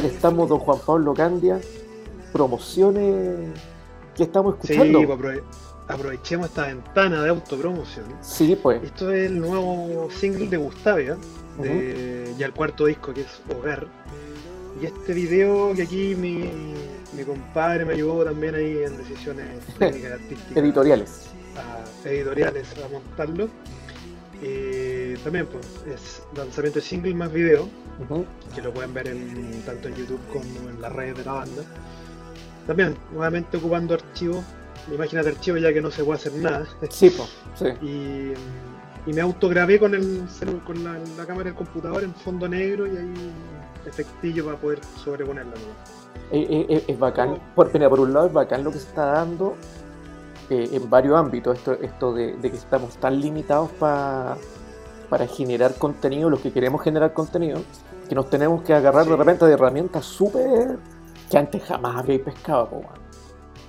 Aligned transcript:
que 0.00 0.06
estamos, 0.08 0.48
don 0.48 0.58
Juan 0.58 0.78
Pablo 0.86 1.14
Candia, 1.14 1.60
promociones 2.32 3.50
que 4.16 4.22
estamos 4.24 4.54
escuchando. 4.54 5.00
Sí, 5.00 5.06
pues 5.06 5.18
aprove- 5.18 5.42
aprovechemos 5.88 6.48
esta 6.48 6.66
ventana 6.66 7.22
de 7.22 7.30
autopromoción. 7.30 8.04
Sí, 8.22 8.56
pues. 8.60 8.82
Esto 8.82 9.10
es 9.12 9.26
el 9.30 9.40
nuevo 9.40 10.08
single 10.10 10.48
de 10.48 10.56
Gustavia, 10.56 11.16
de 11.58 12.32
ya 12.38 12.46
el 12.46 12.52
cuarto 12.52 12.86
disco 12.86 13.12
que 13.12 13.22
es 13.22 13.40
Hogar. 13.54 13.86
Y 14.80 14.86
este 14.86 15.12
video 15.12 15.74
que 15.74 15.82
aquí 15.82 16.14
mi, 16.14 16.50
mi 17.16 17.24
compadre 17.24 17.84
me 17.84 17.94
ayudó 17.94 18.24
también 18.24 18.54
ahí 18.54 18.78
en 18.84 18.96
decisiones 18.96 19.46
técnicas 19.78 20.12
artísticas. 20.20 20.56
Editoriales. 20.56 21.26
a 22.04 22.08
editoriales 22.08 22.66
a 22.84 22.88
montarlo. 22.88 23.48
Eh, 24.42 24.69
también 25.24 25.46
pues, 25.46 25.66
es 25.86 26.22
lanzamiento 26.36 26.78
de 26.80 26.84
single 26.84 27.14
más 27.14 27.32
video, 27.32 27.68
que 28.54 28.62
lo 28.62 28.72
pueden 28.72 28.94
ver 28.94 29.08
en, 29.08 29.62
tanto 29.66 29.88
en 29.88 29.94
YouTube 29.94 30.20
como 30.32 30.68
en 30.70 30.80
las 30.80 30.92
redes 30.92 31.18
de 31.18 31.24
la 31.24 31.32
banda. 31.32 31.62
También, 32.66 32.96
nuevamente 33.12 33.56
ocupando 33.56 33.94
archivos, 33.94 34.44
imagínate 34.92 35.30
archivos 35.30 35.60
ya 35.60 35.72
que 35.72 35.80
no 35.80 35.90
se 35.90 36.04
puede 36.04 36.18
hacer 36.18 36.34
nada. 36.34 36.66
Sí, 36.88 37.10
pues. 37.10 37.28
Sí. 37.54 37.66
y, 37.86 39.10
y 39.10 39.12
me 39.12 39.20
autograbé 39.20 39.78
con, 39.78 39.94
el, 39.94 40.22
con 40.66 40.82
la, 40.84 40.98
la 41.16 41.26
cámara 41.26 41.44
del 41.44 41.54
computador 41.54 42.02
en 42.04 42.14
fondo 42.14 42.48
negro 42.48 42.86
y 42.86 42.96
ahí 42.96 43.32
efectillo 43.86 44.44
para 44.44 44.56
poder 44.56 44.80
sobreponerla. 45.02 45.52
Eh, 46.32 46.46
eh, 46.48 46.66
eh, 46.68 46.84
es 46.86 46.98
bacán. 46.98 47.38
Por, 47.54 47.72
mira, 47.72 47.88
por 47.88 48.00
un 48.00 48.12
lado 48.12 48.26
es 48.26 48.32
bacán 48.32 48.62
lo 48.62 48.70
que 48.70 48.78
se 48.78 48.88
está 48.88 49.06
dando 49.06 49.56
eh, 50.48 50.68
en 50.72 50.88
varios 50.88 51.16
ámbitos. 51.18 51.58
Esto, 51.58 51.72
esto 51.74 52.12
de, 52.14 52.36
de 52.36 52.50
que 52.50 52.56
estamos 52.56 52.96
tan 52.98 53.20
limitados 53.20 53.70
pa- 53.72 54.36
para 55.10 55.26
generar 55.26 55.74
contenido, 55.74 56.30
los 56.30 56.40
que 56.40 56.52
queremos 56.52 56.80
generar 56.82 57.12
contenido, 57.12 57.60
que 58.08 58.14
nos 58.14 58.30
tenemos 58.30 58.62
que 58.62 58.72
agarrar 58.72 59.04
de 59.06 59.16
repente 59.16 59.44
de 59.44 59.52
herramientas 59.52 60.06
súper 60.06 60.78
que 61.28 61.36
antes 61.36 61.62
jamás 61.64 61.96
habríais 61.96 62.22
pescado, 62.22 62.68
po, 62.70 62.82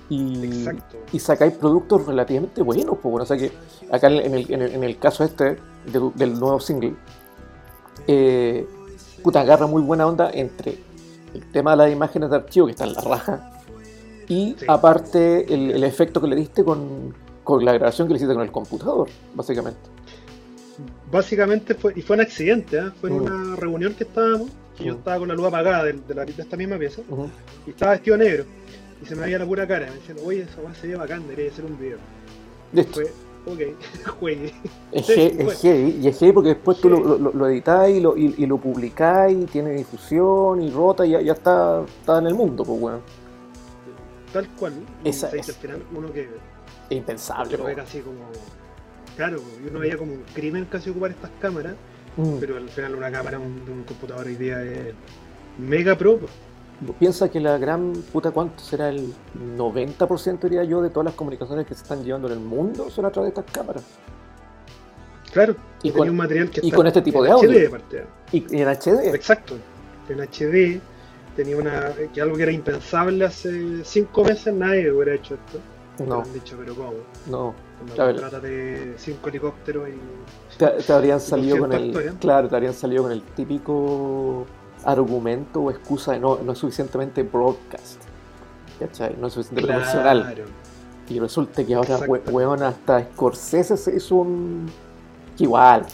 y, 0.08 0.66
y 1.12 1.18
sacáis 1.18 1.54
productos 1.54 2.06
relativamente 2.06 2.62
buenos, 2.62 2.96
pues 3.02 3.10
bueno, 3.10 3.22
o 3.24 3.26
sea 3.26 3.36
que 3.36 3.50
acá 3.90 4.08
en 4.08 4.34
el, 4.34 4.50
en 4.52 4.62
el- 4.62 4.74
en 4.74 4.84
el 4.84 4.98
caso 4.98 5.24
este 5.24 5.56
de- 5.86 6.10
del 6.14 6.38
nuevo 6.38 6.60
single, 6.60 6.94
eh, 8.06 8.66
puta, 9.22 9.40
agarra 9.40 9.66
muy 9.66 9.82
buena 9.82 10.06
onda 10.06 10.30
entre 10.32 10.78
el 11.34 11.50
tema 11.50 11.72
de 11.72 11.76
las 11.78 11.92
imágenes 11.92 12.30
de 12.30 12.36
archivo 12.36 12.66
que 12.66 12.72
está 12.72 12.84
en 12.84 12.92
la 12.94 13.00
raja 13.00 13.50
y 14.28 14.56
Sí. 14.58 14.66
aparte 14.68 15.52
el, 15.52 15.70
el 15.72 15.84
efecto 15.84 16.20
que 16.20 16.26
le 16.26 16.36
diste 16.36 16.64
con, 16.64 17.14
con 17.44 17.64
la 17.64 17.72
grabación 17.72 18.06
que 18.06 18.14
le 18.14 18.18
hiciste 18.18 18.34
con 18.34 18.42
el 18.42 18.52
computador, 18.52 19.08
básicamente. 19.34 19.80
Básicamente 21.10 21.74
fue, 21.74 21.92
y 21.96 22.02
fue 22.02 22.16
un 22.16 22.22
accidente, 22.22 22.78
¿eh? 22.78 22.90
fue 23.00 23.10
en 23.10 23.16
una 23.20 23.56
reunión 23.56 23.94
que 23.94 24.04
estábamos, 24.04 24.50
que 24.76 24.84
yo 24.84 24.94
estaba 24.94 25.18
con 25.18 25.28
la 25.28 25.34
luz 25.34 25.46
apagada 25.46 25.84
de, 25.84 25.92
de 25.92 26.14
la, 26.14 26.24
de 26.24 26.32
esta 26.36 26.56
misma 26.56 26.78
pieza, 26.78 27.02
y 27.66 27.70
estaba 27.70 27.92
vestido 27.92 28.16
negro, 28.16 28.44
y 29.02 29.06
se 29.06 29.14
me 29.14 29.22
veía 29.22 29.38
la 29.38 29.46
pura 29.46 29.66
cara, 29.66 29.86
me 29.86 29.96
decían, 29.96 30.18
oye, 30.24 30.42
esa 30.42 30.60
weá 30.60 30.74
se 30.74 30.88
ve 30.88 30.96
bacán, 30.96 31.26
debería 31.28 31.52
ser 31.52 31.64
un 31.64 31.78
video. 31.78 31.98
Listo. 32.72 32.92
Fue, 32.94 33.12
ok, 33.46 33.60
juegue. 34.20 34.54
Es, 34.92 35.06
Sí, 35.06 35.30
bueno. 35.34 35.50
heavy, 35.50 35.98
y 36.00 36.08
es 36.08 36.18
heavy 36.18 36.32
porque 36.32 36.48
después 36.50 36.80
tú 36.80 36.88
lo, 36.88 37.18
lo, 37.18 37.32
lo 37.32 37.48
editáis 37.48 37.98
y 37.98 38.00
lo, 38.00 38.16
y, 38.16 38.34
y 38.38 38.46
lo 38.46 38.58
publicáis, 38.58 39.36
y 39.36 39.44
tiene 39.46 39.72
difusión 39.72 40.62
y 40.62 40.70
rota 40.70 41.04
y 41.04 41.10
ya, 41.10 41.20
ya 41.20 41.32
está, 41.32 41.82
está 41.84 42.18
en 42.18 42.28
el 42.28 42.34
mundo, 42.34 42.64
pues 42.64 42.80
bueno. 42.80 43.00
Tal 44.32 44.48
cual. 44.58 44.72
Esa 45.04 45.28
es. 45.28 45.58
uno 45.94 46.10
que 46.10 46.28
impensable, 46.88 47.58
como. 47.58 48.30
Claro, 49.16 49.40
y 49.64 49.68
uno 49.68 49.78
veía 49.80 49.96
como 49.96 50.12
un 50.12 50.22
crimen 50.34 50.64
casi 50.70 50.90
ocupar 50.90 51.10
estas 51.10 51.30
cámaras, 51.40 51.74
Mm. 52.16 52.36
pero 52.40 52.56
al 52.56 52.68
final 52.68 52.94
una 52.94 53.10
cámara 53.10 53.38
de 53.38 53.44
un 53.44 53.84
computador 53.84 54.26
hoy 54.26 54.36
día 54.36 54.62
es 54.62 54.92
mega 55.58 55.96
pro. 55.96 56.18
Piensa 56.98 57.30
que 57.30 57.38
la 57.40 57.58
gran 57.58 57.92
puta, 58.12 58.32
¿cuánto 58.32 58.58
será 58.62 58.88
el 58.88 59.12
90% 59.56 60.48
diría 60.48 60.64
yo 60.64 60.82
de 60.82 60.90
todas 60.90 61.04
las 61.06 61.14
comunicaciones 61.14 61.66
que 61.66 61.74
se 61.74 61.82
están 61.82 62.02
llevando 62.04 62.26
en 62.28 62.34
el 62.34 62.40
mundo 62.40 62.90
son 62.90 63.04
a 63.06 63.10
través 63.10 63.32
de 63.32 63.40
estas 63.40 63.54
cámaras? 63.54 63.84
Claro, 65.32 65.56
Y 65.82 65.90
con- 65.90 66.10
un 66.10 66.16
material 66.16 66.50
que 66.50 66.60
y 66.62 66.66
está 66.66 66.76
con 66.76 66.86
este 66.86 67.00
tipo 67.02 67.18
en 67.20 67.24
de 67.24 67.30
audio. 67.30 67.50
HD, 67.50 67.66
aparte. 67.68 68.04
Y, 68.32 68.56
y 68.56 68.62
en 68.62 68.68
HD. 68.68 69.14
Exacto. 69.14 69.54
En 70.08 70.20
HD 70.20 70.80
tenía 71.36 71.56
una 71.56 71.92
que 72.12 72.20
algo 72.20 72.36
que 72.36 72.42
era 72.42 72.52
impensable 72.52 73.24
hace 73.24 73.84
cinco 73.84 74.24
meses 74.24 74.52
nadie 74.52 74.90
hubiera 74.92 75.14
hecho 75.14 75.34
esto. 75.36 75.60
No, 76.04 76.20
han 76.22 76.32
dicho, 76.34 76.56
pero 76.58 76.74
¿cómo? 76.74 76.92
no. 77.28 77.54
Claro. 77.94 78.12
se 78.14 78.18
trata 78.20 78.40
de 78.40 78.94
cinco 78.98 79.28
helicópteros 79.28 79.88
y 79.88 80.56
Te, 80.58 80.66
te 80.68 80.92
habrían 80.92 81.20
salido 81.20 81.58
con 81.58 81.72
el. 81.72 81.86
historia. 81.86 82.14
Claro, 82.20 82.48
te 82.48 82.54
habrían 82.56 82.74
salido 82.74 83.02
con 83.04 83.12
el 83.12 83.22
típico 83.22 84.46
argumento 84.84 85.60
o 85.60 85.70
excusa 85.70 86.12
de 86.12 86.20
no, 86.20 86.38
no 86.44 86.52
es 86.52 86.58
suficientemente 86.58 87.22
broadcast. 87.22 88.00
¿Cachai? 88.80 89.16
No 89.20 89.26
es 89.28 89.32
suficientemente 89.34 89.74
profesional. 89.80 90.22
Claro. 90.34 90.44
Y 91.08 91.18
resulta 91.20 91.64
que 91.64 91.74
ahora, 91.74 91.98
we- 92.06 92.22
weón, 92.30 92.62
hasta 92.62 93.02
Scorsese 93.02 93.76
se 93.76 93.96
hizo 93.96 94.16
un. 94.16 94.66
igual. 95.38 95.84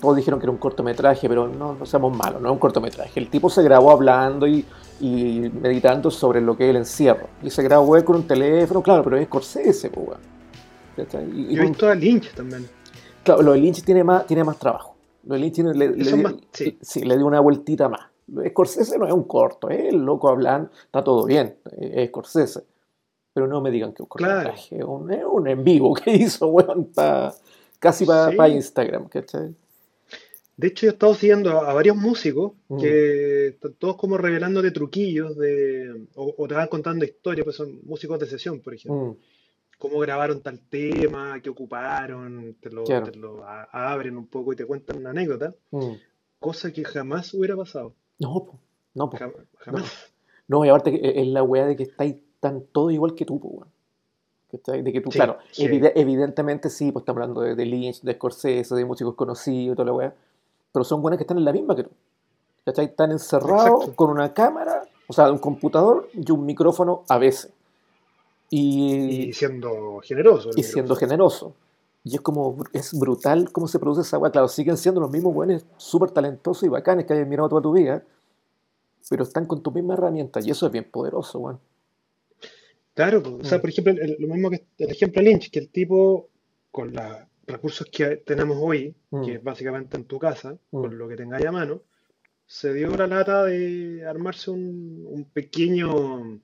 Todos 0.00 0.16
dijeron 0.16 0.38
que 0.38 0.44
era 0.46 0.52
un 0.52 0.58
cortometraje, 0.58 1.28
pero 1.28 1.48
no, 1.48 1.74
no 1.74 1.84
seamos 1.86 2.16
malos, 2.16 2.40
no 2.40 2.48
es 2.48 2.52
un 2.52 2.58
cortometraje. 2.58 3.18
El 3.18 3.28
tipo 3.30 3.50
se 3.50 3.62
grabó 3.64 3.90
hablando 3.90 4.46
y, 4.46 4.64
y 5.00 5.50
meditando 5.60 6.08
sobre 6.10 6.40
lo 6.40 6.56
que 6.56 6.64
es 6.64 6.70
el 6.70 6.76
encierro. 6.76 7.26
Y 7.42 7.50
se 7.50 7.62
grabó 7.64 8.02
con 8.04 8.16
un 8.16 8.26
teléfono, 8.26 8.80
claro, 8.80 9.02
pero 9.02 9.16
es 9.16 9.26
Scorsese, 9.26 9.90
pues, 9.90 10.06
weón. 10.08 10.20
Y- 11.02 11.54
Yo 11.54 11.62
he 11.62 11.66
visto 11.66 11.88
a 11.88 11.94
Lynch 11.94 12.32
también. 12.34 12.66
Claro, 13.24 13.42
lo 13.42 13.52
de 13.52 13.58
Lynch 13.58 13.82
tiene 13.84 14.02
más, 14.04 14.26
tiene 14.26 14.44
más 14.44 14.58
trabajo. 14.58 14.96
Lo 15.24 15.34
de 15.34 15.40
Lynch 15.40 15.54
tiene- 15.54 15.74
le, 15.74 15.88
le 15.96 16.16
más- 16.16 16.34
sí. 16.52 16.78
sí, 16.80 17.00
le 17.04 17.16
dio 17.16 17.26
una 17.26 17.40
vueltita 17.40 17.88
más. 17.88 18.00
De 18.26 18.48
Scorsese 18.50 18.98
no 18.98 19.06
es 19.06 19.12
un 19.12 19.24
corto, 19.24 19.70
¿eh? 19.70 19.88
el 19.88 19.96
loco 20.04 20.28
hablando, 20.28 20.70
está 20.84 21.02
todo 21.02 21.24
bien, 21.24 21.56
eh, 21.78 21.92
es 22.02 22.08
Scorsese. 22.08 22.62
Pero 23.32 23.46
no 23.46 23.60
me 23.60 23.70
digan 23.70 23.92
que 23.92 24.02
un 24.02 24.08
Claro. 24.08 24.34
cortometraje, 24.50 24.76
es 24.78 24.84
un, 24.84 25.12
un 25.40 25.48
en 25.48 25.64
vivo 25.64 25.94
que 25.94 26.10
hizo, 26.14 26.48
weón, 26.48 26.86
pa- 26.94 27.34
casi 27.78 28.04
para 28.04 28.30
Sí. 28.48 28.52
Instagram, 28.54 29.08
¿cachai? 29.08 29.54
De 30.56 30.66
hecho, 30.66 30.86
yo 30.86 30.90
he 30.90 30.92
estado 30.94 31.14
siguiendo 31.14 31.50
a, 31.52 31.70
a 31.70 31.74
varios 31.74 31.96
músicos 31.96 32.52
Mm. 32.68 32.80
que 32.80 33.56
todos 33.78 33.96
como 33.96 34.18
revelándote 34.18 34.72
truquillos 34.72 35.36
de, 35.38 36.06
o, 36.16 36.34
o 36.36 36.48
te 36.48 36.54
van 36.54 36.66
contando 36.68 37.04
historias, 37.04 37.44
pues 37.44 37.56
son 37.56 37.78
músicos 37.84 38.18
de 38.18 38.26
sesión, 38.26 38.58
por 38.60 38.74
ejemplo. 38.74 39.12
Mm, 39.12 39.16
Cómo 39.78 39.98
grabaron 40.00 40.40
tal 40.42 40.58
tema, 40.58 41.40
qué 41.40 41.50
ocuparon, 41.50 42.56
te 42.60 42.70
lo, 42.70 42.84
Claro. 42.84 43.10
te 43.10 43.16
lo 43.16 43.44
abren 43.46 44.16
un 44.16 44.26
poco 44.26 44.52
y 44.52 44.56
te 44.56 44.66
cuentan 44.66 44.98
una 44.98 45.10
anécdota, 45.10 45.54
mm. 45.70 45.92
cosa 46.40 46.72
que 46.72 46.84
jamás 46.84 47.32
hubiera 47.34 47.56
pasado. 47.56 47.94
No, 48.18 48.44
po, 48.44 48.58
no, 48.94 49.08
po. 49.08 49.16
Jam- 49.16 49.34
jamás. 49.58 50.12
No, 50.48 50.64
y 50.64 50.68
aparte 50.68 50.90
que 50.98 51.20
es 51.20 51.26
la 51.28 51.42
weá 51.42 51.66
de 51.66 51.76
que 51.76 51.84
estáis 51.84 52.16
tan 52.40 52.62
todo 52.72 52.90
igual 52.90 53.14
que 53.14 53.24
tú, 53.24 53.38
po, 53.38 53.48
weón. 53.48 53.68
¿Cachai? 54.50 54.82
De 54.82 54.92
que 54.92 55.00
tú, 55.02 55.10
Sí, 55.12 55.18
claro, 55.18 55.36
sí. 55.52 55.64
evidentemente 55.94 56.70
sí, 56.70 56.90
pues 56.90 57.02
estamos 57.02 57.20
hablando 57.20 57.42
de, 57.42 57.54
de 57.54 57.66
Lynch, 57.66 58.00
de 58.00 58.14
Scorsese, 58.14 58.74
de 58.74 58.84
músicos 58.84 59.14
conocidos 59.14 59.76
toda 59.76 59.86
la 59.86 59.92
weá, 59.92 60.14
pero 60.72 60.84
son 60.84 61.02
buenas 61.02 61.18
que 61.18 61.24
están 61.24 61.36
en 61.38 61.44
la 61.44 61.52
misma 61.52 61.76
que 61.76 61.84
tú. 61.84 61.90
¿Cachai? 62.64 62.86
Están 62.86 63.12
encerrados 63.12 63.66
Exacto. 63.82 63.94
con 63.94 64.10
una 64.10 64.32
cámara, 64.32 64.82
o 65.06 65.12
sea, 65.12 65.30
un 65.30 65.38
computador 65.38 66.08
y 66.14 66.30
un 66.32 66.44
micrófono 66.46 67.04
a 67.08 67.18
veces. 67.18 67.52
Y, 68.50 69.28
Y 69.28 69.32
siendo 69.32 70.00
generoso. 70.02 70.50
y 70.56 70.62
siendo 70.62 70.96
generoso. 70.96 71.54
Y 72.04 72.14
es 72.14 72.20
como, 72.22 72.56
es 72.72 72.98
brutal 72.98 73.52
cómo 73.52 73.68
se 73.68 73.78
produce 73.78 74.00
esa 74.02 74.18
weá. 74.18 74.30
Claro, 74.32 74.48
siguen 74.48 74.76
siendo 74.78 75.00
los 75.00 75.10
mismos 75.10 75.34
buenos 75.34 75.66
súper 75.76 76.10
talentosos 76.10 76.62
y 76.64 76.68
bacanes 76.68 77.04
que 77.04 77.12
hayas 77.12 77.28
mirado 77.28 77.48
toda 77.50 77.60
tu 77.62 77.72
vida, 77.72 78.02
pero 79.10 79.24
están 79.24 79.46
con 79.46 79.62
tu 79.62 79.70
misma 79.72 79.94
herramienta 79.94 80.40
y 80.40 80.50
eso 80.50 80.66
es 80.66 80.72
bien 80.72 80.84
poderoso, 80.90 81.38
weón. 81.40 81.60
Claro, 82.94 83.22
o 83.40 83.44
sea, 83.44 83.58
Mm. 83.58 83.60
por 83.60 83.70
ejemplo, 83.70 83.92
el, 83.92 84.16
lo 84.18 84.28
mismo 84.34 84.50
que 84.50 84.64
el 84.78 84.90
ejemplo 84.90 85.22
de 85.22 85.28
Lynch, 85.28 85.50
que 85.50 85.58
el 85.60 85.68
tipo, 85.68 86.28
con 86.70 86.92
los 86.92 87.04
recursos 87.46 87.86
que 87.92 88.16
tenemos 88.18 88.56
hoy, 88.60 88.94
Mm. 89.10 89.24
que 89.24 89.34
es 89.34 89.44
básicamente 89.44 89.96
en 89.96 90.04
tu 90.04 90.18
casa, 90.18 90.56
Mm. 90.70 90.80
con 90.80 90.98
lo 90.98 91.08
que 91.08 91.16
tengáis 91.16 91.46
a 91.46 91.52
mano, 91.52 91.82
se 92.46 92.72
dio 92.72 92.88
la 92.96 93.06
lata 93.06 93.44
de 93.44 94.04
armarse 94.06 94.50
un, 94.50 95.04
un 95.06 95.24
pequeño, 95.26 96.40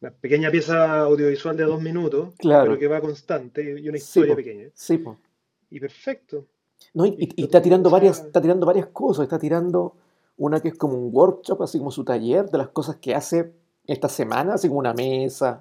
una 0.00 0.10
pequeña 0.12 0.50
pieza 0.50 1.00
audiovisual 1.00 1.56
de 1.56 1.64
dos 1.64 1.80
minutos, 1.82 2.34
Claro. 2.38 2.64
pero 2.70 2.78
que 2.78 2.88
va 2.88 3.00
constante 3.00 3.78
y 3.80 3.88
una 3.88 3.98
historia 3.98 4.32
po. 4.32 4.36
pequeña. 4.36 4.68
Sí, 4.74 4.98
pues. 4.98 5.18
Y 5.70 5.78
perfecto. 5.80 6.46
No, 6.94 7.04
y, 7.06 7.10
y- 7.18 7.32
y 7.36 7.42
está 7.44 7.60
tirando 7.60 7.90
varias, 7.90 8.20
está 8.24 8.40
tirando 8.40 8.64
varias 8.66 8.86
cosas, 8.86 9.24
está 9.24 9.38
tirando 9.38 9.94
una 10.38 10.60
que 10.60 10.68
es 10.68 10.74
como 10.78 10.94
un 10.96 11.14
workshop, 11.14 11.62
así 11.62 11.78
como 11.78 11.90
su 11.90 12.02
taller 12.04 12.48
de 12.50 12.56
las 12.58 12.68
cosas 12.68 12.96
que 12.96 13.14
hace 13.14 13.52
esta 13.86 14.08
semana, 14.08 14.54
así 14.54 14.68
como 14.68 14.80
una 14.80 14.94
mesa, 14.94 15.60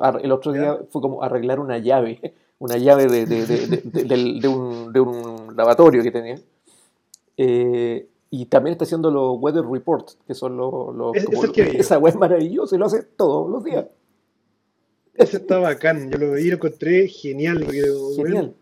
Ah, 0.00 0.18
El 0.22 0.32
otro 0.32 0.52
día 0.52 0.78
fue 0.88 1.00
como 1.00 1.22
arreglar 1.22 1.60
una 1.60 1.78
llave, 1.78 2.18
una 2.58 2.76
llave 2.78 3.06
de, 3.06 3.26
de- 3.26 4.48
un, 4.48 4.92
de 4.92 5.00
un 5.00 5.56
lavatorio 5.56 6.02
que 6.02 6.10
tenía. 6.10 6.40
Eh, 7.36 8.06
y 8.30 8.46
también 8.46 8.72
está 8.72 8.84
haciendo 8.84 9.10
los 9.10 9.36
weather 9.40 9.64
reports, 9.66 10.16
que 10.26 10.34
son 10.34 10.56
los... 10.56 10.94
los- 10.94 11.16
Es- 11.16 11.24
como 11.26 11.38
es 11.38 11.44
el 11.44 11.52
que 11.52 11.62
esa 11.80 11.98
web 11.98 12.12
es 12.14 12.18
maravillosa 12.18 12.76
y 12.76 12.78
lo 12.78 12.86
hace 12.86 13.02
todos 13.02 13.50
los 13.50 13.64
días. 13.64 13.86
ese 15.14 15.38
está 15.38 15.58
bacán, 15.58 16.10
yo 16.10 16.18
lo 16.18 16.32
vi 16.32 16.42
y 16.42 16.48
lo 16.50 16.56
encontré 16.56 17.08
genial. 17.08 17.66
Genial. 18.16 18.54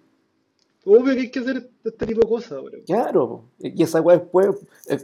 Obvio 0.85 1.05
que 1.15 1.21
hay 1.21 1.31
que 1.31 1.41
hacer 1.41 1.71
este 1.85 2.07
tipo 2.07 2.21
de 2.23 2.29
cosas 2.29 2.53
ahora. 2.53 2.79
Claro, 2.87 3.43
y 3.59 3.83
esa 3.83 4.01
weá 4.01 4.17
después, 4.19 4.57
eh, 4.89 4.99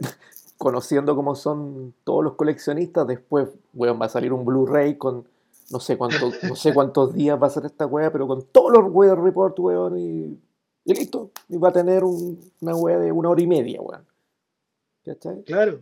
conociendo 0.57 1.15
cómo 1.15 1.35
son 1.35 1.93
todos 2.03 2.23
los 2.23 2.33
coleccionistas, 2.33 3.05
después, 3.05 3.49
weón, 3.73 4.01
va 4.01 4.07
a 4.07 4.09
salir 4.09 4.33
un 4.33 4.45
Blu-ray 4.45 4.97
con 4.97 5.27
no 5.71 5.79
sé 5.79 5.97
cuántos, 5.97 6.43
no 6.43 6.55
sé 6.55 6.73
cuántos 6.73 7.13
días 7.13 7.41
va 7.41 7.47
a 7.47 7.49
ser 7.51 7.65
esta 7.65 7.85
weá, 7.85 8.11
pero 8.11 8.27
con 8.27 8.43
todos 8.51 8.71
los 8.71 8.91
weather 8.91 9.19
report, 9.19 9.59
weón, 9.59 9.99
y, 9.99 10.39
y 10.85 10.93
listo. 10.93 11.29
Y 11.49 11.57
va 11.57 11.69
a 11.69 11.73
tener 11.73 12.03
un- 12.03 12.39
una 12.61 12.75
weá 12.75 12.97
de 12.99 13.11
una 13.11 13.29
hora 13.29 13.41
y 13.41 13.47
media, 13.47 13.79
weón. 13.81 14.01
¿Cachai? 15.05 15.43
Claro, 15.43 15.81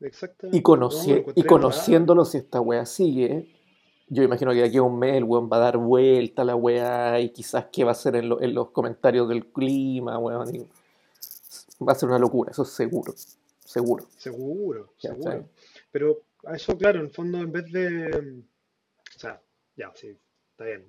exactamente. 0.00 0.56
Y, 0.58 0.62
conoci- 0.62 1.24
No, 1.26 1.32
y 1.34 1.42
conociéndolo, 1.44 2.24
si 2.24 2.38
esta 2.38 2.60
weá 2.60 2.86
sigue, 2.86 3.48
yo 4.08 4.22
imagino 4.22 4.52
que 4.52 4.58
de 4.58 4.64
aquí 4.64 4.76
a 4.78 4.82
un 4.82 4.98
mes 4.98 5.16
el 5.16 5.24
weón 5.24 5.48
va 5.52 5.56
a 5.56 5.60
dar 5.60 5.76
vuelta 5.78 6.42
a 6.42 6.44
la 6.44 6.56
weá 6.56 7.20
y 7.20 7.30
quizás 7.30 7.66
qué 7.72 7.84
va 7.84 7.90
a 7.90 7.92
hacer 7.92 8.16
en, 8.16 8.28
lo- 8.28 8.40
en 8.40 8.54
los 8.54 8.70
comentarios 8.70 9.28
del 9.28 9.46
clima, 9.46 10.18
weón. 10.18 10.54
y 10.54 10.66
va 11.84 11.92
a 11.92 11.94
ser 11.96 12.08
una 12.08 12.18
locura, 12.18 12.50
eso 12.52 12.62
es 12.62 12.70
seguro. 12.70 13.14
Seguro. 13.64 14.06
Seguro, 14.16 14.92
seguro. 14.98 15.48
Pero 15.92 16.22
a 16.44 16.56
eso, 16.56 16.76
claro, 16.76 16.98
en 17.00 17.06
el 17.06 17.10
fondo, 17.12 17.38
en 17.38 17.52
vez 17.52 17.70
de. 17.70 18.44
O 19.16 19.18
sea, 19.18 19.40
ya, 19.76 19.92
sí, 19.94 20.16
está 20.52 20.64
bien. 20.64 20.86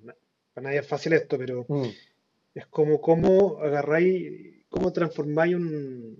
Para 0.52 0.64
nadie 0.66 0.80
es 0.80 0.86
fácil 0.88 1.12
esto, 1.14 1.38
pero 1.38 1.64
Mm, 1.68 1.84
es 2.54 2.66
como 2.66 3.00
cómo 3.00 3.58
agarráis, 3.60 4.64
cómo 4.68 4.92
transformáis 4.92 5.54
un, 5.54 6.18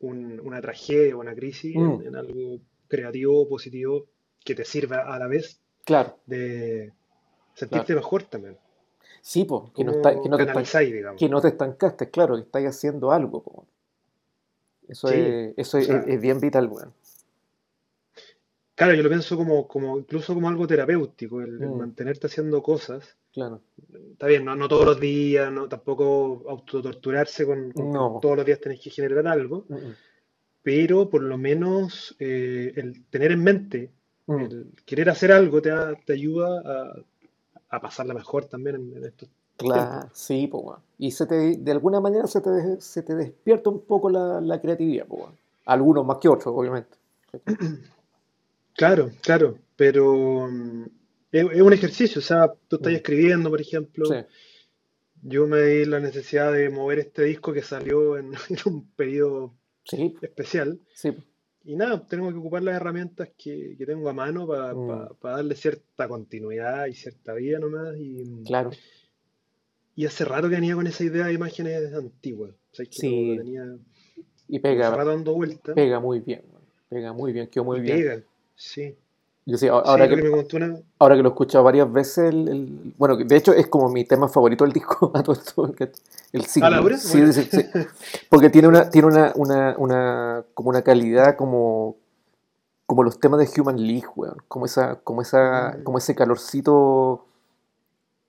un- 0.00 0.40
una 0.40 0.60
tragedia 0.60 1.16
o 1.16 1.20
una 1.20 1.34
crisis 1.34 1.74
en, 1.76 1.82
Mm. 1.98 2.06
en 2.06 2.16
algo 2.16 2.58
creativo, 2.88 3.48
positivo, 3.48 4.06
que 4.44 4.54
te 4.54 4.64
sirva 4.64 4.98
a 5.14 5.18
la 5.18 5.26
vez 5.26 5.60
claro, 5.84 6.16
de 6.26 6.92
sentirte 7.54 7.94
mejor 7.94 8.22
también. 8.24 8.56
sí, 9.20 9.44
po, 9.44 9.72
que 9.74 9.84
no, 9.84 9.92
está- 9.92 10.10
que 10.20 10.28
no 10.28 10.36
te 10.36 10.46
que 11.16 11.28
no 11.28 11.40
te 11.40 11.48
estancaste, 11.48 12.10
claro, 12.10 12.36
que 12.36 12.42
estáis 12.42 12.68
haciendo 12.68 13.10
algo. 13.10 13.42
po. 13.42 13.66
Eso, 14.88 15.08
Sí, 15.08 15.14
es, 15.16 15.54
eso 15.58 15.78
es, 15.78 16.20
bien 16.20 16.40
vital, 16.40 16.68
weón. 16.68 16.94
Claro, 18.78 18.94
yo 18.94 19.02
lo 19.02 19.08
pienso 19.08 19.36
como, 19.36 19.66
como 19.66 19.98
incluso 19.98 20.34
como 20.34 20.48
algo 20.48 20.64
terapéutico, 20.64 21.40
el, 21.40 21.60
el 21.60 21.68
Mm. 21.68 21.78
mantenerte 21.78 22.28
haciendo 22.28 22.62
cosas. 22.62 23.16
Claro. 23.32 23.60
Está 24.12 24.28
bien, 24.28 24.44
no, 24.44 24.54
no 24.54 24.68
todos 24.68 24.86
los 24.86 25.00
días, 25.00 25.50
no, 25.52 25.68
tampoco 25.68 26.44
autotorturarse 26.48 27.44
con, 27.44 27.72
con- 27.72 27.92
No. 27.92 28.18
todos 28.22 28.36
los 28.36 28.46
días 28.46 28.60
tenés 28.60 28.80
que 28.80 28.90
generar 28.90 29.26
algo, 29.26 29.64
Mm, 29.68 29.74
mm. 29.74 29.94
pero 30.62 31.10
por 31.10 31.22
lo 31.24 31.36
menos 31.36 32.14
eh, 32.20 32.72
el 32.76 33.04
tener 33.06 33.32
en 33.32 33.42
mente, 33.42 33.90
Mm. 34.26 34.42
el 34.42 34.72
querer 34.86 35.10
hacer 35.10 35.32
algo 35.32 35.60
te, 35.60 35.70
te 36.06 36.12
ayuda 36.12 36.62
a, 36.64 37.76
a 37.76 37.80
pasarla 37.80 38.14
mejor 38.14 38.44
también 38.44 38.76
en, 38.76 38.96
en 38.96 39.04
estos 39.06 39.28
Claro, 39.56 39.90
tiempos. 40.02 40.10
sí, 40.16 40.48
weón. 40.52 40.78
Y 40.98 41.10
se 41.10 41.26
te, 41.26 41.56
de 41.56 41.72
alguna 41.72 41.98
manera 42.00 42.28
se 42.28 42.40
te, 42.40 42.80
se 42.80 43.02
te 43.02 43.16
despierta 43.16 43.70
un 43.70 43.80
poco 43.80 44.08
la, 44.08 44.40
la 44.40 44.60
creatividad, 44.60 45.06
weón. 45.08 45.32
Algunos 45.64 46.06
más 46.06 46.18
que 46.18 46.28
otros, 46.28 46.54
obviamente. 46.56 46.96
Claro, 48.78 49.10
claro, 49.22 49.58
pero 49.76 50.48
mm, 50.48 50.84
es, 51.32 51.46
es 51.52 51.60
un 51.60 51.72
ejercicio, 51.72 52.20
o 52.20 52.22
sea, 52.22 52.52
tú 52.68 52.76
estás 52.76 52.92
Mm. 52.92 52.96
escribiendo, 52.96 53.50
por 53.50 53.60
ejemplo, 53.60 54.06
Sí, 54.06 54.14
yo 55.22 55.46
me 55.48 55.60
di 55.62 55.84
la 55.84 55.98
necesidad 55.98 56.52
de 56.52 56.70
mover 56.70 57.00
este 57.00 57.24
disco 57.24 57.52
que 57.52 57.62
salió 57.62 58.16
en, 58.16 58.32
en 58.48 58.58
un 58.66 58.88
periodo 58.92 59.52
sí, 59.84 60.14
especial. 60.22 60.78
sí. 60.94 61.12
Y 61.64 61.74
nada, 61.76 62.06
tengo 62.06 62.30
que 62.30 62.38
ocupar 62.38 62.62
las 62.62 62.76
herramientas 62.76 63.28
que, 63.36 63.74
que 63.76 63.84
tengo 63.84 64.08
a 64.08 64.12
mano 64.14 64.46
para 64.46 64.72
Mm. 64.74 65.08
darle 65.22 65.54
cierta 65.56 66.08
continuidad 66.08 66.86
y 66.86 66.94
cierta 66.94 67.34
vida 67.34 67.58
nomás. 67.58 67.94
Y, 67.98 68.44
claro. 68.46 68.70
y 69.96 70.06
hace 70.06 70.24
rato 70.24 70.48
que 70.48 70.54
venía 70.54 70.76
con 70.76 70.86
esa 70.86 71.02
idea 71.04 71.26
de 71.26 71.32
imágenes 71.34 71.92
antiguas. 71.92 72.52
O 72.52 72.74
sea, 72.74 72.86
que 72.86 72.92
Sí. 72.92 73.34
tenía 73.36 73.76
Y 74.46 74.60
pega, 74.60 74.94
rato 74.94 75.10
dando 75.10 75.34
vuelta. 75.34 75.74
pega 75.74 75.98
muy 76.00 76.20
bien. 76.20 76.42
Pega 76.88 77.12
muy 77.12 77.32
bien, 77.34 77.48
quedó 77.48 77.64
muy 77.64 77.80
y 77.80 77.82
bien. 77.82 77.96
pega, 77.98 78.22
sí. 78.58 78.94
Yo 79.46 79.56
sí, 79.56 79.66
a- 79.66 79.70
Sí, 79.70 79.82
ahora 79.86 80.04
lo 80.04 80.10
que 80.10 80.16
que, 80.16 80.28
me 80.28 80.30
contó 80.36 80.56
una. 80.58 80.78
ahora 80.98 81.16
que 81.16 81.22
lo 81.22 81.30
he 81.30 81.32
escuchado 81.32 81.64
varias 81.64 81.90
veces, 81.90 82.18
el, 82.34 82.48
el- 82.48 82.94
bueno, 82.98 83.16
de 83.16 83.34
hecho 83.34 83.54
es 83.54 83.66
como 83.68 83.88
mi 83.88 84.04
tema 84.04 84.28
favorito 84.28 84.64
del 84.64 84.74
disco, 84.74 85.10
a 85.14 85.22
todo 85.22 85.36
esto, 85.36 85.64
el 86.32 86.44
¿Ah, 86.60 86.68
Laura? 86.68 86.98
single. 86.98 86.98
Sí, 86.98 87.18
Bueno. 87.18 87.32
sí, 87.32 87.48
sí. 87.50 87.64
Porque 88.28 88.50
tiene 88.50 88.68
una, 88.68 88.90
tiene 88.90 89.08
una, 89.08 89.32
una, 89.36 89.74
una, 89.78 90.44
como 90.52 90.68
una 90.68 90.82
calidad 90.82 91.34
como, 91.36 91.96
como 92.84 93.02
los 93.04 93.18
temas 93.20 93.40
de 93.40 93.60
Human 93.60 93.78
League, 93.86 94.06
weón. 94.16 94.36
Como 94.48 94.66
esa, 94.66 94.96
como 94.96 95.22
esa, 95.22 95.76
Mm. 95.78 95.82
como 95.84 95.96
ese 95.96 96.14
calorcito 96.14 97.24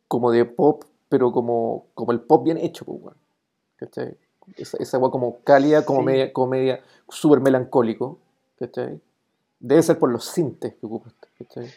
como 0.07 0.31
de 0.31 0.45
pop, 0.45 0.83
pero 1.09 1.31
como, 1.33 1.87
como 1.95 2.11
el 2.13 2.21
pop 2.21 2.43
bien 2.45 2.57
hecho, 2.57 2.85
pues, 2.85 2.97
weón. 3.01 3.17
¿Cachai? 3.75 4.15
Esa, 4.55 4.77
esa 4.77 4.97
weá 4.97 5.11
como 5.11 5.39
cálida, 5.43 5.83
como 5.85 5.99
Sí. 5.99 6.05
media, 6.05 6.31
como 6.33 6.47
media, 6.47 6.81
súper 7.09 7.39
melancólico, 7.41 8.17
¿cachai? 8.57 8.99
Debe 9.59 9.83
ser 9.83 9.99
por 9.99 10.11
los 10.11 10.25
sintes 10.25 10.73
que 10.75 10.85
ocupas, 10.85 11.13
¿cachai? 11.37 11.67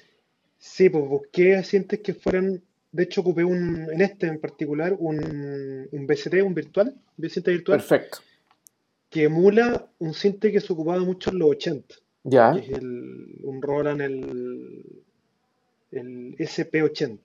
Sí, 0.59 0.89
pues 0.89 1.05
busqué 1.09 1.57
asientos 1.57 1.99
que 1.99 2.15
fueran. 2.15 2.63
De 2.93 3.03
hecho, 3.05 3.23
ocupé 3.23 3.43
un, 3.43 3.89
en 3.91 4.01
este 4.01 4.27
en 4.27 4.39
particular 4.39 4.95
un, 4.99 5.89
un 5.91 6.07
VST, 6.07 6.35
un 6.43 6.55
virtual, 6.55 6.95
un 7.17 7.23
virtual, 7.45 7.79
Perfecto. 7.79 8.19
que 9.11 9.25
emula 9.25 9.89
un 9.99 10.15
sinte 10.15 10.53
que 10.53 10.61
se 10.61 10.73
ocupaba 10.73 11.01
mucho 11.01 11.31
en 11.31 11.39
los 11.39 11.51
80. 11.51 11.95
Ya, 12.25 12.53
que 12.53 12.61
es 12.61 12.69
el, 12.79 13.41
un 13.43 13.61
Roland, 13.61 14.01
el, 14.03 14.85
el 15.91 16.37
SP80, 16.37 17.19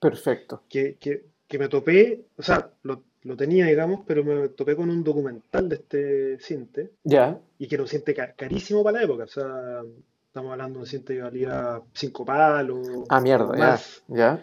perfecto. 0.00 0.64
que, 0.68 0.96
que, 0.98 1.24
que 1.46 1.58
me 1.58 1.68
topé, 1.68 2.24
o 2.36 2.42
sea, 2.42 2.72
lo, 2.82 3.04
lo 3.24 3.36
tenía, 3.36 3.66
digamos, 3.66 4.00
pero 4.06 4.24
me 4.24 4.48
topé 4.50 4.76
con 4.76 4.90
un 4.90 5.04
documental 5.04 5.68
de 5.68 5.76
este 5.76 6.38
cinte, 6.40 6.90
Ya, 7.04 7.38
y 7.58 7.68
que 7.68 7.74
era 7.76 7.84
un 7.84 7.88
cinte 7.88 8.14
ca- 8.14 8.34
carísimo 8.34 8.82
para 8.84 8.98
la 8.98 9.04
época, 9.04 9.24
o 9.24 9.28
sea, 9.28 9.82
estamos 10.28 10.52
hablando 10.52 10.78
de 10.78 10.82
un 10.84 10.86
cinte 10.86 11.14
que 11.16 11.22
valía 11.22 11.80
5 11.94 12.24
palos 12.24 12.80
ah, 13.10 13.20
mierda, 13.20 13.80
ya, 14.08 14.42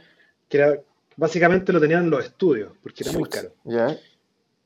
que 0.50 0.58
era, 0.58 0.82
básicamente 1.16 1.74
lo 1.74 1.80
tenían 1.80 2.04
en 2.06 2.10
los 2.12 2.26
estudios, 2.26 2.72
porque 2.82 3.04
era 3.04 3.12
muy 3.14 3.30
caro. 3.30 3.52
Ya, 3.66 3.98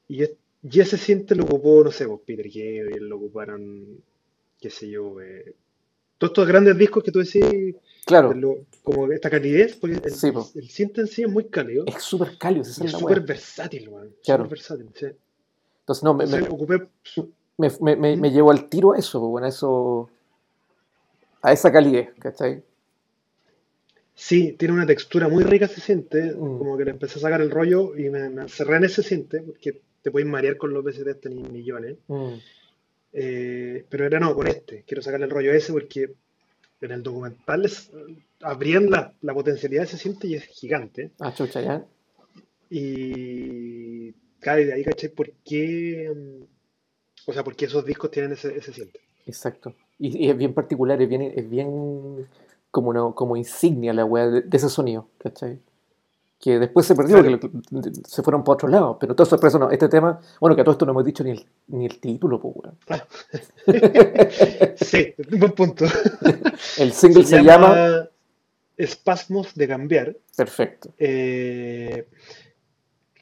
Y, 0.07 0.23
es- 0.23 0.35
y 0.63 0.79
ese 0.79 0.97
cinte 0.97 1.35
lo 1.35 1.45
ocupó, 1.45 1.83
no 1.83 1.91
sé, 1.91 2.07
pues 2.07 2.21
Peter 2.25 2.45
Gabriel, 2.47 3.07
lo 3.09 3.15
ocuparon, 3.17 4.03
qué 4.59 4.69
sé 4.69 4.89
yo, 4.89 5.21
eh, 5.21 5.55
todos 6.21 6.33
estos 6.33 6.47
grandes 6.47 6.77
discos 6.77 7.03
que 7.03 7.11
tú 7.11 7.17
decís, 7.17 7.75
claro, 8.05 8.31
lo- 8.35 8.65
como 8.83 9.11
esta 9.11 9.27
calidez, 9.27 9.75
porque 9.75 9.95
el, 10.03 10.11
Sí, 10.11 10.31
po. 10.31 10.47
el 10.53 10.69
cinta 10.69 11.01
en 11.01 11.07
sí 11.07 11.23
es 11.23 11.27
muy 11.29 11.45
cálido 11.45 11.83
es 11.87 12.03
súper 12.03 12.37
cálido, 12.37 12.61
es 12.61 12.75
súper 12.91 13.21
versátil, 13.21 13.89
weón. 13.89 14.13
Claro. 14.23 14.43
Súper 14.43 14.57
versátil, 14.59 14.89
sí. 14.93 15.07
Entonces, 15.79 16.03
no, 16.03 16.13
me, 16.13 16.27
me, 16.27 16.41
ocupé, 16.47 16.87
me, 17.57 17.69
me, 17.81 17.95
me- 17.95 18.17
me 18.17 18.31
llevó 18.31 18.51
al 18.51 18.69
tiro 18.69 18.93
a 18.93 18.99
eso, 18.99 19.19
bueno, 19.19 19.47
a 19.47 19.49
eso, 19.49 20.09
a 21.41 21.51
esa 21.53 21.71
calidez, 21.71 22.09
¿cachai? 22.19 22.63
sí, 24.13 24.51
tiene 24.59 24.75
una 24.75 24.85
textura 24.85 25.27
muy 25.27 25.43
rica 25.43 25.65
ese 25.65 25.81
cinte, 25.81 26.35
Mm. 26.35 26.57
como 26.59 26.77
que 26.77 26.85
le 26.85 26.91
empecé 26.91 27.17
a 27.17 27.21
sacar 27.23 27.41
el 27.41 27.49
rollo 27.49 27.97
y 27.97 28.11
me, 28.11 28.25
encerré 28.25 28.77
en 28.77 28.83
ese 28.83 29.01
cinte, 29.01 29.41
porque 29.41 29.81
te 30.03 30.11
puedes 30.11 30.27
marear 30.29 30.57
con 30.57 30.71
los 30.71 30.83
VST, 30.83 31.15
tenéis 31.15 31.49
millones. 31.49 31.97
Mm, 32.07 32.33
Eh, 33.13 33.85
pero 33.89 34.05
era 34.05 34.19
no, 34.19 34.33
con 34.35 34.47
este, 34.47 34.83
quiero 34.87 35.01
sacarle 35.01 35.25
el 35.25 35.31
rollo 35.31 35.51
ese 35.51 35.73
porque 35.73 36.13
en 36.81 36.91
el 36.91 37.03
documental 37.03 37.61
les, 37.61 37.91
abrían 38.41 38.89
la, 38.89 39.13
la 39.21 39.33
potencialidad 39.33 39.81
de 39.81 39.87
ese 39.87 39.97
cinte 39.97 40.27
y 40.27 40.35
es 40.35 40.45
gigante. 40.45 41.11
Ah, 41.19 41.33
chucha, 41.33 41.61
ya. 41.61 41.85
Y 42.69 44.13
y 44.43 44.65
de 44.65 44.73
ahí 44.73 44.83
caché 44.83 45.09
por 45.09 45.31
qué, 45.45 46.11
mm, 46.15 47.29
o 47.29 47.33
sea, 47.33 47.43
por 47.43 47.55
qué 47.55 47.65
esos 47.65 47.85
discos 47.85 48.09
tienen 48.11 48.31
ese, 48.31 48.55
ese 48.57 48.73
cinte. 48.73 48.99
Exacto. 49.25 49.75
Y, 49.99 50.25
y 50.25 50.29
es 50.29 50.37
bien 50.37 50.53
particular, 50.53 50.99
es 51.01 51.07
bien, 51.07 51.21
es 51.21 51.49
bien 51.49 52.27
como, 52.71 52.89
una, 52.89 53.13
como 53.13 53.35
insignia 53.35 53.93
la 53.93 54.05
weá 54.05 54.27
de, 54.27 54.41
de 54.41 54.57
ese 54.57 54.69
sonido, 54.69 55.07
¿cachai? 55.19 55.59
Que 56.41 56.57
después 56.59 56.87
se 56.87 56.95
perdió, 56.95 57.17
porque 57.17 57.91
se 58.07 58.23
fueron 58.23 58.43
para 58.43 58.55
otro 58.55 58.67
lado. 58.67 58.97
Pero 58.99 59.15
todo 59.15 59.25
sorpresa 59.25 59.59
no. 59.59 59.69
Este 59.69 59.87
tema, 59.89 60.19
bueno, 60.39 60.55
que 60.55 60.61
a 60.61 60.63
todo 60.65 60.73
esto 60.73 60.85
no 60.87 60.91
hemos 60.93 61.05
dicho 61.05 61.23
ni 61.23 61.31
el, 61.31 61.45
ni 61.67 61.85
el 61.85 61.99
título, 61.99 62.41
pues, 62.41 62.55
weón. 62.55 62.77
Sí, 64.75 65.13
buen 65.37 65.51
punto. 65.53 65.85
El 66.77 66.93
single 66.93 67.23
se, 67.25 67.37
Se 67.37 67.43
llama... 67.43 67.75
llama 67.75 68.09
Espasmos 68.77 69.53
de 69.53 69.67
cambiar. 69.67 70.17
Perfecto. 70.35 70.93
Eh, 70.97 72.07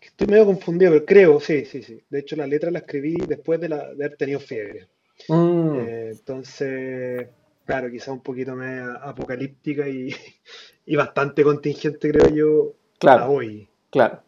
estoy 0.01 0.27
medio 0.27 0.45
confundido, 0.45 0.91
pero 0.93 1.05
creo, 1.05 1.39
sí, 1.39 1.65
sí, 1.65 1.83
sí. 1.83 2.01
De 2.09 2.19
hecho, 2.19 2.35
la 2.35 2.47
letra 2.47 2.71
la 2.71 2.79
escribí 2.79 3.15
después 3.27 3.59
de, 3.59 3.69
la, 3.69 3.93
de 3.93 4.05
haber 4.05 4.17
tenido 4.17 4.39
fiebre. 4.39 4.87
Mm, 5.27 5.75
Eh, 5.75 6.09
entonces, 6.11 7.27
claro, 7.65 7.89
quizá 7.91 8.11
un 8.13 8.21
poquito 8.23 8.55
más 8.55 8.97
apocalíptica 9.01 9.87
y, 9.89 10.15
y 10.85 10.95
bastante 10.95 11.43
contingente, 11.43 12.11
creo 12.11 12.29
yo, 12.29 12.73
a 13.07 13.17
claro, 13.17 13.31
hoy. 13.31 13.67
claro. 13.89 14.19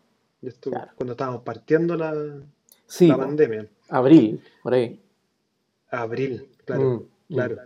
Esto, 0.41 0.71
Claro. 0.71 0.91
Cuando 0.95 1.11
estábamos 1.13 1.43
partiendo 1.43 1.95
la, 1.95 2.13
Sí, 2.87 3.07
la 3.07 3.17
pandemia. 3.17 3.67
abril, 3.89 4.41
por 4.63 4.73
ahí. 4.73 4.99
Abril, 5.91 6.47
claro, 6.65 6.81
Mm, 6.83 6.95
mm. 6.95 7.33
claro. 7.35 7.57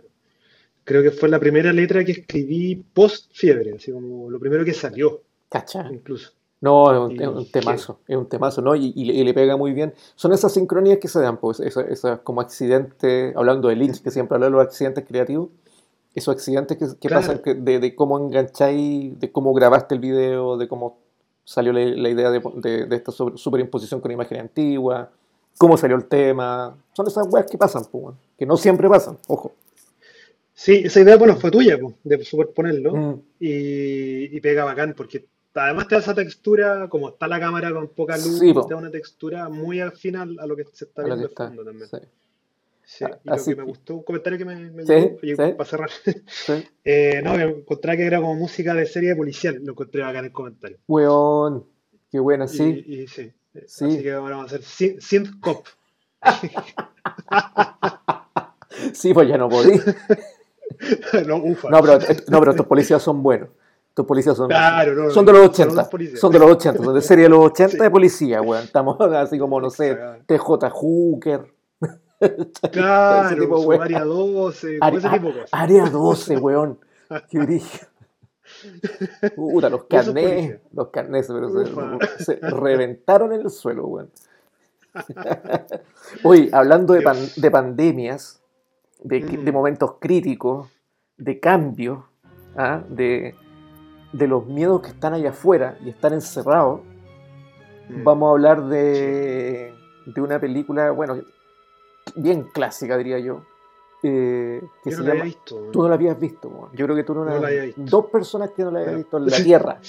Creo 0.84 1.02
que 1.02 1.10
fue 1.10 1.28
la 1.28 1.40
primera 1.40 1.72
letra 1.72 2.04
que 2.04 2.12
escribí 2.12 2.76
post 2.76 3.30
fiebre, 3.32 3.74
así 3.76 3.90
como 3.92 4.30
lo 4.30 4.38
primero 4.38 4.64
que 4.64 4.72
salió, 4.74 5.22
Cacha. 5.48 5.88
incluso. 5.90 6.32
No, 6.60 6.92
es 7.10 7.18
un, 7.28 7.50
temazo, 7.50 8.00
es 8.08 8.16
un 8.16 8.28
temazo, 8.28 8.62
¿no? 8.62 8.74
Y, 8.74 8.92
y 8.96 9.04
le, 9.04 9.14
y 9.14 9.24
le 9.24 9.34
pega 9.34 9.56
muy 9.56 9.72
bien. 9.72 9.92
Son 10.14 10.32
esas 10.32 10.52
sincronías 10.54 10.98
que 10.98 11.06
se 11.08 11.20
dan, 11.20 11.36
pues, 11.38 11.60
esas, 11.60 11.86
esas 11.88 12.20
como 12.20 12.40
accidentes, 12.40 13.36
hablando 13.36 13.68
de 13.68 13.76
Lynch, 13.76 14.00
que 14.02 14.10
siempre 14.10 14.36
habla 14.36 14.46
de 14.46 14.52
los 14.52 14.62
accidentes 14.62 15.04
creativos, 15.06 15.50
esos 16.16 16.34
accidentes 16.34 16.76
que, 16.76 16.86
que 16.98 17.08
Claro. 17.08 17.22
pasan, 17.26 17.38
que- 17.42 17.54
de, 17.54 17.78
de 17.78 17.94
cómo 17.94 18.18
engancháis, 18.18 19.18
de 19.20 19.30
cómo 19.30 19.52
grabaste 19.54 19.94
el 19.94 20.00
video, 20.00 20.56
de 20.56 20.66
cómo 20.66 20.98
salió 21.44 21.72
la, 21.72 21.80
la 21.84 22.08
idea 22.08 22.30
de, 22.30 22.40
de- 22.56 22.86
de 22.86 22.96
esta 22.96 23.12
sobre- 23.12 23.36
superimposición 23.38 24.00
con 24.00 24.10
imagen 24.10 24.40
antigua, 24.40 25.10
cómo 25.58 25.76
salió 25.76 25.96
el 25.96 26.06
tema. 26.06 26.76
Son 26.94 27.06
esas 27.06 27.26
weas 27.30 27.46
que 27.50 27.56
pasan, 27.58 27.84
pues, 27.90 28.14
que 28.38 28.44
no 28.46 28.56
siempre 28.56 28.88
pasan, 28.88 29.16
ojo. 29.28 29.52
Sí, 30.54 30.82
esa 30.84 31.00
idea, 31.00 31.16
bueno, 31.18 31.36
fue 31.36 31.50
tuya, 31.50 31.78
po, 31.78 31.92
de 32.02 32.24
superponerlo. 32.24 32.94
Mm, 32.96 33.20
Y, 33.40 34.36
y 34.36 34.40
pega 34.40 34.64
bacán, 34.64 34.94
porque 34.96 35.26
además 35.54 35.86
te 35.88 35.94
da 35.96 36.00
esa 36.00 36.14
textura, 36.14 36.88
como 36.88 37.10
está 37.10 37.28
la 37.28 37.38
cámara 37.38 37.72
con 37.72 37.88
poca 37.88 38.16
luz, 38.16 38.38
Sí, 38.38 38.52
te 38.54 38.74
da 38.74 38.76
una 38.76 38.90
textura 38.90 39.48
muy 39.50 39.80
al- 39.80 39.92
a 40.40 40.46
lo 40.46 40.56
que 40.56 40.64
se 40.72 40.86
está 40.86 41.02
viendo 41.04 41.26
está, 41.26 41.48
fondo 41.48 41.64
también. 41.64 41.88
sí, 41.90 41.96
Sí, 42.88 43.04
y 43.04 43.28
lo 43.28 43.36
que 43.44 43.56
me 43.56 43.62
gustó, 43.64 43.94
un 43.96 44.02
comentario 44.04 44.38
que 44.38 44.44
me, 44.44 44.54
me 44.70 44.86
Sí, 44.86 44.92
llegó, 44.92 45.18
oye, 45.20 45.34
sí. 45.34 45.52
para 45.56 45.64
cerrar, 45.68 45.90
sí. 45.90 46.68
eh, 46.84 47.20
no, 47.24 47.34
que 47.34 47.42
encontré 47.42 47.96
que 47.96 48.06
era 48.06 48.18
como 48.20 48.36
música 48.36 48.74
de 48.74 48.86
serie 48.86 49.16
policial, 49.16 49.58
lo 49.64 49.72
encontré 49.72 50.04
acá 50.04 50.20
en 50.20 50.26
el 50.26 50.32
comentario. 50.32 50.78
Weón, 50.86 51.66
qué 52.12 52.20
buena, 52.20 52.46
sí. 52.46 52.84
Y, 52.86 53.00
y 53.02 53.06
sí, 53.08 53.22
eh, 53.54 53.64
Sí. 53.66 53.86
así 53.86 54.02
que 54.04 54.12
ahora 54.12 54.36
vamos 54.36 54.52
a 54.52 54.56
hacer 54.56 55.00
Synth, 55.02 55.40
Cop. 55.40 55.66
Sí, 58.92 59.12
pues 59.14 59.28
ya 59.28 59.38
no 59.38 59.48
podí. 59.48 59.72
no, 61.26 61.36
ufa. 61.38 61.70
No, 61.70 61.80
pero, 61.80 61.94
eh, 62.00 62.16
no, 62.28 62.38
pero 62.40 62.50
estos 62.52 62.66
policías 62.66 63.02
son 63.02 63.22
buenos. 63.22 63.48
Estos 63.88 64.04
policías 64.06 64.36
son, 64.36 64.48
Claro, 64.48 64.94
no, 64.94 65.10
son 65.10 65.24
de 65.24 65.32
los 65.32 65.40
son 65.42 65.50
80. 65.50 65.72
unos 65.72 65.88
policías. 65.88 66.20
Son 66.20 66.30
de 66.32 66.38
los 66.38 66.50
80. 66.50 66.84
Son 66.84 66.94
de 66.94 67.00
serie 67.02 67.24
de 67.24 67.30
los 67.30 67.38
80 67.46 67.72
Sí. 67.72 67.78
de 67.78 67.90
policía, 67.90 68.42
weón. 68.42 68.64
Estamos 68.64 69.00
así 69.00 69.38
como, 69.38 69.60
no 69.60 69.70
sé. 69.70 69.96
TJ 70.26 70.68
Hooker. 70.70 71.55
Claro, 72.72 73.36
tipo 73.38 73.72
área 73.72 74.04
12, 74.04 74.78
Are- 74.80 74.96
ese 74.96 75.08
tipo 75.10 75.26
de 75.28 75.32
cosas. 75.34 75.48
Área 75.52 75.84
12, 75.90 76.36
weón. 76.38 76.78
Qué 77.30 77.38
brillo. 77.38 77.66
Puta, 79.34 79.68
los 79.68 79.84
carnés. 79.88 80.60
Los 80.72 80.88
carnés, 80.88 81.26
pero 81.28 81.48
se, 82.18 82.24
se 82.24 82.36
reventaron 82.40 83.32
en 83.32 83.40
el 83.42 83.50
suelo, 83.50 83.86
weón. 83.86 84.10
Oye, 86.24 86.48
hablando 86.52 86.94
de, 86.94 87.02
pan- 87.02 87.28
de 87.36 87.50
pandemias, 87.50 88.40
de, 89.02 89.20
Mm. 89.20 89.44
de 89.44 89.52
momentos 89.52 89.94
críticos, 90.00 90.68
de 91.18 91.38
cambios, 91.38 91.98
¿ah? 92.56 92.82
de, 92.88 93.34
de 94.12 94.26
los 94.26 94.46
miedos 94.46 94.80
que 94.82 94.88
están 94.88 95.12
allá 95.14 95.30
afuera 95.30 95.76
y 95.84 95.90
están 95.90 96.12
encerrados, 96.14 96.80
Mm. 97.88 98.02
vamos 98.04 98.26
a 98.28 98.30
hablar 98.32 98.64
de, 98.68 99.72
de 100.06 100.20
una 100.20 100.40
película, 100.40 100.90
bueno, 100.90 101.20
bien 102.14 102.44
clásica, 102.44 102.96
diría 102.96 103.18
yo, 103.18 103.42
eh, 104.02 104.62
que 104.84 104.90
Yo 104.90 104.96
se 104.98 105.02
no 105.02 105.08
la 105.08 105.14
llama... 105.14 105.20
había 105.22 105.24
visto. 105.34 105.56
Tú 105.72 105.82
no 105.82 105.88
la 105.88 105.94
habías 105.94 106.20
visto, 106.20 106.70
yo 106.74 106.84
creo 106.86 106.96
que 106.96 107.02
tú 107.04 107.14
no, 107.14 107.24
No 107.24 107.38
la 107.40 107.48
había 107.48 107.62
visto. 107.64 107.82
Dos 107.84 108.06
personas 108.06 108.50
que 108.50 108.62
no 108.62 108.70
la 108.70 108.78
habían 108.80 108.92
Ya. 108.94 108.98
visto 108.98 109.16
en 109.16 109.26
la 109.26 109.36
Tierra, 109.36 109.80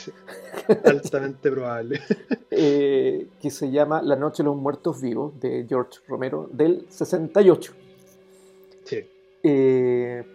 altamente 0.86 1.52
probable. 1.52 2.02
eh, 2.52 3.28
que 3.40 3.52
se 3.52 3.70
llama 3.70 4.02
La 4.02 4.16
Noche 4.16 4.44
de 4.44 4.46
los 4.50 4.58
Muertos 4.58 5.02
Vivos, 5.02 5.40
de 5.40 5.66
George 5.68 6.00
Romero, 6.08 6.50
del 6.52 6.86
68. 6.90 7.74
Sí. 8.84 9.06
Eh, 9.44 10.26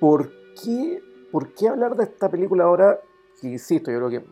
¿por, 0.00 0.30
qué, 0.62 1.02
¿Por 1.30 1.52
qué 1.54 1.68
hablar 1.68 1.94
de 1.96 2.04
esta 2.04 2.28
película 2.30 2.64
ahora? 2.64 2.98
Que, 3.40 3.48
insisto, 3.48 3.90
yo 3.92 3.98
creo 3.98 4.10
que 4.10 4.24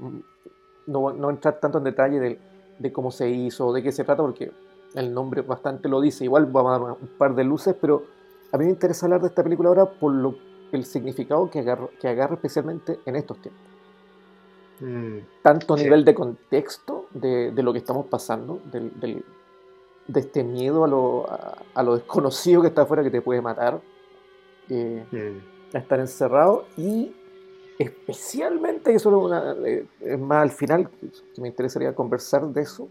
no, 0.87 1.13
no 1.13 1.31
entrar 1.31 1.61
tanto 1.61 1.79
en 1.79 1.85
detalle 1.85 2.19
de, 2.19 2.39
de 2.79 2.93
cómo 2.93 3.11
se 3.13 3.29
hizo, 3.31 3.73
de 3.73 3.83
qué 3.83 3.93
se 3.93 4.03
trata, 4.05 4.23
porque 4.23 4.51
el 4.97 5.15
nombre 5.15 5.43
bastante 5.43 5.89
lo 5.89 6.01
dice. 6.01 6.25
Igual 6.25 6.47
vamos 6.47 6.75
a 6.77 6.83
dar 6.85 6.97
un 7.01 7.09
par 7.19 7.35
de 7.35 7.45
luces, 7.45 7.75
pero 7.81 8.03
a 8.53 8.59
mí 8.59 8.65
me 8.65 8.71
interesa 8.73 9.07
hablar 9.07 9.21
de 9.21 9.29
esta 9.29 9.43
película 9.45 9.69
ahora 9.69 9.87
por 9.87 10.13
lo, 10.13 10.35
el 10.73 10.85
significado 10.85 11.49
que 11.51 11.61
agarra, 11.61 11.87
que 12.01 12.09
agarra 12.09 12.35
especialmente 12.35 12.99
en 13.07 13.17
estos 13.17 13.39
tiempos. 13.41 13.63
Mm, 14.81 15.19
Tanto 15.43 15.75
a 15.75 15.79
Sí. 15.79 15.85
nivel 15.85 16.05
de 16.05 16.15
contexto 16.15 17.07
de, 17.13 17.51
de 17.53 17.63
lo 17.63 17.73
que 17.73 17.79
estamos 17.79 18.07
pasando, 18.07 18.61
del, 18.71 18.99
del- 19.01 19.25
de 20.09 20.21
este 20.21 20.45
miedo 20.45 20.85
a 20.85 20.89
lo, 20.89 21.29
a, 21.31 21.57
a 21.75 21.83
lo 21.83 21.95
desconocido 21.97 22.63
que 22.63 22.69
está 22.69 22.83
afuera 22.83 23.03
que 23.03 23.11
te 23.11 23.21
puede 23.23 23.41
matar. 23.41 23.81
eh, 24.69 25.05
mm. 25.13 25.77
a 25.77 25.79
estar 25.79 25.99
encerrado 26.01 26.65
y 26.77 27.15
especialmente, 27.79 28.95
eso 28.95 29.11
es, 29.11 29.15
una- 29.17 29.53
eh, 29.67 29.87
es 30.01 30.19
más 30.19 30.43
al 30.43 30.51
final, 30.51 30.89
que 31.35 31.41
me 31.41 31.49
interesaría 31.49 31.95
conversar 31.95 32.47
de 32.49 32.63
eso, 32.63 32.89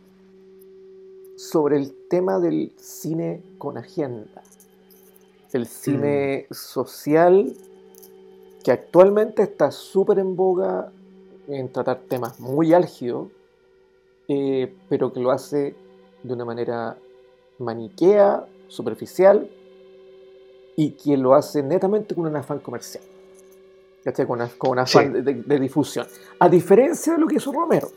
sobre 1.35 1.77
el 1.77 1.93
tema 2.09 2.39
del 2.39 2.71
cine 2.77 3.41
con 3.57 3.77
agenda, 3.77 4.41
el 5.53 5.67
cine 5.67 6.47
social 6.51 7.53
que 8.63 8.71
actualmente 8.71 9.43
está 9.43 9.71
súper 9.71 10.19
en 10.19 10.35
boga 10.35 10.91
en 11.47 11.71
tratar 11.71 11.99
temas 12.09 12.39
muy 12.39 12.73
álgidos, 12.73 13.27
eh, 14.27 14.73
pero 14.89 15.13
que 15.13 15.19
lo 15.19 15.31
hace 15.31 15.75
de 16.23 16.33
una 16.33 16.45
manera 16.45 16.97
maniquea, 17.59 18.45
superficial, 18.67 19.49
y 20.75 20.91
que 20.91 21.15
lo 21.15 21.35
hace 21.35 21.61
netamente 21.63 22.15
con 22.15 22.25
un 22.25 22.35
afán 22.35 22.59
comercial. 22.59 23.03
¿cachai? 24.03 24.25
Con, 24.27 24.39
un 24.41 24.79
afán 24.79 25.05
Sí. 25.07 25.09
de, 25.13 25.21
de- 25.21 25.43
de 25.43 25.59
difusión. 25.59 26.05
A 26.39 26.49
diferencia 26.49 27.13
de 27.13 27.19
lo 27.19 27.27
que 27.27 27.35
hizo 27.35 27.51
Romero, 27.51 27.89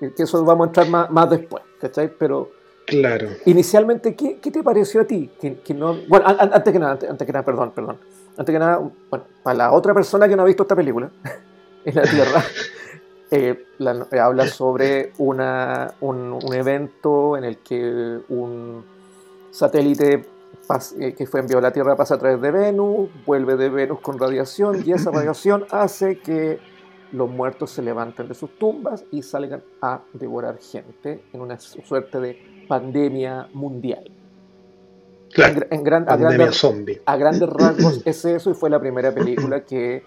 que, 0.00 0.12
que 0.12 0.22
eso 0.24 0.42
vamos 0.44 0.66
a 0.66 0.68
entrar 0.68 0.88
más, 0.88 1.10
más 1.10 1.30
después, 1.30 1.62
¿cachai? 1.80 2.10
Pero 2.18 2.50
Claro. 2.86 3.28
inicialmente, 3.46 4.14
¿qué, 4.14 4.38
qué 4.38 4.50
te 4.50 4.62
pareció 4.62 5.00
a 5.00 5.04
ti? 5.04 5.30
Que, 5.40 5.56
que 5.60 5.72
no, 5.74 5.94
bueno, 6.08 6.26
an- 6.26 6.36
an- 6.38 6.50
antes 6.52 6.72
que 6.72 6.78
nada, 6.78 6.92
antes, 6.92 7.08
antes 7.10 7.26
que 7.26 7.32
nada, 7.32 7.44
perdón, 7.44 7.72
perdón. 7.74 7.96
Antes 8.36 8.52
que 8.52 8.58
nada, 8.58 8.78
bueno, 9.10 9.24
para 9.42 9.56
la 9.56 9.72
otra 9.72 9.94
persona 9.94 10.28
que 10.28 10.36
no 10.36 10.42
ha 10.42 10.46
visto 10.46 10.64
esta 10.64 10.76
película, 10.76 11.10
en 11.84 11.94
la 11.94 12.02
Tierra, 12.02 12.42
eh, 13.30 13.64
la- 13.78 14.06
eh, 14.10 14.18
habla 14.20 14.46
sobre 14.48 15.12
una, 15.18 15.94
un, 16.00 16.32
un 16.44 16.54
evento 16.54 17.36
en 17.36 17.44
el 17.44 17.58
que 17.58 18.20
un 18.28 18.84
satélite 19.50 20.24
pas- 20.68 20.94
eh, 21.00 21.14
que 21.14 21.26
fue 21.26 21.40
enviado 21.40 21.58
a 21.60 21.62
la 21.62 21.70
Tierra 21.72 21.96
pasa 21.96 22.14
a 22.14 22.18
través 22.18 22.40
de 22.40 22.50
Venus, 22.50 23.08
vuelve 23.24 23.56
de 23.56 23.68
Venus 23.70 24.00
con 24.00 24.18
radiación 24.18 24.82
y 24.84 24.92
esa 24.92 25.10
radiación 25.10 25.64
hace 25.70 26.18
que 26.18 26.58
los 27.12 27.30
muertos 27.30 27.70
se 27.70 27.80
levanten 27.82 28.26
de 28.28 28.34
sus 28.34 28.50
tumbas 28.58 29.04
y 29.12 29.22
salgan 29.22 29.62
a 29.80 30.00
devorar 30.12 30.58
gente 30.58 31.22
en 31.32 31.40
una 31.40 31.58
suerte 31.60 32.18
de 32.18 32.53
pandemia 32.66 33.48
mundial. 33.52 34.04
En, 34.06 34.12
Claro. 35.34 35.66
en 35.70 35.82
gran- 35.82 36.08
a, 36.08 36.16
grandes, 36.16 36.56
zombie. 36.56 37.00
a 37.04 37.16
grandes 37.16 37.48
rasgos 37.48 38.02
es 38.04 38.24
eso 38.24 38.50
y 38.50 38.54
fue 38.54 38.70
la 38.70 38.78
primera 38.78 39.12
película 39.12 39.64
que 39.64 40.02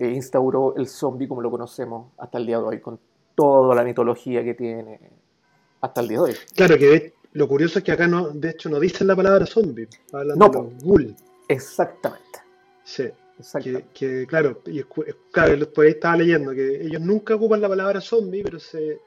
eh, 0.00 0.08
instauró 0.08 0.74
el 0.76 0.88
zombie 0.88 1.28
como 1.28 1.40
lo 1.40 1.50
conocemos 1.52 2.08
hasta 2.18 2.38
el 2.38 2.46
día 2.46 2.58
de 2.58 2.64
hoy, 2.64 2.80
con 2.80 2.98
toda 3.36 3.74
la 3.76 3.84
mitología 3.84 4.42
que 4.42 4.54
tiene 4.54 4.98
hasta 5.80 6.00
el 6.00 6.08
día 6.08 6.18
de 6.18 6.24
hoy. 6.24 6.34
Claro 6.56 6.76
que 6.76 6.86
de- 6.86 7.14
lo 7.34 7.46
curioso 7.46 7.78
es 7.78 7.84
que 7.84 7.92
acá 7.92 8.08
no, 8.08 8.28
de 8.30 8.50
hecho 8.50 8.68
no 8.68 8.80
dicen 8.80 9.06
la 9.06 9.14
palabra 9.14 9.46
zombie, 9.46 9.86
hablan 10.12 10.36
No, 10.38 10.48
de 10.48 10.58
los 10.58 10.82
ghoul. 10.82 11.14
Exactamente. 11.48 12.40
Sí, 12.82 13.04
que, 13.62 13.84
que, 13.94 14.26
claro, 14.26 14.60
y 14.66 14.82
claro, 15.32 15.72
por 15.72 15.84
ahí 15.84 15.92
estaba 15.92 16.16
leyendo 16.16 16.52
que 16.52 16.82
ellos 16.82 17.00
nunca 17.00 17.34
ocupan 17.36 17.60
la 17.60 17.68
palabra 17.68 18.00
zombie, 18.00 18.42
pero 18.42 18.58
se, 18.60 19.00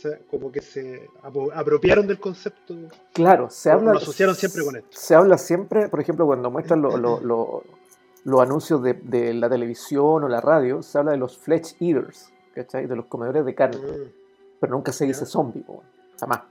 se- 0.00 0.20
como 0.30 0.52
que 0.52 0.60
se 0.60 1.08
apropiaron 1.52 2.06
del 2.06 2.20
concepto. 2.20 2.74
Claro, 3.12 3.50
se 3.50 3.70
habla. 3.70 3.92
lo 3.92 3.98
asociaron 3.98 4.34
siempre 4.34 4.62
con 4.64 4.76
esto. 4.76 4.88
Se 4.92 5.14
habla 5.14 5.36
siempre, 5.38 5.88
por 5.88 6.00
ejemplo, 6.00 6.24
cuando 6.26 6.50
muestran 6.50 6.80
lo- 6.82 6.96
lo- 6.96 7.20
lo- 7.20 7.64
los 8.24 8.40
anuncios 8.40 8.82
de, 8.82 8.94
de 8.94 9.34
la 9.34 9.48
televisión 9.48 10.22
o 10.24 10.28
la 10.28 10.40
radio, 10.40 10.82
se 10.82 10.98
habla 10.98 11.12
de 11.12 11.16
los 11.18 11.36
flesh 11.38 11.76
eaters, 11.80 12.30
¿cachai? 12.54 12.86
De 12.86 12.94
los 12.96 13.06
comedores 13.06 13.44
de 13.44 13.54
carne. 13.54 13.80
Ah, 13.82 14.10
Pero 14.60 14.72
nunca 14.74 14.92
se 14.92 15.04
dice 15.06 15.20
Ya. 15.20 15.26
zombie, 15.26 15.64
jamás. 16.20 16.42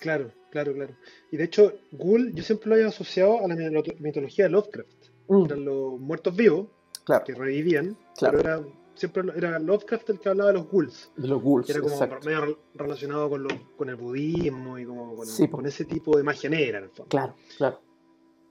claro, 0.00 0.30
claro, 0.50 0.72
claro. 0.74 0.94
Y 1.30 1.36
de 1.36 1.44
hecho, 1.44 1.72
ghoul 1.92 2.32
yo 2.34 2.42
siempre 2.44 2.68
lo 2.68 2.74
había 2.76 2.88
asociado 2.88 3.38
a 3.44 3.48
la 3.48 3.54
mito- 3.56 3.94
mitología 3.98 4.44
de 4.44 4.50
Lovecraft. 4.50 5.06
Mm, 5.28 5.44
Eran 5.46 5.64
los 5.64 5.98
muertos 6.00 6.36
vivos 6.36 6.66
claro, 7.04 7.24
que 7.24 7.34
revivían, 7.34 7.96
Claro. 8.16 8.38
pero 8.38 8.48
era, 8.48 8.66
siempre 8.98 9.22
era 9.36 9.58
Lovecraft 9.58 10.10
el 10.10 10.20
que 10.20 10.28
hablaba 10.28 10.48
de 10.52 10.58
los 10.58 10.68
ghouls. 10.70 11.10
de 11.16 11.28
los 11.28 11.42
ghouls, 11.42 11.66
que 11.66 11.72
era 11.72 11.80
como 11.80 11.94
exacto. 11.94 12.18
medio 12.26 12.44
rel- 12.44 12.58
relacionado 12.74 13.30
con, 13.30 13.42
lo- 13.44 13.76
con 13.76 13.88
el 13.88 13.96
budismo 13.96 14.78
y 14.78 14.84
como 14.84 15.16
con, 15.16 15.26
Sí, 15.26 15.46
po. 15.48 15.56
con 15.58 15.66
ese 15.66 15.84
tipo 15.84 16.16
de 16.16 16.22
magia 16.22 16.50
negra 16.50 16.78
en 16.78 16.84
el 16.84 16.90
fondo. 16.90 17.08
Claro, 17.08 17.34
claro. 17.56 17.80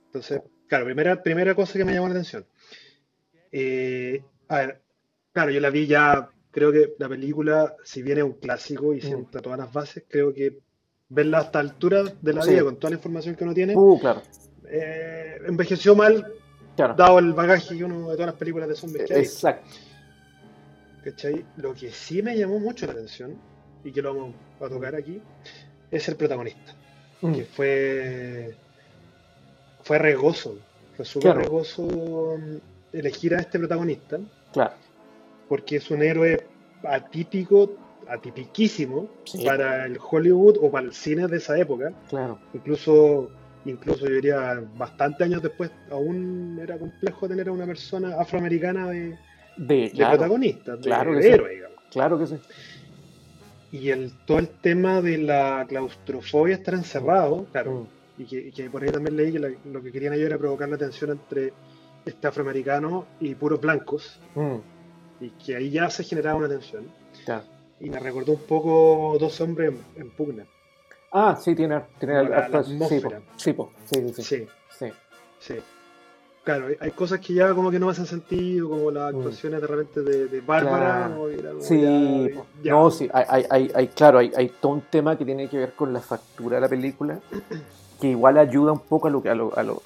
Entonces, 0.07 0.41
claro, 0.67 0.85
primera, 0.85 1.21
primera 1.21 1.53
cosa 1.55 1.73
que 1.77 1.85
me 1.85 1.93
llamó 1.93 2.07
la 2.07 2.13
atención. 2.13 2.45
Eh, 3.51 4.23
a 4.49 4.57
ver, 4.57 4.81
claro, 5.31 5.51
yo 5.51 5.59
la 5.59 5.69
vi 5.69 5.87
ya, 5.87 6.29
creo 6.51 6.71
que 6.71 6.93
la 6.97 7.07
película, 7.09 7.75
si 7.83 8.01
bien 8.01 8.17
es 8.19 8.23
un 8.23 8.33
clásico 8.33 8.93
y 8.93 9.01
sienta 9.01 9.41
todas 9.41 9.59
las 9.59 9.71
bases, 9.71 10.03
creo 10.07 10.33
que 10.33 10.59
verla 11.09 11.39
a 11.39 11.41
esta 11.43 11.59
altura 11.59 12.03
de 12.21 12.33
la 12.33 12.41
Sí. 12.41 12.51
vida, 12.51 12.63
con 12.63 12.75
toda 12.77 12.91
la 12.91 12.95
información 12.97 13.35
que 13.35 13.43
uno 13.43 13.53
tiene, 13.53 13.73
Uh, 13.75 13.99
claro, 13.99 14.21
eh, 14.69 15.37
envejeció 15.45 15.95
mal, 15.95 16.33
claro. 16.75 16.95
dado 16.95 17.19
el 17.19 17.33
bagaje 17.33 17.77
que 17.77 17.83
uno 17.83 18.09
de 18.09 18.15
todas 18.15 18.27
las 18.27 18.35
películas 18.35 18.67
de 18.67 18.75
zombies 18.75 19.05
que 19.05 19.13
hay. 19.13 19.21
Exacto. 19.21 19.69
¿Cachai? 21.11 21.45
Lo 21.57 21.73
que 21.73 21.91
sí 21.91 22.21
me 22.21 22.37
llamó 22.37 22.59
mucho 22.59 22.85
la 22.85 22.93
atención 22.93 23.35
y 23.83 23.91
que 23.91 24.01
lo 24.01 24.13
vamos 24.13 24.35
a 24.59 24.67
tocar 24.69 24.95
aquí, 24.95 25.21
es 25.91 26.07
el 26.09 26.15
protagonista. 26.15 26.73
Mm, 27.21 27.33
Que 27.33 27.45
fue. 27.45 28.55
Fue 29.83 29.97
regoso. 29.99 30.57
Fue 30.95 31.05
súper 31.05 31.31
Claro. 31.33 31.41
regoso 31.41 32.37
elegir 32.93 33.35
a 33.35 33.39
este 33.39 33.59
protagonista. 33.59 34.19
claro. 34.53 34.73
Porque 35.49 35.77
es 35.77 35.89
un 35.91 36.01
héroe 36.03 36.45
atípico, 36.83 37.71
atipiquísimo 38.07 39.09
Sí. 39.23 39.45
para 39.45 39.85
el 39.85 39.97
Hollywood 39.97 40.57
o 40.61 40.69
para 40.69 40.87
el 40.87 40.93
cine 40.93 41.25
de 41.27 41.37
esa 41.37 41.57
época. 41.57 41.93
Claro. 42.09 42.37
Incluso, 42.53 43.29
incluso 43.65 44.07
yo 44.07 44.15
diría, 44.15 44.61
bastante 44.75 45.23
años 45.23 45.41
después, 45.41 45.71
aún 45.89 46.59
era 46.61 46.77
complejo 46.77 47.27
tener 47.29 47.47
a 47.47 47.51
una 47.53 47.65
persona 47.65 48.19
afroamericana 48.19 48.89
de, 48.89 49.17
De, 49.57 49.75
de 49.75 49.89
claro, 49.91 50.17
protagonista, 50.17 50.75
de, 50.75 50.81
claro 50.81 51.11
que 51.11 51.17
de 51.17 51.23
sí. 51.23 51.29
héroe, 51.29 51.49
digamos. 51.55 51.77
claro 51.91 52.19
que 52.19 52.27
sí. 52.27 52.35
Y 53.71 53.89
el, 53.89 54.13
todo 54.25 54.39
el 54.39 54.47
tema 54.49 55.01
de 55.01 55.17
la 55.17 55.65
claustrofobia, 55.67 56.55
estar 56.55 56.73
encerrado, 56.73 57.45
claro, 57.51 57.71
Mm, 57.71 58.21
y 58.21 58.25
que, 58.25 58.37
y 58.47 58.51
que 58.51 58.69
por 58.69 58.83
ahí 58.83 58.89
también 58.91 59.15
leí 59.17 59.31
que 59.31 59.39
la- 59.39 59.51
lo 59.65 59.81
que 59.83 59.91
querían 59.91 60.13
ellos 60.13 60.27
era 60.27 60.37
provocar 60.37 60.69
la 60.69 60.77
tensión 60.77 61.11
entre 61.11 61.53
este 62.05 62.27
afroamericano 62.27 63.05
y 63.19 63.35
puros 63.35 63.59
blancos, 63.59 64.19
mm, 64.35 64.55
y 65.19 65.29
que 65.31 65.55
ahí 65.57 65.69
ya 65.69 65.89
se 65.89 66.03
generaba 66.03 66.37
una 66.37 66.47
tensión. 66.49 66.87
claro. 67.25 67.43
Y 67.79 67.89
me 67.91 67.99
recordó 67.99 68.31
un 68.33 68.41
poco 68.41 69.17
dos 69.19 69.39
hombres 69.41 69.71
en, 69.95 70.01
en 70.01 70.09
pugna. 70.11 70.45
Ah, 71.11 71.35
sí, 71.39 71.53
tiene, 71.55 71.79
tiene 71.99 72.23
la- 72.23 72.37
harta- 72.37 72.49
la 72.57 72.63
sí, 72.63 72.71
atmósfera. 72.71 73.19
po, 73.19 73.25
sí, 73.35 73.53
po, 73.53 73.71
sí, 73.85 74.09
sí, 74.13 74.23
sí, 74.23 74.47
Sí, 74.69 74.87
sí. 75.39 75.55
Claro, 76.47 76.67
hay- 76.79 76.91
cosas 76.91 77.19
que 77.19 77.33
ya 77.33 77.53
como 77.53 77.69
que 77.69 77.77
no 77.77 77.87
me 77.87 77.91
hacen 77.91 78.05
sentido, 78.05 78.69
como 78.69 78.89
las 78.89 79.11
Mm. 79.13 79.17
actuaciones 79.17 79.59
de 79.61 79.67
repente 79.67 80.01
de, 80.01 80.27
de 80.27 80.39
Bárbara. 80.41 81.11
Claro. 81.13 81.61
Sí, 81.61 81.81
ya- 81.81 82.35
po. 82.35 82.45
ya. 82.63 82.71
no, 82.71 82.89
sí, 82.89 83.09
hay, 83.13 83.45
hay, 83.49 83.71
hay, 83.75 83.87
claro, 83.89 84.19
hay, 84.19 84.31
hay 84.33 84.47
todo 84.61 84.71
un 84.71 84.81
tema 84.81 85.17
que 85.17 85.25
tiene 85.25 85.49
que 85.49 85.57
ver 85.57 85.73
con 85.73 85.91
la 85.91 85.99
factura 85.99 86.55
de 86.55 86.61
la 86.61 86.69
película, 86.69 87.19
que 87.99 88.07
igual 88.11 88.37
ayuda 88.37 88.71
un 88.71 88.79
poco 88.79 89.07
a 89.07 89.11
lo, 89.11 89.21
que- 89.21 89.29
a 89.29 89.35
lo, 89.35 89.51
a 89.57 89.63
lo, 89.63 89.81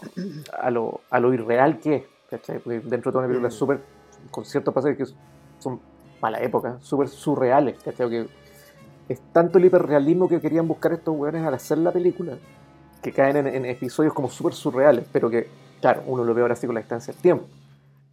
a 0.62 0.70
lo, 0.70 1.01
a 1.10 1.20
lo 1.20 1.34
irreal 1.34 1.80
que 1.80 1.96
es, 1.96 2.03
¿cachai? 2.30 2.60
Porque 2.60 2.80
dentro 2.82 3.10
de 3.10 3.13
toda 3.13 3.20
una 3.20 3.27
película 3.27 3.50
Mm. 3.50 3.51
súper, 3.51 3.80
con 4.30 4.46
ciertos 4.46 4.72
pasajes 4.72 4.98
que 4.98 5.06
son, 5.58 5.80
para 6.20 6.38
la 6.38 6.44
época, 6.46 6.77
súper 6.82 7.08
surreales, 7.10 7.80
¿cachai? 7.84 8.08
Que 8.08 8.27
es 9.10 9.20
tanto 9.34 9.58
el 9.58 9.65
hiperrealismo 9.65 10.30
que 10.30 10.39
querían 10.39 10.68
buscar 10.68 10.94
estos 10.94 11.15
weones 11.18 11.44
al 11.44 11.56
hacer 11.56 11.80
la 11.80 11.91
película, 11.91 12.38
que 13.01 13.12
caen 13.12 13.38
en, 13.38 13.48
en 13.48 13.65
episodios 13.65 14.13
como 14.13 14.30
súper 14.30 14.53
surreales, 14.53 15.06
pero 15.12 15.27
que, 15.27 15.48
claro, 15.82 16.04
uno 16.06 16.24
lo 16.24 16.34
ve 16.34 16.42
ahora 16.42 16.54
así 16.54 16.66
con 16.68 16.76
la 16.76 16.82
distancia 16.82 17.12
del 17.14 17.22
tiempo. 17.22 17.46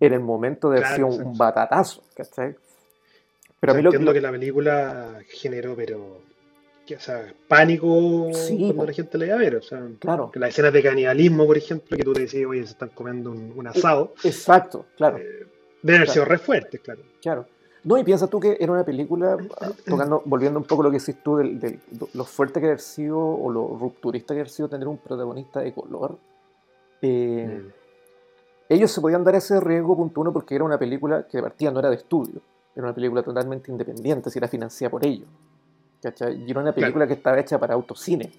En 0.01 0.13
el 0.13 0.21
momento 0.21 0.71
de 0.71 0.79
haber 0.79 0.89
Claro, 0.97 1.13
sido 1.13 1.27
un 1.29 1.37
batatazo, 1.39 2.03
¿cachai? 2.15 2.55
Pero 3.61 3.73
O 3.73 3.75
a 3.75 3.77
mí 3.77 3.83
lo, 3.83 3.91
entiendo 3.91 4.11
lo- 4.11 4.15
que 4.15 4.21
la 4.21 4.31
película 4.31 5.19
generó, 5.29 5.75
pero. 5.77 6.19
que, 6.87 6.97
o 6.97 7.01
sea, 7.01 7.35
pánico 7.49 8.29
Sí, 8.33 8.57
cuando 8.69 8.87
la 8.87 8.93
gente 8.95 9.19
la 9.19 9.27
iba 9.27 9.35
a 9.35 9.39
ver. 9.39 9.57
O 9.57 9.63
sea, 9.63 9.83
Claro, 9.99 10.31
que 10.31 10.39
las 10.39 10.51
escenas 10.51 10.73
de 10.73 10.83
canibalismo, 10.83 11.47
por 11.47 11.57
ejemplo, 11.59 11.97
que 11.97 12.03
tú 12.03 12.13
te 12.15 12.21
decías, 12.23 12.47
oye, 12.49 12.65
se 12.65 12.73
están 12.73 12.89
comiendo 12.91 13.31
un, 13.31 13.53
un 13.55 13.67
asado, 13.67 14.15
exacto, 14.25 14.87
claro, 14.97 15.19
eh, 15.19 15.23
deben 15.83 15.97
haber 16.01 16.05
Claro. 16.07 16.13
sido 16.13 16.25
re 16.25 16.39
fuertes, 16.39 16.81
claro. 16.81 17.01
claro. 17.21 17.47
No, 17.85 17.97
y 17.99 18.05
piensa 18.05 18.27
tú 18.27 18.41
que 18.41 18.57
era 18.59 18.73
una 18.73 18.85
película, 18.85 19.37
tocando, 19.87 20.23
volviendo 20.25 20.59
un 20.59 20.65
poco 20.65 20.83
a 20.83 20.85
lo 20.87 20.91
que 20.91 20.99
decís 20.99 21.17
tú, 21.23 21.37
del, 21.37 21.61
del- 21.61 21.79
lo 22.15 22.25
fuerte 22.25 22.59
que 22.61 22.67
haber 22.67 22.81
sido, 22.81 23.19
o 23.19 23.51
lo 23.51 23.77
rupturista 23.79 24.33
que 24.35 24.41
haber 24.41 24.51
sido 24.51 24.69
tener 24.69 24.89
un 24.89 24.97
protagonista 24.99 25.61
de 25.61 25.73
color. 25.75 26.17
Eh, 27.03 27.61
Mm. 27.63 27.73
ellos 28.71 28.91
se 28.91 29.01
podían 29.01 29.25
dar 29.25 29.35
ese 29.37 29.61
riesgo, 29.61 29.97
punto 29.97 30.21
uno, 30.21 30.33
porque 30.33 30.55
era 30.55 30.65
una 30.65 30.79
película 30.79 31.27
que 31.27 31.39
de 31.39 31.43
partida 31.43 31.71
no 31.71 31.79
era 31.81 31.91
de 31.91 31.97
estudio, 31.97 32.41
era 32.75 32.87
una 32.87 32.95
película 32.95 33.23
totalmente 33.23 33.71
independiente, 33.71 34.31
si 34.31 34.39
era 34.39 34.49
financiada 34.49 34.91
por 34.91 35.05
ellos. 35.05 35.29
¿cachai? 36.01 36.45
Y 36.47 36.51
era 36.51 36.61
una 36.61 36.73
película 36.73 37.09
que 37.09 37.15
estaba 37.15 37.41
hecha 37.41 37.59
para 37.59 37.75
autocine. 37.75 38.31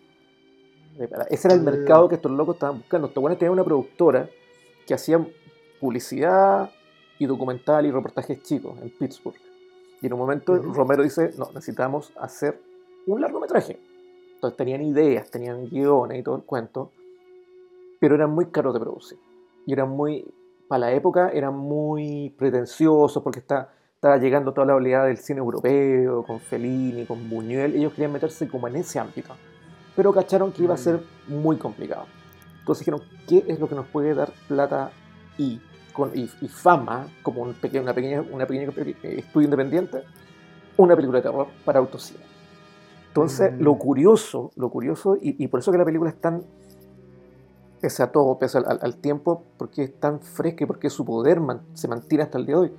Eh, 0.98 1.10
Ese 1.30 1.48
era 1.50 1.56
el 1.56 1.62
Ah. 1.62 1.72
mercado 1.72 2.08
que 2.08 2.16
estos 2.16 2.32
locos 2.32 2.56
estaban 2.56 2.78
buscando. 2.78 3.08
Estos 3.08 3.22
buenos 3.22 3.38
tenían 3.38 3.52
una 3.54 3.64
productora 3.66 4.30
que 4.88 4.94
hacía 4.94 5.20
publicidad 5.80 6.72
y 7.18 7.26
documental 7.26 7.86
y 7.86 7.92
reportajes 7.92 8.42
chicos 8.44 8.78
en 8.82 8.90
Pittsburgh. 8.92 9.36
Y 10.02 10.08
en 10.08 10.14
un 10.14 10.20
momento 10.20 10.54
Ujú. 10.54 10.74
Romero 10.74 11.04
dice, 11.04 11.34
no, 11.38 11.48
necesitamos 11.54 12.14
hacer 12.18 12.62
un 13.08 13.20
largometraje. 13.22 13.78
Entonces 14.36 14.56
tenían 14.58 14.82
ideas, 14.84 15.30
tenían 15.30 15.68
guiones 15.68 16.18
y 16.20 16.24
todo 16.24 16.38
el 16.38 16.44
cuento, 16.44 16.92
pero 18.00 18.16
eran 18.16 18.32
muy 18.32 18.48
caros 18.48 18.74
de 18.74 18.80
producir. 18.80 19.18
Y 19.66 19.74
eran 19.74 19.90
muy, 19.90 20.26
para 20.68 20.80
la 20.80 20.92
época, 20.94 21.30
eran 21.30 21.56
muy 21.58 22.34
pretenciosos 22.38 23.22
porque 23.24 23.40
está, 23.40 23.74
estaba 23.96 24.18
llegando 24.18 24.54
toda 24.54 24.68
la 24.68 24.76
oleada 24.76 25.06
del 25.06 25.18
cine 25.18 25.40
europeo, 25.40 26.24
con 26.24 26.40
Fellini, 26.40 27.06
con 27.06 27.30
Buñuel. 27.30 27.76
Ellos 27.76 27.94
querían 27.94 28.14
meterse 28.14 28.48
como 28.48 28.68
en 28.68 28.78
ese 28.78 29.00
ámbito. 29.00 29.34
Pero 29.96 30.14
cacharon 30.14 30.52
que 30.52 30.64
iba 30.64 30.74
a 30.74 30.78
Mm. 30.78 30.80
ser 30.80 31.00
muy 31.28 31.58
complicado. 31.58 32.06
Entonces 32.60 32.86
dijeron, 32.86 33.02
¿qué 33.28 33.44
es 33.48 33.60
lo 33.60 33.68
que 33.68 33.76
nos 33.76 33.88
puede 33.88 34.14
dar 34.14 34.32
plata 34.48 34.92
y, 35.38 35.60
con, 35.94 36.12
y, 36.18 36.30
y 36.42 36.48
fama 36.48 37.08
como 37.24 37.42
un 37.42 37.54
pequeño, 37.54 37.84
una 37.84 37.94
pequeña, 37.94 38.22
una 38.32 38.46
pequeña 38.46 38.72
eh, 38.78 38.96
estudio 39.20 39.46
independiente? 39.46 40.04
Una 40.78 40.96
película 40.96 41.20
de 41.20 41.24
terror 41.24 41.48
para 41.66 41.80
autocine. 41.80 42.20
Entonces, 43.08 43.52
Mm. 43.52 43.62
lo 43.64 43.76
curioso, 43.78 44.52
lo 44.56 44.70
curioso, 44.70 45.18
y, 45.20 45.44
y 45.44 45.48
por 45.48 45.60
eso 45.60 45.72
que 45.72 45.78
la 45.80 45.86
película 45.86 46.10
es 46.12 46.22
tan, 46.22 46.44
pese 47.82 48.04
a 48.04 48.12
todo, 48.12 48.38
pese 48.40 48.58
al, 48.58 48.66
al- 48.68 48.80
al 48.82 48.98
tiempo, 48.98 49.44
porque 49.58 49.84
es 49.84 50.00
tan 50.00 50.20
fresca 50.22 50.64
y 50.64 50.68
porque 50.68 50.90
su 50.90 51.06
poder 51.06 51.40
man- 51.40 51.62
se 51.74 51.88
mantiene 51.88 52.24
hasta 52.24 52.38
el 52.38 52.46
día 52.46 52.56
de 52.56 52.62
hoy, 52.62 52.74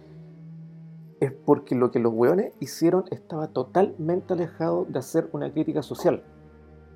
es 1.20 1.32
porque 1.32 1.74
lo 1.74 1.90
que 1.90 1.98
los 1.98 2.12
hueones 2.14 2.52
hicieron 2.60 3.04
estaba 3.10 3.48
totalmente 3.48 4.32
alejado 4.32 4.86
de 4.88 4.98
hacer 4.98 5.28
una 5.32 5.52
crítica 5.52 5.82
social. 5.82 6.22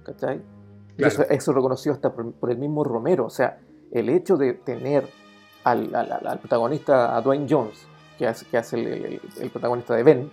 ¿Cachai? 0.05 0.43
Claro. 0.97 1.13
eso, 1.13 1.23
eso 1.29 1.53
reconocido 1.53 1.95
hasta 1.95 2.13
por, 2.13 2.33
por 2.33 2.51
el 2.51 2.59
mismo 2.59 2.85
Romero. 2.85 3.27
O 3.27 3.31
sea, 3.31 3.59
el 3.91 4.09
hecho 4.09 4.37
de 4.37 4.55
tener 4.55 5.09
al- 5.65 5.95
al 5.95 6.39
protagonista, 6.39 7.17
a 7.17 7.21
Dwayne 7.23 7.47
Jones, 7.49 7.87
que 8.19 8.27
hace, 8.27 8.47
que 8.47 8.57
hace 8.59 8.77
el, 8.81 8.87
el- 8.87 9.21
el 9.41 9.51
protagonista 9.51 9.95
de 9.95 10.03
Ben, 10.03 10.31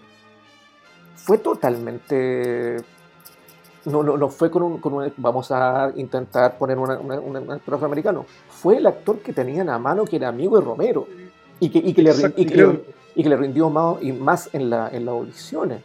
fue 1.15 1.37
totalmente. 1.37 2.77
No, 3.85 4.03
no, 4.03 4.15
no 4.15 4.29
fue 4.29 4.51
con 4.51 4.61
un, 4.63 4.77
con 4.77 4.93
un- 4.93 5.11
Vamos 5.17 5.51
a 5.51 5.91
intentar 5.95 6.57
poner 6.57 6.77
una- 6.77 6.99
una- 6.99 7.19
una- 7.19 7.39
un 7.39 7.51
actor 7.51 7.75
afroamericano. 7.75 8.25
Fue 8.49 8.77
el 8.77 8.85
actor 8.85 9.19
que 9.19 9.33
tenían 9.33 9.69
a 9.69 9.79
mano, 9.79 10.05
que 10.05 10.17
era 10.17 10.27
amigo 10.27 10.59
de 10.59 10.65
Romero. 10.65 11.07
Y 11.59 11.69
que, 11.69 11.79
y 11.79 11.93
que, 11.93 12.01
le, 12.03 12.11
y 12.37 12.45
que, 12.45 12.55
le- 12.55 12.83
y 13.15 13.23
que 13.23 13.29
le 13.29 13.37
rindió 13.37 13.69
más, 13.69 14.01
y 14.03 14.11
más 14.11 14.49
en, 14.53 14.69
la, 14.69 14.89
en 14.89 15.05
las 15.05 15.13
audiciones. 15.13 15.81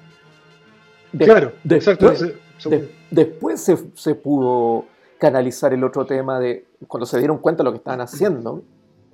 De- 1.13 1.25
claro, 1.25 1.53
después- 1.65 2.23
exacto. 2.23 2.71
de- 2.71 2.95
después 3.11 3.61
se, 3.61 3.79
se 3.95 4.15
pudo 4.15 4.85
canalizar 5.19 5.73
el 5.73 5.83
otro 5.85 6.05
tema 6.05 6.39
de 6.39 6.67
cuando 6.87 7.07
se 7.07 7.19
dieron 7.19 7.39
cuenta 7.39 7.63
de 7.63 7.65
lo 7.65 7.73
que 7.73 7.79
estaban 7.79 8.01
haciendo, 8.03 8.63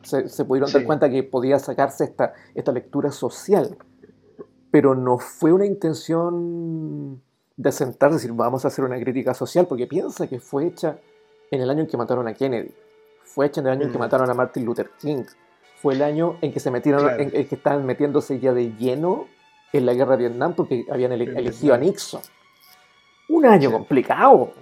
se, 0.02 0.28
se 0.28 0.44
pudieron 0.44 0.70
dar 0.72 0.84
cuenta 0.84 1.08
que 1.08 1.22
podía 1.22 1.60
sacarse 1.60 2.02
esta, 2.04 2.32
esta 2.54 2.72
lectura 2.72 3.12
social. 3.12 3.76
Pero 4.72 4.94
no 4.96 5.18
fue 5.18 5.52
una 5.52 5.66
intención 5.66 7.20
de 7.56 7.72
sentarse 7.72 8.14
y 8.14 8.18
decir 8.18 8.32
vamos 8.32 8.64
a 8.64 8.68
hacer 8.68 8.84
una 8.84 8.98
crítica 9.00 9.34
social, 9.34 9.66
porque 9.66 9.86
piensa 9.86 10.26
que 10.26 10.40
fue 10.40 10.66
hecha 10.66 10.96
en 11.50 11.60
el 11.60 11.68
año 11.70 11.80
en 11.82 11.86
que 11.86 11.96
mataron 11.96 12.26
a 12.28 12.34
Kennedy, 12.34 12.70
fue 13.24 13.46
hecha 13.46 13.60
en 13.60 13.66
el 13.66 13.72
año 13.74 13.82
en 13.86 13.92
que 13.92 13.98
Mm. 13.98 14.00
mataron 14.00 14.30
a 14.30 14.34
Martin 14.34 14.64
Luther 14.64 14.90
King, 15.00 15.24
fue 15.80 15.94
el 15.94 16.02
año 16.02 16.38
en 16.40 16.52
que 16.52 16.60
se 16.60 16.70
metieron, 16.70 17.02
Claro. 17.02 17.22
en, 17.22 17.30
en 17.34 17.46
que 17.48 17.54
estaban 17.54 17.84
metiéndose 17.84 18.38
ya 18.40 18.52
de 18.52 18.72
lleno 18.78 19.26
en 19.72 19.86
la 19.86 19.94
guerra 19.94 20.16
de 20.16 20.28
Vietnam 20.28 20.54
porque 20.54 20.84
habían 20.90 21.12
ele- 21.12 21.32
elegido 21.38 21.74
a. 21.74 21.78
Nixon. 21.78 22.20
Un 23.28 23.46
año 23.46 23.68
Sí. 23.70 23.74
complicado. 23.74 24.52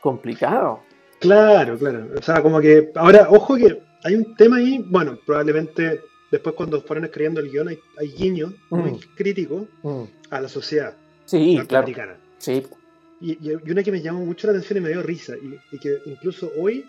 Complicado. 0.00 0.80
Claro, 1.20 1.76
claro. 1.78 2.06
O 2.16 2.22
sea, 2.22 2.42
como 2.42 2.60
que. 2.60 2.92
Ahora, 2.94 3.28
ojo 3.30 3.56
que 3.56 3.82
hay 4.04 4.14
un 4.14 4.36
tema 4.36 4.56
ahí. 4.56 4.84
Bueno, 4.88 5.18
probablemente 5.26 6.00
después, 6.30 6.54
cuando 6.54 6.80
fueron 6.82 7.04
escribiendo 7.06 7.40
el 7.40 7.50
guion, 7.50 7.68
hay, 7.68 7.78
hay 7.98 8.08
guiños 8.12 8.52
muy 8.70 8.92
Mm. 8.92 9.00
críticos 9.16 9.62
Mm. 9.82 10.02
a 10.30 10.40
la 10.40 10.48
sociedad 10.48 10.94
Sí, 11.26 11.58
claro. 11.68 12.16
Sí. 12.38 12.62
Y, 13.20 13.50
una 13.70 13.82
que 13.82 13.92
me 13.92 14.00
llamó 14.02 14.24
mucho 14.24 14.46
la 14.46 14.52
atención 14.54 14.78
y 14.78 14.80
me 14.82 14.88
dio 14.90 15.02
risa, 15.02 15.34
y, 15.36 15.58
y 15.74 15.78
que 15.78 15.98
incluso 16.06 16.50
hoy, 16.58 16.84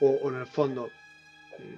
o, 0.00 0.08
o 0.10 0.30
en 0.30 0.36
el 0.40 0.46
fondo, 0.46 0.88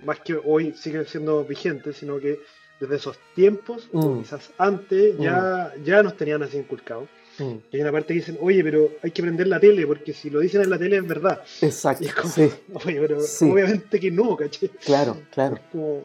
más 0.04 0.20
que 0.20 0.34
hoy 0.42 0.72
sigue 0.76 1.04
siendo 1.04 1.44
vigente, 1.44 1.92
sino 1.92 2.18
que 2.18 2.38
desde 2.80 2.96
esos 2.96 3.18
tiempos, 3.34 3.88
o 3.92 4.00
Mm. 4.16 4.22
quizás 4.22 4.50
antes, 4.58 5.18
ya, 5.18 5.72
ya 5.84 6.02
nos 6.02 6.16
tenían 6.16 6.42
así 6.42 6.56
inculcados. 6.56 7.08
Mm. 7.38 7.56
Y 7.70 7.76
hay 7.76 7.82
una 7.82 7.92
parte 7.92 8.08
que 8.08 8.20
dicen, 8.20 8.38
oye, 8.40 8.62
pero 8.64 8.90
hay 9.02 9.10
que 9.10 9.22
prender 9.22 9.46
la 9.48 9.60
tele, 9.60 9.86
porque 9.86 10.14
si 10.14 10.30
lo 10.30 10.40
dicen 10.40 10.62
en 10.62 10.70
la 10.70 10.78
tele 10.78 10.96
es 10.96 11.06
verdad. 11.06 11.42
Exacto. 11.60 12.04
Y 12.04 12.06
es 12.08 12.14
como, 12.14 12.32
Sí, 12.32 12.50
oye, 12.86 13.00
pero 13.00 13.20
Sí. 13.20 13.50
obviamente 13.50 14.00
que 14.00 14.10
no, 14.10 14.34
¿caché? 14.36 14.70
claro, 14.84 15.20
claro. 15.30 15.56
Es 15.56 15.62
como, 15.70 16.04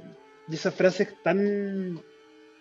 y 0.49 0.55
esas 0.55 0.75
frases 0.75 1.07
tan, 1.23 2.01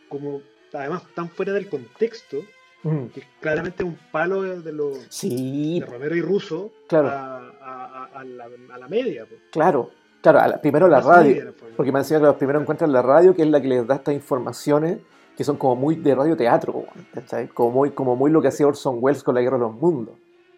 como, 0.08 0.42
además 0.72 1.02
tan 1.14 1.28
fuera 1.28 1.52
del 1.52 1.68
contexto, 1.68 2.44
Mm. 2.84 3.06
que 3.14 3.22
claramente 3.40 3.82
es 3.82 3.88
un 3.88 3.98
palo 4.12 4.42
de 4.42 4.72
los 4.72 4.98
Sí, 5.08 5.80
de 5.80 5.86
Romero 5.86 6.14
y 6.14 6.20
Russo 6.20 6.70
Claro. 6.86 7.08
a, 7.08 7.38
a- 7.38 7.84
a- 8.12 8.20
a 8.20 8.24
la, 8.24 8.44
a 8.72 8.78
la 8.78 8.88
media. 8.88 9.24
po. 9.26 9.34
claro. 9.50 9.90
Claro, 10.22 10.38
la- 10.48 10.60
primero 10.60 10.86
la 10.88 11.00
radio. 11.00 11.52
fondo. 11.52 11.74
Porque 11.76 11.92
me 11.92 11.98
decía 11.98 12.18
que 12.18 12.24
los 12.24 12.36
primeros 12.36 12.62
encuentran 12.62 12.90
la 12.92 13.02
radio, 13.02 13.34
que 13.34 13.42
es 13.42 13.48
la 13.48 13.60
que 13.60 13.68
les 13.68 13.86
da 13.86 13.96
estas 13.96 14.14
informaciones 14.14 14.98
que 15.36 15.44
son 15.44 15.56
como 15.56 15.76
muy 15.76 15.96
de 15.96 16.14
radioteatro, 16.14 16.84
¿cachai? 17.12 17.48
Como 17.48 17.70
muy, 17.72 17.90
como 17.90 18.16
muy 18.16 18.30
lo 18.30 18.40
que 18.40 18.48
hacía 18.48 18.66
Orson 18.66 18.98
Welles 19.00 19.22
con 19.22 19.34
la 19.34 19.40
Guerra 19.42 19.56
de 19.58 19.64
los 19.64 19.74
Mundos. 19.74 20.14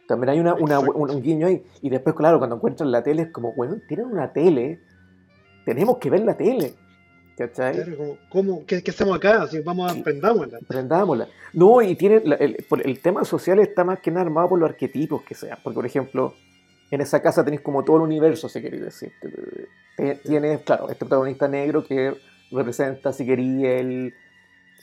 También 0.07 0.29
hay 0.31 0.39
una, 0.41 0.55
una- 0.55 0.79
un 0.81 1.21
guiño 1.23 1.47
ahí. 1.49 1.65
Y 1.83 1.91
después, 1.91 2.15
claro, 2.15 2.39
cuando 2.39 2.57
encuentran 2.57 2.93
la 2.93 3.03
tele, 3.03 3.23
es 3.23 3.33
como, 3.33 3.55
bueno, 3.55 3.77
tienen 3.89 4.07
una 4.07 4.33
tele, 4.33 4.81
tenemos 5.65 5.99
que 5.99 6.11
ver 6.11 6.21
la 6.21 6.37
tele, 6.37 6.75
¿cachai? 7.37 7.75
Claro, 7.75 7.97
como, 7.97 8.19
¿cómo? 8.29 8.67
¿Qué, 8.67 8.83
qué 8.83 8.91
hacemos 8.91 9.17
acá? 9.17 9.43
Así, 9.43 9.61
vamos 9.61 9.91
a 9.93 9.99
aprendámosla. 9.99 10.59
Prendámosla. 10.67 11.29
No, 11.53 11.83
y 11.83 11.95
tiene 11.97 12.21
la- 12.25 12.37
el, 12.37 12.65
el 12.85 13.01
tema 13.01 13.25
social 13.25 13.59
está 13.61 13.85
más 13.85 14.01
que 14.01 14.11
nada 14.11 14.23
armado 14.27 14.49
por 14.49 14.59
los 14.59 14.71
arquetipos 14.71 15.23
que 15.23 15.35
sean. 15.35 15.59
Porque, 15.63 15.75
por 15.75 15.87
ejemplo, 15.87 16.35
en 16.91 17.01
esa 17.01 17.21
casa 17.21 17.45
tenéis 17.45 17.63
como 17.63 17.85
todo 17.85 17.97
el 17.97 18.03
universo, 18.03 18.49
si 18.49 18.61
queréis 18.63 18.85
decir. 18.85 19.13
Tienes, 20.25 20.61
claro, 20.63 20.85
este 20.91 21.05
protagonista 21.07 21.49
negro 21.49 21.85
que 21.85 22.15
representa, 22.51 23.13
si 23.13 23.25
quería, 23.25 23.79
el, 23.79 24.15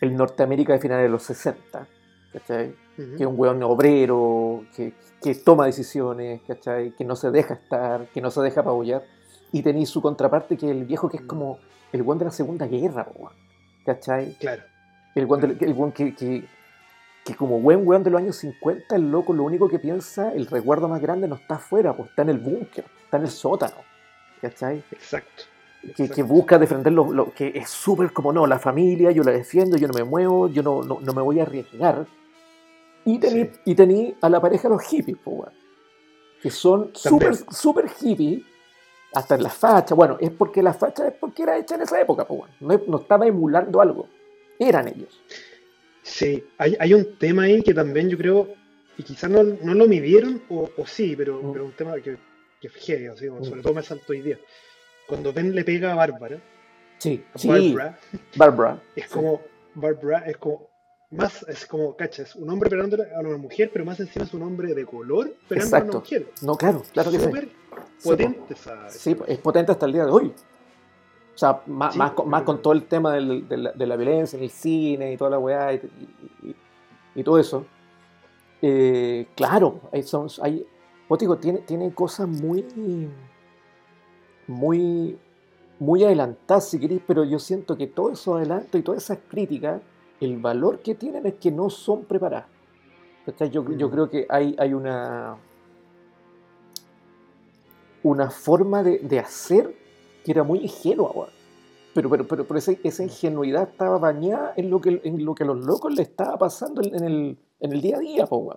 el 0.02 0.16
Norteamérica 0.16 0.74
de 0.74 0.80
finales 0.80 1.04
de 1.04 1.10
los 1.10 1.24
60. 1.24 1.88
¿Cachai? 2.34 2.74
Que 2.96 3.24
es 3.24 3.26
un 3.28 3.39
weón 3.39 3.62
obrero, 3.63 4.66
que, 4.76 4.94
que 5.22 5.36
toma 5.36 5.68
decisiones, 5.68 6.42
¿cachai? 6.48 6.92
Que 6.92 7.06
no 7.06 7.16
se 7.16 7.30
deja 7.30 7.54
estar, 7.56 8.08
que 8.08 8.22
no 8.22 8.32
se 8.32 8.42
deja 8.42 8.62
apabullar. 8.62 9.04
Y 9.52 9.62
tenéis 9.62 9.89
su 9.89 10.02
contraparte, 10.02 10.58
que 10.58 10.66
es 10.66 10.72
el 10.72 10.86
viejo 10.86 11.10
que 11.10 11.18
es 11.18 11.24
como 11.24 11.60
el 11.93 12.01
weón 12.01 12.17
de 12.19 12.25
la 12.25 12.32
Segunda 12.32 12.67
Guerra, 12.67 13.06
po, 13.06 13.19
weón. 13.19 13.34
¿cachai? 13.86 14.34
Claro. 14.39 14.63
El 15.15 15.27
del- 15.27 15.58
el 15.62 15.73
weón 15.73 15.91
que, 15.91 16.13
que, 16.15 16.43
que 17.23 17.36
como 17.36 17.60
buen 17.60 17.88
weón 17.88 18.03
de 18.03 18.10
los 18.10 18.19
años 18.21 18.36
50, 18.38 18.95
el 18.95 19.10
loco 19.12 19.32
lo 19.34 19.43
único 19.43 19.69
que 19.69 19.79
piensa, 19.79 20.34
el 20.34 20.47
recuerdo 20.47 20.88
más 20.89 21.01
grande 21.01 21.27
no 21.27 21.36
está 21.36 21.56
afuera, 21.56 21.95
pues 21.95 22.10
está 22.10 22.23
en 22.23 22.29
el 22.29 22.39
búnker, 22.39 22.84
está 23.06 23.17
en 23.17 23.23
el 23.23 23.29
sótano. 23.29 23.75
¿Cachai? 24.41 24.84
Exacto. 24.91 25.43
Que, 25.95 26.23
busca 26.23 26.58
defender 26.58 26.91
lo, 26.93 27.12
lo- 27.13 27.34
que 27.34 27.51
es 27.56 27.69
súper 27.69 28.12
como 28.13 28.32
no, 28.34 28.47
la 28.47 28.58
familia, 28.60 29.12
yo 29.12 29.21
la 29.23 29.32
defiendo, 29.32 29.77
yo 29.77 29.88
no 29.88 29.93
me 29.93 30.03
muevo, 30.03 30.47
yo 30.47 30.63
no, 30.63 30.82
no, 30.82 30.99
no 31.01 31.13
me 31.13 31.21
voy 31.21 31.39
a 31.39 31.43
arriesgar. 31.43 32.06
Y 33.06 33.19
tení, 33.19 33.43
Sí. 33.43 33.51
y 33.65 33.75
tení 33.75 34.15
a 34.21 34.29
la 34.29 34.39
pareja 34.41 34.69
los 34.69 34.82
hippies, 34.82 35.17
pues, 35.23 35.38
weón, 35.38 35.51
que 36.41 36.49
son 36.49 36.89
súper 36.93 37.36
súper 37.36 37.89
hippies, 37.89 38.43
hasta 39.13 39.36
en 39.36 39.43
la 39.43 39.49
facha. 39.49 39.95
Bueno, 39.95 40.17
es 40.19 40.32
porque 40.32 40.62
la 40.63 40.73
facha 40.73 41.08
es 41.08 41.13
porque 41.13 41.43
era 41.43 41.58
hecha 41.58 41.76
en 41.76 41.82
esa 41.82 41.99
época, 42.02 42.26
pues, 42.26 42.39
weón. 42.41 42.52
no, 42.60 42.82
no 42.88 42.97
estaba 43.02 43.26
emulando 43.28 43.82
algo, 43.82 44.08
eran 44.60 44.88
ellos. 44.88 45.21
Sí, 46.02 46.43
hay, 46.58 46.76
hay 46.80 46.93
un 46.93 47.17
tema 47.17 47.43
ahí 47.43 47.62
que 47.63 47.73
también 47.73 48.10
yo 48.10 48.17
creo, 48.17 48.49
y 48.97 49.04
quizás 49.04 49.30
no, 49.30 49.43
no 49.43 49.73
lo 49.73 49.88
midieron, 49.88 50.41
o, 50.49 50.69
o 50.78 50.86
sí, 50.86 51.15
pero, 51.15 51.41
Mm. 51.41 51.52
pero 51.54 51.65
un 51.65 51.71
tema 51.73 51.95
que, 51.95 52.17
que 52.60 52.69
heavy, 52.69 53.08
así, 53.08 53.30
Mm. 53.30 53.43
sobre 53.43 53.62
todo 53.62 53.73
me 53.73 53.84
saltó 53.84 54.12
hoy 54.13 54.21
día. 54.21 54.38
Cuando 55.08 55.32
Ben 55.34 55.54
le 55.56 55.63
pega 55.63 55.91
a 55.91 55.95
Bárbara, 55.95 56.39
Sí, 56.97 57.23
a 57.34 57.38
sí, 57.38 57.47
Barbara, 57.47 57.99
Barbara. 58.36 58.82
es 58.95 59.06
sí. 59.06 59.10
como, 59.13 59.41
Barbara 59.76 60.19
es 60.28 60.38
como, 60.38 60.69
más, 61.13 61.43
es 61.47 61.65
como, 61.65 61.95
cachas, 61.95 62.36
un 62.36 62.49
hombre 62.49 62.69
pegando 62.69 62.97
a 63.15 63.19
una 63.19 63.38
mujer, 63.38 63.69
pero 63.71 63.86
más 63.86 63.99
encima 63.99 64.26
es 64.26 64.34
un 64.34 64.41
hombre 64.43 64.73
de 64.73 64.86
color 64.86 65.34
pegando 65.47 65.78
a 65.78 65.82
una 65.82 65.93
mujer. 65.93 66.30
No, 66.41 66.56
claro, 66.56 66.84
claro 66.91 67.12
que 67.12 67.19
sí. 67.19 67.26
Súper 67.26 67.49
Sí, 67.97 68.10
potente 68.10 68.54
esa. 68.54 68.89
Sí, 68.89 69.15
es 69.28 69.38
potente 69.39 69.71
hasta 69.71 69.86
el 69.86 69.93
día 69.93 70.06
de 70.06 70.12
hoy. 70.12 70.34
O 71.34 71.38
sea, 71.38 71.62
más, 71.67 71.93
Sí, 71.93 71.99
más, 71.99 72.12
con, 72.12 72.30
más 72.30 72.43
con 72.43 72.62
todo 72.62 72.73
el 72.73 72.84
tema 72.86 73.13
del- 73.13 73.47
de, 73.47 73.58
la, 73.58 73.71
de 73.71 73.88
la 73.88 73.95
violencia 73.95 74.38
en 74.38 74.43
el 74.43 74.49
cine 74.52 75.13
y 75.13 75.17
toda 75.17 75.30
la 75.32 75.39
weá 75.39 75.73
y, 75.73 75.78
y- 75.78 76.49
y- 76.49 76.56
y 77.15 77.23
todo 77.23 77.39
eso. 77.39 77.65
Eh, 78.62 79.28
claro, 79.36 79.82
hay, 79.91 80.04
son, 80.04 80.28
hay, 80.41 80.65
digo, 81.19 81.38
tiene, 81.38 81.60
tiene 81.60 81.93
cosas 81.93 82.28
muy, 82.28 82.65
muy, 84.47 85.17
muy 85.80 86.04
adelantadas, 86.04 86.69
si 86.69 86.80
queréis, 86.80 87.02
pero 87.06 87.23
yo 87.23 87.39
siento 87.39 87.78
que 87.78 87.88
todo 87.88 88.12
eso 88.12 88.36
adelanto 88.36 88.78
y 88.78 88.82
todas 88.82 89.04
esas 89.04 89.19
críticas, 89.28 89.82
el 90.26 90.38
valor 90.38 90.80
que 90.80 90.96
tienen 90.96 91.26
es 91.26 91.36
que 91.36 91.52
no 91.52 91.70
son 91.70 92.06
preparadas. 92.06 92.48
Yo, 93.52 93.64
yo 93.78 93.88
Mm. 93.88 93.92
creo 93.92 94.10
que 94.10 94.26
hay, 94.30 94.56
hay 94.60 94.74
una, 94.74 95.38
una 98.04 98.30
forma 98.30 98.84
de, 98.84 99.00
de 99.00 99.20
hacer 99.20 99.74
que 100.26 100.32
era 100.32 100.44
muy 100.44 100.60
ingenua. 100.60 101.30
Pero, 101.94 102.10
pero, 102.10 102.28
pero, 102.28 102.46
pero 102.46 102.58
esa, 102.58 102.74
esa 102.84 103.04
ingenuidad 103.04 103.70
estaba 103.70 103.98
bañada 104.00 104.54
en 104.58 104.70
lo 104.70 104.82
que, 104.82 105.00
en 105.04 105.24
lo 105.24 105.36
que 105.36 105.44
a 105.44 105.48
los 105.48 105.64
locos 105.66 105.94
le 105.94 106.02
estaba 106.02 106.38
pasando 106.38 106.82
en, 106.82 106.96
en 106.96 107.04
el, 107.04 107.38
en 107.60 107.72
el 107.72 107.82
día 107.82 107.98
a 107.98 108.00
día, 108.00 108.26
po. 108.26 108.56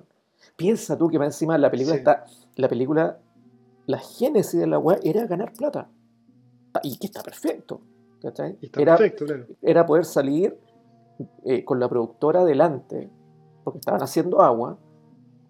Piensa 0.56 0.96
tú 0.96 1.08
que 1.08 1.18
más 1.18 1.28
encima 1.28 1.58
la 1.58 1.70
película 1.70 1.94
Sí. 1.96 1.98
está. 1.98 2.24
La 2.56 2.68
película, 2.68 3.18
la 3.86 3.98
génesis 3.98 4.58
de 4.58 4.66
la 4.66 4.78
weá 4.78 4.98
era 5.02 5.26
ganar 5.26 5.52
plata. 5.52 5.88
Y 6.82 6.96
que 6.98 7.06
está 7.06 7.22
perfecto. 7.22 7.80
está 8.22 8.46
Era, 8.76 8.96
perfecto, 8.96 9.26
claro. 9.26 9.46
era 9.62 9.86
poder 9.86 10.04
salir 10.06 10.56
eh, 11.44 11.64
con 11.64 11.80
la 11.80 11.88
productora 11.88 12.40
adelante, 12.40 13.10
porque 13.64 13.78
estaban 13.78 14.02
haciendo 14.02 14.40
agua, 14.42 14.78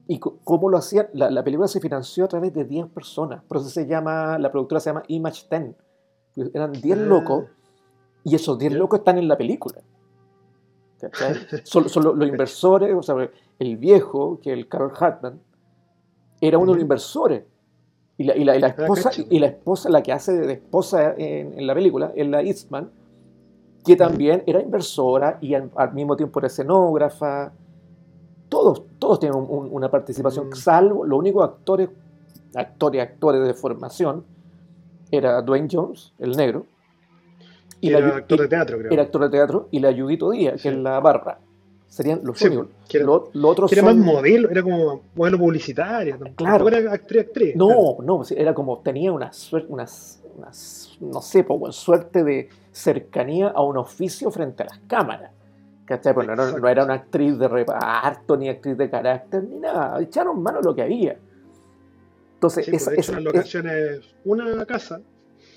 y 0.09 0.19
cómo 0.21 0.69
lo 0.71 0.77
hacían. 0.79 1.09
La, 1.13 1.31
la 1.31 1.43
película 1.43 1.67
se 1.69 1.81
financió 1.81 2.25
a 2.27 2.29
través 2.29 2.53
de 2.55 2.65
10 2.65 2.87
personas, 2.89 3.43
por 3.45 3.57
eso 3.59 3.69
se 3.69 3.87
llama, 3.87 4.39
la 4.39 4.51
productora 4.53 4.81
se 4.81 4.91
llama 4.91 5.03
Image 5.09 5.47
10. 5.51 5.75
Pues 6.35 6.51
Eran 6.55 6.73
10 6.73 6.99
Ah. 6.99 7.03
locos, 7.03 7.45
y 8.25 8.35
esos 8.35 8.59
10 8.59 8.73
Ya. 8.73 8.79
locos 8.79 9.01
están 9.01 9.19
en 9.19 9.27
la 9.29 9.37
película. 9.37 9.81
Son, 11.65 11.89
son 11.91 12.19
los, 12.19 12.29
inversores, 12.29 12.95
o 12.95 13.03
sea, 13.03 13.17
el 13.59 13.77
viejo, 13.77 14.41
que 14.41 14.53
el 14.53 14.67
Carol 14.69 14.93
Hartman, 14.99 15.39
era 16.41 16.57
uno 16.59 16.73
de 16.73 16.77
los 16.79 16.83
inversores. 16.83 17.45
Y 18.19 18.25
la, 18.25 18.35
y 18.35 18.45
la- 18.45 18.57
y 18.57 18.61
la 18.61 18.69
esposa, 18.69 19.11
y 19.29 19.39
la 19.39 19.47
esposa, 19.49 19.91
la 19.91 20.03
que 20.03 20.13
hace 20.13 20.33
de 20.33 20.53
esposa 20.55 21.13
en, 21.19 21.59
en 21.59 21.67
la 21.67 21.75
película, 21.75 22.13
es 22.17 22.27
la 22.27 22.41
Eastman, 22.41 22.91
que 23.87 23.97
también 23.97 24.43
era 24.47 24.61
inversora 24.61 25.39
y 25.41 25.55
al, 25.55 25.71
al 25.77 25.95
mismo 25.95 26.17
tiempo 26.17 26.41
era 26.41 26.49
escenógrafa. 26.49 27.53
Todos, 28.49 28.83
todos 28.99 29.19
tienen 29.21 29.39
un- 29.39 29.47
un- 29.49 29.69
una 29.73 29.91
participación, 29.91 30.49
Mm. 30.49 30.53
salvo 30.55 31.05
los 31.05 31.19
únicos 31.19 31.45
actores, 31.45 31.89
actores, 32.55 33.03
actores 33.03 33.47
de 33.47 33.55
formación, 33.55 34.25
era 35.11 35.41
Dwayne 35.43 35.69
Jones, 35.71 36.13
el 36.19 36.33
negro, 36.37 36.67
y 37.81 37.91
la 37.91 37.99
era 37.99 38.09
Yu- 38.09 38.15
actor 38.17 38.41
de 38.41 38.49
teatro, 38.49 38.79
creo. 38.79 38.91
era 38.93 39.03
actor 39.03 39.23
de 39.23 39.29
teatro, 39.31 39.69
y 39.71 39.81
la 39.81 39.93
Judito 39.95 40.31
Díaz, 40.31 40.55
Sí. 40.61 40.63
que 40.69 40.75
es 40.75 40.81
la 40.83 40.99
barra. 41.01 41.39
Serían 41.89 42.21
los 42.25 42.39
Sí, 42.39 42.47
únicos. 42.49 42.67
que 42.89 42.99
era- 42.99 43.07
Lo, 43.07 43.31
lo 43.33 43.49
otro 43.49 43.69
Que 43.69 43.77
era 43.77 43.85
son- 43.85 43.99
más 43.99 44.07
modelo, 44.07 44.51
era 44.51 44.63
como 44.63 45.03
modelo 45.15 45.39
publicitaria. 45.39 46.19
tampoco 46.19 46.37
Claro. 46.37 46.69
era 46.69 46.93
actriz, 46.93 47.21
actriz. 47.23 47.57
No, 47.57 47.69
claro. 47.69 47.97
no, 48.03 48.23
era 48.37 48.53
como 48.55 48.79
tenía 48.81 49.13
una 49.13 49.33
suerte, 49.33 49.73
unas, 49.73 50.21
unas, 50.37 50.97
no 51.01 51.21
sé, 51.23 51.45
po, 51.45 51.55
weón, 51.55 51.73
suerte 51.73 52.23
de 52.25 52.49
cercanía 52.73 53.49
a 53.49 53.63
un 53.63 53.77
oficio 53.79 54.31
frente 54.31 54.63
a 54.63 54.67
las 54.67 54.79
cámaras. 54.87 55.33
¿Cachai? 55.85 56.15
Pues 56.15 56.27
no, 56.27 56.33
era- 56.35 56.59
no 56.59 56.69
era 56.69 56.85
una 56.85 56.95
actriz 56.95 57.39
de 57.39 57.47
reparto, 57.49 58.37
ni 58.37 58.49
actriz 58.49 58.77
de 58.77 58.91
carácter, 58.91 59.45
ni 59.45 59.57
nada. 59.59 60.01
Echaron 60.03 60.43
mano 60.43 60.61
lo 60.61 60.75
que 60.75 60.83
había. 60.83 61.17
Entonces, 62.35 62.65
Sí, 62.65 62.71
pues, 62.73 62.83
esa, 62.83 62.91
de 62.91 62.97
hecho, 62.97 63.01
esa- 63.01 63.13
las 63.13 63.21
es- 63.21 63.25
locaciones, 63.25 64.15
una 64.25 64.67
casa 64.67 65.01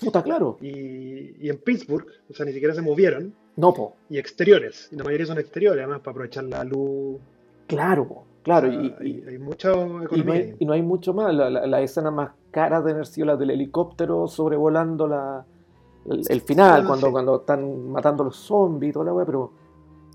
puta, 0.00 0.22
claro. 0.22 0.56
y, 0.60 1.44
y 1.44 1.50
en 1.50 1.58
Pittsburgh, 1.58 2.06
o 2.30 2.32
sea, 2.34 2.46
ni 2.46 2.52
siquiera 2.52 2.74
se 2.74 2.80
movieron, 2.80 3.34
No, 3.56 3.74
po, 3.74 3.96
y 4.08 4.18
exteriores, 4.18 4.88
y 4.92 4.96
la 4.96 5.04
mayoría 5.04 5.26
son 5.26 5.38
exteriores, 5.38 5.80
además 5.82 6.00
para 6.00 6.12
aprovechar 6.12 6.44
la 6.44 6.64
luz. 6.64 7.18
claro, 7.66 8.06
po, 8.08 8.24
claro. 8.42 8.68
y, 8.68 8.94
y- 9.00 9.24
hay 9.26 9.34
y 9.36 9.38
no 10.24 10.32
hay, 10.32 10.38
ahí. 10.40 10.56
y 10.58 10.66
no 10.66 10.72
hay 10.72 10.82
mucho 10.82 11.12
más. 11.14 11.34
La, 11.34 11.50
la, 11.50 11.66
la 11.66 11.80
escena 11.80 12.10
más 12.10 12.30
cara 12.50 12.80
de 12.82 12.92
haber 12.92 13.06
sido 13.06 13.26
la 13.26 13.36
del 13.36 13.50
helicóptero 13.50 14.26
sobrevolando 14.28 15.06
la, 15.06 15.44
el, 16.06 16.22
el 16.28 16.40
final, 16.42 16.82
Ah, 16.82 16.86
cuando, 16.86 17.06
sí. 17.06 17.12
cuando 17.12 17.36
están 17.36 17.88
matando 17.90 18.22
a 18.22 18.26
los 18.26 18.36
zombies 18.36 18.90
y 18.90 18.92
toda 18.92 19.04
la 19.06 19.12
weá, 19.14 19.24
pero 19.26 19.52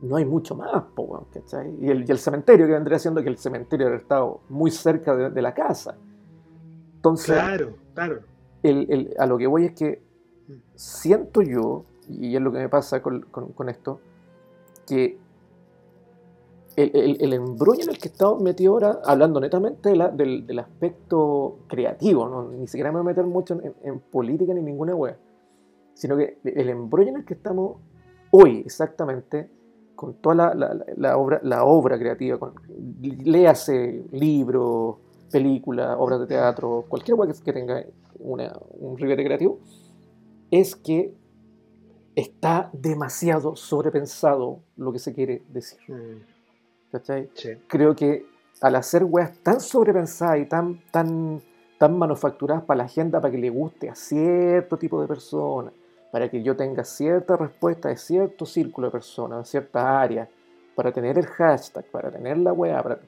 no 0.01 0.15
hay 0.17 0.25
mucho 0.25 0.55
más, 0.55 0.83
po, 0.95 1.25
¿cachai? 1.33 1.73
Y 1.81 1.89
el, 1.89 2.07
y 2.07 2.11
el 2.11 2.17
cementerio, 2.19 2.65
que 2.67 2.73
vendría 2.73 2.99
siendo 2.99 3.21
que 3.23 3.29
el 3.29 3.37
cementerio 3.37 3.87
habría 3.87 4.01
estado 4.01 4.41
muy 4.49 4.69
cerca 4.71 5.15
de, 5.15 5.29
de 5.29 5.41
la 5.41 5.53
casa. 5.53 5.95
Entonces, 6.95 7.35
Claro, 7.35 7.73
claro. 7.93 8.19
el- 8.63 8.87
el- 8.91 9.15
a 9.17 9.25
lo 9.25 9.37
que 9.37 9.47
voy 9.47 9.65
es 9.65 9.71
que 9.73 10.01
Mm. 10.47 10.53
siento 10.75 11.41
yo, 11.41 11.85
y 12.07 12.35
es 12.35 12.41
lo 12.41 12.51
que 12.51 12.59
me 12.59 12.69
pasa 12.69 13.01
con, 13.01 13.21
con- 13.31 13.51
con 13.53 13.67
esto, 13.69 13.99
que 14.87 15.17
el, 16.75 16.91
el- 16.95 17.17
el 17.21 17.33
embrollo 17.33 17.83
en 17.83 17.89
el 17.89 17.97
que 17.97 18.09
estamos 18.09 18.41
metidos 18.41 18.73
ahora, 18.83 18.99
hablando 19.05 19.39
netamente 19.39 19.89
de 19.89 19.95
la- 19.95 20.09
del, 20.09 20.45
del 20.45 20.59
aspecto 20.59 21.59
creativo, 21.67 22.27
¿no? 22.27 22.49
ni 22.51 22.67
siquiera 22.67 22.91
me 22.91 22.97
voy 22.99 23.05
a 23.07 23.09
meter 23.11 23.25
mucho 23.25 23.53
en, 23.61 23.73
en 23.83 23.99
política 23.99 24.53
ni 24.53 24.61
ninguna 24.61 24.93
web, 24.95 25.15
sino 25.93 26.17
que 26.17 26.37
el 26.43 26.69
embrollo 26.69 27.09
en 27.09 27.17
el 27.17 27.25
que 27.25 27.33
estamos 27.35 27.77
hoy 28.31 28.59
exactamente, 28.65 29.49
con 29.95 30.15
toda 30.15 30.35
la, 30.35 30.53
la- 30.53 30.85
la- 30.97 31.17
obra, 31.17 31.39
la 31.43 31.63
obra 31.63 31.97
creativa, 31.97 32.37
con, 32.37 32.53
léase 33.01 34.03
libros, 34.11 34.97
películas, 35.31 35.95
obras 35.99 36.19
de 36.19 36.27
teatro, 36.27 36.85
cualquier 36.89 37.15
web 37.17 37.33
que, 37.33 37.41
que 37.41 37.53
tenga 37.53 37.83
una- 38.19 38.53
un 38.79 38.97
ribete 38.97 39.23
creativo, 39.23 39.59
es 40.51 40.75
que 40.75 41.13
está 42.15 42.69
demasiado 42.73 43.55
sobrepensado 43.55 44.59
lo 44.77 44.91
que 44.91 44.99
se 44.99 45.13
quiere 45.13 45.43
decir. 45.49 45.79
Mm, 45.87 46.34
¿cachai? 46.99 47.29
sí. 47.33 47.49
Creo 47.67 47.95
que 47.95 48.25
al 48.61 48.75
hacer 48.75 49.03
weas 49.03 49.37
tan 49.39 49.59
sobrepensadas 49.59 50.39
y 50.39 50.45
tan, 50.45 50.81
tan, 50.91 51.41
tan 51.77 51.97
manufacturadas 51.97 52.63
para 52.63 52.79
la 52.79 52.83
agenda, 52.85 53.19
para 53.19 53.31
que 53.31 53.37
le 53.37 53.49
guste 53.49 53.89
a 53.89 53.95
cierto 53.95 54.77
tipo 54.77 55.01
de 55.01 55.07
personas, 55.07 55.73
para 56.11 56.29
que 56.29 56.41
yo 56.41 56.55
tenga 56.55 56.83
cierta 56.83 57.35
respuesta 57.35 57.89
de 57.89 57.97
cierto 57.97 58.45
círculo 58.45 58.87
de 58.87 58.91
personas, 58.91 59.39
de 59.39 59.45
cierta 59.45 60.01
área, 60.01 60.29
para 60.75 60.91
tener 60.91 61.17
el 61.17 61.25
hashtag, 61.25 61.85
para 61.85 62.11
tener 62.11 62.37
la. 62.37 62.53
Para... 62.53 62.99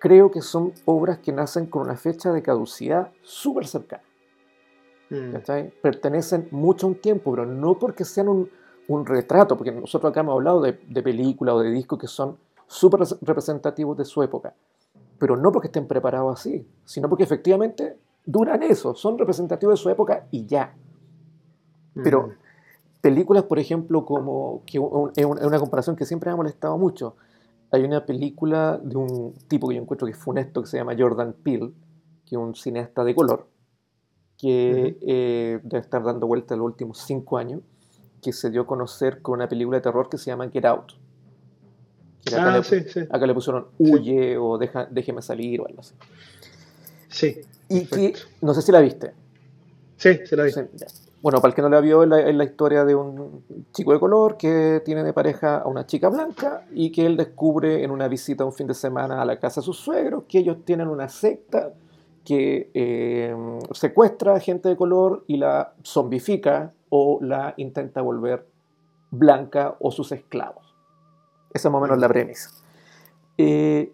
Creo 0.00 0.30
que 0.30 0.42
son 0.42 0.72
obras 0.84 1.18
que 1.18 1.32
nacen 1.32 1.66
con 1.66 1.82
una 1.82 1.96
fecha 1.96 2.30
de 2.32 2.42
caducidad 2.42 3.10
súper 3.22 3.66
cercana. 3.66 4.02
Mm. 5.10 5.32
¿cachai? 5.32 5.70
Pertenecen 5.82 6.48
mucho 6.50 6.86
a 6.86 6.90
un 6.90 6.96
tiempo, 6.96 7.32
pero 7.32 7.46
no 7.46 7.78
porque 7.78 8.04
sean 8.04 8.28
un, 8.28 8.50
un 8.88 9.06
retrato, 9.06 9.56
porque 9.56 9.72
nosotros 9.72 10.10
acá 10.10 10.20
hemos 10.20 10.34
hablado 10.34 10.60
de, 10.60 10.78
de 10.86 11.02
películas 11.02 11.54
o 11.54 11.60
de 11.60 11.70
discos 11.70 11.98
que 11.98 12.06
son 12.06 12.36
súper 12.68 13.00
res- 13.00 13.18
representativos 13.22 13.96
de 13.96 14.04
su 14.04 14.22
época, 14.22 14.54
pero 15.18 15.36
no 15.36 15.50
porque 15.50 15.66
estén 15.66 15.88
preparados 15.88 16.38
así, 16.38 16.64
sino 16.84 17.08
porque 17.08 17.24
efectivamente 17.24 17.96
duran 18.24 18.62
eso, 18.62 18.94
son 18.94 19.18
representativos 19.18 19.72
de 19.72 19.82
su 19.82 19.90
época 19.90 20.26
y 20.30 20.46
ya. 20.46 20.74
Pero 22.04 22.28
Mm. 22.28 22.30
películas, 23.00 23.44
por 23.44 23.58
ejemplo, 23.58 24.04
como 24.04 24.62
que 24.66 24.78
es 24.78 24.84
un- 24.84 25.10
es 25.38 25.44
una 25.46 25.58
comparación 25.58 25.96
que 25.96 26.04
siempre 26.04 26.28
me 26.28 26.34
ha 26.34 26.36
molestado 26.36 26.78
mucho. 26.78 27.16
Hay 27.70 27.82
una 27.82 28.06
película 28.06 28.78
de 28.82 28.96
un 28.96 29.34
tipo 29.48 29.68
que 29.68 29.74
yo 29.76 29.82
encuentro 29.82 30.06
que 30.06 30.12
es 30.12 30.18
funesto, 30.18 30.60
que 30.62 30.68
se 30.68 30.76
llama 30.78 30.94
Jordan 30.96 31.32
Peele, 31.42 31.72
que 32.24 32.36
es 32.36 32.40
un 32.40 32.54
cineasta 32.54 33.02
de 33.04 33.14
color, 33.14 33.46
que 34.36 34.94
Ujú. 34.96 35.04
eh, 35.06 35.60
debe 35.64 35.80
estar 35.80 36.02
dando 36.04 36.26
vuelta 36.26 36.54
los 36.54 36.66
últimos 36.66 36.98
cinco 36.98 37.38
años, 37.38 37.60
que 38.22 38.32
se 38.32 38.50
dio 38.50 38.62
a 38.62 38.66
conocer 38.66 39.22
con 39.22 39.34
una 39.34 39.48
película 39.48 39.78
de 39.78 39.82
terror 39.82 40.08
que 40.08 40.18
se 40.18 40.26
llama 40.30 40.48
Get 40.48 40.64
Out. 40.64 40.92
Acá, 42.36 42.54
Ah, 42.54 42.56
le, 42.58 42.64
sí, 42.64 42.80
sí. 42.88 43.00
acá 43.08 43.26
le 43.26 43.34
pusieron 43.34 43.66
Huye 43.78 44.36
o 44.36 44.58
Deja- 44.58 44.88
Déjeme 44.90 45.22
salir 45.22 45.60
o 45.60 45.66
algo 45.66 45.80
así. 45.80 45.94
Sí, 47.08 47.40
Y 47.68 47.86
que, 47.86 48.14
no 48.42 48.54
sé 48.54 48.62
si 48.62 48.72
la 48.72 48.80
viste. 48.80 49.12
sí, 49.96 50.20
se 50.24 50.36
la 50.36 50.44
vi. 50.44 50.52
Bueno, 51.20 51.40
para 51.40 51.50
el 51.50 51.54
que 51.56 51.62
no 51.62 51.68
la 51.68 51.80
vio, 51.80 52.04
es 52.04 52.34
la, 52.34 52.44
historia 52.44 52.84
de 52.84 52.94
un 52.94 53.42
chico 53.72 53.92
de 53.92 53.98
color 53.98 54.36
que 54.36 54.80
tiene 54.84 55.02
de 55.02 55.12
pareja 55.12 55.58
a 55.58 55.66
una 55.66 55.84
chica 55.84 56.08
blanca 56.08 56.62
y 56.72 56.92
que 56.92 57.06
él 57.06 57.16
descubre 57.16 57.82
en 57.82 57.90
una 57.90 58.06
visita 58.06 58.44
un 58.44 58.52
fin 58.52 58.68
de 58.68 58.74
semana 58.74 59.20
a 59.20 59.24
la 59.24 59.40
casa 59.40 59.60
de 59.60 59.64
sus 59.64 59.78
suegros 59.78 60.24
que 60.28 60.38
ellos 60.38 60.58
tienen 60.64 60.86
una 60.86 61.08
secta 61.08 61.72
que 62.24 62.70
eh, 62.72 63.34
secuestra 63.72 64.36
a 64.36 64.40
gente 64.40 64.68
de 64.68 64.76
color 64.76 65.24
y 65.26 65.38
la 65.38 65.72
zombifica 65.82 66.72
o 66.90 67.18
la 67.20 67.54
intenta 67.56 68.00
volver 68.00 68.46
blanca 69.10 69.74
o 69.80 69.90
sus 69.90 70.12
esclavos. 70.12 70.67
Esa 71.52 71.68
es 71.68 71.72
más 71.72 71.80
o 71.80 71.82
menos 71.82 71.98
la 71.98 72.08
premisa. 72.08 72.50
Eh, 73.36 73.92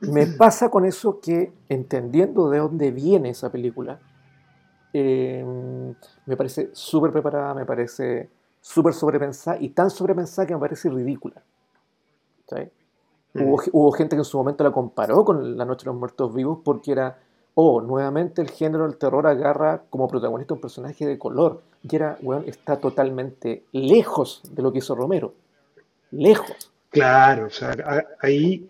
me 0.00 0.26
pasa 0.38 0.70
con 0.70 0.84
eso 0.84 1.20
que, 1.20 1.52
entendiendo 1.68 2.50
de 2.50 2.58
dónde 2.58 2.90
viene 2.90 3.30
esa 3.30 3.50
película, 3.50 3.98
eh, 4.92 5.44
me 6.26 6.36
parece 6.36 6.70
súper 6.72 7.10
preparada, 7.10 7.54
me 7.54 7.64
parece 7.64 8.28
súper 8.60 8.94
sobrepensada 8.94 9.58
y 9.60 9.70
tan 9.70 9.90
sobrepensada 9.90 10.46
que 10.46 10.54
me 10.54 10.60
parece 10.60 10.88
ridícula. 10.90 11.42
¿sabes? 12.46 12.70
Mm. 13.34 13.42
Hubo, 13.42 13.62
hubo 13.72 13.92
gente 13.92 14.16
que 14.16 14.20
en 14.20 14.24
su 14.24 14.36
momento 14.36 14.62
la 14.62 14.70
comparó 14.70 15.24
con 15.24 15.56
La 15.56 15.64
Noche 15.64 15.84
de 15.84 15.90
los 15.90 15.98
Muertos 15.98 16.32
Vivos 16.34 16.58
porque 16.62 16.92
era, 16.92 17.18
oh, 17.54 17.80
nuevamente 17.80 18.42
el 18.42 18.50
género 18.50 18.84
del 18.84 18.98
terror 18.98 19.26
agarra 19.26 19.82
como 19.90 20.08
protagonista 20.08 20.54
un 20.54 20.60
personaje 20.60 21.06
de 21.06 21.18
color. 21.18 21.62
Y 21.82 21.96
era, 21.96 22.18
weón, 22.22 22.44
está 22.46 22.78
totalmente 22.78 23.64
lejos 23.72 24.42
de 24.50 24.62
lo 24.62 24.72
que 24.72 24.78
hizo 24.78 24.94
Romero. 24.94 25.34
Lejos. 26.10 26.70
Claro, 26.92 27.46
o 27.46 27.50
sea, 27.50 27.74
ahí 28.20 28.68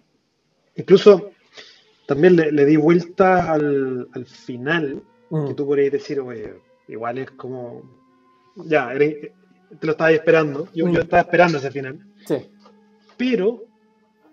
incluso 0.77 1.33
también 2.07 2.37
le, 2.37 2.53
le 2.53 2.65
di 2.65 2.77
vuelta 2.77 3.53
al, 3.53 4.09
al 4.13 4.27
final, 4.27 5.03
Mm, 5.31 5.47
que 5.49 5.55
tú 5.55 5.65
podrías 5.67 5.93
decir, 5.93 6.21
oye, 6.21 6.53
igual 6.89 7.17
es 7.17 7.31
como, 7.31 7.83
ya, 8.67 8.93
te 8.99 9.33
lo 9.81 9.93
estabas 9.93 10.13
esperando, 10.13 10.69
yo, 10.75 10.87
yo 10.89 11.01
Mm. 11.01 11.05
estaba 11.05 11.23
esperando 11.23 11.57
ese 11.59 11.71
final, 11.71 11.99
sí, 12.27 12.37
pero 13.17 13.65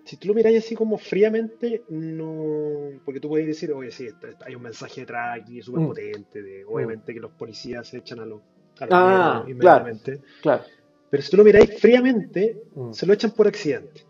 si 0.03 0.17
tú 0.17 0.27
lo 0.27 0.33
miráis 0.33 0.65
así 0.65 0.75
como 0.75 0.97
fríamente, 0.97 1.83
no, 1.89 2.99
porque 3.05 3.21
tú 3.21 3.29
podrías 3.29 3.47
decir, 3.47 3.71
oye, 3.71 3.91
sí, 3.91 4.07
está- 4.07 4.27
está- 4.27 4.45
hay 4.47 4.55
un 4.55 4.63
mensaje 4.63 5.01
detrás 5.01 5.39
aquí 5.39 5.61
súper 5.61 5.81
Mm. 5.83 5.87
potente, 5.87 6.41
de 6.41 6.65
obviamente 6.65 7.13
que 7.13 7.19
los 7.21 7.31
policías 7.31 7.87
se 7.87 7.99
echan 7.99 8.19
a 8.19 8.25
los 8.25 8.41
a 8.81 8.85
los 8.85 8.93
Ah, 8.95 9.05
negros 9.07 9.33
claro. 9.33 9.49
inmediatamente, 9.51 10.21
claro. 10.41 10.63
Pero 11.09 11.23
si 11.23 11.31
tú 11.31 11.37
lo 11.37 11.43
miráis 11.43 11.79
fríamente, 11.79 12.63
Mm. 12.75 12.91
se 12.93 13.05
lo 13.05 13.13
echan 13.13 13.31
por 13.31 13.47
accidente. 13.47 14.03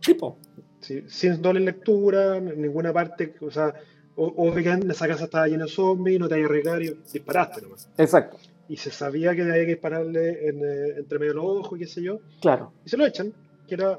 Tipo. 0.00 0.38
Sí, 0.80 1.04
sin 1.06 1.40
doble 1.40 1.60
lectura, 1.60 2.38
en 2.38 2.60
ninguna 2.60 2.92
parte, 2.92 3.34
o 3.40 3.50
sea, 3.50 3.72
o, 4.16 4.26
o 4.26 4.52
que 4.54 4.68
en 4.68 4.90
esa 4.90 5.06
casa 5.06 5.24
estaba 5.24 5.46
llena 5.46 5.64
de 5.64 5.70
zombies, 5.70 6.18
no 6.18 6.28
te 6.28 6.34
hay 6.34 6.42
arriesgar 6.42 6.82
y 6.82 6.96
disparaste 7.12 7.62
nomás. 7.62 7.88
Exacto. 7.96 8.36
Y 8.68 8.76
se 8.76 8.90
sabía 8.90 9.34
que 9.34 9.42
había 9.42 9.54
que 9.54 9.66
dispararle 9.66 10.48
en, 10.48 10.58
eh, 10.64 10.94
entre 10.98 11.18
medio 11.18 11.32
de 11.32 11.36
los 11.36 11.44
ojos 11.44 11.78
y 11.78 11.82
qué 11.82 11.86
sé 11.86 12.02
yo, 12.02 12.18
Claro. 12.40 12.72
y 12.84 12.88
se 12.88 12.96
lo 12.96 13.06
echan, 13.06 13.32
que 13.68 13.74
era, 13.74 13.98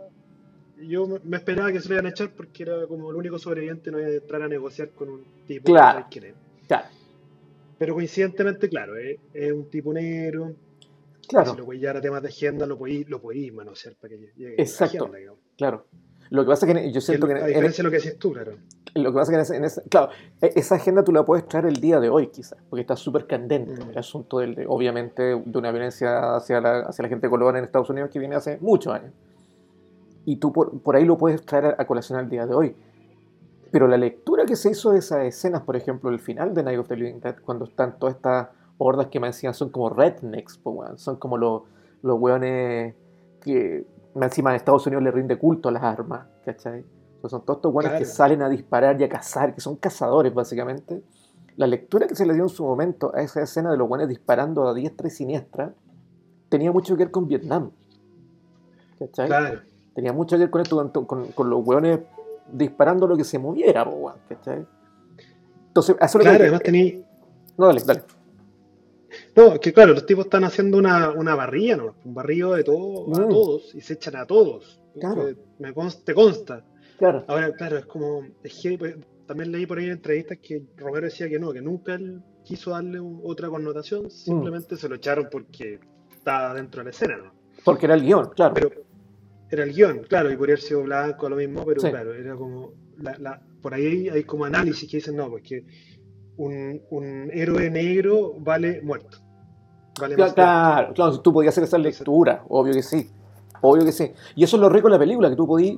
yo 0.81 1.07
me- 1.23 1.37
esperaba 1.37 1.71
que 1.71 1.79
se 1.79 1.87
lo 1.87 1.95
iban 1.95 2.07
a 2.07 2.09
echar 2.09 2.31
porque 2.31 2.63
era 2.63 2.85
como 2.87 3.09
el 3.11 3.15
único 3.15 3.39
sobreviviente, 3.39 3.89
no 3.91 3.99
iba 3.99 4.09
a 4.09 4.13
entrar 4.13 4.41
a 4.41 4.47
negociar 4.49 4.89
con 4.89 5.09
un 5.09 5.23
tipo 5.47 5.65
Claro. 5.71 5.85
que 5.87 5.87
no 5.87 5.91
sabes 5.93 6.05
quién 6.11 6.25
es. 6.25 6.33
Claro. 6.67 6.85
Pero 7.77 7.93
coincidentemente, 7.95 8.67
claro, 8.69 8.97
es, 8.97 9.17
es 9.33 9.51
un 9.53 9.69
tipo 9.69 9.93
negro, 9.93 10.53
Claro. 11.33 11.51
si 11.51 11.57
lo 11.57 11.65
podéis 11.65 11.81
llevar 11.81 11.97
a 11.97 12.01
temas 12.01 12.21
de 12.21 12.27
agenda, 12.29 12.65
lo 12.65 12.77
podéis, 12.77 13.09
lo 13.09 13.21
podéis 13.21 13.53
manosear 13.53 13.95
para 13.95 14.09
que 14.09 14.31
llegue 14.35 14.55
Exacto. 14.57 14.95
a 14.95 14.97
la 14.97 15.03
agenda, 15.03 15.17
digamos. 15.19 15.39
Claro. 15.57 15.85
Lo 16.29 16.43
que 16.43 16.49
pasa 16.49 16.65
es 16.65 16.73
que 16.73 16.91
yo 16.91 17.01
siento 17.01 17.27
que 17.27 17.33
a 17.33 17.37
en- 17.37 17.41
en- 17.43 17.47
diferencia 17.49 17.83
de 17.83 17.83
lo 17.83 17.91
que 17.91 17.97
decís 17.97 18.17
tú, 18.17 18.31
claro. 18.31 18.53
Lo 18.95 19.11
que 19.11 19.15
pasa 19.15 19.23
es 19.23 19.29
que 19.29 19.35
en 19.35 19.41
ese, 19.41 19.55
en 19.57 19.63
ese- 19.65 19.89
claro, 19.89 20.09
e- 20.41 20.53
esa 20.55 20.75
agenda 20.75 21.03
tú 21.03 21.11
la 21.11 21.23
puedes 21.25 21.47
traer 21.47 21.65
el 21.65 21.75
día 21.75 21.99
de 21.99 22.09
hoy, 22.09 22.27
quizás, 22.27 22.57
porque 22.69 22.81
está 22.81 22.95
súper 22.95 23.27
candente 23.27 23.83
Mm. 23.85 23.89
el 23.89 23.97
asunto, 23.97 24.39
del, 24.39 24.55
de, 24.55 24.65
obviamente, 24.67 25.21
de 25.23 25.57
una 25.57 25.71
violencia 25.71 26.35
hacia 26.35 26.59
la, 26.61 26.79
hacia 26.81 27.03
la 27.03 27.09
gente 27.09 27.27
de 27.27 27.31
color 27.31 27.55
en 27.57 27.65
Estados 27.65 27.89
Unidos 27.89 28.09
que 28.11 28.19
viene 28.19 28.35
hace 28.35 28.57
muchos 28.61 28.93
años. 28.93 29.11
Y 30.25 30.37
tú 30.37 30.51
por, 30.53 30.79
por 30.81 30.95
ahí 30.95 31.05
lo 31.05 31.17
puedes 31.17 31.45
traer 31.45 31.65
a, 31.65 31.75
a 31.79 31.85
colación 31.85 32.17
al 32.17 32.29
día 32.29 32.45
de 32.47 32.53
hoy. 32.55 32.75
Pero 33.71 33.87
la 33.87 33.97
lectura 33.97 34.45
que 34.45 34.55
se 34.55 34.69
hizo 34.71 34.91
de 34.91 34.99
esas 34.99 35.25
escenas, 35.25 35.63
por 35.63 35.75
ejemplo, 35.75 36.09
el 36.09 36.19
final 36.19 36.53
de 36.53 36.63
Night 36.63 36.79
of 36.79 36.87
the 36.87 36.95
Living 36.95 37.19
Dead, 37.19 37.35
cuando 37.43 37.65
están 37.65 37.97
todas 37.99 38.15
estas 38.15 38.47
hordas 38.77 39.07
que 39.07 39.19
me 39.19 39.27
decían 39.27 39.53
son 39.53 39.69
como 39.69 39.89
rednecks, 39.89 40.57
po, 40.57 40.71
weón, 40.71 40.97
son 40.97 41.15
como 41.17 41.38
los, 41.38 41.62
los 42.01 42.19
weones 42.19 42.95
que 43.41 43.86
más 44.15 44.25
encima 44.31 44.49
en 44.51 44.55
Estados 44.57 44.86
Unidos 44.88 45.03
le 45.03 45.12
rinde 45.12 45.38
culto 45.38 45.69
a 45.69 45.71
las 45.71 45.83
armas, 45.83 46.27
¿cachai? 46.45 46.83
Pues 47.21 47.31
son 47.31 47.41
todos 47.45 47.57
estos 47.57 47.73
weones 47.73 47.97
que 47.99 48.05
salen 48.05 48.41
a 48.41 48.49
disparar 48.49 48.99
y 48.99 49.03
a 49.05 49.09
cazar, 49.09 49.53
que 49.55 49.62
son 49.62 49.75
cazadores 49.77 50.33
básicamente. 50.33 51.01
La 51.55 51.67
lectura 51.67 52.07
que 52.07 52.15
se 52.15 52.25
le 52.25 52.33
dio 52.33 52.43
en 52.43 52.49
su 52.49 52.63
momento 52.65 53.12
a 53.15 53.21
esa 53.21 53.41
escena 53.41 53.71
de 53.71 53.77
los 53.77 53.89
weones 53.89 54.09
disparando 54.09 54.67
a 54.67 54.73
diestra 54.73 55.07
y 55.07 55.12
siniestra 55.12 55.73
tenía 56.49 56.71
mucho 56.71 56.95
que 56.95 57.03
ver 57.05 57.12
con 57.12 57.27
Vietnam. 57.27 57.71
¿Cachai? 58.99 59.27
Claro. 59.27 59.59
Tenía 59.95 60.12
mucho 60.13 60.36
que 60.36 60.41
ver 60.41 60.49
con 60.49 60.62
esto, 60.62 60.75
con, 60.91 61.05
con- 61.05 61.31
con 61.31 61.49
los 61.49 61.65
weones 61.65 61.99
disparando 62.51 63.07
lo 63.07 63.15
que 63.15 63.23
se 63.23 63.39
moviera, 63.39 63.86
po, 63.86 63.91
weón, 63.91 64.17
¿cachai? 64.27 64.65
Entonces, 65.67 65.95
eso 65.99 66.19
Claro, 66.19 66.38
que... 66.38 66.43
además 66.43 66.62
tení, 66.62 67.03
No, 67.57 67.67
dale, 67.67 67.81
dale. 67.86 68.03
No, 69.35 69.59
que 69.59 69.73
claro, 69.73 69.93
los 69.93 70.05
tipos 70.05 70.25
están 70.25 70.43
haciendo 70.43 70.77
una, 70.77 71.09
una 71.11 71.33
barrilla, 71.35 71.77
¿no? 71.77 71.95
Un 72.05 72.13
barrido 72.13 72.53
de 72.53 72.63
todo, 72.63 73.07
a 73.15 73.19
Mm. 73.25 73.29
todos 73.29 73.73
y 73.73 73.81
se 73.81 73.93
echan 73.93 74.15
a 74.15 74.25
todos. 74.25 74.79
Claro. 74.99 75.29
Me 75.59 75.73
consta, 75.73 76.03
te 76.05 76.13
consta. 76.13 76.63
Claro. 76.97 77.23
Ahora, 77.27 77.51
claro, 77.53 77.77
es 77.79 77.85
como. 77.85 78.21
es 78.43 78.59
que, 78.61 78.77
pues, 78.77 78.95
también 79.25 79.51
leí 79.51 79.65
por 79.65 79.79
ahí 79.79 79.85
en 79.85 79.93
entrevistas 79.93 80.37
que 80.39 80.61
Romero 80.77 81.05
decía 81.05 81.27
que 81.29 81.39
no, 81.39 81.51
que 81.51 81.61
nunca 81.61 81.95
él 81.95 82.21
quiso 82.43 82.71
darle 82.71 82.99
otra 82.99 83.49
connotación, 83.49 84.11
simplemente 84.11 84.75
se 84.77 84.87
lo 84.89 84.95
echaron 84.95 85.27
porque 85.31 85.79
estaba 86.13 86.53
dentro 86.53 86.81
de 86.81 86.85
la 86.85 86.89
escena, 86.91 87.17
¿no? 87.17 87.33
Porque 87.63 87.85
era 87.87 87.95
el 87.95 88.03
guion, 88.03 88.29
claro. 88.35 88.53
Pero 88.53 88.69
era 89.49 89.63
el 89.63 89.73
guion, 89.73 89.99
claro, 90.07 90.29
y 90.31 90.35
podría 90.37 90.55
haber 90.55 90.63
sido 90.63 90.83
blanco, 90.83 91.27
lo 91.29 91.37
mismo, 91.37 91.63
pero 91.65 91.81
Sí. 91.81 91.89
claro, 91.89 92.13
era 92.13 92.35
como. 92.35 92.73
La, 92.99 93.17
la- 93.17 93.41
por 93.61 93.73
ahí 93.73 94.09
hay 94.09 94.23
como 94.25 94.45
análisis 94.45 94.87
que 94.91 94.97
dicen, 94.97 95.15
no, 95.15 95.29
pues 95.29 95.41
que 95.43 95.65
un, 96.37 96.81
un 96.91 97.31
héroe 97.33 97.69
negro 97.71 98.33
vale 98.39 98.81
muerto. 98.83 99.17
Vale 99.99 100.15
Cla- 100.15 100.25
más 100.25 100.34
Claro, 100.34 100.93
claro, 100.93 101.19
tú 101.21 101.34
podías 101.34 101.53
hacer 101.53 101.65
esa 101.65 101.77
lectura, 101.77 102.43
obvio 102.49 102.73
que 102.73 102.82
sí, 102.84 103.10
obvio 103.62 103.86
que 103.86 103.91
sí. 103.91 104.12
Y 104.36 104.43
eso 104.43 104.58
es 104.58 104.62
lo 104.62 104.69
rico 104.69 104.88
de 104.88 104.93
la 104.93 104.99
película, 104.99 105.29
que 105.29 105.36
tú 105.36 105.45
podías... 105.47 105.77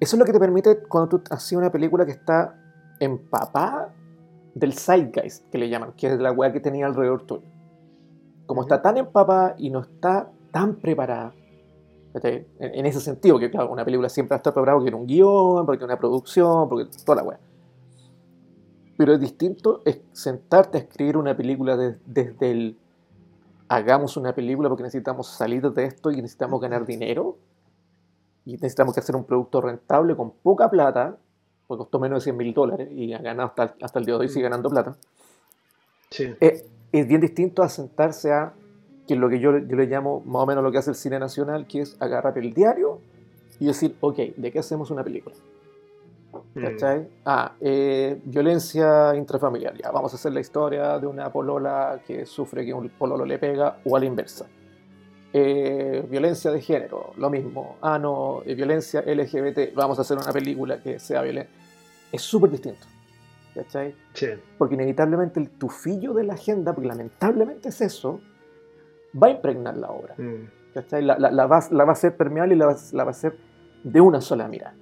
Eso 0.00 0.16
es 0.16 0.18
lo 0.20 0.24
que 0.24 0.32
te 0.32 0.40
permite 0.40 0.82
cuando 0.88 1.08
tú 1.08 1.22
haces 1.30 1.52
una 1.56 1.70
película 1.70 2.04
que 2.04 2.12
está 2.12 2.54
empapada 3.00 3.94
del 4.54 4.72
zeitgeist, 4.74 5.48
que 5.50 5.58
le 5.58 5.68
llaman, 5.68 5.92
que 5.96 6.06
es 6.08 6.18
la 6.18 6.32
weá 6.32 6.52
que 6.52 6.60
tenía 6.60 6.86
alrededor 6.86 7.22
tuyo. 7.22 7.42
Como 8.46 8.62
está 8.62 8.82
tan 8.82 8.96
empapada 8.98 9.54
y 9.58 9.70
no 9.70 9.80
está 9.80 10.30
tan 10.52 10.76
preparada, 10.76 11.32
en, 12.14 12.46
en 12.60 12.86
ese 12.86 13.00
sentido, 13.00 13.38
que 13.38 13.50
claro, 13.50 13.70
una 13.72 13.84
película 13.84 14.08
siempre 14.08 14.34
va 14.34 14.36
a 14.36 14.38
estar 14.38 14.52
preparada 14.52 14.78
porque 14.78 14.90
tiene 14.90 15.00
un 15.00 15.06
guion, 15.06 15.66
porque 15.66 15.78
tiene 15.78 15.92
una 15.92 15.98
producción, 15.98 16.68
porque 16.68 16.88
toda 17.04 17.16
la 17.16 17.22
weá. 17.24 17.40
Pero 18.96 19.14
es 19.14 19.20
distinto 19.20 19.82
es 19.84 20.00
sentarte 20.12 20.78
a 20.78 20.80
escribir 20.82 21.16
una 21.16 21.36
película 21.36 21.76
de- 21.76 21.98
desde 22.06 22.50
el 22.50 22.78
hagamos 23.68 24.16
una 24.16 24.34
película 24.34 24.68
porque 24.68 24.82
necesitamos 24.84 25.26
salir 25.28 25.62
de 25.72 25.84
esto 25.84 26.10
y 26.10 26.16
necesitamos 26.16 26.60
ganar 26.60 26.84
dinero 26.86 27.36
y 28.44 28.52
necesitamos 28.52 28.94
que 28.94 29.00
hacer 29.00 29.16
un 29.16 29.24
producto 29.24 29.60
rentable 29.60 30.14
con 30.14 30.30
poca 30.32 30.68
plata, 30.70 31.16
porque 31.66 31.78
costó 31.80 31.98
menos 31.98 32.18
de 32.18 32.24
100 32.24 32.36
mil 32.36 32.52
dólares 32.52 32.88
y 32.92 33.12
ha 33.14 33.18
ganado 33.18 33.48
hasta, 33.48 33.62
el- 33.64 33.72
hasta 33.82 33.98
el 33.98 34.04
día 34.04 34.14
de 34.14 34.20
hoy 34.20 34.28
sigue 34.28 34.42
ganando 34.44 34.68
plata. 34.68 34.96
Sí. 36.10 36.34
Es, 36.40 36.64
es 36.92 37.08
bien 37.08 37.20
distinto 37.22 37.62
a 37.62 37.68
sentarse 37.68 38.32
a 38.32 38.52
que 39.08 39.16
lo 39.16 39.28
que 39.28 39.40
yo, 39.40 39.56
yo 39.58 39.76
le 39.76 39.86
llamo 39.86 40.20
más 40.26 40.42
o 40.42 40.46
menos 40.46 40.62
lo 40.62 40.70
que 40.72 40.78
hace 40.78 40.90
el 40.90 40.96
cine 40.96 41.18
nacional, 41.18 41.66
que 41.66 41.80
es 41.80 41.96
agarrar 42.00 42.36
el 42.38 42.52
diario 42.54 43.00
y 43.60 43.66
decir, 43.66 43.96
ok, 44.00 44.16
¿de 44.36 44.52
qué 44.52 44.58
hacemos 44.58 44.90
una 44.90 45.02
película? 45.02 45.34
Mm. 46.54 46.62
¿Cachai? 46.62 47.08
Ah, 47.24 47.52
eh, 47.60 48.20
violencia 48.24 49.14
intrafamiliar. 49.14 49.74
Ya, 49.76 49.90
vamos 49.90 50.12
a 50.12 50.16
hacer 50.16 50.32
la 50.32 50.40
historia 50.40 50.98
de 50.98 51.06
una 51.06 51.30
polola 51.32 52.00
que 52.06 52.26
sufre 52.26 52.64
que 52.64 52.72
un 52.74 52.88
pololo 52.90 53.24
le 53.24 53.38
pega 53.38 53.78
o 53.84 53.96
a 53.96 54.00
la 54.00 54.06
inversa. 54.06 54.46
Eh, 55.32 56.06
violencia 56.08 56.50
de 56.52 56.60
género, 56.60 57.12
lo 57.16 57.28
mismo. 57.28 57.76
Ah, 57.82 57.98
no, 57.98 58.42
eh, 58.46 58.54
violencia 58.54 59.00
LGBT. 59.04 59.74
Vamos 59.74 59.98
a 59.98 60.02
hacer 60.02 60.16
una 60.16 60.32
película 60.32 60.80
que 60.80 60.98
sea 61.00 61.22
violenta. 61.22 61.50
Es 62.12 62.22
súper 62.22 62.50
distinto. 62.50 62.86
¿Cachai? 63.54 63.94
Sí. 64.12 64.28
Porque 64.58 64.74
inevitablemente 64.74 65.40
el 65.40 65.50
tufillo 65.50 66.12
de 66.12 66.24
la 66.24 66.34
agenda, 66.34 66.72
porque 66.72 66.88
lamentablemente 66.88 67.68
es 67.70 67.80
eso, 67.80 68.20
va 69.20 69.28
a 69.28 69.30
impregnar 69.30 69.76
la 69.76 69.90
obra. 69.90 70.14
Mm. 70.18 70.48
¿cachai? 70.74 71.02
La, 71.02 71.16
la- 71.18 71.30
la 71.30 71.46
va, 71.46 71.60
la 71.70 71.84
va 71.84 71.90
a 71.90 71.92
hacer 71.92 72.16
permeable 72.16 72.54
y 72.54 72.58
la 72.58 72.66
va, 72.66 72.76
la 72.92 73.04
va 73.04 73.10
a 73.10 73.12
hacer 73.12 73.36
de 73.84 74.00
una 74.00 74.20
sola 74.20 74.48
mirada. 74.48 74.74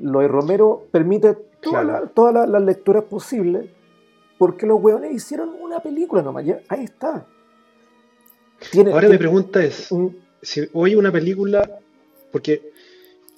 Lo 0.00 0.20
de 0.20 0.28
Romero 0.28 0.86
permite 0.90 1.34
toda 1.60 1.82
Claro. 1.82 2.04
la- 2.04 2.06
todas 2.10 2.34
la- 2.34 2.46
las 2.46 2.62
lecturas 2.62 3.04
posibles 3.04 3.66
porque 4.38 4.66
los 4.66 4.80
hueones 4.82 5.12
hicieron 5.12 5.50
una 5.60 5.80
película 5.80 6.22
nomás. 6.22 6.44
ya- 6.44 6.60
ahí 6.68 6.84
está. 6.84 7.26
Tiene, 8.70 8.92
Ahora 8.92 9.08
mi 9.08 9.18
pregunta 9.18 9.62
es, 9.62 9.90
un- 9.92 10.18
si 10.40 10.68
hoy 10.72 10.94
una 10.94 11.10
película, 11.12 11.78
porque 12.30 12.72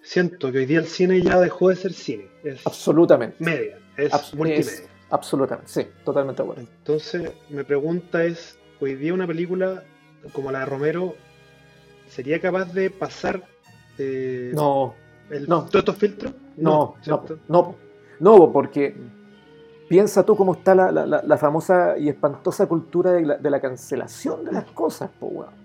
siento 0.02 0.52
que 0.52 0.58
hoy 0.58 0.66
día 0.66 0.78
el 0.78 0.86
cine 0.86 1.20
ya 1.22 1.40
dejó 1.40 1.70
de 1.70 1.76
ser 1.76 1.92
cine, 1.92 2.26
es 2.42 2.66
absolutamente. 2.66 3.36
media, 3.42 3.78
es 3.96 4.12
abs- 4.12 4.34
multimedia. 4.34 4.70
es- 4.70 4.88
absolutamente, 5.10 5.70
sí, 5.70 5.86
totalmente 6.04 6.42
de 6.42 6.48
acuerdo. 6.48 6.62
Entonces, 6.78 7.32
mi 7.48 7.62
pregunta 7.62 8.24
es, 8.24 8.58
hoy 8.80 8.94
día 8.96 9.14
una 9.14 9.26
película 9.26 9.82
como 10.32 10.52
la 10.52 10.60
de 10.60 10.66
Romero, 10.66 11.14
¿sería 12.08 12.40
capaz 12.40 12.72
de 12.72 12.90
pasar 12.90 13.42
eh, 13.98 14.50
No, 14.54 14.94
el- 15.30 15.48
no. 15.48 15.60
todos 15.64 15.74
estos 15.76 15.96
filtros? 15.96 16.32
no, 16.56 16.94
no, 17.06 17.24
no, 17.48 17.74
no, 18.20 18.52
porque 18.52 18.94
piensa 19.88 20.24
tú 20.24 20.36
cómo 20.36 20.54
está 20.54 20.74
la, 20.74 20.90
la- 20.92 21.06
la- 21.06 21.22
la 21.22 21.36
famosa 21.38 21.98
y 21.98 22.08
espantosa 22.08 22.66
cultura 22.66 23.12
de 23.12 23.22
la, 23.26 23.36
de 23.38 23.50
la 23.50 23.60
cancelación 23.60 24.44
de 24.44 24.52
las 24.52 24.64
cosas, 24.72 25.10
po, 25.18 25.26
weón. 25.26 25.64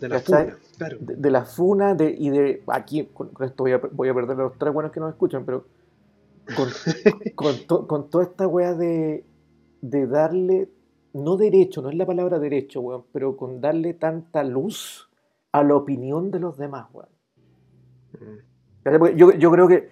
De 0.00 0.08
la 0.08 0.16
¿cachai? 0.16 0.44
funa, 0.50 0.58
claro. 0.78 0.96
de, 1.00 1.16
de 1.16 1.30
la 1.30 1.44
funa 1.44 1.94
de, 1.94 2.10
y 2.18 2.30
de 2.30 2.62
aquí 2.68 3.08
con, 3.12 3.28
con 3.28 3.46
esto 3.46 3.62
voy 3.64 3.72
a, 3.72 3.78
voy 3.78 4.08
a 4.08 4.14
perder 4.14 4.38
a 4.40 4.42
los 4.44 4.58
tres 4.58 4.72
buenos 4.72 4.90
que 4.90 4.98
nos 5.00 5.10
escuchan 5.10 5.44
pero 5.44 5.64
con, 6.56 6.68
con, 7.36 7.54
to- 7.68 7.86
con 7.86 8.10
toda 8.10 8.24
esta 8.24 8.48
weá 8.48 8.74
de, 8.74 9.24
de 9.80 10.06
darle 10.08 10.68
no 11.12 11.36
derecho, 11.36 11.82
no 11.82 11.90
es 11.90 11.94
la 11.94 12.06
palabra 12.06 12.38
derecho 12.40 12.80
weón, 12.80 13.04
pero 13.12 13.36
con 13.36 13.60
darle 13.60 13.94
tanta 13.94 14.42
luz 14.42 15.08
a 15.52 15.62
la 15.62 15.76
opinión 15.76 16.30
de 16.32 16.40
los 16.40 16.56
demás 16.56 16.86
weón. 16.92 17.08
Mm. 18.14 18.51
Yo, 19.14 19.30
yo 19.32 19.50
creo 19.50 19.68
que 19.68 19.88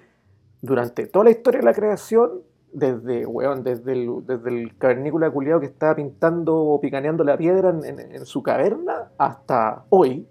durante 0.62 1.07
toda 1.07 1.26
la 1.26 1.31
historia 1.31 1.61
de 1.61 1.66
la 1.66 1.74
creación 1.74 2.42
desde, 2.72 3.26
weón, 3.26 3.62
desde 3.64 3.92
el, 3.92 4.09
desde 4.26 4.48
el 4.48 4.76
cavernícola 4.79 5.31
culiado 5.31 5.61
que 5.61 5.66
estaba 5.66 5.96
pintando 5.96 6.57
o 6.57 6.81
picaneando 6.81 7.24
la 7.24 7.37
piedra 7.37 7.70
en, 7.70 7.85
en- 7.85 8.14
en 8.14 8.26
su 8.26 8.42
caverna 8.42 9.11
hasta 9.18 9.85
hoy, 9.90 10.26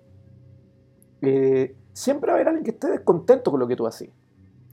eh, 1.21 1.75
siempre 1.93 2.27
va 2.27 2.33
a 2.33 2.35
haber 2.35 2.47
alguien 2.47 2.63
que 2.63 2.71
esté 2.71 2.87
descontento 2.89 3.51
con 3.51 3.59
lo 3.59 3.67
que 3.67 3.75
tú 3.75 3.85
haces. 3.87 4.09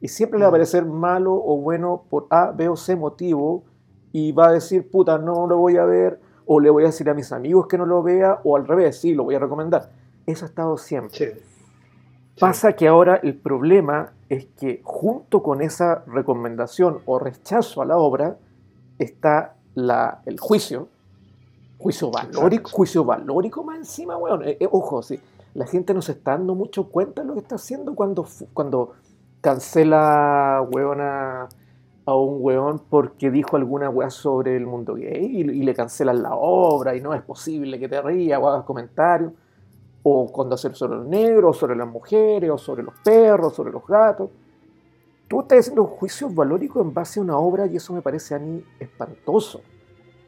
Y 0.01 0.09
siempre 0.09 0.39
le 0.39 0.45
va 0.45 0.49
a 0.49 0.51
Mm. 0.51 0.55
parecer 0.55 0.85
malo 0.85 1.35
o 1.35 1.57
bueno 1.59 2.05
por 2.09 2.27
A, 2.31 2.53
B 2.53 2.69
o 2.69 2.77
C 2.77 2.95
motivo 2.97 3.65
y 4.13 4.33
va 4.33 4.49
a 4.49 4.53
decir, 4.53 4.91
puta, 4.91 5.19
no 5.19 5.47
lo 5.47 5.59
voy 5.59 5.77
a 5.77 5.85
ver, 5.85 6.21
o 6.45 6.61
le 6.61 6.71
voy 6.71 6.85
a 6.85 6.87
decir 6.87 7.09
a 7.11 7.15
mis 7.15 7.33
amigos 7.33 7.67
que 7.67 7.77
no 7.79 7.87
lo 7.87 8.03
vea, 8.03 8.41
o 8.45 8.57
al 8.57 8.67
revés, 8.67 9.01
sí, 9.01 9.15
lo 9.15 9.25
voy 9.25 9.35
a 9.35 9.39
recomendar. 9.41 9.91
Eso 10.27 10.45
ha 10.45 10.49
estado 10.49 10.77
siempre. 10.77 11.17
Sí. 11.17 11.41
Pasa 12.39 12.75
que 12.75 12.87
ahora 12.87 13.17
el 13.23 13.35
problema 13.35 14.13
es 14.29 14.47
que 14.59 14.81
junto 14.85 15.43
con 15.43 15.63
esa 15.63 16.05
recomendación 16.07 16.99
o 17.07 17.19
rechazo 17.19 17.81
a 17.81 17.87
la 17.87 17.97
obra 17.97 18.37
está 18.99 19.55
la, 19.75 20.21
el 20.27 20.39
juicio, 20.39 20.89
juicio 21.79 22.11
valórico, 22.11 22.71
juicio 22.71 23.05
valórico 23.05 23.65
más 23.65 23.79
encima, 23.79 24.19
weón. 24.19 24.47
Eh, 24.47 24.59
eh, 24.61 24.69
ojo, 24.71 25.03
sí, 25.03 25.19
la 25.55 25.67
gente 25.67 25.95
no 25.95 26.03
se 26.03 26.13
está 26.13 26.33
dando 26.33 26.55
mucho 26.55 26.91
cuenta 26.91 27.23
de 27.23 27.29
lo 27.29 27.35
que 27.35 27.41
está 27.41 27.55
haciendo 27.55 27.95
cuando, 27.95 28.27
cuando 28.53 28.93
cancela, 29.41 30.67
weón, 30.71 31.01
a, 31.01 31.49
a 32.05 32.15
un 32.15 32.37
weón 32.41 32.81
porque 32.91 33.31
dijo 33.31 33.57
alguna 33.57 33.89
weá 33.89 34.11
sobre 34.11 34.57
el 34.57 34.67
mundo 34.67 34.95
gay 34.95 35.25
y, 35.25 35.41
y 35.41 35.63
le 35.63 35.75
cancelan 35.75 36.23
la 36.23 36.35
obra 36.35 36.95
y 36.97 37.01
no 37.01 37.15
es 37.15 37.23
posible 37.23 37.79
que 37.79 37.89
te 37.89 38.03
rías 38.03 38.39
o 38.43 38.49
hagas 38.49 38.65
comentarios 38.65 39.33
o 40.09 40.31
cuando 40.31 40.55
hacer 40.55 40.73
sobre 40.77 40.99
los 40.99 41.07
negros, 41.09 41.57
sobre 41.59 41.75
las 41.75 41.89
mujeres, 41.89 42.49
o 42.49 42.57
sobre 42.59 42.85
los 42.85 42.95
perros, 43.03 43.57
sobre 43.57 43.73
los 43.73 43.85
gatos. 43.85 44.31
Tú 45.27 45.41
estás 45.41 45.59
haciendo 45.59 45.85
juicios 45.85 46.33
valóricos 46.33 46.81
en 46.81 46.95
base 46.95 47.19
a 47.19 47.25
una 47.25 47.37
obra 47.37 47.67
y 47.67 47.75
eso 47.75 47.93
me 47.93 48.03
parece 48.03 48.37
a 48.37 48.39
mí 48.39 48.63
espantoso. 48.79 49.63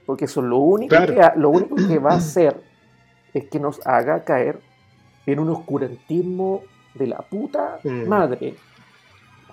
Porque 0.05 0.25
eso 0.25 0.43
lo 0.43 0.57
único, 0.59 0.97
Claro. 0.97 1.14
que, 1.14 1.38
lo 1.38 1.51
único 1.51 1.77
que 1.77 2.01
va 2.01 2.11
a 2.11 2.17
hacer 2.17 2.61
es 3.33 3.45
que 3.49 3.61
nos 3.61 3.79
haga 3.87 4.25
caer 4.25 4.59
en 5.27 5.38
un 5.38 5.51
oscurantismo 5.51 6.62
de 6.95 7.07
la 7.07 7.19
puta 7.19 7.79
Mm. 7.85 8.09
madre. 8.09 8.57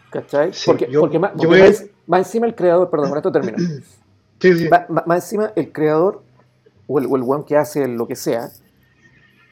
¿Cachai? 0.10 0.54
Sí, 0.54 0.64
porque 0.66 0.88
yo- 0.90 1.02
porque 1.02 1.20
más, 1.20 1.34
porque 1.38 1.62
a- 1.62 1.66
más- 1.68 1.86
más 2.08 2.20
encima 2.22 2.48
el 2.48 2.56
creador, 2.56 2.90
perdón, 2.90 3.10
con 3.10 3.18
esto 3.18 3.32
termino. 3.32 3.58
Sí, 4.40 4.54
sí. 4.54 4.70
Ma- 4.70 4.86
ma- 4.90 5.04
Más 5.06 5.24
encima, 5.24 5.52
el 5.56 5.72
creador 5.72 6.22
o 6.88 7.00
el, 7.00 7.06
o 7.06 7.16
el 7.16 7.22
weón 7.24 7.44
que 7.46 7.56
hace 7.58 7.88
lo 7.88 8.06
que 8.08 8.16
sea, 8.18 8.50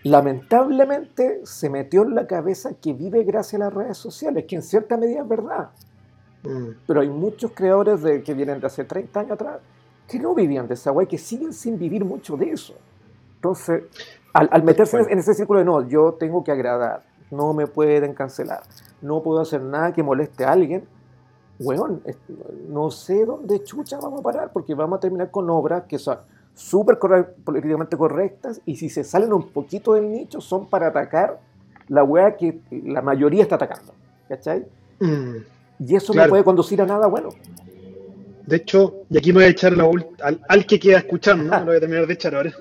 lamentablemente 0.04 1.42
se 1.46 1.70
metió 1.70 2.04
en 2.04 2.16
la 2.16 2.28
cabeza 2.28 2.74
que 2.82 2.94
vive 2.94 3.24
gracias 3.24 3.62
a 3.62 3.66
las 3.66 3.74
redes 3.74 3.98
sociales, 3.98 4.46
que 4.48 4.56
en 4.56 4.62
cierta 4.62 4.98
medida 4.98 5.22
es 5.22 5.28
verdad. 5.28 5.70
Mm. 6.44 6.70
Pero 6.86 7.02
hay 7.02 7.10
muchos 7.10 7.52
creadores 7.54 8.02
de, 8.02 8.22
que 8.22 8.34
vienen 8.34 8.60
de 8.60 8.68
hace 8.68 8.84
30 8.84 9.20
años 9.20 9.32
atrás 9.32 9.60
que 10.08 10.20
no 10.20 10.36
vivían 10.36 10.68
de 10.68 10.74
esa 10.74 10.92
weá 10.92 11.06
y 11.06 11.08
que 11.08 11.18
siguen 11.18 11.54
sin 11.54 11.80
vivir 11.80 12.04
mucho 12.04 12.36
de 12.36 12.52
eso. 12.52 12.76
Entonces, 13.36 13.84
al, 14.34 14.50
al 14.52 14.64
meterse 14.64 14.98
en, 14.98 15.12
en 15.12 15.20
ese 15.20 15.34
círculo 15.34 15.60
de 15.60 15.66
no, 15.66 15.88
yo 15.88 16.14
tengo 16.14 16.44
que 16.44 16.52
agradar, 16.52 17.04
no 17.32 17.54
me 17.54 17.68
pueden 17.68 18.14
cancelar, 18.14 18.64
no 19.02 19.24
puedo 19.24 19.40
hacer 19.40 19.62
nada 19.62 19.94
que 19.94 20.04
moleste 20.04 20.44
a 20.44 20.52
alguien, 20.52 20.86
weón, 21.60 22.02
no 22.70 22.92
sé 22.92 23.26
dónde 23.26 23.64
chucha 23.64 23.98
vamos 24.00 24.20
a 24.20 24.24
parar, 24.24 24.52
porque 24.52 24.74
vamos 24.76 24.98
a 24.98 25.00
terminar 25.00 25.32
con 25.32 25.50
obras 25.50 25.84
que 25.84 25.98
son 26.00 26.18
súper 26.56 26.98
políticamente 27.44 27.98
correctas 27.98 28.62
y 28.66 28.76
si 28.76 28.90
se 28.90 29.04
salen 29.04 29.34
un 29.34 29.50
poquito 29.50 29.94
del 29.94 30.12
nicho 30.12 30.40
son 30.42 30.68
para 30.68 30.88
atacar 30.88 31.40
la 31.90 32.04
weá 32.04 32.36
que 32.38 32.60
la 32.72 33.02
mayoría 33.02 33.44
está 33.44 33.56
atacando. 33.56 33.94
¿Cachai? 34.30 34.66
Mm. 35.00 35.38
Y 35.80 35.96
eso 35.96 36.14
Claro. 36.14 36.28
no 36.28 36.32
puede 36.34 36.44
conducir 36.44 36.82
a 36.82 36.86
nada 36.86 37.08
bueno. 37.08 37.30
De 38.46 38.58
hecho, 38.58 39.04
y 39.10 39.18
aquí 39.18 39.32
me 39.32 39.38
voy 39.40 39.46
a 39.46 39.48
echar 39.50 39.76
la 39.76 39.90
al, 40.22 40.40
al 40.48 40.66
que 40.66 40.80
queda 40.80 40.98
escuchando, 41.00 41.44
¿no? 41.46 41.60
lo 41.60 41.66
voy 41.68 41.76
a 41.78 41.80
terminar 41.80 42.06
de 42.08 42.14
echar 42.14 42.36
ahora. 42.36 42.52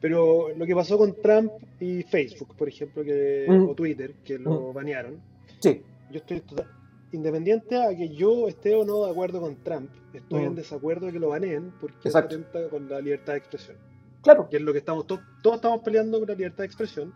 Pero 0.00 0.48
lo 0.56 0.66
que 0.66 0.74
pasó 0.74 0.98
con 0.98 1.14
Trump 1.22 1.52
y 1.80 2.02
Facebook, 2.02 2.54
por 2.56 2.68
ejemplo, 2.68 3.02
que, 3.02 3.46
Mm. 3.48 3.68
o 3.70 3.74
Twitter, 3.74 4.12
que 4.24 4.38
lo 4.38 4.72
banearon, 4.72 5.14
Sí, 5.60 5.80
yo 6.10 6.18
estoy 6.18 6.40
tota- 6.40 6.66
independiente 7.16 7.82
a 7.82 7.88
que 7.96 8.08
yo 8.10 8.46
esté 8.48 8.74
o 8.74 8.84
no 8.84 9.04
de 9.04 9.10
acuerdo 9.10 9.40
con 9.40 9.56
Trump, 9.56 9.90
estoy 10.12 10.42
Mm. 10.42 10.46
en 10.46 10.54
desacuerdo 10.54 11.06
de 11.06 11.12
que 11.12 11.18
lo 11.18 11.28
baneen 11.30 11.72
porque 11.80 12.08
atenta 12.14 12.68
con 12.68 12.88
la 12.88 13.00
libertad 13.00 13.32
de 13.32 13.38
expresión. 13.38 13.76
claro. 14.22 14.48
Que 14.48 14.56
es 14.56 14.62
lo 14.62 14.72
que 14.72 14.78
estamos, 14.78 15.06
to- 15.06 15.20
todos 15.42 15.56
estamos 15.56 15.80
peleando 15.82 16.18
por 16.18 16.28
la 16.28 16.34
libertad 16.34 16.58
de 16.58 16.66
expresión, 16.66 17.12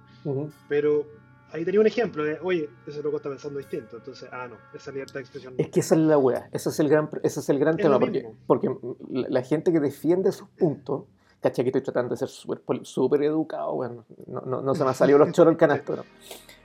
pero 0.69 1.05
ahí 1.53 1.65
tenía 1.65 1.81
un 1.81 1.87
ejemplo 1.89 2.23
de, 2.25 2.39
oye, 2.43 2.69
ese 2.87 3.03
loco 3.03 3.17
está 3.17 3.29
pensando 3.29 3.59
distinto, 3.59 3.97
entonces, 3.97 4.29
ah, 4.33 4.47
no, 4.49 4.57
esa 4.75 4.93
libertad 4.93 5.15
de 5.15 5.21
expresión 5.23 5.55
no. 5.57 5.63
Es 5.65 5.71
que 5.71 5.81
esa 5.81 5.95
es 5.97 6.01
la 6.03 6.17
weá, 6.19 6.49
ese 6.53 6.69
es 6.69 6.79
el 6.81 6.89
gran, 6.89 7.09
ese 7.25 7.41
es 7.41 7.49
el 7.49 7.59
gran 7.59 7.75
Es 7.79 7.83
tema, 7.83 7.99
porque, 7.99 8.29
porque 8.47 8.69
la, 9.11 9.29
la 9.29 9.43
gente 9.43 9.73
que 9.73 9.81
defiende 9.81 10.29
esos 10.29 10.49
puntos, 10.51 11.05
caché 11.41 11.63
que 11.65 11.71
estoy 11.71 11.83
tratando 11.83 12.15
de 12.15 12.19
ser 12.19 12.29
súper 12.29 13.23
educado, 13.25 13.75
bueno, 13.75 14.05
no, 14.29 14.43
no, 14.43 14.63
no 14.63 14.75
se 14.77 14.85
me 14.85 14.91
ha 14.91 14.95
salido 14.95 15.19
los 15.19 15.33
choros 15.33 15.51
el 15.53 15.59
canasto, 15.59 15.97
¿no? 15.97 16.05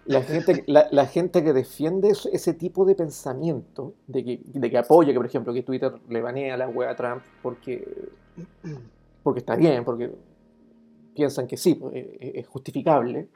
La 0.06 0.22
gente, 0.22 0.64
la, 0.68 0.88
la 0.91 1.08
gente 1.08 1.43
que 1.43 1.51
defiende 1.51 2.10
eso- 2.10 2.30
ese 2.32 2.53
tipo 2.53 2.86
de 2.86 2.93
pensamiento, 2.95 3.93
de 4.08 4.24
que, 4.24 4.41
de 4.45 4.70
que 4.70 4.78
apoya 4.78 5.12
que, 5.12 5.18
por 5.18 5.26
ejemplo, 5.26 5.53
que 5.53 5.64
Twitter 5.64 5.93
le 6.10 6.22
banea 6.22 6.56
la 6.58 6.68
weá 6.68 6.91
a 6.91 6.95
Trump 6.95 7.24
porque, 7.41 8.10
porque 9.24 9.39
está 9.39 9.56
bien, 9.56 9.84
porque 9.84 10.12
piensan 11.16 11.47
que 11.47 11.58
sí, 11.58 11.76
pues, 11.76 11.95
es, 11.95 12.36
es 12.36 12.47
justificable, 12.47 13.30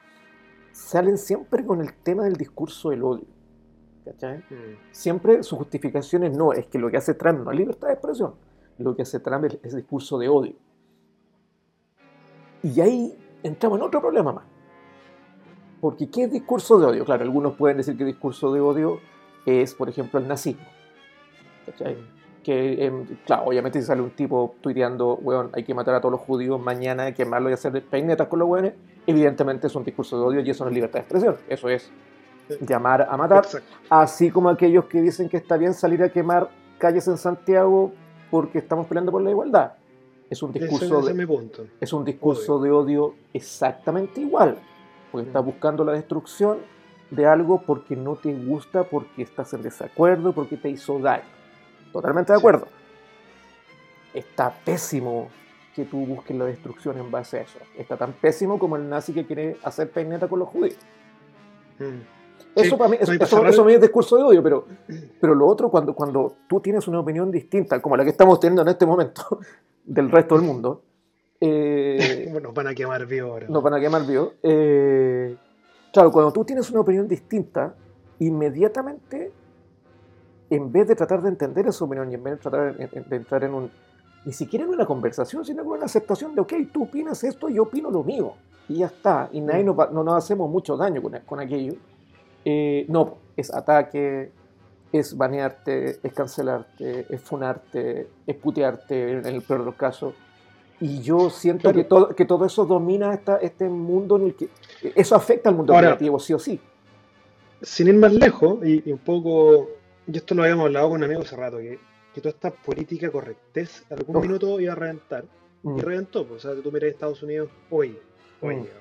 salen 0.72 1.18
siempre 1.18 1.66
con 1.66 1.82
el 1.82 1.94
tema 2.04 2.24
del 2.26 2.36
discurso 2.36 2.92
del 2.92 3.04
odio. 3.04 3.26
¿Cachai? 4.06 4.38
Mm. 4.40 4.78
siempre 4.92 5.44
su 5.44 5.56
justificación 5.58 6.24
es 6.24 6.36
no, 6.36 6.54
es 6.54 6.66
que 6.68 6.80
lo 6.80 6.90
que 6.90 6.98
hace 6.98 7.14
Trump 7.14 7.44
no 7.44 7.52
es 7.52 7.58
libertad 7.58 7.88
de 7.90 7.94
expresión, 7.94 8.34
lo 8.78 8.96
que 8.96 9.02
hace 9.04 9.20
Trump 9.20 9.46
es, 9.46 9.58
es 9.62 9.76
discurso 9.76 10.18
de 10.18 10.30
odio. 10.30 10.54
Y 12.64 12.80
ahí 12.82 13.18
entramos 13.44 13.78
en 13.80 13.86
otro 13.86 14.02
problema 14.02 14.34
más. 14.34 14.46
Porque 15.82 16.10
¿qué 16.10 16.24
es 16.24 16.32
discurso 16.32 16.80
de 16.80 16.86
odio? 16.86 17.06
Claro, 17.06 17.24
algunos 17.24 17.56
pueden 17.56 17.78
decir 17.78 17.98
que 17.98 18.06
discurso 18.06 18.52
de 18.54 18.60
odio 18.60 19.00
es, 19.46 19.74
por 19.74 19.90
ejemplo, 19.90 20.20
el 20.20 20.28
nazismo. 20.28 20.66
¿Cachai? 21.66 21.98
Que 22.44 22.86
em, 22.86 23.06
claro, 23.26 23.44
obviamente 23.46 23.80
si 23.80 23.86
sale 23.86 24.02
un 24.02 24.12
tipo 24.12 24.56
tuiteando, 24.62 25.16
weón, 25.16 25.50
hay 25.54 25.64
que 25.64 25.74
matar 25.74 25.96
a 25.96 26.02
todos 26.02 26.14
los 26.14 26.22
judíos 26.22 26.60
mañana, 26.60 27.04
hay 27.04 27.12
que 27.14 27.24
quemarlo 27.24 27.50
y 27.50 27.54
hacer 27.54 27.84
peinetas 27.86 28.28
con 28.28 28.40
los 28.40 28.48
weones, 28.48 28.74
evidentemente 29.06 29.68
es 29.68 29.76
un 29.76 29.84
discurso 29.84 30.18
de 30.20 30.26
odio 30.26 30.40
y 30.42 30.50
eso 30.50 30.64
no 30.64 30.70
es 30.70 30.76
libertad 30.76 31.00
de 31.00 31.02
expresión. 31.02 31.36
Eso 31.48 31.70
es 31.70 31.92
llamar 32.62 33.08
a 33.10 33.18
matar. 33.18 33.44
Exacto. 33.46 33.70
Así 33.90 34.32
como 34.32 34.50
aquellos 34.50 34.86
que 34.86 35.02
dicen 35.02 35.30
que 35.30 35.38
está 35.38 35.58
bien 35.58 35.74
salir 35.74 36.02
a 36.04 36.10
quemar 36.10 36.50
calles 36.78 37.08
en 37.08 37.18
Santiago 37.18 37.92
porque 38.32 38.60
estamos 38.60 38.88
peleando 38.88 39.12
por 39.12 39.22
la 39.22 39.32
igualdad. 39.32 39.74
Es 40.30 40.44
un 40.44 40.52
Ese, 40.52 40.60
discurso, 40.60 41.00
ese 41.00 41.12
es 41.12 41.18
de, 41.18 41.70
es 41.82 41.94
un 41.94 42.06
discurso 42.06 42.60
de 42.60 42.72
odio 42.72 43.16
exactamente 43.34 44.22
igual, 44.22 44.60
porque 45.12 45.28
estás 45.28 45.44
buscando 45.44 45.84
la 45.84 45.94
destrucción 45.94 46.58
de 47.12 47.26
algo 47.26 47.62
porque 47.62 47.96
no 47.96 48.16
te 48.16 48.34
gusta, 48.34 48.84
porque 48.84 49.24
estás 49.24 49.54
en 49.54 49.62
desacuerdo, 49.64 50.34
porque 50.34 50.58
te 50.58 50.70
hizo 50.70 51.00
daño. 51.00 51.24
Totalmente 51.92 52.32
de 52.34 52.38
Sí. 52.38 52.42
acuerdo. 52.42 52.68
Está 54.14 54.52
pésimo 54.66 55.30
que 55.76 55.86
tú 55.86 56.06
busques 56.06 56.36
la 56.36 56.46
destrucción 56.46 56.98
en 56.98 57.12
base 57.12 57.40
a 57.40 57.42
eso. 57.42 57.60
Está 57.78 57.96
tan 57.98 58.14
pésimo 58.14 58.58
como 58.60 58.76
el 58.76 58.90
nazi 58.90 59.14
que 59.14 59.26
quiere 59.26 59.58
hacer 59.64 59.90
peineta 59.92 60.28
con 60.28 60.40
los 60.40 60.50
judíos. 60.50 60.78
Mm. 61.80 62.02
Eso 62.56 62.72
Sí, 62.72 62.76
para 62.76 62.90
mí, 62.90 62.98
eso, 63.00 63.14
eso- 63.14 63.46
eso 63.46 63.66
mí 63.66 63.74
es 63.74 63.82
discurso 63.82 64.18
de 64.18 64.24
odio, 64.24 64.42
pero, 64.44 64.66
pero 65.22 65.36
lo 65.36 65.46
otro, 65.46 65.70
cuando, 65.70 65.94
cuando 65.94 66.36
tú 66.48 66.60
tienes 66.60 66.88
una 66.88 67.00
opinión 67.00 67.30
distinta, 67.32 67.80
como 67.82 67.96
la 67.96 68.04
que 68.04 68.10
estamos 68.10 68.40
teniendo 68.40 68.64
en 68.64 68.70
este 68.70 68.86
momento, 68.86 69.40
del 69.86 70.10
resto 70.10 70.36
del 70.36 70.44
mundo, 70.46 70.82
eh, 71.42 72.32
nos 72.42 72.54
van 72.54 72.68
a 72.68 72.74
quemar 72.76 73.06
vivo 73.06 73.32
ahora. 73.32 73.48
nos 73.50 73.64
van 73.64 73.74
a 73.74 73.80
quemar 73.80 74.06
vivo. 74.06 74.34
eh, 74.44 75.36
claro, 75.94 76.12
cuando 76.12 76.32
tú 76.32 76.44
tienes 76.46 76.70
una 76.72 76.82
opinión 76.82 77.08
distinta, 77.08 77.74
inmediatamente, 78.20 79.32
en 80.50 80.72
vez 80.72 80.88
de 80.88 80.96
tratar 80.96 81.22
de 81.22 81.30
entender 81.30 81.68
esa 81.68 81.86
opinión 81.86 82.12
y 82.12 82.16
en 82.16 82.24
vez 82.24 82.34
de 82.36 82.40
tratar 82.40 82.76
de, 82.76 83.16
entrar 83.16 83.44
en 83.44 83.54
un, 83.54 83.72
ni 84.26 84.34
siquiera 84.34 84.66
en 84.66 84.72
una 84.72 84.86
conversación, 84.86 85.46
sino 85.46 85.62
en 85.62 85.68
una 85.68 85.86
aceptación 85.86 86.36
de, 86.36 86.42
ok, 86.42 86.54
tú 86.74 86.84
opinas 86.84 87.24
esto, 87.24 87.50
yo 87.50 87.64
opino 87.64 87.90
lo 87.92 88.04
mío, 88.04 88.34
y 88.68 88.78
ya 88.80 88.88
está, 88.88 89.30
y 89.32 89.42
nadie 89.42 89.64
Mm. 89.64 89.68
nos, 89.68 89.92
no 89.92 90.04
nos 90.04 90.16
hacemos 90.16 90.50
mucho 90.50 90.76
daño 90.78 91.02
con, 91.02 91.14
con 91.26 91.40
aquello. 91.40 91.74
Eh, 92.46 92.86
no, 92.88 93.18
es 93.36 93.54
ataque, 93.54 94.32
es 94.92 95.16
banearte, 95.16 96.00
es 96.02 96.14
cancelarte, 96.14 97.06
es 97.10 97.22
funarte, 97.22 98.08
es 98.26 98.36
putearte 98.36 99.12
en 99.12 99.26
el 99.26 99.42
peor 99.42 99.60
de 99.60 99.66
los 99.66 99.76
casos. 99.76 100.14
Y 100.82 101.02
yo 101.02 101.30
siento 101.30 101.74
que, 101.74 101.84
todo, 101.84 102.16
que 102.16 102.26
todo 102.26 102.46
eso 102.46 102.66
domina 102.66 103.14
esta, 103.14 103.38
este 103.38 103.68
mundo 103.68 104.16
en 104.18 104.26
el 104.28 104.36
que... 104.36 104.50
Eso 104.96 105.16
afecta 105.16 105.50
al 105.50 105.56
mundo 105.56 105.74
Ahora- 105.74 105.88
creativo, 105.90 106.20
sí 106.20 106.34
o 106.34 106.40
sí. 106.40 106.60
Sin 107.62 107.88
ir 107.90 107.96
más 107.96 108.14
lejos, 108.14 108.66
y, 108.66 108.90
y 108.90 108.94
un 108.94 109.00
poco, 109.00 109.70
y 110.08 110.16
esto 110.16 110.34
lo 110.36 110.44
habíamos 110.44 110.68
hablado 110.68 110.90
con 110.90 110.98
un 111.00 111.04
amigo 111.04 111.22
hace 111.22 111.36
rato, 111.36 111.58
que, 111.58 111.78
que 112.14 112.22
toda 112.22 112.30
esta 112.30 112.52
política 112.52 113.12
correctez 113.12 113.84
algún 113.90 114.22
minuto 114.22 114.60
iba 114.62 114.72
a 114.72 114.76
reventar. 114.78 115.26
Mm, 115.64 115.78
Y 115.78 115.82
reventó, 115.82 116.26
pues, 116.26 116.46
o 116.46 116.54
sea, 116.54 116.62
tú 116.64 116.72
miras 116.72 116.92
Estados 116.92 117.22
Unidos 117.22 117.50
hoy, 117.70 117.98
hoy, 118.42 118.56
Mm. 118.56 118.62
día 118.64 118.72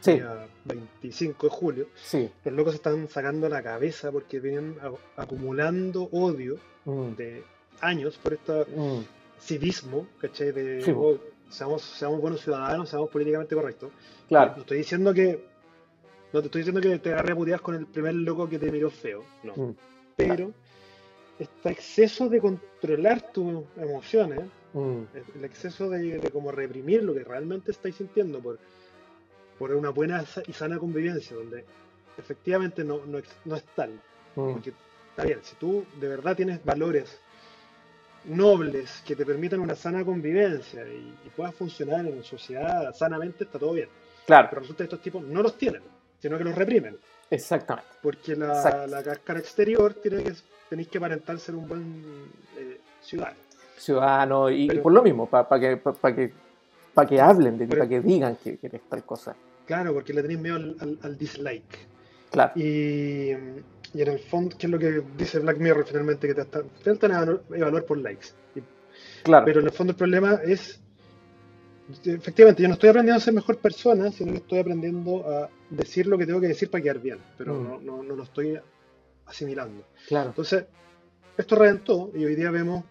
Sí, 0.00 0.20
25 0.66 1.46
de 1.48 1.50
julio, 1.52 1.86
sí. 1.96 2.30
los 2.44 2.54
locos 2.54 2.74
se 2.74 2.76
están 2.76 3.08
sacando 3.08 3.48
la 3.48 3.60
cabeza 3.60 4.12
porque 4.12 4.38
vienen 4.38 4.76
acumulando 5.16 6.08
odio 6.12 6.58
mm, 6.84 7.14
de 7.16 7.42
años 7.80 8.16
por 8.22 8.34
mm, 8.34 9.00
civismo, 9.38 10.06
¿cachai? 10.20 10.52
De 10.52 10.82
Sí, 10.82 10.92
oh, 10.94 11.18
seamos, 11.48 11.82
seamos 11.82 12.20
buenos 12.20 12.40
ciudadanos, 12.40 12.88
seamos 12.88 13.10
políticamente 13.10 13.54
correctos. 13.54 13.90
claro. 14.28 14.52
No 14.56 14.60
estoy 14.62 14.78
diciendo 14.78 15.12
que. 15.14 15.44
No 16.32 16.40
te 16.40 16.46
estoy 16.46 16.60
diciendo 16.62 16.80
que 16.80 16.98
te 16.98 17.10
agarre 17.12 17.32
a 17.32 17.36
puteadas 17.36 17.60
con 17.62 17.74
el 17.76 17.86
primer 17.86 18.14
loco 18.14 18.48
que 18.48 18.58
te 18.58 18.70
miró 18.70 18.90
feo. 18.90 19.24
No. 19.44 19.54
Mm, 19.56 19.74
Pero 20.16 20.52
este 21.38 21.70
exceso 21.70 22.28
de 22.28 22.40
controlar 22.40 23.32
tus 23.32 23.64
emociones, 23.76 24.40
mm, 24.72 25.00
el 25.36 25.44
exceso 25.44 25.88
de, 25.88 26.18
de 26.18 26.30
como 26.30 26.50
reprimir 26.50 27.02
lo 27.04 27.14
que 27.14 27.22
realmente 27.24 27.70
estáis 27.70 27.94
sintiendo 27.96 28.40
por, 28.40 28.58
por 29.58 29.72
una 29.72 29.90
buena 29.90 30.24
y 30.46 30.52
sana 30.52 30.78
convivencia, 30.78 31.36
donde 31.36 31.64
efectivamente 32.18 32.82
no, 32.84 33.04
no, 33.06 33.18
no 33.44 33.56
es 33.56 33.64
tal. 33.74 33.90
mm. 34.34 34.52
Porque 34.52 34.72
está 35.10 35.24
bien, 35.24 35.38
si 35.42 35.54
tú 35.56 35.84
de 36.00 36.08
verdad 36.08 36.36
tienes 36.36 36.62
valores 36.64 37.20
nobles 38.28 39.02
que 39.06 39.14
te 39.16 39.24
permitan 39.24 39.60
una 39.60 39.74
sana 39.74 40.04
convivencia 40.04 40.86
y, 40.86 41.14
y 41.26 41.30
puedas 41.34 41.54
funcionar 41.54 42.06
en 42.06 42.22
sociedad 42.24 42.92
sanamente, 42.94 43.44
está 43.44 43.58
todo 43.58 43.72
bien. 43.72 43.88
Claro, 44.26 44.48
Pero 44.50 44.60
resulta 44.62 44.78
que 44.78 44.84
estos 44.84 45.00
tipos 45.02 45.22
no 45.24 45.42
los 45.42 45.56
tienen, 45.56 45.82
sino 46.20 46.36
que 46.38 46.44
los 46.44 46.54
reprimen. 46.54 46.96
exactamente. 47.30 47.88
Porque 48.02 48.34
la, 48.36 48.48
Exacto. 48.56 48.86
la 48.88 49.02
cáscara 49.02 49.38
exterior 49.40 49.94
tiene 49.94 50.22
que, 50.24 50.32
tenéis 50.68 50.88
que 50.88 50.98
aparentar 50.98 51.38
ser 51.38 51.54
un 51.54 51.68
buen 51.68 52.26
eh, 52.58 52.80
ciudadano. 53.02 53.36
Ciudadano, 53.78 54.50
y, 54.50 54.68
por 54.80 54.92
lo 54.92 55.02
mismo, 55.02 55.26
para 55.28 55.60
que, 55.60 55.76
pa- 55.76 55.92
pa 55.92 56.14
que, 56.14 56.32
que 57.08 57.20
hablen 57.20 57.58
de 57.58 57.66
ti, 57.66 57.70
Pero- 57.70 57.80
para 57.80 57.88
que 57.88 58.00
digan 58.00 58.36
que, 58.36 58.56
que 58.56 58.66
eres 58.66 58.82
tal 58.88 59.04
cosa. 59.04 59.36
Claro, 59.66 59.92
porque 59.92 60.12
le 60.12 60.22
tenéis 60.22 60.40
miedo 60.40 60.56
al, 60.56 60.76
al- 60.80 60.98
al 61.02 61.18
dislike. 61.18 61.78
Claro. 62.30 62.52
Y, 62.56 63.32
y 63.94 64.02
en 64.02 64.08
el 64.08 64.18
fondo, 64.18 64.56
¿qué 64.58 64.66
es 64.66 64.70
lo 64.72 64.78
que 64.78 65.02
dice 65.16 65.38
Black 65.38 65.58
Mirror 65.58 65.84
finalmente? 65.86 66.26
Que 66.26 66.34
te 66.34 66.40
a 66.42 66.46
evaluar- 67.50 67.84
por 67.84 67.98
likes. 67.98 68.28
Claro. 69.22 69.44
Pero 69.44 69.60
en 69.60 69.66
el 69.66 69.72
fondo 69.72 69.90
el 69.92 69.96
problema 69.96 70.40
es, 70.44 70.80
efectivamente, 72.04 72.62
yo 72.62 72.68
no 72.68 72.74
estoy 72.74 72.88
aprendiendo 72.90 73.18
a 73.18 73.24
ser 73.24 73.34
mejor 73.34 73.58
persona, 73.58 74.10
sino 74.10 74.32
que 74.32 74.38
estoy 74.38 74.58
aprendiendo 74.58 75.28
a 75.28 75.48
decir 75.70 76.06
lo 76.06 76.16
que 76.18 76.26
tengo 76.26 76.40
que 76.40 76.48
decir 76.48 76.70
para 76.70 76.82
quedar 76.82 76.98
bien, 77.00 77.18
pero 77.36 77.54
Mm. 77.54 77.64
no, 77.64 77.80
no, 77.80 78.02
no 78.02 78.16
lo 78.16 78.22
estoy 78.22 78.58
asimilando. 79.26 79.84
claro. 80.08 80.28
Entonces, 80.28 80.64
esto 81.36 81.56
reventó 81.56 82.10
y 82.14 82.24
hoy 82.24 82.34
día 82.34 82.50
vemos 82.50 82.84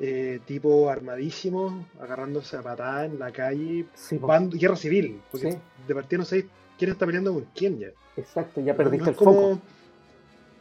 eh, 0.00 0.40
tipos 0.44 0.90
armadísimos 0.90 1.86
agarrándose 2.00 2.56
a 2.56 2.62
patadas 2.62 3.06
en 3.12 3.16
la 3.20 3.30
calle, 3.30 3.86
Sí, 3.94 4.18
guerra 4.50 4.74
civil, 4.74 5.20
porque 5.30 5.52
Sí. 5.52 5.58
de 5.86 5.94
partida 5.94 6.18
no 6.18 6.24
sabéis 6.24 6.46
quién 6.76 6.90
está 6.90 7.06
peleando 7.06 7.32
con 7.32 7.44
quién 7.54 7.78
ya. 7.78 7.88
Exacto, 8.16 8.60
ya 8.60 8.72
No- 8.72 8.76
perdiste 8.76 8.98
no 9.04 9.04
el 9.04 9.10
es 9.12 9.16
como- 9.16 9.32
foco. 9.40 9.60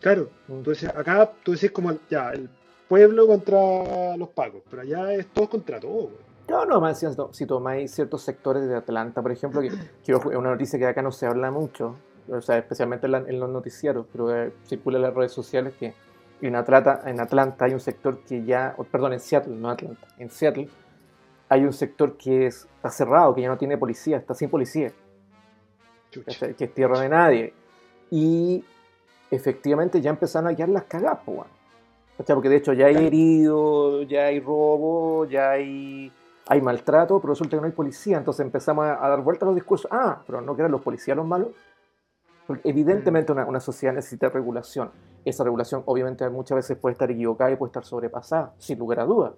Claro, 0.04 0.30
Mm. 0.48 0.62
Tú 0.62 0.70
decís, 0.72 0.90
acá 0.90 1.32
tú 1.44 1.54
decís 1.54 1.72
como 1.72 1.94
ya, 2.10 2.30
el 2.32 2.48
pueblo 2.88 3.26
contra 3.26 4.16
los 4.18 4.30
pacos, 4.30 4.62
pero 4.70 4.84
allá 4.84 5.14
es 5.14 5.26
todo 5.28 5.50
contra 5.50 5.80
todo. 5.80 5.92
güey. 6.10 6.16
No, 6.50 6.66
no, 6.66 6.80
más 6.82 7.00
si, 7.00 7.08
si 7.32 7.46
tomáis 7.46 7.90
ciertos 7.92 8.22
sectores 8.22 8.68
de 8.68 8.76
Atlanta, 8.76 9.22
por 9.22 9.32
ejemplo, 9.32 9.62
que, 9.62 9.68
es 10.06 10.26
una 10.26 10.52
noticia 10.52 10.78
que 10.78 10.86
acá 10.86 11.02
no 11.02 11.12
se 11.12 11.26
habla 11.26 11.50
mucho, 11.50 11.96
o 12.30 12.42
sea, 12.42 12.58
especialmente 12.58 13.06
en, 13.08 13.12
la- 13.14 13.18
en 13.20 13.40
los 13.40 13.50
noticiarios, 13.50 14.06
pero 14.12 14.36
eh, 14.36 14.52
circula 14.68 14.98
en 14.98 15.04
las 15.04 15.14
redes 15.14 15.32
sociales 15.32 15.74
que 15.80 15.94
en 16.42 16.56
Atlanta, 16.58 17.02
en 17.06 17.22
Atlanta 17.22 17.64
hay 17.66 17.74
un 17.74 17.80
sector 17.80 18.20
que 18.28 18.44
ya, 18.44 18.76
perdón, 18.92 19.14
en 19.14 19.22
Seattle, 19.22 19.56
no 19.56 19.70
Atlanta, 19.70 20.06
en 20.20 20.30
Seattle 20.30 20.68
hay 21.48 21.64
un 21.64 21.72
sector 21.74 22.18
que 22.18 22.48
es, 22.48 22.68
está 22.76 22.90
cerrado, 22.90 23.34
que 23.34 23.42
ya 23.42 23.48
no 23.48 23.58
tiene 23.58 23.78
policía, 23.78 24.18
está 24.18 24.34
sin 24.34 24.50
policía, 24.50 24.92
que 26.12 26.64
es 26.66 26.74
tierra 26.74 27.00
de 27.00 27.10
nadie. 27.10 27.54
Y 28.12 28.64
efectivamente 29.36 30.02
ya 30.02 30.10
empezaron 30.10 30.52
a 30.52 30.56
quedar 30.56 30.70
las 30.70 30.84
cagas, 30.84 31.20
po, 31.26 31.32
weón. 31.32 31.48
¿Cachai? 32.18 32.36
Porque 32.36 32.50
de 32.50 32.58
hecho 32.58 32.74
ya 32.74 32.86
hay 32.86 33.08
heridos, 33.08 34.08
ya 34.08 34.26
hay 34.26 34.40
robo, 34.40 35.26
ya 35.26 35.52
hay, 35.52 36.12
hay 36.48 36.62
maltrato, 36.62 37.20
pero 37.20 37.34
resulta 37.34 37.58
que 37.58 37.62
no 37.62 37.66
hay 37.66 37.74
policía. 37.74 38.18
Entonces 38.18 38.46
empezamos 38.46 38.86
a, 38.86 39.04
a 39.04 39.10
dar 39.10 39.22
vuelta 39.22 39.46
a 39.46 39.48
los 39.48 39.56
discursos. 39.56 39.90
Ah, 39.92 40.22
pero 40.26 40.40
no 40.42 40.56
que 40.56 40.62
eran 40.62 40.72
los 40.72 40.82
policías 40.82 41.18
los 41.18 41.26
malos. 41.26 41.50
Porque 42.46 42.70
evidentemente 42.70 43.32
una, 43.32 43.46
una 43.46 43.60
sociedad 43.60 43.94
necesita 43.96 44.30
regulación. 44.30 44.92
Esa 45.26 45.44
regulación 45.44 45.82
obviamente 45.86 46.30
muchas 46.30 46.58
veces 46.58 46.78
puede 46.78 46.94
estar 46.94 47.10
equivocada 47.10 47.52
y 47.52 47.56
puede 47.56 47.70
estar 47.70 47.84
sobrepasada, 47.84 48.54
sin 48.58 48.78
lugar 48.78 49.00
a 49.00 49.06
dudas. 49.06 49.34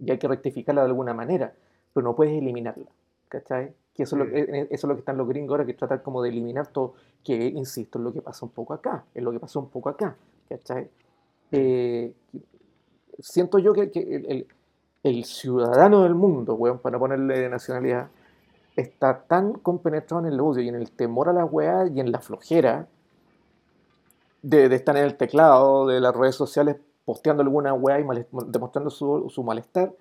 Y 0.00 0.10
hay 0.10 0.18
que 0.18 0.28
rectificarla 0.28 0.82
de 0.82 0.88
alguna 0.88 1.14
manera, 1.14 1.54
pero 1.94 2.04
no 2.04 2.14
puedes 2.14 2.34
eliminarla. 2.34 2.86
¿Cachai? 3.28 3.74
Que 3.98 4.04
eso, 4.04 4.16
es 4.16 4.30
lo, 4.30 4.36
eh, 4.36 4.68
eso 4.70 4.86
es 4.86 4.88
lo 4.88 4.94
que 4.94 5.00
están 5.00 5.18
los 5.18 5.28
gringos 5.28 5.50
ahora, 5.54 5.66
que 5.66 5.74
tratan 5.74 5.98
como 5.98 6.22
de 6.22 6.30
eliminar 6.30 6.68
todo, 6.68 6.94
que 7.24 7.34
insisto, 7.34 7.98
es 7.98 8.04
lo 8.04 8.12
que 8.14 8.22
pasa 8.22 8.46
un 8.46 8.52
poco 8.52 8.72
acá, 8.72 9.04
es 9.12 9.22
lo 9.24 9.32
que 9.32 9.40
pasa 9.40 9.58
un 9.58 9.68
poco 9.68 9.88
acá. 9.90 10.16
¿Cachai? 10.48 10.88
Eh, 11.52 12.14
siento 13.18 13.58
yo 13.58 13.72
que, 13.72 13.90
que 13.90 14.00
el, 14.00 14.26
el- 14.30 14.46
el 15.04 15.24
ciudadano 15.24 16.02
del 16.02 16.14
mundo, 16.14 16.54
weón, 16.54 16.78
para 16.80 16.98
ponerle 16.98 17.48
nacionalidad, 17.48 18.08
está 18.76 19.22
tan 19.22 19.52
compenetrado 19.54 20.24
en 20.26 20.32
el 20.32 20.40
odio 20.40 20.62
y 20.62 20.68
en 20.68 20.76
el 20.76 20.90
temor 20.92 21.28
a 21.28 21.32
la 21.32 21.44
weá 21.44 21.86
y 21.86 22.00
en 22.00 22.12
la 22.12 22.20
flojera 22.20 22.88
de, 24.42 24.68
de 24.68 24.76
estar 24.76 24.96
en 24.96 25.04
el 25.04 25.16
teclado 25.16 25.86
de 25.86 26.00
las 26.00 26.14
redes 26.14 26.34
sociales 26.36 26.76
posteando 27.04 27.42
alguna 27.42 27.72
weá 27.74 28.00
y 28.00 28.04
demostrando 28.48 28.90
su, 28.90 29.28
su 29.30 29.42
malestar, 29.42 29.92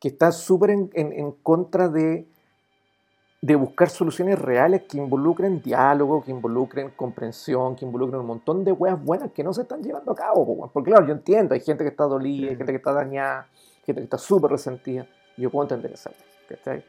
que 0.00 0.08
está 0.08 0.32
súper 0.32 0.70
en, 0.70 0.90
en- 0.94 1.12
en 1.12 1.32
contra 1.32 1.88
de, 1.88 2.26
de 3.40 3.54
buscar 3.54 3.88
soluciones 3.88 4.38
reales 4.38 4.82
que 4.88 4.98
involucren 4.98 5.62
diálogo, 5.62 6.24
que 6.24 6.32
involucren 6.32 6.90
comprensión, 6.90 7.76
que 7.76 7.84
involucren 7.84 8.20
un 8.20 8.26
montón 8.26 8.64
de 8.64 8.72
weas 8.72 9.02
buenas 9.02 9.30
que 9.30 9.44
no 9.44 9.52
se 9.52 9.62
están 9.62 9.82
llevando 9.82 10.10
a 10.12 10.16
cabo. 10.16 10.68
Porque 10.72 10.90
claro, 10.90 11.06
yo 11.06 11.12
entiendo, 11.12 11.54
hay 11.54 11.60
gente 11.60 11.84
que 11.84 11.90
está 11.90 12.04
dolida, 12.04 12.50
hay 12.50 12.56
gente 12.56 12.72
que 12.72 12.78
está 12.78 12.92
dañada, 12.92 13.46
gente 13.84 14.00
que 14.00 14.04
está 14.04 14.18
súper 14.18 14.50
resentida. 14.50 15.06
Yo 15.36 15.50
puedo 15.50 15.64
entender 15.64 15.92
esa 15.92 16.10
¿cachai? 16.48 16.84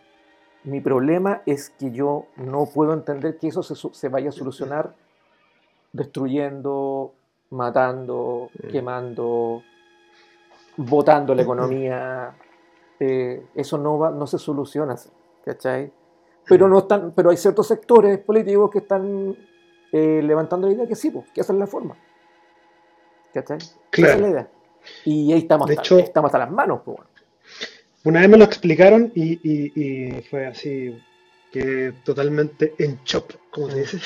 Mi 0.63 0.81
problema 0.81 1.43
es 1.45 1.69
que 1.69 1.91
yo 1.91 2.25
no 2.35 2.65
puedo 2.65 2.93
entender 2.93 3.37
que 3.37 3.47
eso 3.47 3.61
se, 3.61 3.75
se 3.75 4.09
vaya 4.09 4.29
a 4.29 4.31
solucionar 4.31 4.95
destruyendo, 5.93 7.13
matando, 7.51 8.49
quemando, 8.71 9.61
votando 10.77 11.35
la 11.35 11.43
economía. 11.43 12.35
eh, 12.99 13.45
eso 13.53 13.77
no, 13.77 13.99
va, 13.99 14.09
no 14.09 14.25
se 14.27 14.39
soluciona, 14.39 14.95
¿cachai? 15.45 15.91
Pero, 16.49 16.67
no 16.67 16.79
están, 16.79 17.13
pero 17.15 17.29
hay 17.29 17.37
ciertos 17.37 17.67
sectores 17.67 18.17
políticos 18.19 18.69
que 18.71 18.79
están 18.79 19.37
eh, 19.91 20.21
levantando 20.23 20.67
la 20.67 20.73
idea 20.73 20.87
que 20.87 20.95
sí, 20.95 21.11
pues, 21.11 21.29
que 21.31 21.41
esa 21.41 21.53
es 21.53 21.59
la 21.59 21.67
forma. 21.67 21.95
¿Cachai? 23.33 23.57
Esa 23.57 23.65
es 23.67 23.79
Claro. 23.91 24.21
la 24.21 24.29
idea. 24.29 24.51
Y 25.05 25.31
ahí 25.33 25.39
estamos, 25.39 25.67
De 25.67 25.73
hasta, 25.73 25.81
hecho- 25.83 25.99
estamos 25.99 26.29
hasta 26.29 26.39
las 26.39 26.51
manos, 26.51 26.81
pues. 26.83 26.97
Una 28.05 28.21
vez 28.21 28.29
me 28.29 28.37
lo 28.37 28.45
explicaron 28.45 29.11
y, 29.13 29.33
y- 29.43 29.71
y 29.75 30.21
fue 30.23 30.47
así, 30.47 30.97
que 31.51 31.93
totalmente 32.03 32.73
en 32.79 33.03
chop, 33.03 33.31
como 33.51 33.67
Mm. 33.67 33.71
se 33.71 33.79
dice. 33.79 33.97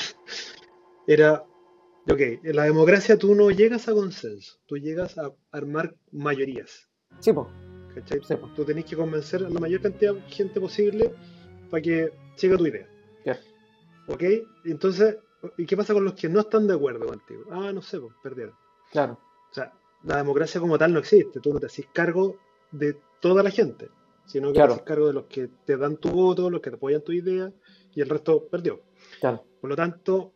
Era, 1.06 1.44
ok, 2.10 2.20
en 2.42 2.56
la 2.56 2.64
democracia 2.64 3.16
tú 3.18 3.34
no 3.34 3.50
llegas 3.50 3.88
a 3.88 3.92
consenso, 3.92 4.58
tú 4.66 4.76
llegas 4.76 5.16
a 5.18 5.30
armar 5.52 5.94
mayorías. 6.12 6.88
Sí, 7.20 7.32
pues. 7.32 7.46
¿cachai? 7.94 8.20
Sí, 8.26 8.34
po. 8.34 8.48
Tú 8.56 8.64
tenés 8.64 8.84
que 8.86 8.96
convencer 8.96 9.44
a 9.44 9.48
la 9.48 9.60
mayor 9.60 9.80
cantidad 9.80 10.14
de 10.14 10.20
gente 10.22 10.60
posible 10.60 11.14
para 11.70 11.80
que 11.80 12.12
siga 12.36 12.56
tu 12.56 12.66
idea. 12.66 12.88
Ya. 13.24 13.38
¿Ok? 14.08 14.22
Entonces, 14.64 15.18
¿y 15.56 15.66
qué 15.66 15.76
pasa 15.76 15.94
con 15.94 16.04
los 16.04 16.14
que 16.14 16.28
no 16.28 16.40
están 16.40 16.66
de 16.66 16.74
acuerdo 16.74 17.06
contigo? 17.06 17.44
Ah, 17.50 17.72
no 17.72 17.82
sé, 17.82 18.00
pues 18.00 18.14
perdieron. 18.22 18.54
Claro. 18.90 19.18
O 19.50 19.54
sea, 19.54 19.72
la 20.04 20.18
democracia 20.18 20.60
como 20.60 20.76
tal 20.78 20.92
no 20.92 20.98
existe. 20.98 21.40
Tú 21.40 21.52
no 21.52 21.60
te 21.60 21.66
haces 21.66 21.86
cargo 21.92 22.38
de 22.70 22.96
toda 23.20 23.42
la 23.42 23.50
gente, 23.50 23.88
sino 24.26 24.48
que 24.48 24.54
Claro. 24.54 24.68
te 24.68 24.74
haces 24.74 24.86
cargo 24.86 25.06
de 25.06 25.12
los 25.14 25.24
que 25.24 25.48
te 25.64 25.76
dan 25.76 25.96
tu 25.96 26.10
voto, 26.10 26.50
los 26.50 26.60
que 26.60 26.70
te 26.70 26.76
apoyan 26.76 27.02
tu 27.02 27.12
idea, 27.12 27.50
y 27.94 28.00
el 28.00 28.08
resto 28.08 28.46
perdió. 28.48 28.80
Claro. 29.20 29.44
Por 29.60 29.70
lo 29.70 29.76
tanto, 29.76 30.32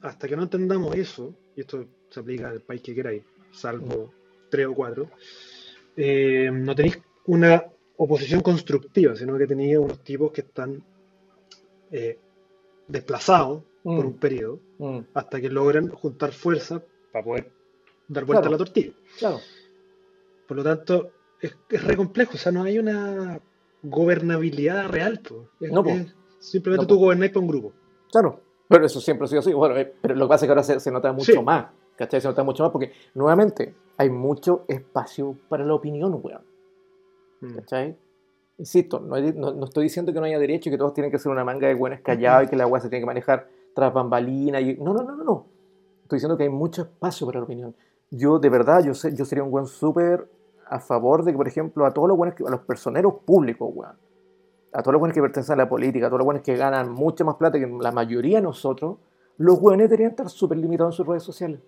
hasta 0.00 0.28
que 0.28 0.36
no 0.36 0.44
entendamos 0.44 0.94
eso, 0.94 1.34
y 1.56 1.62
esto 1.62 1.86
se 2.10 2.20
aplica 2.20 2.48
al 2.50 2.60
país 2.60 2.82
que 2.82 2.94
queráis, 2.94 3.24
salvo 3.50 4.12
tres 4.50 4.66
o 4.66 4.74
cuatro, 4.74 5.10
eh, 5.96 6.50
no 6.52 6.74
tenéis 6.74 6.98
una 7.24 7.64
oposición 7.96 8.42
constructiva, 8.42 9.16
sino 9.16 9.36
que 9.38 9.46
tenéis 9.46 9.78
unos 9.78 10.04
tipos 10.04 10.30
que 10.30 10.42
están 10.42 10.84
eh, 11.90 12.18
desplazados 12.88 13.62
por 13.82 14.04
Mm. 14.04 14.06
un 14.08 14.12
periodo 14.18 14.60
Mm, 14.78 14.98
hasta 15.14 15.40
que 15.40 15.48
logran 15.48 15.88
juntar 15.88 16.32
fuerzas 16.32 16.82
para 17.12 17.24
poder 17.24 17.50
dar 18.08 18.24
vuelta 18.24 18.42
Claro. 18.42 18.48
a 18.48 18.50
la 18.52 18.58
tortilla. 18.58 18.92
claro. 19.18 19.38
Por 20.46 20.56
lo 20.58 20.62
tanto, 20.64 21.10
es, 21.40 21.56
es 21.70 21.84
re 21.84 21.96
complejo, 21.96 22.32
o 22.34 22.36
sea, 22.36 22.52
no 22.52 22.62
hay 22.62 22.78
una 22.78 23.40
gobernabilidad 23.82 24.88
real. 24.88 25.20
po. 25.26 25.48
Es- 25.60 25.72
No, 25.72 25.82
po. 25.82 25.90
es 25.90 26.14
simplemente 26.38 26.84
No, 26.84 26.88
tú 26.88 26.94
po. 26.96 27.00
gobernáis 27.04 27.32
para 27.32 27.40
un 27.40 27.48
grupo. 27.48 27.72
Claro, 28.10 28.40
pero 28.68 28.86
eso 28.86 29.00
siempre 29.00 29.24
ha 29.24 29.28
sido 29.28 29.40
así. 29.40 29.52
Bueno, 29.52 29.76
eh, 29.76 29.92
pero 30.00 30.14
lo 30.14 30.26
que 30.26 30.28
pasa 30.28 30.44
es 30.44 30.48
que 30.48 30.52
ahora 30.52 30.62
se, 30.62 30.80
se 30.80 30.90
nota 30.90 31.12
mucho 31.12 31.32
Sí. 31.32 31.42
más. 31.42 31.66
¿Cachai? 31.96 32.20
Se 32.20 32.28
nota 32.28 32.42
mucho 32.44 32.62
más 32.62 32.72
porque, 32.72 32.92
nuevamente, 33.14 33.74
hay 33.96 34.10
mucho 34.10 34.64
espacio 34.68 35.36
para 35.48 35.64
la 35.64 35.72
opinión, 35.74 36.20
weón. 36.22 36.42
Mm. 37.40 37.54
¿Cachai? 37.54 37.96
Insisto, 38.58 39.00
no, 39.00 39.20
no- 39.20 39.52
no 39.52 39.64
estoy 39.66 39.84
diciendo 39.84 40.12
que 40.12 40.18
no 40.18 40.24
haya 40.26 40.38
derecho 40.38 40.68
y 40.68 40.72
que 40.72 40.78
todos 40.78 40.94
tienen 40.94 41.10
que 41.10 41.18
ser 41.18 41.30
una 41.30 41.44
manga 41.44 41.68
de 41.68 41.74
buenos 41.74 42.00
callados 42.00 42.44
y 42.46 42.50
que 42.50 42.56
la 42.56 42.66
weá 42.66 42.80
se 42.80 42.88
tiene 42.88 43.02
que 43.02 43.06
manejar 43.06 43.48
tras 43.74 43.92
bambalinas. 43.92 44.62
Y... 44.62 44.74
No, 44.76 44.94
no, 44.94 45.02
no, 45.02 45.14
no, 45.16 45.24
no. 45.24 45.46
Estoy 46.02 46.16
diciendo 46.16 46.36
que 46.36 46.44
hay 46.44 46.48
mucho 46.48 46.82
espacio 46.82 47.26
para 47.26 47.40
la 47.40 47.44
opinión. 47.44 47.74
Yo, 48.10 48.38
de 48.38 48.48
verdad, 48.48 48.82
yo, 48.82 48.94
sé, 48.94 49.14
yo 49.14 49.24
sería 49.24 49.44
un 49.44 49.50
buen 49.50 49.66
súper 49.66 50.28
a 50.68 50.80
favor 50.80 51.22
de 51.24 51.32
que, 51.32 51.36
por 51.36 51.48
ejemplo, 51.48 51.84
a 51.84 51.92
todos 51.92 52.08
los 52.08 52.16
buenos, 52.16 52.34
que- 52.34 52.44
a 52.46 52.50
los 52.50 52.60
personeros 52.60 53.14
públicos, 53.26 53.68
weón, 53.74 53.92
a 54.72 54.82
todos 54.82 54.92
los 54.92 55.00
buenos 55.00 55.14
que 55.14 55.20
pertenecen 55.22 55.54
a 55.54 55.64
la 55.64 55.68
política, 55.68 56.06
a 56.06 56.08
todos 56.08 56.20
los 56.20 56.24
buenos 56.26 56.42
que 56.42 56.56
ganan 56.56 56.90
mucha 56.92 57.24
más 57.24 57.36
plata 57.36 57.58
que 57.58 57.66
la 57.66 57.92
mayoría 57.92 58.38
de 58.38 58.42
nosotros, 58.42 58.96
los 59.38 59.60
buenos 59.60 59.84
deberían 59.84 60.10
estar 60.10 60.28
súper 60.30 60.58
limitados 60.58 60.94
en 60.94 60.96
sus 60.96 61.06
redes 61.06 61.22
sociales. 61.22 61.60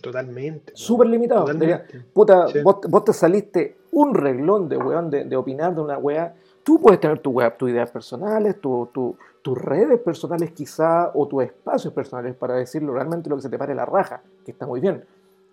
Totalmente. 0.00 0.72
Súper. 0.74 1.08
Totalmente. 1.28 1.66
Deberían- 1.66 2.06
Puta, 2.12 2.48
Sí. 2.48 2.60
vos, 2.62 2.78
vos 2.88 3.04
te 3.04 3.12
saliste 3.12 3.76
un 3.92 4.14
reglón 4.14 4.68
de 4.68 4.76
weón 4.76 5.10
de, 5.10 5.24
de 5.24 5.36
opinar 5.36 5.74
de 5.74 5.80
una 5.80 5.98
weá. 5.98 6.34
Tú 6.62 6.80
puedes 6.80 7.00
tener 7.00 7.18
tu 7.20 7.30
weá, 7.30 7.56
tus 7.56 7.70
ideas 7.70 7.90
personales, 7.90 8.60
tu, 8.60 8.88
tu- 8.92 9.16
tus 9.42 9.56
redes 9.56 9.98
personales 10.00 10.50
quizá, 10.52 11.10
o 11.14 11.26
tus 11.26 11.44
espacios 11.44 11.92
personales 11.94 12.34
para 12.34 12.54
decirlo 12.54 12.92
realmente 12.92 13.30
lo 13.30 13.36
que 13.36 13.42
se 13.42 13.48
te 13.48 13.56
pare 13.58 13.74
la 13.74 13.86
raja, 13.86 14.20
que 14.44 14.50
está 14.52 14.66
muy 14.66 14.80
bien. 14.80 15.04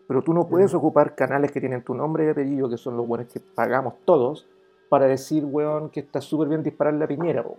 Pero 0.07 0.21
tú 0.21 0.33
no 0.33 0.47
puedes 0.47 0.73
Mm. 0.73 0.77
ocupar 0.77 1.15
canales 1.15 1.51
que 1.51 1.59
tienen 1.59 1.81
tu 1.83 1.93
nombre 1.95 2.25
y 2.25 2.29
apellido, 2.29 2.69
que 2.69 2.77
son 2.77 2.97
los 2.97 3.07
buenos 3.07 3.27
que 3.31 3.39
pagamos 3.39 3.93
todos, 4.03 4.47
para 4.89 5.05
decir, 5.05 5.45
weón, 5.45 5.89
que 5.89 6.01
está 6.01 6.19
súper 6.21 6.47
bien 6.49 6.61
disparar 6.61 6.93
la 6.95 7.07
piñera. 7.07 7.43
po. 7.43 7.55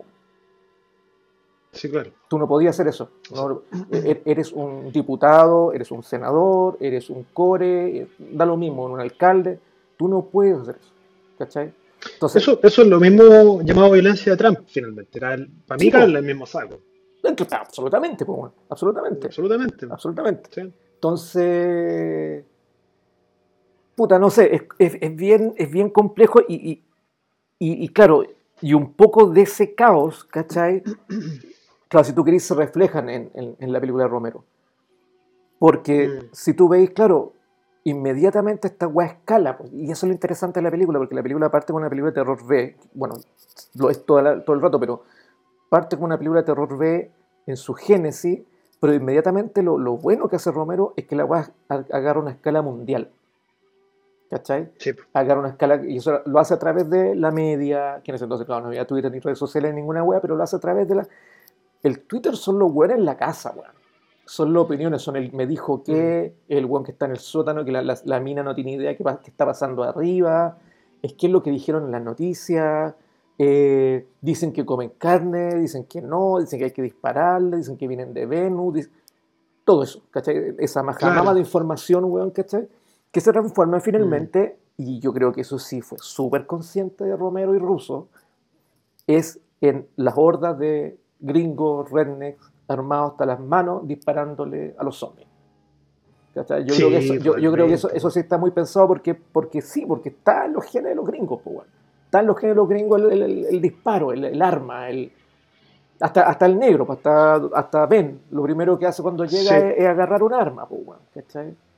Sí, 1.71 1.89
claro. 1.89 2.11
Tú 2.27 2.39
no 2.39 2.47
podías 2.47 2.75
hacer 2.75 2.87
eso. 2.87 3.09
No, 3.35 3.61
e- 3.91 4.21
eres 4.25 4.51
un 4.51 4.91
diputado, 4.91 5.73
eres 5.73 5.91
un 5.91 6.01
senador, 6.01 6.77
eres 6.79 7.09
un 7.09 7.23
core, 7.33 7.97
eh, 7.99 8.07
da 8.31 8.45
lo 8.45 8.57
mismo, 8.57 8.85
un 8.85 8.99
alcalde. 8.99 9.59
Tú 9.97 10.07
no 10.07 10.23
puedes 10.25 10.57
hacer 10.57 10.77
eso. 10.79 10.91
¿Cachai? 11.37 11.73
Entonces, 12.13 12.41
Eso, 12.41 12.59
eso 12.63 12.81
es 12.83 12.87
lo 12.87 12.99
mismo 12.99 13.61
llamado 13.61 13.91
violencia 13.91 14.31
de 14.31 14.37
Trump, 14.37 14.59
finalmente. 14.67 15.17
Era 15.19 15.33
el- 15.35 15.49
para 15.67 15.77
mí, 15.77 15.85
Sí, 15.85 15.91
po. 15.91 15.97
caerle 15.97 16.19
el 16.19 16.25
mismo 16.25 16.45
saco. 16.45 16.79
absolutamente, 17.51 18.25
pues, 18.25 18.37
bueno, 18.37 18.53
absolutamente. 18.69 19.27
Absolutamente. 19.27 19.85
Absolutamente. 19.89 20.49
Sí. 20.53 20.73
Entonces, 20.95 22.43
puta, 23.95 24.17
no 24.17 24.29
sé, 24.29 24.55
es, 24.55 24.63
es- 24.79 24.97
es 25.01 25.15
bien, 25.15 25.53
es 25.57 25.69
bien 25.69 25.89
complejo 25.89 26.39
y, 26.47 26.55
y- 26.55 26.83
y- 27.59 27.83
y 27.83 27.89
claro, 27.89 28.23
y 28.61 28.73
un 28.73 28.93
poco 28.93 29.27
de 29.29 29.41
ese 29.41 29.75
caos, 29.75 30.23
¿cachai? 30.23 30.81
Claro, 31.89 32.03
si 32.03 32.13
tú 32.13 32.23
querés, 32.23 32.43
se 32.43 32.53
reflejan 32.55 33.09
en, 33.09 33.31
en- 33.33 33.55
en 33.59 33.73
la 33.73 33.79
película 33.79 34.03
de 34.05 34.09
Romero. 34.09 34.43
Porque 35.59 36.07
Mm. 36.07 36.25
si 36.33 36.53
tú 36.53 36.67
veis, 36.69 36.91
claro, 36.91 37.33
inmediatamente 37.83 38.67
esta 38.67 38.87
weá 38.87 39.07
escala, 39.07 39.57
pues, 39.57 39.71
y 39.73 39.85
eso 39.89 40.05
es 40.05 40.09
lo 40.09 40.13
interesante 40.13 40.59
de 40.59 40.63
la 40.63 40.71
película, 40.71 40.99
porque 40.99 41.15
la 41.15 41.23
película 41.23 41.49
parte 41.49 41.71
con 41.73 41.81
una 41.81 41.89
película 41.89 42.11
de 42.11 42.15
terror 42.15 42.45
B, 42.45 42.75
bueno, 42.93 43.15
lo 43.75 43.89
es 43.89 44.05
toda 44.05 44.21
la- 44.21 44.43
todo 44.43 44.55
el 44.55 44.61
rato, 44.61 44.79
pero 44.79 45.03
parte 45.69 45.95
con 45.95 46.05
una 46.05 46.17
película 46.17 46.41
de 46.41 46.45
terror 46.45 46.77
B 46.77 47.09
en 47.45 47.57
su 47.57 47.73
génesis, 47.73 48.41
pero 48.79 48.93
inmediatamente 48.93 49.63
lo, 49.63 49.77
lo 49.79 49.97
bueno 49.97 50.27
que 50.27 50.35
hace 50.35 50.51
Romero 50.51 50.93
es 50.97 51.05
que 51.07 51.15
la 51.15 51.25
weá 51.25 51.49
ag- 51.69 51.87
agarra 51.91 52.19
una 52.19 52.31
escala 52.31 52.61
mundial. 52.61 53.09
¿Cachai? 54.29 54.69
Sí. 54.77 54.91
Agarra 55.13 55.39
una 55.39 55.49
escala, 55.49 55.81
y 55.87 55.97
eso 55.97 56.21
lo 56.25 56.39
hace 56.39 56.53
a 56.53 56.59
través 56.59 56.89
de 56.89 57.15
la 57.15 57.31
media, 57.31 58.01
que 58.03 58.11
en 58.11 58.15
ese 58.15 58.25
entonces, 58.25 58.45
claro, 58.45 58.61
no 58.63 58.67
había 58.67 58.85
Twitter 58.85 59.09
ni 59.09 59.19
redes 59.19 59.39
sociales 59.39 59.73
ni 59.73 59.79
ninguna 59.79 60.03
weá, 60.03 60.19
pero 60.19 60.35
lo 60.35 60.43
hace 60.43 60.57
a 60.57 60.59
través 60.59 60.87
de 60.89 60.95
la. 60.95 61.07
El 61.83 62.01
Twitter 62.01 62.35
son 62.35 62.59
los 62.59 62.71
weones 62.71 62.97
en 62.97 63.05
la 63.05 63.17
casa, 63.17 63.53
weón. 63.55 63.71
Son 64.25 64.51
las 64.53 64.63
opiniones, 64.63 65.01
son 65.01 65.15
el 65.15 65.31
me 65.31 65.47
dijo 65.47 65.83
que, 65.83 66.33
el 66.49 66.65
weón 66.65 66.83
que 66.83 66.91
está 66.91 67.05
en 67.05 67.11
el 67.11 67.19
sótano, 67.19 67.63
que 67.63 67.71
la, 67.71 67.81
la- 67.81 67.97
la 68.03 68.19
mina 68.19 68.43
no 68.43 68.53
tiene 68.53 68.73
idea 68.73 68.95
qué, 68.97 69.03
está 69.25 69.45
pasando 69.45 69.83
arriba, 69.83 70.57
es 71.01 71.13
que 71.13 71.27
es 71.27 71.31
lo 71.31 71.41
que 71.41 71.49
dijeron 71.51 71.85
en 71.85 71.91
las 71.91 72.01
noticias, 72.01 72.93
eh, 73.37 74.05
dicen 74.19 74.51
que 74.51 74.65
comen 74.65 74.91
carne, 74.97 75.55
dicen 75.55 75.85
que 75.85 76.01
no, 76.01 76.39
dicen 76.39 76.59
que 76.59 76.65
hay 76.65 76.71
que 76.71 76.81
dispararle, 76.81 77.57
dicen 77.57 77.77
que 77.77 77.87
vienen 77.87 78.13
de 78.13 78.25
Venus, 78.25 78.73
dic- 78.73 78.89
todo 79.63 79.83
eso, 79.83 80.01
¿cachai? 80.11 80.55
Esa 80.59 80.81
majamama 80.83 81.21
Claro. 81.21 81.35
de 81.35 81.39
información, 81.41 82.03
weón, 82.05 82.31
¿cachai? 82.31 82.67
Que 83.11 83.21
se 83.21 83.31
transforma 83.31 83.79
finalmente, 83.79 84.57
y 84.75 84.99
yo 84.99 85.13
creo 85.13 85.31
que 85.31 85.41
eso 85.41 85.57
sí 85.59 85.81
fue 85.81 85.99
súper 86.01 86.45
consciente 86.47 87.05
de 87.05 87.15
Romero 87.15 87.55
y 87.55 87.59
Russo, 87.59 88.07
es 89.07 89.39
en 89.61 89.87
las 89.95 90.15
hordas 90.17 90.57
de 90.59 90.97
gringos, 91.19 91.89
rednecks, 91.91 92.51
armados 92.67 93.11
hasta 93.11 93.25
las 93.25 93.39
manos, 93.39 93.87
disparándole 93.87 94.75
a 94.77 94.83
los 94.83 94.97
zombies. 94.97 95.27
¿Cachai? 96.33 96.65
Yo, 96.65 96.73
Sí, 96.73 96.81
creo 96.83 96.89
que 96.91 96.97
eso, 96.97 97.13
yo, 97.15 97.37
yo 97.37 97.51
creo 97.51 97.67
que 97.67 97.73
eso, 97.73 98.09
sí 98.11 98.19
está 98.19 98.37
muy 98.37 98.51
pensado 98.51 98.87
porque, 98.87 99.15
porque 99.15 99.61
sí, 99.61 99.85
porque 99.87 100.09
está 100.09 100.45
en 100.45 100.53
los 100.53 100.65
genes 100.65 100.89
de 100.89 100.95
los 100.95 101.05
gringos, 101.07 101.41
pues, 101.43 101.55
weón. 101.55 101.67
Está 102.05 102.19
en 102.19 102.27
los 102.27 102.37
genes 102.39 102.55
de 102.55 102.57
los 102.61 102.69
gringos 102.69 103.01
el, 103.01 103.11
el- 103.11 103.21
el- 103.23 103.45
el 103.45 103.61
disparo, 103.61 104.11
el, 104.13 104.41
arma, 104.41 104.89
el, 104.89 105.11
hasta, 105.99 106.29
hasta 106.29 106.45
el 106.45 106.59
negro, 106.59 106.85
pues, 106.85 106.97
hasta, 106.97 107.35
hasta 107.55 107.85
Ben, 107.87 108.19
lo 108.31 108.43
primero 108.43 108.77
que 108.77 108.85
hace 108.85 109.01
cuando 109.01 109.25
llega 109.25 109.49
Sí. 109.49 109.55
es, 109.55 109.77
es 109.79 109.87
agarrar 109.87 110.21
un 110.21 110.33
arma, 110.33 110.67
pues. 110.67 110.81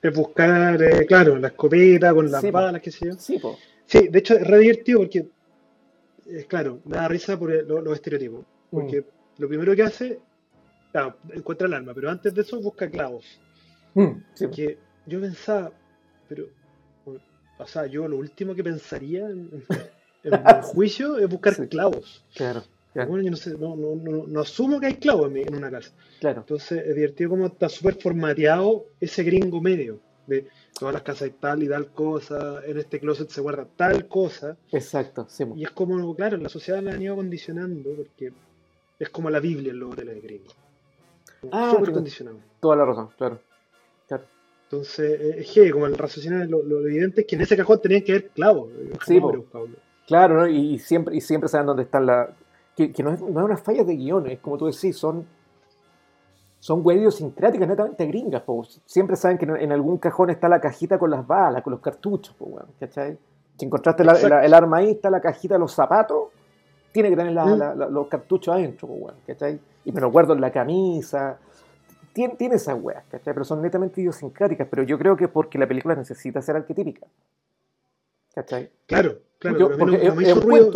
Es 0.01 0.15
buscar, 0.15 0.81
eh, 0.83 1.05
claro, 1.05 1.37
la 1.37 1.47
escopeta 1.47 2.13
con 2.13 2.29
las 2.29 2.41
Sí, 2.41 2.51
balas, 2.51 2.81
qué 2.81 2.91
sé 2.91 3.05
yo. 3.07 3.13
Sí. 3.13 3.41
Sí, 3.85 4.07
de 4.09 4.19
hecho 4.19 4.35
es 4.35 4.45
re 4.45 4.59
divertido 4.59 4.99
porque, 4.99 5.25
es 6.27 6.45
claro, 6.45 6.79
me 6.85 6.97
da 6.97 7.07
risa 7.07 7.39
por 7.39 7.49
los 7.49 7.93
estereotipos. 7.95 8.41
Porque 8.69 9.03
lo 9.39 9.47
primero 9.47 9.75
que 9.75 9.83
hace, 9.83 10.19
claro, 10.91 11.15
encuentra 11.33 11.67
el 11.67 11.73
arma, 11.73 11.93
pero 11.93 12.09
antes 12.11 12.33
de 12.33 12.41
eso 12.41 12.61
busca 12.61 12.89
clavos. 12.89 13.25
Mm, 13.95 14.11
sí. 14.35 14.47
Que 14.49 14.77
yo 15.07 15.19
pensaba, 15.19 15.71
pero, 16.27 16.45
o 17.57 17.65
sea, 17.67 17.87
yo 17.87 18.07
lo 18.07 18.17
último 18.17 18.53
que 18.55 18.63
pensaría 18.63 19.25
en, 19.27 19.49
en 20.23 20.31
juicio 20.61 21.17
es 21.17 21.27
buscar 21.29 21.55
Sí. 21.55 21.67
clavos. 21.67 22.23
claro, 22.35 22.63
claro, 22.93 23.09
Bueno, 23.09 23.23
yo 23.25 23.31
no 23.31 23.37
sé, 23.37 23.51
no, 23.57 23.75
no, 23.75 23.95
no, 23.95 24.27
no 24.27 24.39
asumo 24.41 24.79
que 24.79 24.87
hay 24.87 24.95
clavos 24.95 25.31
en, 25.33 25.55
una 25.55 25.71
casa. 25.71 25.91
claro. 26.19 26.41
Entonces 26.41 26.85
es 26.85 26.95
divertido 26.95 27.31
como 27.31 27.47
está 27.47 27.67
súper 27.69 27.95
formateado 27.95 28.85
ese 28.99 29.23
gringo 29.23 29.59
medio. 29.61 29.99
De 30.27 30.45
todas 30.79 30.93
las 30.93 31.01
casas 31.01 31.23
hay 31.23 31.31
tal 31.31 31.63
y 31.63 31.67
tal 31.67 31.87
cosa, 31.87 32.61
en 32.63 32.77
este 32.77 32.99
closet 32.99 33.29
se 33.29 33.41
guarda 33.41 33.67
tal 33.75 34.07
cosa. 34.07 34.55
Exacto, 34.71 35.25
sí. 35.27 35.43
Y 35.55 35.63
es 35.63 35.71
como, 35.71 36.15
claro, 36.15 36.37
la 36.37 36.49
sociedad 36.49 36.83
la 36.83 36.91
han 36.91 37.01
ido 37.01 37.15
condicionando 37.15 37.89
porque 37.95 38.31
es 38.99 39.09
como 39.09 39.29
la 39.29 39.39
Biblia 39.39 39.71
en 39.71 39.79
los 39.79 39.93
hoteles 39.93 40.21
gringos. 40.21 40.55
Ah, 41.51 41.71
súper 41.73 41.93
condicionado. 41.93 42.37
Toda 42.59 42.75
la 42.75 42.85
razón, 42.85 43.09
claro. 43.17 43.39
claro. 44.07 44.23
Entonces, 44.65 45.19
eh, 45.21 45.35
es 45.39 45.51
que 45.51 45.71
como 45.71 45.85
el 45.87 45.97
raciocinio, 45.97 46.43
lo, 46.45 46.61
lo 46.61 46.81
evidente 46.85 47.21
es 47.21 47.27
que 47.27 47.35
en 47.35 47.41
ese 47.41 47.55
cajón 47.57 47.81
tenían 47.81 48.03
que 48.03 48.11
haber 48.11 48.29
clavos. 48.29 48.69
Jamás 48.73 49.05
Sí, 49.07 49.19
buscado. 49.19 49.67
Claro, 50.05 50.35
¿no? 50.41 50.47
y, 50.47 50.73
y 50.75 50.79
siempre, 50.79 51.15
y 51.15 51.21
siempre 51.21 51.47
saben 51.49 51.67
dónde 51.67 51.83
están 51.83 52.05
la. 52.05 52.29
Que, 52.75 52.91
que 52.91 53.01
no, 53.03 53.11
es, 53.11 53.21
no 53.21 53.39
es 53.39 53.45
una 53.45 53.57
falla 53.57 53.83
de 53.83 53.95
guiones, 53.95 54.39
como 54.39 54.57
tú 54.57 54.65
decís, 54.67 54.97
son. 54.97 55.25
Son 56.61 56.81
idiosincráticas 56.91 57.67
netamente 57.69 58.05
gringas, 58.05 58.41
po. 58.41 58.65
Siempre 58.85 59.15
saben 59.15 59.37
que 59.37 59.45
en, 59.45 59.71
algún 59.71 59.97
cajón 59.97 60.29
está 60.29 60.49
la 60.49 60.59
cajita 60.59 60.99
con 60.99 61.09
las 61.09 61.25
balas, 61.25 61.63
con 61.63 61.71
los 61.71 61.79
cartuchos, 61.79 62.35
po, 62.35 62.45
weón, 62.47 62.67
¿cachai? 62.79 63.17
Si 63.57 63.65
encontraste 63.65 64.03
la- 64.03 64.11
Exacto. 64.11 64.35
la- 64.35 64.45
el 64.45 64.53
arma 64.53 64.77
ahí, 64.77 64.91
está 64.91 65.09
la 65.09 65.21
cajita 65.21 65.53
de 65.55 65.59
los 65.61 65.71
zapatos, 65.71 66.29
tiene 66.91 67.09
que 67.09 67.15
tener 67.15 67.33
la- 67.33 67.45
Mm. 67.45 67.57
la- 67.59 67.75
la- 67.75 67.89
los 67.89 68.07
cartuchos 68.07 68.53
adentro, 68.55 68.87
po, 68.87 68.93
weón, 68.95 69.15
¿cachai? 69.27 69.59
Y 69.85 69.91
me 69.91 70.01
los 70.01 70.11
guardo 70.11 70.33
en 70.33 70.41
la 70.41 70.51
camisa. 70.51 71.39
Tiene, 72.13 72.35
tiene 72.35 72.55
esas 72.55 72.77
weas, 72.81 73.03
¿cachai? 73.09 73.33
Pero 73.33 73.45
son 73.45 73.61
netamente 73.61 74.01
idiosincráticas, 74.01 74.67
pero 74.69 74.83
yo 74.83 74.97
creo 74.97 75.15
que 75.15 75.25
es 75.25 75.29
porque 75.29 75.57
la 75.59 75.67
película 75.67 75.95
necesita 75.95 76.41
ser 76.41 76.55
arquetípica. 76.55 77.05
¿Cachai? 78.33 78.69
Claro, 78.85 79.19
claro, 79.37 79.57
Porque- 79.57 79.57
pero 79.57 79.65
a 79.65 79.69
mí 79.69 79.77
porque 79.77 79.97
no, 79.97 80.03
no 80.03 80.09
es- 80.09 80.15
me 80.15 80.23
es 80.23 80.29
hizo 80.29 80.41
ruido. 80.41 80.71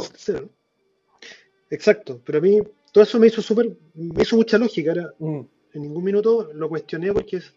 Exacto, 1.70 2.22
pero 2.24 2.38
a 2.38 2.42
mí 2.42 2.62
todo 2.92 3.04
eso 3.04 3.20
me 3.20 3.28
hizo 3.28 3.42
súper, 3.42 3.76
me 3.96 4.22
hizo 4.24 4.36
mucha 4.36 4.58
lógica. 4.58 4.92
Era, 4.92 5.14
Mm, 5.20 5.40
en 5.74 5.82
ningún 5.82 6.04
minuto 6.04 6.52
lo 6.54 6.70
cuestioné 6.70 7.12
porque 7.12 7.38
es, 7.38 7.54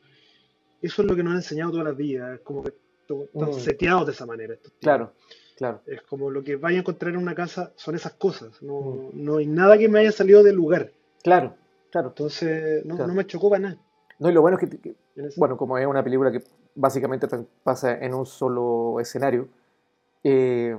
eso 0.80 1.02
es 1.02 1.08
lo 1.08 1.14
que 1.14 1.22
nos 1.22 1.32
han 1.32 1.36
enseñado 1.38 1.72
toda 1.72 1.84
la 1.84 1.92
vida. 1.92 2.34
Es 2.34 2.40
como 2.40 2.62
que 2.62 2.72
están 3.08 3.50
Mm. 3.50 3.52
seteados 3.60 4.06
de 4.06 4.12
esa 4.12 4.26
manera. 4.26 4.54
estos 4.54 4.72
claro, 4.80 5.12
claro. 5.56 5.80
Es 5.86 6.02
como 6.02 6.30
lo 6.30 6.42
que 6.44 6.56
vaya 6.56 6.76
a 6.78 6.80
encontrar 6.80 7.12
en 7.14 7.18
una 7.20 7.34
casa 7.34 7.72
son 7.76 7.94
esas 7.94 8.12
cosas. 8.12 8.62
No, 8.62 8.80
Mm. 8.80 9.24
no 9.24 9.36
hay 9.38 9.46
nada 9.46 9.76
que 9.78 9.88
me 9.88 9.98
haya 10.00 10.12
salido 10.12 10.42
del 10.42 10.54
lugar. 10.56 10.90
Claro, 11.22 11.54
claro. 11.90 12.08
Entonces, 12.08 12.84
no, 12.84 12.94
Claro. 12.96 13.08
no 13.08 13.14
me 13.14 13.26
chocó 13.26 13.50
para 13.50 13.60
nada. 13.62 13.76
No, 14.18 14.30
y 14.30 14.32
lo 14.32 14.40
bueno 14.42 14.58
es 14.60 14.68
que, 14.70 14.94
bueno, 15.36 15.56
como 15.56 15.76
es 15.78 15.86
una 15.86 16.02
película 16.04 16.30
que 16.32 16.42
básicamente 16.74 17.26
pasa 17.62 17.98
en 17.98 18.14
un 18.14 18.24
solo 18.26 18.98
escenario, 19.00 19.48
eh, 20.24 20.76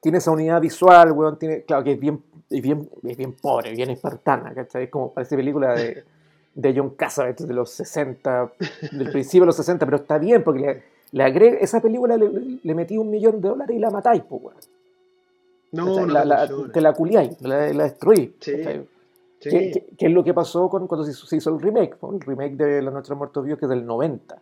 tiene 0.00 0.18
esa 0.18 0.30
unidad 0.30 0.60
visual, 0.60 1.12
weón, 1.12 1.38
tiene, 1.38 1.62
claro 1.62 1.82
que 1.84 1.92
es 1.92 2.00
bien, 2.00 2.22
es 2.50 2.60
bien, 2.62 2.88
es 3.04 3.16
bien 3.16 3.32
pobre, 3.34 3.72
bien 3.72 3.90
espartana, 3.90 4.52
¿cachai? 4.54 4.84
Es 4.84 4.90
como 4.90 5.12
parece 5.12 5.36
película 5.36 5.74
de, 5.74 6.04
de 6.54 6.74
John 6.76 6.90
Cassavetes 6.90 7.46
de 7.48 7.54
los 7.54 7.70
60, 7.70 8.52
del 8.92 9.10
principio 9.10 9.40
de 9.42 9.46
los 9.46 9.56
60, 9.56 9.84
pero 9.86 9.96
está 9.98 10.18
bien 10.18 10.42
porque 10.44 10.60
le, 10.60 10.82
le 11.14 11.22
agrega, 11.22 11.58
esa 11.58 11.80
película 11.80 12.16
le, 12.16 12.74
metí 12.74 12.98
un 12.98 13.08
millón 13.10 13.40
de 13.40 13.48
dólares 13.48 13.76
y 13.76 13.78
la 13.78 13.90
matáis, 13.90 14.22
pues, 14.28 14.42
weón. 14.42 14.56
no, 15.72 15.86
¿cachai? 15.86 16.06
no, 16.06 16.12
la, 16.12 16.24
la- 16.24 16.46
funciona. 16.48 16.72
te 16.72 16.80
la 16.80 16.92
culiáis, 16.92 17.40
la, 17.42 17.72
la 17.72 17.84
destruís. 17.84 18.30
Sí. 18.40 18.52
¿cachai? 18.56 18.86
Sí. 19.40 19.48
¿Qué, 19.50 19.70
qué- 19.72 19.86
qué 19.96 20.06
es 20.06 20.12
lo 20.12 20.24
que 20.24 20.34
pasó 20.34 20.68
con, 20.68 20.86
cuando 20.86 21.04
se 21.04 21.12
hizo, 21.12 21.26
se 21.26 21.36
hizo 21.36 21.50
el 21.50 21.60
remake? 21.60 21.96
El 22.12 22.20
remake 22.20 22.56
de 22.56 22.82
La 22.82 22.90
los 22.90 23.10
Muertos 23.16 23.44
Vivos, 23.44 23.58
que 23.60 23.66
es 23.66 23.70
del 23.70 23.84
90. 23.86 24.36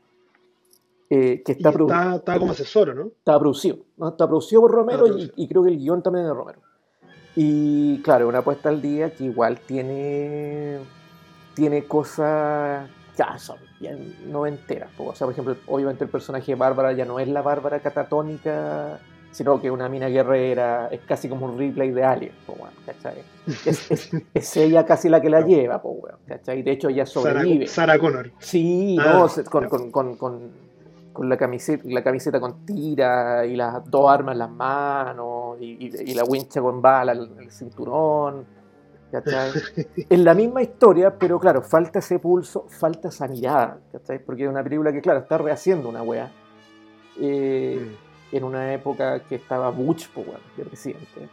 eh, 1.10 1.42
que 1.44 1.52
está, 1.52 1.70
está, 1.70 2.14
está 2.16 2.38
como 2.38 2.52
asesor, 2.52 2.94
¿no? 2.96 3.06
estaba 3.08 3.38
producido. 3.40 3.76
¿no? 3.98 4.08
Está 4.08 4.26
producido 4.26 4.62
por 4.62 4.70
Romero 4.70 5.04
Está 5.06 5.32
y 5.36 5.46
creo 5.48 5.62
que 5.62 5.68
el 5.70 5.78
guion 5.78 6.02
también 6.02 6.24
es 6.24 6.30
de 6.30 6.34
Romero. 6.34 6.60
Y 7.36 8.00
claro, 8.02 8.28
una 8.28 8.38
apuesta 8.38 8.68
al 8.70 8.80
día 8.80 9.10
que 9.14 9.24
igual 9.24 9.58
tiene, 9.60 10.78
tiene 11.54 11.84
cosas 11.84 12.88
ya 13.16 13.38
son 13.38 13.58
bien 13.80 14.14
noventeras. 14.30 14.90
O 14.98 15.14
sea, 15.14 15.26
por 15.26 15.32
ejemplo, 15.32 15.56
obviamente 15.68 16.04
el 16.04 16.10
personaje 16.10 16.52
de 16.52 16.56
Bárbara 16.56 16.92
ya 16.92 17.04
no 17.04 17.18
es 17.18 17.28
la 17.28 17.42
Bárbara 17.42 17.80
catatónica, 17.80 18.98
sino 19.30 19.60
que 19.60 19.70
una 19.70 19.88
mina 19.88 20.08
guerrera, 20.08 20.88
es 20.90 21.00
casi 21.00 21.28
como 21.28 21.46
un 21.46 21.58
replay 21.58 21.90
de 21.90 22.04
Alien, 22.04 22.32
po, 22.46 22.52
weón, 22.54 22.70
¿cachai? 22.84 23.22
Es, 23.66 23.90
es- 23.90 24.10
es 24.34 24.56
ella 24.56 24.84
casi 24.84 25.08
la 25.08 25.20
que 25.20 25.30
la 25.30 25.40
lleva, 25.40 25.80
po, 25.80 25.90
weón, 25.90 26.18
¿cachai? 26.26 26.62
De 26.62 26.72
hecho, 26.72 26.88
ella 26.88 27.06
Sarah, 27.06 27.40
sobrevive. 27.40 27.66
Sarah 27.66 27.98
Connor. 27.98 28.30
Sí, 28.38 28.96
Ah, 29.00 29.12
no, 29.12 29.28
se- 29.28 29.44
con, 29.44 29.68
con, 29.68 29.90
con, 29.90 30.16
con, 30.16 30.50
con 31.14 31.28
la, 31.28 31.36
camiseta, 31.36 31.82
la 31.86 32.02
camiseta 32.02 32.40
con 32.40 32.64
tira 32.66 33.44
y 33.46 33.56
las 33.56 33.84
dos 33.90 34.10
armas 34.10 34.32
en 34.34 34.38
las 34.38 34.50
manos 34.50 35.56
y, 35.60 35.76
y- 35.86 36.10
y 36.10 36.14
la 36.14 36.24
wincha 36.24 36.60
con 36.60 36.80
bala 36.82 37.12
en 37.12 37.38
el 37.38 37.50
cinturón. 37.50 38.61
¿Cachai? 39.12 39.52
es 40.08 40.18
la 40.18 40.34
misma 40.34 40.62
historia, 40.62 41.16
pero 41.16 41.38
claro, 41.38 41.62
falta 41.62 42.00
ese 42.00 42.18
pulso, 42.18 42.66
falta 42.68 43.08
esa 43.08 43.28
mirada, 43.28 43.78
¿cachai? 43.92 44.18
Porque 44.24 44.44
es 44.44 44.48
una 44.48 44.64
película 44.64 44.92
que, 44.92 45.00
claro, 45.00 45.20
está 45.20 45.38
rehaciendo 45.38 45.88
una 45.88 46.02
wea. 46.02 46.32
eh, 47.20 47.78
Mm. 48.32 48.36
en 48.36 48.44
una 48.44 48.72
época 48.72 49.20
que 49.20 49.34
estaba 49.34 49.70
Bush, 49.70 50.06
pues, 50.14 50.26
bueno, 50.26 50.40
de 50.56 50.64
presidente. 50.64 51.28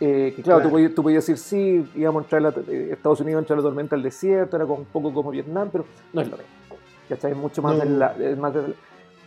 Eh, 0.00 0.32
que 0.34 0.42
claro, 0.42 0.60
Claro. 0.60 0.62
Tú, 0.62 0.70
podías, 0.70 0.94
tú 0.94 1.02
podías 1.02 1.26
decir, 1.26 1.36
sí, 1.36 1.90
íbamos 1.94 2.22
a 2.22 2.24
entrar 2.24 2.40
la, 2.42 2.48
eh, 2.72 2.88
Estados 2.92 3.20
Unidos 3.20 3.36
a 3.38 3.42
entrar 3.42 3.58
la 3.58 3.62
tormenta 3.64 3.94
al 3.96 4.02
desierto, 4.02 4.56
era 4.56 4.64
un 4.64 4.86
poco 4.86 5.12
como 5.12 5.30
Vietnam, 5.30 5.68
pero 5.70 5.84
no 6.14 6.22
es 6.22 6.28
lo 6.30 6.38
mismo. 6.38 6.52
¿Cachai? 7.10 7.32
Es 7.32 7.36
mucho 7.36 7.60
más 7.60 7.74
No. 7.76 7.84
de 7.84 7.90
la... 7.90 8.16
es 8.18 8.38
más 8.38 8.54
de- 8.54 8.74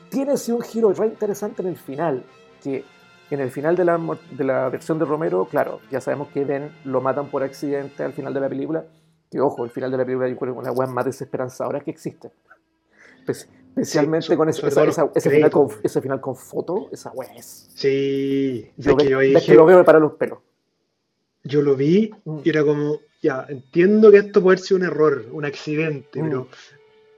Tiene 0.10 0.36
sí 0.38 0.52
un 0.52 0.62
giro 0.62 0.92
re 0.94 1.06
interesante 1.08 1.62
en 1.62 1.68
el 1.68 1.78
final, 1.78 2.24
que 2.64 2.84
en 3.34 3.42
el 3.42 3.52
final 3.52 3.76
de 3.76 3.86
la, 3.86 4.00
de 4.32 4.44
la 4.44 4.70
versión 4.70 5.00
de 5.00 5.06
Romero, 5.06 5.46
claro, 5.46 5.80
ya 5.92 6.00
sabemos 6.02 6.30
que 6.30 6.44
Ben 6.46 6.72
lo 6.86 7.02
matan 7.02 7.30
por 7.30 7.44
accidente 7.44 8.04
al 8.04 8.14
final 8.14 8.34
de 8.34 8.40
la 8.40 8.50
película, 8.50 8.86
que 9.32 9.40
ojo, 9.40 9.64
el 9.66 9.72
final 9.72 9.92
de 9.92 9.98
la 9.98 10.06
película 10.06 10.28
yo 10.30 10.38
creo 10.38 10.54
que 10.54 10.60
es 10.62 10.66
una 10.68 10.72
weá 10.72 10.88
más 10.88 11.06
desesperanzadora 11.06 11.80
que 11.80 11.92
existe. 11.92 12.32
Espe- 13.26 13.48
Especialmente 13.76 14.28
Sí, 14.28 14.36
con 14.36 14.50
ese, 14.50 14.68
esa- 14.68 14.84
esa- 14.84 15.10
ese, 15.16 15.30
final 15.32 15.50
con, 15.50 15.68
ese 15.82 16.00
final 16.02 16.22
con 16.22 16.36
foto, 16.36 16.90
esa 16.92 17.10
weá 17.12 17.34
es. 17.34 17.72
Sí, 17.74 18.72
Yo, 18.78 18.92
sé 18.92 18.98
que 18.98 19.04
ve- 19.06 19.10
yo, 19.10 19.18
ves 19.18 19.30
dije- 19.34 19.46
que 19.48 19.54
lo 19.56 19.66
veo 19.66 19.84
para 19.84 19.98
los 19.98 20.12
pelos. 20.14 20.40
yo 21.44 21.62
lo 21.64 21.76
vi 21.76 22.14
Mm. 22.24 22.40
y 22.44 22.50
era 22.50 22.64
como, 22.64 23.00
ya, 23.22 23.46
entiendo 23.50 24.12
que 24.12 24.18
esto 24.18 24.44
puede 24.44 24.58
ser 24.60 24.78
un 24.78 24.84
error, 24.84 25.26
un 25.32 25.44
accidente, 25.46 26.22
Mm. 26.22 26.26
pero, 26.30 26.48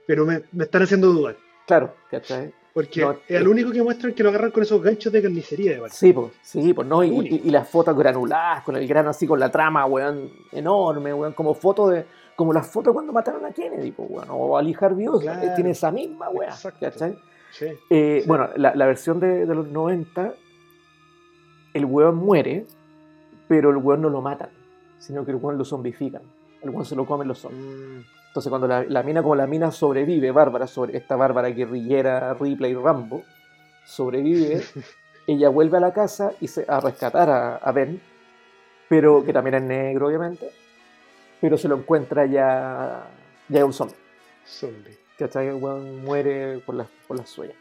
pero 0.06 0.24
me, 0.24 0.42
me 0.52 0.64
están 0.64 0.82
haciendo 0.82 1.08
dudar. 1.08 1.36
Claro, 1.66 1.94
¿cachai? 2.10 2.54
Porque 2.76 3.00
No, 3.00 3.12
es 3.12 3.16
eh. 3.28 3.36
el 3.38 3.48
único 3.48 3.72
que 3.72 3.82
muestran 3.82 4.12
que 4.12 4.22
lo 4.22 4.28
agarran 4.28 4.50
con 4.50 4.62
esos 4.62 4.82
ganchos 4.82 5.10
de 5.10 5.22
carnicería. 5.22 5.80
de 5.80 5.88
Sí, 5.88 6.12
pues, 6.12 6.30
sí, 6.42 6.74
pues, 6.74 6.86
¿no? 6.86 7.02
Y, 7.02 7.10
Único. 7.10 7.34
y- 7.36 7.48
y 7.48 7.50
las 7.50 7.66
fotos 7.70 7.96
granuladas, 7.96 8.62
con 8.64 8.76
el 8.76 8.86
grano 8.86 9.08
así, 9.08 9.26
con 9.26 9.40
la 9.40 9.50
trama, 9.50 9.86
weón, 9.86 10.28
enorme, 10.52 11.14
weón, 11.14 11.32
como 11.32 11.54
fotos 11.54 11.92
de, 11.92 12.04
como 12.36 12.52
las 12.52 12.66
fotos 12.70 12.92
cuando 12.92 13.14
mataron 13.14 13.46
a 13.46 13.50
Kennedy, 13.50 13.92
pues, 13.92 14.10
weón, 14.10 14.28
o 14.30 14.58
a 14.58 14.62
Lee 14.62 14.76
Harvey 14.78 15.08
Oswald, 15.08 15.40
Claro. 15.40 15.54
tiene 15.54 15.70
esa 15.70 15.90
misma, 15.90 16.28
weón. 16.28 16.52
¿cachai? 16.78 17.18
Sí. 17.50 17.64
Eh, 17.88 18.20
Sí. 18.22 18.28
Bueno, 18.28 18.50
la, 18.56 18.74
la 18.74 18.84
versión 18.84 19.20
de, 19.20 19.46
de 19.46 19.54
los 19.54 19.68
90, 19.68 20.34
el 21.72 21.84
weón 21.86 22.16
muere, 22.16 22.66
pero 23.48 23.70
el 23.70 23.78
weón 23.78 24.02
no 24.02 24.10
lo 24.10 24.20
matan, 24.20 24.50
sino 24.98 25.24
que 25.24 25.30
el 25.30 25.38
weón 25.38 25.56
lo 25.56 25.64
zombifican, 25.64 26.20
el 26.60 26.68
weón 26.68 26.84
se 26.84 26.94
lo 26.94 27.06
comen 27.06 27.26
los 27.26 27.38
zombies. 27.38 27.64
Mm, 27.64 28.00
Entonces 28.36 28.50
cuando 28.50 28.68
la, 28.68 28.84
la 28.84 29.02
mina, 29.02 29.22
como 29.22 29.34
la 29.34 29.46
mina 29.46 29.70
sobrevive, 29.72 30.30
Bárbara, 30.30 30.66
sobre, 30.66 30.94
esta 30.98 31.16
Bárbara 31.16 31.48
guerrillera, 31.48 32.34
Ripley, 32.34 32.74
Rambo, 32.74 33.22
sobrevive, 33.86 34.60
ella 35.26 35.48
vuelve 35.48 35.78
a 35.78 35.80
la 35.80 35.94
casa 35.94 36.32
y 36.38 36.46
se, 36.48 36.66
a 36.68 36.78
rescatar 36.80 37.30
a, 37.30 37.56
a 37.56 37.72
Ben, 37.72 37.98
pero 38.90 39.24
que 39.24 39.32
también 39.32 39.54
es 39.54 39.62
negro, 39.62 40.08
obviamente, 40.08 40.50
pero 41.40 41.56
se 41.56 41.66
lo 41.66 41.78
encuentra 41.78 42.26
ya, 42.26 43.06
ya 43.48 43.58
es 43.60 43.64
un 43.64 43.72
zombie. 43.72 43.96
zombie. 44.44 44.98
¿Cachai? 45.18 45.48
El 45.48 45.54
muere 45.56 46.58
por 46.58 46.74
las 46.74 46.88
por 47.08 47.16
las 47.16 47.30
suelas. 47.30 47.56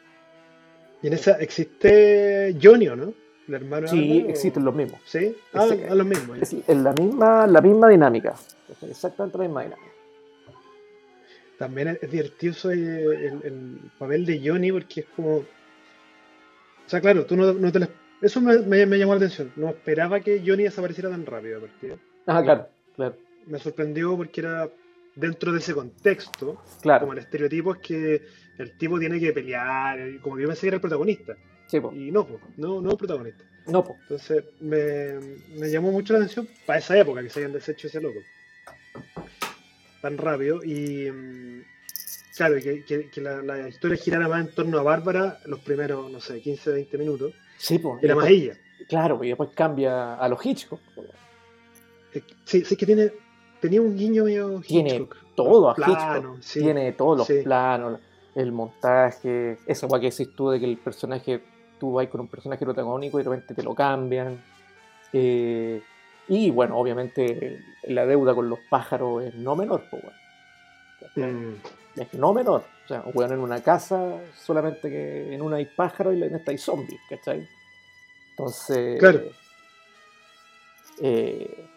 Y 1.02 1.08
en 1.08 1.14
esa 1.14 1.38
existe 1.40 2.54
Johnny, 2.62 2.90
¿o 2.90 2.98
no? 2.98 3.14
El 3.48 3.54
hermano 3.54 3.88
Sí, 3.88 4.26
o- 4.26 4.30
existen 4.30 4.66
los 4.66 4.76
mismos. 4.76 5.00
¿Sí? 5.06 5.38
Ah, 5.54 5.70
a 5.90 5.96
los 5.96 6.06
mismos. 6.06 6.38
Es 6.42 6.52
es 6.52 6.76
la 6.76 6.92
misma, 6.92 7.48
la 7.48 7.62
misma 7.62 7.88
dinámica. 7.88 8.34
Exactamente 8.82 9.38
la 9.38 9.46
misma 9.46 9.64
dinámica. 9.64 9.95
También 11.58 11.98
es 12.02 12.12
divertido 12.12 12.72
el, 12.72 13.42
el 13.44 13.92
papel 13.98 14.26
de 14.26 14.42
Johnny 14.46 14.72
porque 14.72 15.02
es 15.02 15.06
como... 15.16 15.38
O 15.38 15.46
sea, 16.90 17.02
claro, 17.02 17.26
tú 17.26 17.36
no, 17.36 17.54
no 17.54 17.72
te 17.72 17.80
la- 17.80 17.90
Eso 18.22 18.42
me, 18.42 18.60
me- 18.60 18.86
me 18.86 18.98
llamó 18.98 19.14
la 19.14 19.18
atención. 19.18 19.52
No 19.56 19.70
esperaba 19.70 20.20
que 20.20 20.42
Johnny 20.46 20.64
desapareciera 20.64 21.10
tan 21.10 21.26
rápido. 21.26 21.62
Porque 21.62 21.98
Ah, 22.28 22.42
claro, 22.44 22.68
claro, 22.96 23.16
me 23.48 23.60
sorprendió 23.60 24.16
porque 24.18 24.42
era 24.42 24.70
dentro 25.16 25.52
de 25.54 25.60
ese 25.60 25.74
contexto, 25.74 26.62
claro. 26.82 27.02
como 27.02 27.14
el 27.14 27.20
estereotipo 27.20 27.74
es 27.76 27.80
que 27.82 28.22
el 28.58 28.78
tipo 28.78 29.00
tiene 29.00 29.20
que 29.20 29.32
pelear, 29.32 29.98
como 30.22 30.36
que 30.36 30.42
yo 30.42 30.48
pensé 30.48 30.62
que 30.62 30.68
era 30.68 30.76
el 30.76 30.82
protagonista. 30.82 31.36
Sí. 31.68 31.78
Y 31.94 32.12
no, 32.12 32.28
po, 32.28 32.40
no, 32.58 32.82
no 32.82 32.98
protagonista. 32.98 33.44
No, 33.68 33.84
po. 33.84 33.96
Entonces 34.02 34.44
me, 34.60 35.14
me 35.58 35.70
llamó 35.72 35.92
mucho 35.92 36.14
la 36.14 36.20
atención 36.20 36.48
para 36.66 36.80
esa 36.80 36.98
época 36.98 37.22
que 37.24 37.30
se 37.30 37.40
hayan 37.40 37.54
deshecho 37.54 37.88
ese 37.88 38.02
loco. 38.02 38.20
Tan 40.06 40.18
rápido. 40.20 40.64
Y 40.64 41.10
mm, 41.10 41.64
claro, 42.38 42.56
que, 42.62 42.84
que- 42.86 43.10
que 43.10 43.22
la, 43.22 43.42
la 43.42 43.68
historia 43.70 43.98
girara 43.98 44.28
más 44.28 44.48
en 44.48 44.54
torno 44.54 44.78
a 44.78 44.84
Bárbara 44.84 45.40
los 45.46 45.60
primeros, 45.62 46.12
no 46.12 46.20
sé, 46.20 46.42
15, 46.42 46.72
20 46.72 46.98
minutos. 47.00 47.34
Sí. 47.58 47.82
Y 48.02 48.06
Era 48.06 48.14
más 48.16 48.28
ella. 48.30 48.54
Claro, 48.88 49.24
y 49.24 49.30
después 49.30 49.50
cambia 49.56 50.14
a 50.16 50.30
los 50.30 50.46
Hitchcock. 50.46 50.80
Eh, 52.14 52.22
Sí, 52.44 52.64
sí 52.64 52.76
que 52.76 52.86
tiene, 52.86 53.12
tenía 53.60 53.82
un 53.82 53.96
guiño 53.98 54.26
medio 54.26 54.62
Tiene 54.62 54.92
Hitchcock. 54.96 55.18
todo 55.36 55.70
a 55.72 55.76
Hitchcock. 55.76 56.38
sí. 56.42 56.60
Tiene 56.60 56.92
todos 56.94 57.18
los 57.18 57.28
sí. 57.28 57.42
planos, 57.44 58.00
el 58.36 58.52
montaje, 58.52 59.58
eso 59.66 59.88
para 59.88 60.02
que 60.02 60.12
decís 60.12 60.30
tú 60.36 60.50
de 60.52 60.60
que 60.60 60.66
el 60.66 60.78
personaje, 60.78 61.42
tú 61.80 61.94
vas 61.94 62.08
con 62.10 62.22
un 62.22 62.28
personaje 62.28 62.64
protagónico 62.64 63.20
y 63.20 63.24
de 63.24 63.30
repente 63.32 63.56
te 63.56 63.64
lo 63.64 63.74
cambian. 63.74 64.40
Eh, 65.14 65.82
y 66.28 66.50
bueno, 66.52 66.78
obviamente 66.78 67.62
la 67.84 68.06
deuda 68.06 68.34
con 68.34 68.50
los 68.50 68.60
pájaros 68.70 69.24
es 69.24 69.36
no 69.36 69.56
menor, 69.56 69.84
pues 69.90 70.04
bueno. 70.04 70.18
Mm, 71.16 71.56
es 72.02 72.14
no 72.14 72.34
menor. 72.34 72.64
O 72.86 72.88
sea, 72.88 73.02
un 73.06 73.12
weón 73.16 73.32
en 73.34 73.40
una 73.40 73.62
casa, 73.62 74.20
solamente 74.36 74.90
que 74.90 75.34
en 75.34 75.42
una 75.42 75.58
hay 75.58 75.66
pájaros 75.66 76.16
y 76.16 76.24
en 76.24 76.36
esta 76.36 76.52
hay 76.52 76.58
zombies, 76.58 77.00
¿cachai? 77.10 77.48
Entonces. 78.32 79.00
Claro. 79.00 79.22
eh, 81.02 81.68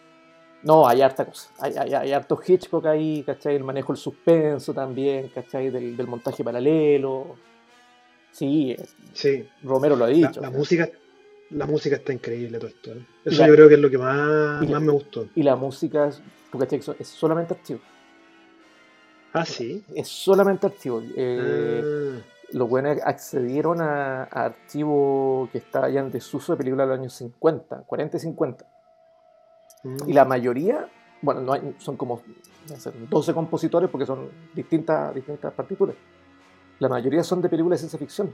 no, 0.63 0.87
hay 0.87 1.01
harta 1.01 1.25
cosa. 1.25 1.49
Hay, 1.59 1.73
hay, 1.77 1.93
hay 1.93 2.11
harto 2.11 2.39
Hitchcock 2.45 2.85
ahí, 2.85 3.23
¿cachai? 3.25 3.55
El 3.55 3.63
manejo 3.63 3.93
del 3.93 4.01
suspenso 4.01 4.73
también, 4.73 5.29
¿cachai? 5.29 5.69
Del, 5.69 5.95
del 5.95 6.07
montaje 6.07 6.43
paralelo. 6.43 7.37
Sí, 8.31 8.71
eh, 8.71 8.85
Sí, 9.13 9.47
Romero 9.63 9.95
lo 9.95 10.05
ha 10.05 10.09
dicho. 10.09 10.39
la 10.41 10.51
música, 10.51 10.89
la 11.51 11.65
música 11.65 11.95
está 11.95 12.13
increíble 12.13 12.57
todo 12.59 12.69
esto. 12.69 12.91
¿eh? 12.93 13.05
Eso 13.25 13.41
la- 13.41 13.47
yo 13.47 13.53
creo 13.55 13.67
que 13.67 13.73
es 13.75 13.79
lo 13.79 13.89
que 13.89 13.97
más, 13.97 14.61
y 14.63 14.65
la- 14.67 14.71
más 14.73 14.81
me 14.83 14.91
gustó. 14.91 15.27
Y 15.35 15.43
la 15.43 15.55
música, 15.55 16.07
es- 16.07 16.21
¿cachai? 16.57 16.81
Es 16.99 17.07
solamente 17.07 17.53
archivo. 17.53 17.79
Ah, 19.33 19.45
sí. 19.45 19.83
Es 19.95 20.07
solamente 20.07 20.67
archivo. 20.67 21.01
Eh, 21.15 21.81
Ah, 21.83 22.21
los 22.51 22.67
buenos 22.67 22.97
accedieron 23.03 23.79
a, 23.81 24.23
a 24.23 24.45
archivos 24.45 25.49
que 25.51 25.59
estaban 25.59 25.91
ya 25.93 25.99
en 25.99 26.11
desuso 26.11 26.53
de 26.53 26.57
películas 26.57 26.87
de 26.87 26.89
los 26.93 26.99
años 26.99 27.13
50, 27.13 27.83
40 27.85 28.17
y 28.17 28.19
50. 28.19 28.65
mm. 29.83 29.97
Y 30.09 30.13
la 30.13 30.25
mayoría, 30.25 30.87
bueno, 31.21 31.41
no 31.41 31.53
hay- 31.53 31.75
son 31.77 31.95
como 31.95 32.21
no 32.69 32.75
sé, 32.75 32.91
12 33.09 33.33
compositores 33.33 33.89
porque 33.89 34.05
son 34.05 34.29
distintas, 34.53 35.13
distintas 35.15 35.53
partituras. 35.53 35.95
La 36.79 36.87
mayoría 36.89 37.23
son 37.23 37.41
de 37.41 37.49
películas 37.49 37.77
de 37.79 37.87
ciencia 37.87 37.99
ficción. 37.99 38.33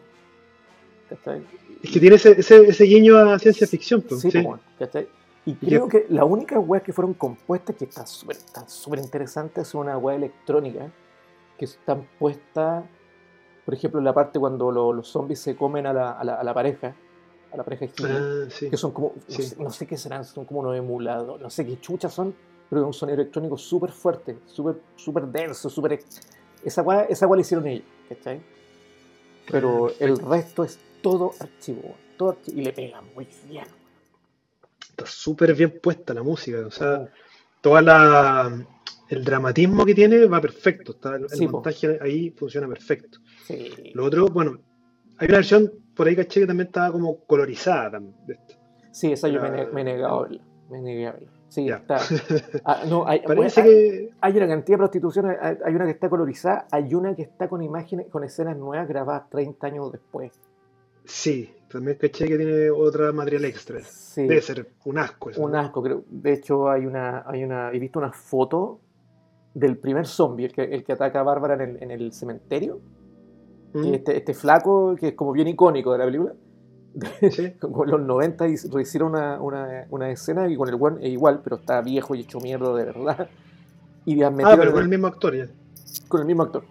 ¿Cachai? 1.09 1.43
Es 1.83 1.91
que 1.91 1.99
tiene 1.99 2.15
ese, 2.15 2.31
ese, 2.39 2.67
ese 2.67 2.83
guiño 2.85 3.17
a 3.17 3.37
ciencia 3.39 3.67
ficción. 3.67 4.01
pues, 4.01 4.21
Sí, 4.21 4.31
sí. 4.31 4.43
¿cachai? 4.79 5.07
Y 5.45 5.53
creo 5.55 5.87
que 5.87 6.07
las 6.09 6.25
únicas 6.25 6.57
weas 6.65 6.83
que 6.83 6.91
fueron 6.91 7.13
compuestas, 7.13 7.75
que 7.75 7.85
están 7.85 8.07
súper 8.07 8.37
están 8.37 8.67
súper 8.67 8.99
interesantes, 8.99 9.67
son 9.67 9.81
una 9.81 9.97
wea 9.97 10.15
electrónica, 10.15 10.91
que 11.57 11.65
están 11.65 12.07
puestas, 12.17 12.83
por 13.63 13.73
ejemplo, 13.75 13.99
en 13.99 14.05
la 14.05 14.13
parte 14.13 14.39
cuando 14.39 14.71
lo- 14.71 14.91
los 14.91 15.07
zombies 15.07 15.39
se 15.39 15.55
comen 15.55 15.85
a 15.85 15.93
la, 15.93 16.11
a 16.13 16.23
la, 16.23 16.35
a 16.35 16.43
la 16.43 16.53
pareja, 16.53 16.95
a 17.51 17.57
la 17.57 17.63
pareja 17.63 17.85
hippie, 17.85 18.05
Ah, 18.09 18.45
sí. 18.49 18.69
que 18.71 18.77
son 18.77 18.91
como, 18.91 19.13
no, 19.15 19.21
Sí. 19.35 19.43
sé, 19.43 19.55
no 19.61 19.69
sé 19.69 19.85
qué 19.85 19.97
serán, 19.97 20.25
son 20.25 20.45
como 20.45 20.61
unos 20.61 20.75
emulados, 20.75 21.39
no 21.39 21.49
sé 21.51 21.63
qué 21.63 21.79
chuchas 21.79 22.11
son, 22.11 22.33
pero 22.67 22.81
es 22.81 22.87
un 22.87 22.93
sonido 22.93 23.21
electrónico 23.21 23.55
súper 23.55 23.91
fuerte, 23.91 24.39
súper 24.47 24.77
súper 24.95 25.25
denso, 25.27 25.69
súper... 25.69 25.99
Esa 26.63 26.81
wea, 26.81 27.03
esa 27.03 27.27
la 27.27 27.39
hicieron 27.39 27.67
ellos, 27.67 27.85
¿cachai? 28.09 28.41
Pero 29.51 29.91
el 29.99 30.17
resto 30.17 30.63
es 30.63 30.79
todo 31.09 31.33
archivo, 31.39 31.95
todo 32.17 32.29
archivo, 32.31 32.59
y 32.59 32.63
le 32.63 32.73
pegan 32.73 33.03
muy 33.13 33.27
bien. 33.47 33.65
Está 34.89 35.05
súper 35.05 35.53
bien 35.53 35.79
puesta 35.81 36.13
la 36.15 36.23
música. 36.23 36.65
O 36.65 36.71
sea, 36.71 37.01
Oh. 37.01 37.07
toda 37.61 37.81
la 37.81 38.65
el 39.09 39.23
dramatismo 39.23 39.85
que 39.85 39.93
tiene 39.93 40.25
va 40.25 40.41
perfecto. 40.41 40.93
Está, 40.93 41.15
el 41.17 41.29
Sí, 41.29 41.45
po. 41.45 41.53
montaje 41.53 41.99
ahí 42.01 42.31
funciona 42.31 42.67
perfecto. 42.67 43.19
Sí. 43.45 43.71
Lo 43.93 44.05
otro, 44.05 44.25
bueno, 44.29 44.57
hay 45.17 45.27
una 45.27 45.37
versión 45.37 45.71
por 45.95 46.07
ahí 46.07 46.15
caché 46.15 46.39
que 46.41 46.47
también 46.47 46.67
estaba 46.67 46.91
como 46.91 47.19
colorizada 47.25 47.91
también. 47.91 48.39
Sí, 48.91 49.11
esa 49.11 49.27
yo 49.27 49.39
me, 49.41 49.81
he 49.81 49.83
negado 49.83 50.19
a 50.19 50.21
verla. 50.23 50.41
Me 50.71 50.81
negué 50.81 51.07
a 51.07 51.11
verla. 51.11 51.29
Sí, 51.49 51.65
Ya. 51.67 51.75
está. 51.75 51.97
Ah, 52.65 52.83
no, 52.89 53.07
hay, 53.07 53.19
Parece 53.19 53.61
bueno, 53.61 53.69
hay- 53.75 53.75
que 53.75 54.09
hay 54.21 54.37
una 54.37 54.47
cantidad 54.47 54.75
de 54.75 54.79
prostitución. 54.79 55.25
Hay, 55.39 55.57
hay 55.65 55.75
una 55.75 55.85
que 55.85 55.91
está 55.91 56.09
colorizada, 56.09 56.67
hay 56.71 56.95
una 56.95 57.15
que 57.15 57.21
está 57.21 57.47
con 57.47 57.61
imágenes, 57.61 58.07
con 58.07 58.23
escenas 58.23 58.57
nuevas 58.57 58.87
grabadas 58.87 59.29
30 59.29 59.67
años 59.67 59.91
después. 59.91 60.31
Sí, 61.05 61.49
también 61.69 61.97
caché 61.97 62.27
que 62.27 62.37
tiene 62.37 62.69
otra 62.69 63.11
material 63.11 63.45
extra. 63.45 63.79
Sí, 63.83 64.23
Debe 64.27 64.41
ser 64.41 64.67
un 64.85 64.97
asco 64.97 65.29
eso. 65.29 65.41
un 65.41 65.51
¿no? 65.51 65.59
asco. 65.59 65.81
Creo. 65.83 66.03
De 66.09 66.33
hecho, 66.33 66.69
hay 66.69 66.85
una, 66.85 67.23
hay 67.27 67.43
una, 67.43 67.71
he 67.71 67.79
visto 67.79 67.99
una 67.99 68.11
foto 68.11 68.79
del 69.53 69.77
primer 69.77 70.05
zombie, 70.05 70.45
el 70.45 70.51
que, 70.53 70.63
el 70.63 70.83
que 70.83 70.93
ataca 70.93 71.19
a 71.21 71.23
Bárbara 71.23 71.55
en 71.55 71.61
el, 71.61 71.83
en 71.83 71.91
el 71.91 72.11
cementerio. 72.13 72.79
Mm, 73.73 73.93
Este, 73.93 74.17
este 74.17 74.33
flaco, 74.33 74.95
que 74.95 75.09
es 75.09 75.13
como 75.15 75.31
bien 75.33 75.47
icónico 75.47 75.91
de 75.91 75.97
la 75.97 76.05
película. 76.05 76.33
sí. 77.29 77.51
como 77.59 77.83
en 77.83 77.91
los 77.91 78.01
90 78.01 78.47
y 78.47 78.55
rehicieron 78.71 79.11
una, 79.11 79.41
una, 79.41 79.85
una 79.89 80.09
escena 80.11 80.47
y 80.49 80.55
con 80.55 80.69
el 80.69 80.75
buen 80.77 80.97
es 81.03 81.09
igual, 81.09 81.41
pero 81.43 81.57
está 81.57 81.81
viejo 81.81 82.15
y 82.15 82.21
hecho 82.21 82.39
mierda 82.39 82.73
de 82.73 82.85
verdad. 82.85 83.29
Y 84.07 84.17
metido 84.17 84.47
Ah, 84.49 84.55
pero 84.55 84.71
con 84.71 84.83
el 84.83 84.87
mismo 84.89 85.07
actor 85.07 85.35
ya. 85.35 85.47
con 86.07 86.21
el 86.21 86.27
mismo 86.27 86.43
actor. 86.43 86.63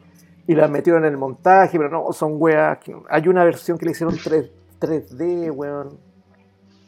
Y 0.46 0.54
las 0.54 0.70
metieron 0.70 1.04
en 1.04 1.12
el 1.12 1.16
montaje, 1.18 1.78
pero 1.78 1.90
no, 1.90 2.12
son 2.12 2.34
weas. 2.38 2.78
Hay 3.08 3.28
una 3.28 3.44
versión 3.44 3.78
que 3.78 3.86
le 3.86 3.92
hicieron 3.92 4.14
3, 4.22 4.50
3D, 4.80 5.50
weón. 5.54 5.98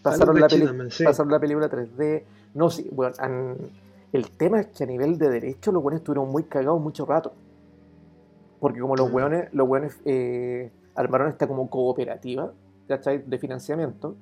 Pasaron, 0.03 0.39
la, 0.39 0.47
peli- 0.47 0.91
sí. 0.91 1.05
pasaron 1.05 1.33
la 1.33 1.41
película 1.41 1.69
3D. 1.71 2.23
No, 2.55 2.69
sí, 2.71 2.89
weón. 2.93 3.13
El 4.13 4.31
tema 4.31 4.61
es 4.61 4.67
que 4.69 4.85
a 4.85 4.87
nivel 4.87 5.19
de 5.19 5.29
derecho 5.31 5.73
los 5.73 5.83
weones 5.83 6.01
estuvieron 6.01 6.29
muy 6.31 6.45
cagados 6.45 6.81
mucho 6.81 7.07
rato. 7.07 7.33
Porque 8.61 8.81
como 8.81 8.95
los 8.97 9.11
Mm. 9.11 9.15
weones, 9.15 9.55
los 9.55 9.69
weones 9.69 10.01
eh, 10.05 10.71
armaron 10.95 11.29
esta 11.29 11.47
como 11.47 11.69
cooperativa, 11.69 12.53
¿cachai? 12.89 13.23
De 13.27 13.39
financiamiento. 13.39 14.17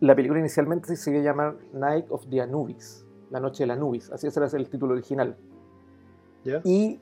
La 0.00 0.14
película 0.14 0.40
inicialmente 0.40 0.94
se 0.96 1.10
iba 1.10 1.20
a 1.20 1.22
llamar 1.24 1.56
Night 1.72 2.06
of 2.10 2.26
the 2.28 2.40
Anubis, 2.40 3.04
La 3.30 3.40
Noche 3.40 3.62
de 3.64 3.68
la 3.68 3.74
Anubis, 3.74 4.10
así 4.10 4.26
ese 4.26 4.38
era 4.40 4.48
el 4.56 4.68
título 4.68 4.92
original. 4.92 5.36
¿Ya? 6.44 6.60
Y 6.64 7.00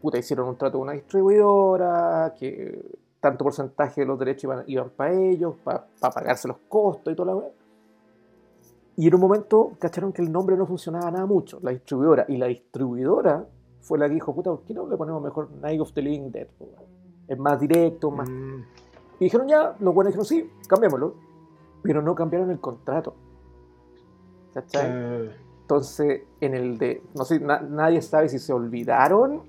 puta, 0.00 0.18
hicieron 0.18 0.48
un 0.48 0.56
trato 0.56 0.78
con 0.78 0.82
una 0.88 0.92
distribuidora, 0.92 2.34
que 2.38 2.98
tanto 3.20 3.44
porcentaje 3.44 4.00
de 4.00 4.06
los 4.06 4.18
derechos 4.18 4.44
iban, 4.44 4.64
iban 4.66 4.90
para 4.90 5.12
ellos, 5.12 5.54
para 5.62 5.84
pagarse 6.00 6.48
los 6.48 6.56
costos 6.68 7.12
y 7.12 7.16
toda 7.16 7.26
la 7.32 7.36
weá. 7.36 7.48
Y 8.96 9.08
en 9.08 9.14
un 9.14 9.20
momento 9.20 9.72
cacharon 9.78 10.12
que 10.12 10.22
el 10.22 10.30
nombre 10.32 10.56
no 10.56 10.66
funcionaba 10.66 11.10
nada 11.10 11.26
mucho, 11.26 11.58
la 11.62 11.70
distribuidora. 11.70 12.24
Y 12.28 12.36
la 12.36 12.46
distribuidora 12.46 13.44
fue 13.80 13.98
la 13.98 14.08
que 14.08 14.14
dijo, 14.14 14.34
puta, 14.34 14.50
¿por 14.50 14.62
qué 14.62 14.74
no 14.74 14.86
le 14.88 14.96
ponemos 14.96 15.22
mejor 15.22 15.50
Night 15.52 15.80
of 15.80 15.92
the 15.92 16.02
Living 16.02 16.30
Dead? 16.30 16.48
Es 17.28 17.38
más 17.38 17.58
directo, 17.60 18.10
más... 18.10 18.28
Mm, 18.28 18.62
Y 19.20 19.24
dijeron 19.24 19.48
ya, 19.48 19.74
los 19.80 19.94
buenos 19.94 20.12
dijeron, 20.12 20.26
sí, 20.26 20.50
cambiémoslo. 20.68 21.14
Pero 21.82 22.02
no 22.02 22.14
cambiaron 22.14 22.50
el 22.50 22.60
contrato. 22.60 23.14
¿Cachai? 24.52 24.86
ah, 24.90 25.32
Entonces, 25.62 26.22
en 26.40 26.54
el 26.54 26.76
de, 26.76 27.02
no 27.14 27.24
sé, 27.24 27.38
na- 27.40 27.60
nadie 27.60 28.02
sabe 28.02 28.28
si 28.28 28.38
se 28.38 28.52
olvidaron 28.52 29.42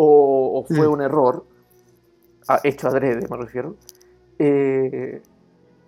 o, 0.00 0.60
o 0.60 0.64
fue 0.64 0.86
Mm. 0.86 0.92
un 0.92 1.02
error, 1.02 1.44
ah, 2.46 2.60
hecho 2.62 2.86
adrede, 2.86 3.26
me 3.28 3.36
refiero. 3.36 3.74
Eh, 4.38 5.20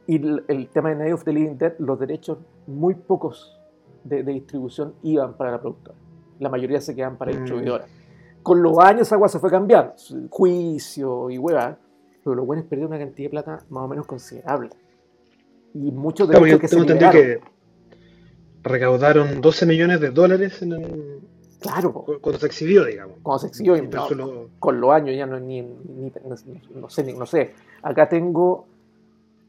y 0.08 0.16
el, 0.16 0.44
el 0.48 0.68
tema 0.68 0.88
de 0.88 0.96
Night 0.96 1.14
of 1.14 1.22
the 1.24 1.32
Living 1.32 1.56
Dead, 1.56 1.74
los 1.78 1.98
derechos, 2.00 2.38
muy 2.66 2.94
pocos 2.94 3.56
de, 4.02 4.24
de 4.24 4.32
distribución 4.32 4.94
iban 5.04 5.36
para 5.36 5.52
la 5.52 5.60
productora. 5.60 5.96
La 6.40 6.48
mayoría 6.48 6.80
se 6.80 6.96
quedan 6.96 7.16
para 7.18 7.30
la 7.30 7.36
Mm. 7.38 7.40
distribuidora. 7.42 7.84
Con 8.42 8.62
los 8.62 8.78
años 8.78 9.02
esa 9.02 9.14
agua 9.14 9.28
se 9.28 9.38
fue 9.38 9.50
cambiando, 9.50 9.92
juicio 10.30 11.30
y 11.30 11.38
hueva, 11.38 11.78
pero 12.24 12.34
los 12.34 12.46
buenos 12.46 12.64
perdieron 12.66 12.92
una 12.92 12.98
cantidad 13.04 13.26
de 13.26 13.30
plata 13.30 13.64
más 13.68 13.84
o 13.84 13.88
menos 13.88 14.06
considerable. 14.06 14.70
Y 15.74 15.92
muchos 15.92 16.28
claro, 16.28 16.44
derechos 16.46 16.58
yo 16.58 16.60
que 16.60 16.68
se 16.68 16.80
liberaron. 16.94 17.12
que 17.12 17.40
recaudaron 18.62 19.40
12 19.40 19.66
millones 19.66 20.00
de 20.00 20.10
dólares 20.10 20.62
en 20.62 20.72
el- 20.72 21.20
Claro, 21.60 21.92
cuando 22.20 22.38
se 22.38 22.46
exhibió, 22.46 22.84
digamos. 22.84 23.16
cuando 23.22 23.40
se 23.40 23.46
exhibió, 23.48 23.76
y 23.76 23.82
no, 23.86 24.08
lo- 24.10 24.48
con 24.58 24.80
los 24.80 24.90
años 24.92 25.14
ya 25.14 25.26
no, 25.26 25.38
ni, 25.38 25.60
ni- 25.60 26.12
no, 26.74 26.88
sé, 26.88 27.04
ni- 27.04 27.12
no 27.12 27.26
sé. 27.26 27.52
Acá 27.82 28.08
tengo 28.08 28.66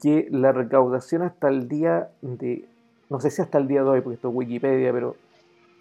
que 0.02 0.28
la 0.32 0.52
recaudación 0.52 1.22
hasta 1.22 1.48
el 1.48 1.68
día 1.70 2.10
de, 2.22 2.66
no 3.10 3.20
sé 3.22 3.30
si 3.32 3.42
hasta 3.42 3.58
el 3.60 3.68
día 3.68 3.84
de 3.84 3.90
hoy, 3.90 4.02
porque 4.02 4.16
esto 4.16 4.30
es 4.30 4.36
Wikipedia, 4.36 4.92
pero 4.92 5.16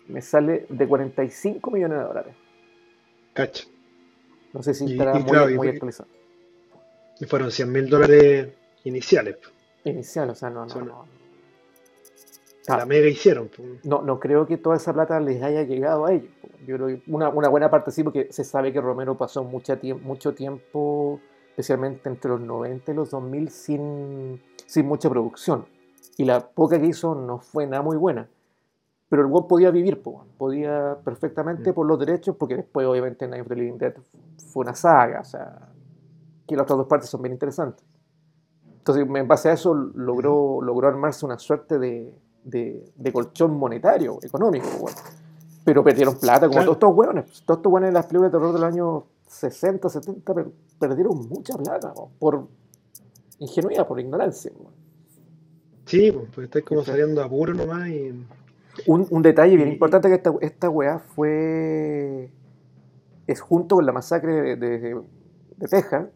me 0.08 0.20
sale 0.22 0.66
de 0.68 0.86
45 0.86 1.70
millones 1.70 1.98
de 1.98 2.04
dólares. 2.04 2.34
Cacha. 3.32 3.64
No 4.52 4.62
sé 4.62 4.74
si 4.74 4.84
estará 4.92 5.12
y 5.18 5.22
muy, 5.22 5.30
claro, 5.30 5.50
y- 5.50 5.56
muy 5.56 5.68
actualizado. 5.68 6.08
Y 7.20 7.24
fueron 7.26 7.50
100 7.50 7.70
mil 7.72 7.88
dólares 7.88 8.48
iniciales. 8.84 9.36
Inicial, 9.84 10.30
o 10.30 10.34
sea, 10.34 10.50
no, 10.50 10.64
no, 10.66 10.74
no. 10.82 11.06
La 12.76 12.86
mega 12.86 13.08
hicieron. 13.08 13.50
no, 13.84 14.02
no 14.02 14.18
creo 14.20 14.46
que 14.46 14.56
toda 14.56 14.76
esa 14.76 14.92
plata 14.92 15.18
les 15.20 15.42
haya 15.42 15.62
llegado 15.62 16.06
a 16.06 16.12
ellos. 16.12 16.30
Yo 16.66 16.76
creo 16.76 16.86
que 16.88 17.02
una, 17.08 17.28
una 17.30 17.48
buena 17.48 17.70
parte 17.70 17.90
sí, 17.90 18.02
porque 18.02 18.28
se 18.30 18.44
sabe 18.44 18.72
que 18.72 18.80
Romero 18.80 19.16
pasó 19.16 19.44
mucha 19.44 19.80
tiemp- 19.80 20.02
mucho 20.02 20.34
tiempo, 20.34 21.20
especialmente 21.50 22.08
entre 22.08 22.30
los 22.30 22.40
90 22.40 22.92
y 22.92 22.94
los 22.94 23.10
2000, 23.10 23.48
sin, 23.50 24.40
sin 24.66 24.86
mucha 24.86 25.08
producción. 25.08 25.64
Y 26.16 26.24
la 26.24 26.40
poca 26.48 26.78
que 26.78 26.86
hizo 26.86 27.14
no 27.14 27.38
fue 27.38 27.66
nada 27.66 27.82
muy 27.82 27.96
buena. 27.96 28.28
Pero 29.08 29.22
el 29.22 29.28
weón 29.28 29.48
podía 29.48 29.70
vivir, 29.70 30.02
po, 30.02 30.24
podía 30.38 30.98
perfectamente 31.04 31.72
Mm. 31.72 31.74
por 31.74 31.86
los 31.86 31.98
derechos, 31.98 32.36
porque 32.36 32.56
después, 32.56 32.86
obviamente, 32.86 33.26
Night 33.26 33.42
of 33.42 33.48
the 33.48 33.56
Living 33.56 33.78
Dead 33.78 33.94
fue 34.52 34.62
una 34.62 34.74
saga, 34.74 35.20
o 35.20 35.24
sea, 35.24 35.68
que 36.46 36.54
las 36.54 36.62
otras 36.64 36.78
dos 36.78 36.86
partes 36.86 37.08
son 37.10 37.22
bien 37.22 37.32
interesantes. 37.32 37.84
Entonces, 38.78 39.06
en 39.08 39.28
base 39.28 39.48
a 39.48 39.52
eso, 39.52 39.74
logró, 39.74 40.60
logró 40.62 40.88
armarse 40.88 41.26
una 41.26 41.38
suerte 41.38 41.78
de, 41.78 42.14
de, 42.44 42.84
de 42.96 43.12
colchón 43.12 43.56
monetario, 43.58 44.18
económico. 44.22 44.66
Pero 45.64 45.84
perdieron 45.84 46.16
plata, 46.18 46.46
como 46.48 46.52
Claro. 46.52 46.64
todos 46.66 46.76
estos 46.76 46.96
hueones. 46.96 47.42
Todos 47.44 47.58
estos 47.58 47.72
hueones 47.72 47.88
en 47.88 47.94
las 47.94 48.06
películas 48.06 48.32
de 48.32 48.38
terror 48.38 48.52
del 48.54 48.64
año 48.64 49.04
60, 49.26 49.88
70 49.88 50.34
per- 50.34 50.50
perdieron 50.78 51.28
mucha 51.28 51.54
plata, 51.56 51.92
por 52.18 52.46
ingenuidad, 53.38 53.86
por 53.86 54.00
ignorancia. 54.00 54.50
Sí, 55.86 56.10
pues, 56.12 56.28
pues 56.34 56.44
estáis 56.46 56.64
como 56.64 56.82
saliendo 56.82 57.22
a 57.22 57.28
puro 57.28 57.52
nomás 57.54 57.88
y. 57.88 58.24
Un, 58.86 59.06
un 59.10 59.22
detalle 59.22 59.56
bien 59.56 59.68
Y- 59.68 59.72
importante 59.72 60.08
que 60.08 60.14
esta, 60.14 60.32
esta 60.40 60.70
weá 60.70 60.98
fue 61.00 62.30
es 63.26 63.40
junto 63.40 63.76
con 63.76 63.86
la 63.86 63.92
masacre 63.92 64.56
de, 64.56 64.56
de- 64.56 65.00
de 65.56 65.68
Texas, 65.68 66.06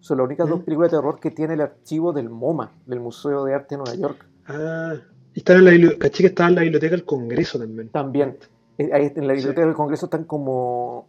son 0.00 0.18
las 0.18 0.24
únicas 0.26 0.48
dos 0.48 0.60
películas 0.62 0.90
de 0.90 0.98
terror 0.98 1.18
que 1.18 1.30
tiene 1.30 1.54
el 1.54 1.60
archivo 1.62 2.12
del 2.12 2.28
MoMA, 2.28 2.72
del 2.86 3.00
Museo 3.00 3.44
de 3.44 3.54
Arte 3.54 3.76
de 3.76 3.78
Nueva 3.78 3.94
York. 3.94 4.26
Ah, 4.46 4.94
están 5.34 5.58
en 5.58 5.64
la 5.64 5.70
biblioteca, 5.70 6.08
caché 6.08 6.22
que 6.22 6.28
estaba 6.28 6.48
en 6.48 6.54
la 6.56 6.62
biblioteca 6.62 6.96
del 6.96 7.04
Congreso 7.04 7.58
también. 7.58 7.88
También. 7.90 8.38
Eh, 8.78 8.88
en 8.92 9.26
la 9.26 9.34
Sí. 9.34 9.38
biblioteca 9.38 9.66
del 9.66 9.74
Congreso 9.74 10.06
están 10.06 10.24
como, 10.24 11.06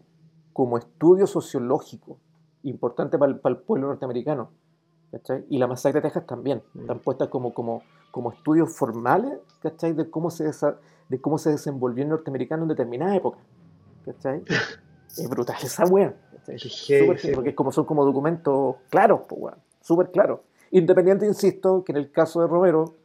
como 0.53 0.77
estudio 0.77 1.25
sociológico, 1.27 2.17
importante 2.63 3.17
para 3.17 3.31
el, 3.31 3.39
para 3.39 3.55
el 3.55 3.61
pueblo 3.61 3.87
norteamericano. 3.87 4.51
¿cachai? 5.11 5.45
Y 5.49 5.57
la 5.57 5.67
masacre 5.67 5.99
de 5.99 6.07
Texas 6.07 6.25
también. 6.25 6.61
Mm. 6.73 6.81
Están 6.81 6.99
puestas 6.99 7.27
como, 7.27 7.53
como, 7.53 7.83
como 8.11 8.31
estudios 8.31 8.73
formales 8.73 9.39
¿cachai? 9.61 9.93
De, 9.93 10.09
cómo 10.09 10.29
se 10.29 10.49
de 11.09 11.19
cómo 11.19 11.37
se 11.37 11.51
desenvolvió 11.51 12.03
el 12.03 12.09
norteamericano 12.09 12.63
en 12.63 12.69
determinada 12.69 13.15
época. 13.15 13.39
¿cachai? 14.05 14.43
es 15.07 15.29
brutal 15.29 15.57
esa 15.61 15.85
wea. 15.85 16.15
sí, 16.57 16.69
heavy, 16.69 17.33
porque 17.33 17.49
es 17.49 17.55
como, 17.55 17.71
son 17.71 17.85
como 17.85 18.05
documentos 18.05 18.75
claros, 18.89 19.21
pues, 19.27 19.55
súper 19.81 20.11
claros. 20.11 20.39
Independiente, 20.71 21.25
insisto, 21.25 21.83
que 21.83 21.91
en 21.91 21.97
el 21.97 22.11
caso 22.11 22.41
de 22.41 22.47
Romero 22.47 22.95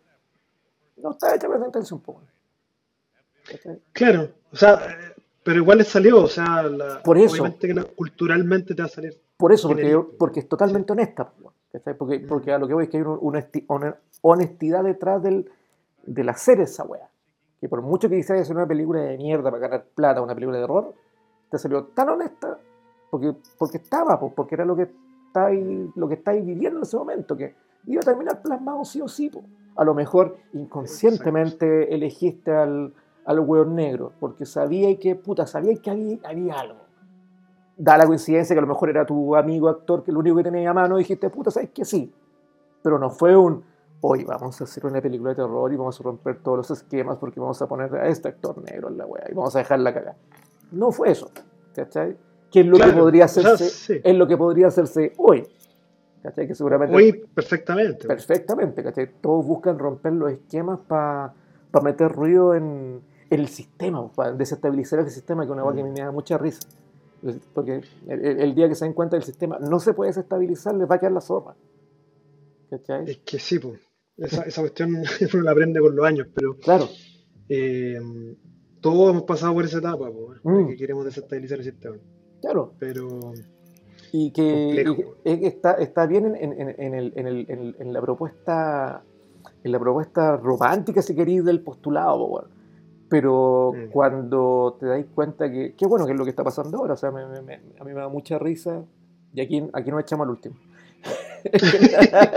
no 1.06 1.12
está 1.12 1.34
hecha 1.34 1.48
para 1.48 1.66
atención, 1.66 2.00
pues, 2.00 2.18
weón. 2.18 2.28
¿cachai? 3.50 3.78
Claro, 3.92 4.28
o 4.52 4.56
sea, 4.56 4.80
pero 5.42 5.58
igual 5.58 5.78
les 5.78 5.88
salió, 5.88 6.22
o 6.24 6.28
sea, 6.28 6.62
la- 6.64 7.02
Por 7.02 7.18
eso. 7.18 7.34
obviamente 7.34 7.66
que 7.68 7.74
la- 7.74 7.84
culturalmente 7.84 8.74
te 8.74 8.82
va 8.82 8.86
a 8.86 8.90
salir. 8.90 9.20
Por 9.36 9.52
eso, 9.52 9.68
porque, 9.68 9.82
Genérico. 9.82 10.12
porque 10.18 10.40
es 10.40 10.48
totalmente 10.48 10.92
honesta. 10.92 11.28
po, 11.28 11.52
¿cachai? 11.72 11.94
Porque, 11.96 12.20
porque 12.20 12.52
a 12.52 12.58
lo 12.58 12.66
que 12.66 12.74
voy 12.74 12.84
es 12.84 12.90
que 12.90 12.96
hay 12.98 13.02
un- 13.02 13.18
una 13.20 13.46
una 13.68 13.96
honestidad 14.22 14.82
detrás 14.82 15.22
del, 15.22 15.50
del 16.04 16.28
hacer 16.28 16.60
esa 16.60 16.84
weá. 16.84 17.08
Que 17.60 17.68
por 17.68 17.80
mucho 17.82 18.08
que 18.08 18.16
quisieras 18.16 18.42
hacer 18.42 18.56
una 18.56 18.66
película 18.66 19.00
de 19.00 19.16
mierda 19.16 19.50
para 19.50 19.58
ganar 19.58 19.84
plata, 19.94 20.20
una 20.20 20.34
película 20.34 20.58
de 20.58 20.64
error, 20.64 20.94
te 21.50 21.58
salió 21.58 21.84
tan 21.84 22.08
honesta 22.08 22.58
porque, 23.10 23.34
porque 23.58 23.78
estaba, 23.78 24.18
po, 24.18 24.32
porque 24.34 24.54
era 24.56 24.64
lo 24.64 24.74
que 24.76 24.88
estáis, 25.28 25.90
lo 25.94 26.08
que 26.08 26.14
estáis 26.14 26.44
viviendo 26.44 26.78
en 26.80 26.82
ese 26.82 26.96
momento, 26.96 27.36
que 27.36 27.54
iba 27.86 28.00
a 28.00 28.04
terminar 28.04 28.42
plasmado 28.42 28.84
sí 28.84 29.00
o 29.00 29.08
sí. 29.08 29.30
po. 29.30 29.44
A 29.76 29.84
lo 29.84 29.94
mejor 29.94 30.36
inconscientemente 30.52 31.94
elegiste 31.94 32.52
al, 32.52 32.94
al 33.24 33.40
weón 33.40 33.74
negro, 33.74 34.12
porque 34.18 34.46
sabíais 34.46 34.98
que, 34.98 35.14
puta, 35.16 35.46
sabíais 35.46 35.80
que 35.80 35.90
había, 35.90 36.18
había 36.24 36.54
algo 36.60 36.86
da 37.76 37.98
la 37.98 38.06
coincidencia 38.06 38.54
que 38.54 38.58
a 38.58 38.62
lo 38.62 38.68
mejor 38.68 38.88
era 38.88 39.04
tu 39.04 39.36
amigo 39.36 39.68
actor 39.68 40.02
que 40.02 40.10
lo 40.10 40.20
único 40.20 40.36
que 40.36 40.44
tenía 40.44 40.70
a 40.70 40.74
mano 40.74 40.96
y 40.96 41.02
dijiste, 41.02 41.28
puta, 41.30 41.50
sabes 41.50 41.70
que 41.70 41.84
sí. 41.84 42.12
Pero 42.82 42.98
no 42.98 43.10
fue 43.10 43.36
un, 43.36 43.64
hoy 44.00 44.24
vamos 44.24 44.60
a 44.60 44.64
hacer 44.64 44.86
una 44.86 45.00
película 45.00 45.30
de 45.30 45.36
terror 45.36 45.72
y 45.72 45.76
vamos 45.76 46.00
a 46.00 46.02
romper 46.02 46.42
todos 46.42 46.58
los 46.58 46.70
esquemas 46.70 47.18
porque 47.18 47.38
vamos 47.38 47.60
a 47.60 47.66
poner 47.66 47.94
a 47.94 48.08
este 48.08 48.28
actor 48.28 48.62
negro 48.62 48.88
en 48.88 48.96
la 48.96 49.06
wea 49.06 49.24
y 49.30 49.34
vamos 49.34 49.54
a 49.56 49.58
dejarla 49.58 49.92
cagar. 49.92 50.16
No 50.72 50.90
fue 50.90 51.10
eso, 51.10 51.30
¿cachai? 51.74 52.16
Que 52.50 52.60
es 52.60 52.66
lo 52.66 52.76
que 52.78 52.84
Claro, 52.84 53.00
podría 53.00 53.26
o 53.26 53.28
sea, 53.28 53.42
hacerse, 53.52 53.68
sí. 53.94 54.00
es 54.02 54.16
lo 54.16 54.26
que 54.26 54.36
podría 54.36 54.68
hacerse 54.68 55.12
hoy. 55.18 55.46
¿Cachai? 56.22 56.46
Que 56.48 56.54
seguramente 56.54 56.94
Hoy 56.96 57.12
perfectamente. 57.34 58.06
perfectamente, 58.08 58.82
¿cachai? 58.82 59.10
Todos 59.20 59.46
buscan 59.46 59.78
romper 59.78 60.12
los 60.12 60.32
esquemas 60.32 60.80
para 60.88 61.32
meter 61.82 62.10
ruido 62.10 62.54
en, 62.54 63.00
en 63.30 63.40
el 63.40 63.48
sistema, 63.48 64.10
para 64.12 64.32
desestabilizar 64.32 64.98
el 65.00 65.08
sistema, 65.10 65.42
que 65.42 65.46
es 65.48 65.52
una 65.52 65.62
cosa 65.62 65.74
que 65.76 65.80
a 65.82 65.84
mí 65.84 65.90
me 65.90 66.00
da 66.00 66.10
mucha 66.10 66.36
risa. 66.38 66.60
Porque 67.54 67.80
el, 68.08 68.24
el- 68.40 68.54
día 68.54 68.68
que 68.68 68.74
se 68.74 68.84
den 68.84 68.94
cuenta 68.94 69.16
del 69.16 69.24
sistema 69.24 69.58
no 69.58 69.78
se 69.80 69.94
puede 69.94 70.10
desestabilizar, 70.10 70.74
les 70.74 70.88
va 70.90 70.96
a 70.96 70.98
quedar 70.98 71.12
la 71.12 71.20
zorra. 71.20 71.54
¿Cachai? 72.70 73.10
Es 73.10 73.18
que 73.18 73.38
sí, 73.38 73.58
pues. 73.58 73.80
Esa, 74.16 74.42
esa 74.44 74.62
cuestión 74.62 74.90
uno 75.34 75.42
la 75.42 75.50
aprende 75.50 75.80
con 75.80 75.94
los 75.94 76.04
años, 76.06 76.26
pero 76.34 76.56
Claro, 76.56 76.88
eh, 77.48 77.98
todos 78.80 79.10
hemos 79.10 79.22
pasado 79.24 79.54
por 79.54 79.64
esa 79.64 79.78
etapa, 79.78 80.06
de 80.06 80.12
Mm. 80.42 80.68
que 80.68 80.76
queremos 80.76 81.04
desestabilizar 81.04 81.58
el 81.58 81.64
sistema. 81.64 81.96
claro. 82.40 82.74
Pero 82.78 83.08
Y 84.18 84.30
que, 84.30 84.84
y 85.24 85.40
que 85.40 85.46
está, 85.46 85.72
está 85.72 86.06
bien 86.06 86.24
en, 86.26 86.36
en- 86.36 86.74
en- 86.78 86.94
el- 86.94 87.12
en 87.16 87.26
el- 87.26 87.76
en- 87.78 87.92
la 87.92 88.00
propuesta 88.00 89.02
en 89.62 89.72
la 89.72 89.78
propuesta 89.80 90.36
romántica, 90.36 91.02
si 91.02 91.14
queréis, 91.14 91.44
del 91.44 91.60
postulado, 91.60 92.18
po, 92.18 92.26
weón. 92.26 92.46
pero 93.08 93.72
Mm. 93.74 93.90
cuando 93.90 94.76
te 94.80 94.86
dais 94.86 95.06
cuenta 95.14 95.50
que, 95.50 95.74
qué 95.76 95.86
bueno 95.86 96.06
que 96.06 96.12
es 96.12 96.18
lo 96.18 96.24
que 96.24 96.30
está 96.30 96.42
pasando 96.44 96.78
ahora, 96.78 96.94
o 96.94 96.96
sea, 96.96 97.10
me- 97.10 97.26
me- 97.26 97.42
me- 97.42 97.60
a 97.78 97.84
mí 97.84 97.92
me 97.92 98.00
da 98.00 98.08
mucha 98.08 98.38
risa, 98.38 98.82
y 99.34 99.40
aquí, 99.40 99.68
aquí 99.72 99.90
nos 99.90 100.00
echamos 100.02 100.24
al 100.24 100.30
último. 100.30 100.56
a, 102.12 102.30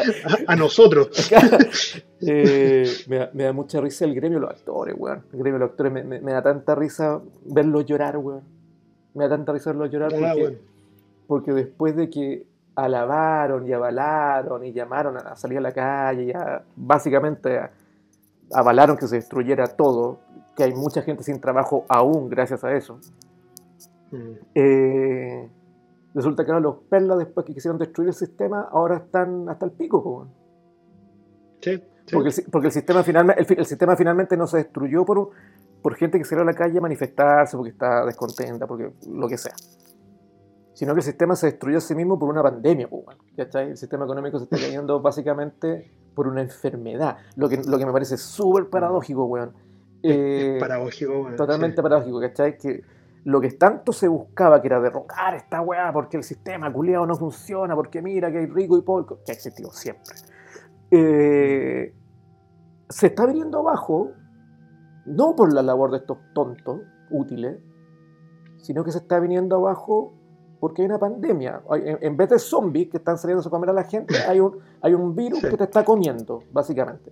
a 0.53 0.55
nosotros, 0.55 1.09
Eh, 2.21 2.83
me, 3.07 3.15
da, 3.17 3.29
me 3.33 3.43
da 3.45 3.53
mucha 3.53 3.79
risa 3.79 4.03
el 4.05 4.13
gremio 4.13 4.39
de 4.39 4.45
los 4.47 4.51
actores, 4.51 4.93
weón. 4.97 5.23
El 5.31 5.39
gremio 5.39 5.53
de 5.53 5.59
los 5.59 5.69
actores 5.71 5.91
me, 5.93 6.03
me- 6.03 6.31
da 6.33 6.41
tanta 6.41 6.75
risa 6.75 7.21
verlos 7.45 7.85
llorar, 7.85 8.17
weón. 8.17 8.41
Me 9.13 9.23
da 9.23 9.29
tanta 9.29 9.53
risa 9.53 9.69
verlos 9.71 9.89
llorar 9.89 10.11
porque, 10.11 10.41
bueno. 10.41 10.57
Porque 11.29 11.53
después 11.53 11.95
de 11.95 12.09
que 12.09 12.47
alabaron 12.75 13.67
y 13.67 13.71
avalaron 13.73 14.65
y 14.65 14.73
llamaron 14.73 15.15
a 15.17 15.35
salir 15.35 15.59
a 15.59 15.61
la 15.61 15.71
calle, 15.71 16.23
y 16.23 16.31
a- 16.31 16.63
básicamente 16.75 17.59
a- 17.59 17.69
avalaron 18.51 18.97
que 18.97 19.05
se 19.07 19.17
destruyera 19.17 19.67
todo, 19.67 20.17
que 20.55 20.63
hay 20.63 20.73
mucha 20.73 21.03
gente 21.03 21.21
sin 21.23 21.39
trabajo 21.39 21.85
aún 21.87 22.29
gracias 22.29 22.63
a 22.63 22.73
eso. 22.73 22.99
Mm. 24.11 24.31
eh, 24.55 25.49
resulta 26.15 26.43
que 26.43 26.49
ahora 26.49 26.61
los 26.61 26.77
perlas, 26.89 27.19
después 27.19 27.45
que 27.45 27.53
quisieron 27.53 27.77
destruir 27.77 28.07
el 28.09 28.15
sistema, 28.15 28.67
ahora 28.71 28.97
están 28.97 29.47
hasta 29.49 29.65
el 29.67 29.71
pico. 29.71 30.25
Sí, 31.61 31.75
sí. 31.75 32.13
Porque, 32.15 32.29
el, 32.29 32.33
si- 32.33 32.41
porque 32.49 32.67
el 32.67 32.73
sistema 32.73 33.03
finalmente, 33.03 33.39
el, 33.39 33.45
fi- 33.45 33.53
el 33.59 33.65
sistema 33.67 33.95
finalmente 33.95 34.35
no 34.35 34.47
se 34.47 34.57
destruyó 34.57 35.05
por, 35.05 35.29
por 35.83 35.93
gente 35.95 36.17
que 36.17 36.23
salió 36.25 36.41
a 36.41 36.45
la 36.45 36.55
calle 36.55 36.79
a 36.79 36.81
manifestarse, 36.81 37.55
porque 37.55 37.69
está 37.69 38.03
descontenta, 38.03 38.65
porque 38.65 38.91
lo 39.11 39.27
que 39.27 39.37
sea. 39.37 39.53
Sino 40.79 40.93
que 40.93 40.99
el 40.99 41.03
sistema 41.03 41.35
se 41.35 41.47
destruyó 41.47 41.79
a 41.79 41.81
sí 41.81 41.93
mismo 41.93 42.17
por 42.17 42.29
una 42.29 42.41
pandemia, 42.41 42.87
pues, 42.87 43.05
weón, 43.05 43.19
¿cachai? 43.35 43.71
El 43.71 43.75
sistema 43.75 44.05
económico 44.05 44.37
se 44.37 44.45
está 44.45 44.55
cayendo 44.55 45.01
básicamente 45.01 45.91
por 46.15 46.25
una 46.25 46.39
enfermedad. 46.39 47.17
Lo 47.35 47.49
que, 47.49 47.57
lo 47.67 47.77
que 47.77 47.85
me 47.85 47.91
parece 47.91 48.15
súper 48.15 48.69
paradójico, 48.69 49.25
weón. 49.25 49.51
Eh, 50.01 50.55
paradójico, 50.57 51.23
bueno, 51.23 51.35
totalmente 51.35 51.75
sí. 51.75 51.81
paradójico, 51.81 52.21
¿cachai? 52.21 52.57
Que 52.57 52.81
lo 53.25 53.41
que 53.41 53.51
tanto 53.51 53.91
se 53.91 54.07
buscaba, 54.07 54.61
que 54.61 54.67
era 54.67 54.79
derrocar 54.79 55.35
esta 55.35 55.59
weá, 55.59 55.91
porque 55.91 56.15
el 56.15 56.23
sistema 56.23 56.71
culiado 56.71 57.05
no 57.05 57.17
funciona, 57.17 57.75
porque 57.75 58.01
mira 58.01 58.31
que 58.31 58.37
hay 58.37 58.45
rico 58.45 58.77
y 58.77 58.81
pobre, 58.81 59.17
que 59.25 59.33
ha 59.33 59.35
existido 59.35 59.71
siempre, 59.71 60.15
eh, 60.91 61.93
se 62.87 63.07
está 63.07 63.25
viniendo 63.25 63.59
abajo, 63.59 64.11
no 65.05 65.35
por 65.35 65.51
la 65.51 65.61
labor 65.61 65.91
de 65.91 65.97
estos 65.97 66.19
tontos 66.33 66.79
útiles, 67.11 67.57
sino 68.55 68.85
que 68.85 68.93
se 68.93 68.99
está 68.99 69.19
viniendo 69.19 69.57
abajo 69.57 70.13
porque 70.59 70.81
hay 70.81 70.87
una 70.87 70.99
pandemia. 70.99 71.61
En, 71.71 72.17
vez 72.17 72.29
de 72.29 72.39
zombies 72.39 72.89
que 72.89 72.97
están 72.97 73.17
saliendo 73.17 73.45
a 73.47 73.49
comer 73.49 73.69
a 73.69 73.73
la 73.73 73.83
gente, 73.83 74.15
hay 74.27 74.39
un, 74.39 74.57
hay 74.81 74.93
un 74.93 75.15
virus 75.15 75.39
Sí. 75.39 75.47
que 75.49 75.57
te 75.57 75.63
está 75.63 75.83
comiendo, 75.85 76.43
básicamente. 76.51 77.11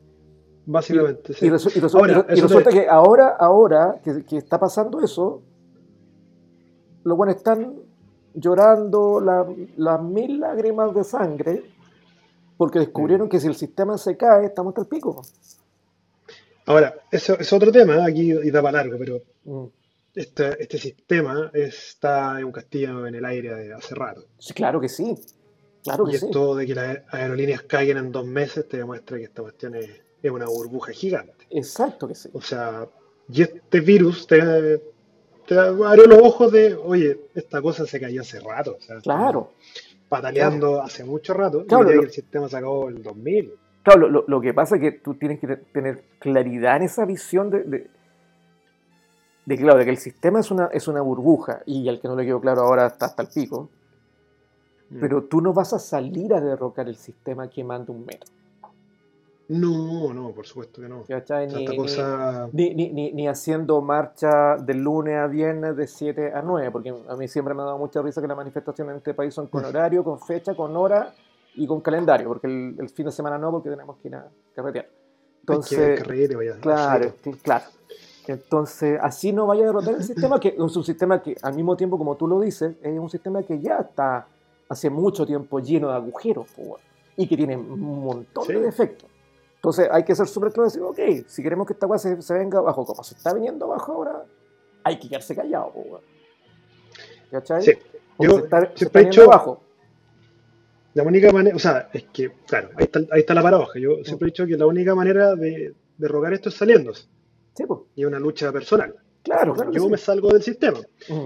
Básicamente, 0.65 1.33
sí. 1.33 1.45
Y, 1.45 1.49
resu- 1.49 1.71
y 1.75 1.79
resu- 1.79 1.97
Ahora, 1.97 2.11
y 2.11 2.15
re- 2.15 2.25
y 2.29 2.33
eso 2.39 2.47
te- 2.47 2.53
resulta 2.55 2.69
que 2.71 2.89
ahora, 2.89 3.29
ahora 3.39 3.99
que, 4.03 4.25
que 4.25 4.37
está 4.37 4.59
pasando 4.59 4.99
eso, 5.01 5.41
los 7.03 7.17
buenos 7.17 7.37
están 7.37 7.73
llorando 8.33 9.21
la- 9.21 9.45
las 9.77 10.01
mil 10.03 10.39
lágrimas 10.41 10.93
de 10.93 11.03
sangre 11.05 11.63
porque 12.57 12.79
descubrieron 12.79 13.29
que 13.29 13.39
si 13.39 13.47
el 13.47 13.55
sistema 13.55 13.97
se 13.97 14.17
cae, 14.17 14.45
estamos 14.47 14.71
hasta 14.71 14.81
el 14.81 14.87
pico. 14.87 15.21
Ahora, 16.65 16.95
eso 17.11 17.39
es 17.39 17.53
otro 17.53 17.71
tema, 17.71 17.95
¿eh? 17.95 18.03
aquí 18.05 18.31
y 18.33 18.51
da 18.51 18.61
para 18.61 18.79
largo, 18.83 18.97
pero 18.99 19.21
Mm. 19.45 19.65
Este, 20.19 20.61
este 20.61 20.77
sistema 20.77 21.51
está 21.53 22.39
en 22.39 22.45
un 22.45 22.51
castillo 22.51 23.05
en 23.07 23.15
el 23.15 23.25
aire 23.25 23.53
de 23.55 23.73
hace 23.73 23.93
rato. 23.95 24.25
Sí, 24.37 24.53
claro 24.53 24.79
que 24.81 24.89
sí. 24.89 25.15
Claro 25.83 26.05
que 26.05 26.15
Y 26.15 26.17
sí. 26.17 26.25
esto 26.25 26.55
de 26.55 26.65
que 26.65 26.75
las 26.75 26.99
aerolíneas 27.11 27.61
caigan 27.63 27.97
en 27.97 28.11
dos 28.11 28.25
meses 28.25 28.67
te 28.67 28.77
demuestra 28.77 29.17
que 29.17 29.23
esta 29.25 29.41
cuestión 29.41 29.75
es, 29.75 29.89
es 30.21 30.31
una 30.31 30.45
burbuja 30.47 30.91
gigante. 30.91 31.45
Exacto 31.49 32.07
que 32.07 32.15
sí. 32.15 32.29
O 32.33 32.41
sea, 32.41 32.87
y 33.31 33.41
este 33.43 33.79
virus 33.79 34.27
te, 34.27 34.81
te 35.47 35.57
abrió 35.57 36.05
los 36.07 36.19
ojos 36.21 36.51
de, 36.51 36.73
oye, 36.75 37.19
esta 37.35 37.61
cosa 37.61 37.85
se 37.85 37.99
cayó 37.99 38.21
hace 38.21 38.39
rato. 38.39 38.75
O 38.77 38.81
sea, 38.81 38.99
Claro. 39.01 39.53
pataleando 40.09 40.81
hace 40.81 41.03
mucho 41.03 41.33
rato. 41.33 41.65
Claro, 41.65 41.91
y 41.91 41.95
lo- 41.95 42.01
el 42.03 42.11
sistema 42.11 42.49
se 42.49 42.57
acabó 42.57 42.89
en 42.89 42.97
el 42.97 43.03
2000. 43.03 43.53
Claro, 43.83 44.09
lo, 44.09 44.25
lo- 44.27 44.41
que 44.41 44.53
pasa 44.53 44.75
es 44.75 44.81
que 44.81 44.91
tú 44.93 45.13
tienes 45.15 45.39
que 45.39 45.47
te- 45.47 45.57
tener 45.57 46.03
claridad 46.19 46.75
en 46.77 46.83
esa 46.83 47.05
visión 47.05 47.49
de, 47.49 47.63
de, 47.63 47.87
de 49.47 49.55
que, 49.55 49.63
claro, 49.63 49.79
de 49.79 49.85
que 49.85 49.91
el 49.91 49.97
sistema 49.97 50.41
es 50.41 50.51
una, 50.51 50.65
es 50.73 50.89
una 50.89 50.99
burbuja 50.99 51.61
y 51.65 51.87
al 51.87 52.01
que 52.01 52.09
no 52.09 52.17
le 52.17 52.25
quedó 52.25 52.41
claro 52.41 52.61
ahora 52.63 52.87
está 52.87 53.05
hasta 53.05 53.21
el 53.21 53.29
pico. 53.29 53.69
Mm. 54.89 54.99
Pero 54.99 55.23
tú 55.23 55.39
no 55.39 55.53
vas 55.53 55.71
a 55.71 55.79
salir 55.79 56.33
a 56.33 56.41
derrocar 56.41 56.89
el 56.89 56.97
sistema 56.97 57.49
quemando 57.49 57.93
un 57.93 58.05
metro. 58.05 58.29
No, 59.47 60.13
no, 60.13 60.31
por 60.31 60.45
supuesto 60.45 60.81
que 60.81 60.89
no. 60.89 61.05
Ni, 61.55 61.65
ni- 61.65 61.77
cosa. 61.77 62.49
ni- 62.51 62.75
ni- 62.75 62.89
ni- 62.89 63.13
ni 63.13 63.29
haciendo 63.29 63.81
marcha 63.81 64.57
de 64.57 64.73
lunes 64.73 65.15
a 65.15 65.27
viernes 65.27 65.77
de 65.77 65.87
7 65.87 66.33
a 66.33 66.41
9, 66.41 66.69
porque 66.69 66.93
a 67.07 67.15
mí 67.15 67.29
siempre 67.29 67.53
me 67.53 67.61
ha 67.61 67.65
dado 67.65 67.77
mucha 67.77 68.01
risa 68.01 68.19
que 68.19 68.27
las 68.27 68.35
manifestaciones 68.35 68.91
en 68.91 68.97
este 68.97 69.13
país 69.13 69.33
son 69.33 69.47
con 69.47 69.63
horario, 69.63 70.03
con 70.03 70.19
fecha, 70.19 70.53
con 70.55 70.75
hora 70.75 71.13
y 71.55 71.65
con 71.65 71.79
calendario, 71.79 72.27
porque 72.27 72.47
el, 72.47 72.75
el 72.77 72.89
fin 72.89 73.05
de 73.05 73.13
semana 73.13 73.37
no, 73.37 73.49
porque 73.51 73.69
tenemos 73.69 73.95
que 73.99 74.09
ir 74.09 74.15
a 74.15 74.27
carretear. 74.53 74.85
hay 74.85 74.91
que 74.91 75.39
Entonces, 75.39 75.99
carrete, 76.01 76.35
vaya, 76.35 76.57
claro, 76.59 77.13
claro. 77.41 77.65
Entonces, 78.33 78.99
así 79.01 79.31
no 79.31 79.47
vaya 79.47 79.63
a 79.63 79.65
derrotar 79.67 79.95
el 79.95 80.03
sistema, 80.03 80.39
que 80.39 80.49
es 80.49 80.59
un 80.59 80.83
sistema 80.83 81.21
que 81.21 81.35
al 81.41 81.53
mismo 81.55 81.77
tiempo, 81.77 81.97
como 81.97 82.15
tú 82.17 82.27
lo 82.27 82.39
dices, 82.41 82.75
es 82.81 82.99
un 82.99 83.09
sistema 83.09 83.41
que 83.43 83.59
ya 83.59 83.77
está 83.77 84.27
hace 84.69 84.89
mucho 84.89 85.25
tiempo 85.25 85.59
lleno 85.59 85.87
de 85.89 85.95
agujeros 85.95 86.47
y 87.15 87.25
que 87.27 87.37
tiene 87.37 87.55
un 87.55 88.03
montón 88.03 88.43
Sí. 88.45 88.53
de 88.53 88.59
defectos. 88.61 89.09
Entonces 89.55 89.87
hay 89.91 90.03
que 90.03 90.13
ser 90.13 90.27
súper 90.27 90.51
claro 90.51 90.67
y 90.67 90.71
decir, 90.71 90.81
ok, 90.83 91.27
si 91.27 91.41
queremos 91.41 91.65
que 91.65 91.73
esta 91.73 91.87
weá 91.87 91.97
se, 91.97 92.21
se 92.21 92.33
venga 92.33 92.59
abajo, 92.59 92.85
como 92.85 93.03
se 93.03 93.15
está 93.15 93.33
viniendo 93.33 93.65
abajo 93.65 93.93
ahora, 93.93 94.23
hay 94.83 94.99
que 94.99 95.07
quedarse 95.09 95.35
callado, 95.35 95.71
po. 95.71 95.99
¿Cachai? 97.31 97.61
Sí. 97.61 97.71
Yo 98.19 98.31
se 98.31 98.37
está, 98.43 98.61
se 98.61 98.65
siempre 98.77 98.85
está 98.85 98.99
he 98.99 99.03
viniendo 99.03 99.21
dicho- 99.21 99.23
abajo. 99.33 99.61
La 100.93 101.03
única 101.03 101.31
manera, 101.31 101.55
o 101.55 101.59
sea, 101.59 101.89
es 101.93 102.03
que, 102.11 102.31
claro, 102.47 102.69
ahí 102.75 102.85
está, 102.85 102.99
ahí 103.11 103.19
está 103.19 103.33
la 103.35 103.43
paradoja. 103.43 103.79
Yo 103.79 104.03
siempre 104.03 104.27
he 104.27 104.31
dicho 104.31 104.45
que 104.47 104.57
la 104.57 104.65
única 104.65 104.95
manera 104.95 105.35
de 105.35 105.73
derrocar 105.97 106.33
esto 106.33 106.49
es 106.49 106.55
saliéndose. 106.55 107.07
Sí, 107.57 107.65
pues, 107.65 107.79
Y 107.95 108.01
es 108.01 108.07
una 108.07 108.19
lucha 108.19 108.51
personal. 108.51 108.93
claro, 109.23 109.53
claro. 109.55 109.71
Yo 109.71 109.81
sí. 109.83 109.89
me 109.89 109.97
salgo 109.97 110.29
del 110.29 110.43
sistema. 110.43 110.79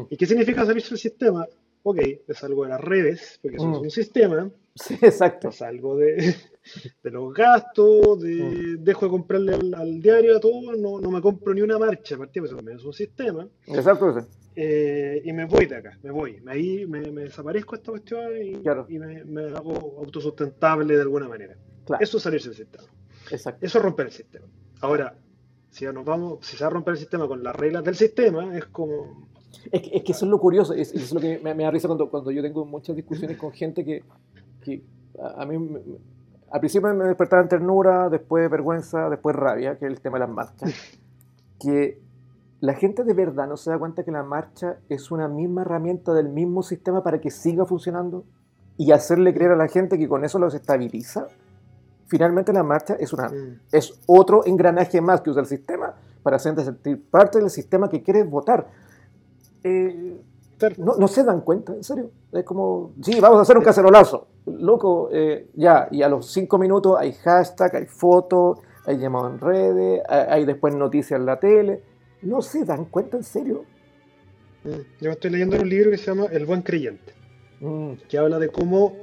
¿Y 0.09 0.15
qué 0.17 0.25
significa 0.25 0.65
salirse 0.65 0.89
del 0.91 0.99
sistema? 0.99 1.45
Ok, 1.84 1.97
me 2.27 2.34
salgo 2.36 2.63
de 2.63 2.69
las 2.69 2.79
redes, 2.82 3.39
porque 3.41 3.57
eso 3.57 3.71
es 3.71 3.77
un 3.79 3.89
sistema. 3.91 4.49
Sí, 4.75 4.97
exacto. 5.01 5.47
Me 5.49 5.53
salgo 5.53 5.97
de, 5.97 6.36
de 7.03 7.11
los 7.11 7.34
gastos, 7.34 8.21
de, 8.21 8.77
dejo 8.79 9.05
de 9.05 9.09
comprarle 9.11 9.53
al, 9.55 9.73
al 9.73 10.01
diario 10.01 10.38
a 10.38 10.39
todo, 10.39 10.73
no, 10.77 10.99
no 11.01 11.11
me 11.11 11.19
compro 11.21 11.53
ni 11.53 11.61
una 11.61 11.77
marcha, 11.77 12.15
aparte, 12.15 12.39
porque 12.39 12.47
eso 12.47 12.55
también 12.55 12.77
es 12.77 12.86
un 12.86 12.93
sistema. 12.93 13.47
Exacto, 13.67 14.21
sí. 14.21 14.27
Eh, 14.55 15.21
y 15.25 15.34
me 15.34 15.45
voy 15.45 15.65
de 15.65 15.75
acá, 15.77 15.97
me 16.03 16.11
voy. 16.11 16.41
Ahí 16.47 16.86
me, 16.86 17.11
me 17.11 17.23
desaparezco 17.23 17.71
de 17.75 17.79
esta 17.79 17.91
cuestión 17.91 18.21
y, 18.41 18.53
Claro. 18.61 18.86
y 18.89 18.99
me, 18.99 19.23
me 19.25 19.45
hago 19.47 19.97
autosustentable 19.99 20.95
de 20.95 21.01
alguna 21.01 21.27
manera. 21.27 21.55
Claro, 21.86 22.03
Eso 22.03 22.17
es 22.17 22.23
salirse 22.23 22.49
del 22.49 22.57
sistema. 22.57 22.84
exacto. 23.32 23.65
Eso 23.65 23.77
es 23.79 23.84
romper 23.84 24.05
el 24.07 24.11
sistema. 24.11 24.45
Ahora, 24.82 25.15
si 25.72 25.86
nos 25.86 26.05
vamos, 26.05 26.45
si 26.45 26.55
se 26.57 26.63
va 26.63 26.67
a 26.67 26.74
romper 26.74 26.93
el 26.93 26.99
sistema 26.99 27.28
con 27.28 27.41
las 27.43 27.55
reglas 27.55 27.84
del 27.84 27.95
sistema, 27.95 28.55
es 28.55 28.65
como. 28.65 29.26
Es 29.72 29.82
que, 29.82 29.97
es 29.97 30.03
que 30.03 30.11
eso 30.11 30.26
es 30.26 30.32
lo 30.32 30.39
curioso, 30.39 30.74
es, 30.74 30.93
es 30.93 31.11
lo 31.11 31.19
que 31.19 31.39
me, 31.43 31.53
me 31.53 31.63
da 31.63 31.72
risa 31.72 31.88
cuando, 31.88 32.09
cuando 32.09 32.32
yo 32.32 32.41
tengo 32.41 32.65
muchas 32.65 32.95
discusiones 32.95 33.38
con 33.38 33.51
gente 33.51 33.84
que, 33.84 34.03
que 34.63 34.82
a, 35.38 35.45
mí 35.45 35.57
me- 35.57 35.82
al 36.51 36.59
principio 36.59 36.93
me 36.93 37.05
despertaban 37.05 37.47
ternura, 37.49 38.09
después 38.09 38.49
vergüenza, 38.49 39.09
después 39.09 39.36
rabia, 39.36 39.78
que 39.78 39.86
es 39.86 39.91
el 39.91 39.99
tema 40.01 40.17
de 40.17 40.19
las 40.26 40.30
marchas. 40.30 40.74
Que 41.59 41.99
la 42.59 42.74
gente 42.74 43.03
de 43.03 43.13
verdad 43.13 43.47
no 43.47 43.57
se 43.57 43.72
da 43.72 43.78
cuenta 43.80 44.03
que 44.03 44.11
la 44.11 44.24
marcha 44.24 44.78
es 44.89 45.11
una 45.11 45.28
misma 45.28 45.61
herramienta 45.61 46.13
del 46.13 46.30
mismo 46.30 46.63
sistema 46.63 47.03
para 47.03 47.19
que 47.22 47.30
siga 47.32 47.65
funcionando 47.65 48.24
y 48.78 48.91
hacerle 48.91 49.34
creer 49.34 49.51
a 49.51 49.55
la 49.55 49.67
gente 49.67 49.97
que 49.97 50.07
con 50.07 50.24
eso 50.26 50.39
los 50.39 50.53
estabiliza. 50.53 51.28
Finalmente 52.12 52.51
la 52.51 52.62
marcha 52.62 52.95
es 52.99 53.14
una 53.14 53.30
mm, 53.30 53.59
es 53.72 53.93
otro 54.05 54.45
engranaje 54.45 54.99
más 54.99 55.22
que 55.22 55.30
usa 55.30 55.39
el 55.43 55.47
sistema 55.47 55.95
para 56.22 56.36
hacerte 56.36 56.62
sentir 56.62 57.01
parte 57.09 57.39
del 57.39 57.49
sistema 57.49 57.89
que 57.89 58.03
quieres 58.03 58.30
votar. 58.30 58.68
Eh, 59.64 60.18
no, 60.78 60.95
no 60.97 61.07
se 61.07 61.24
dan 61.24 61.39
cuenta, 61.39 61.74
en 61.74 61.86
serio. 61.86 62.12
Es 62.34 62.43
como, 62.43 62.91
sí, 63.01 63.18
vamos 63.22 63.39
a 63.39 63.43
hacer 63.43 63.57
un 63.57 63.64
cacerolazo. 63.64 64.28
Loco, 64.45 65.07
eh, 65.14 65.47
ya, 65.53 65.88
y 65.89 66.01
a 66.01 66.09
los 66.09 66.30
cinco 66.34 66.57
minutos 66.57 66.97
hay 66.99 67.14
hashtag, 67.14 67.78
hay 67.78 67.86
fotos, 67.86 68.59
hay 68.86 68.97
llamado 68.97 69.30
en 69.30 69.39
redes, 69.39 70.01
hay, 70.09 70.26
hay 70.30 70.45
después 70.45 70.76
noticias 70.76 71.18
en 71.18 71.26
la 71.26 71.39
tele. 71.39 71.82
No 72.24 72.41
se 72.41 72.66
dan 72.66 72.86
cuenta, 72.86 73.16
en 73.16 73.24
serio. 73.24 73.64
mm. 74.66 74.70
Yo 74.99 75.12
estoy 75.12 75.32
leyendo 75.32 75.55
un 75.55 75.70
libro 75.70 75.91
que 75.91 75.97
se 75.97 76.07
llama 76.07 76.26
El 76.30 76.45
buen 76.45 76.62
creyente, 76.62 77.14
Mm, 77.62 77.93
que 78.09 78.18
habla 78.18 78.38
de 78.39 78.49
cómo, 78.49 78.97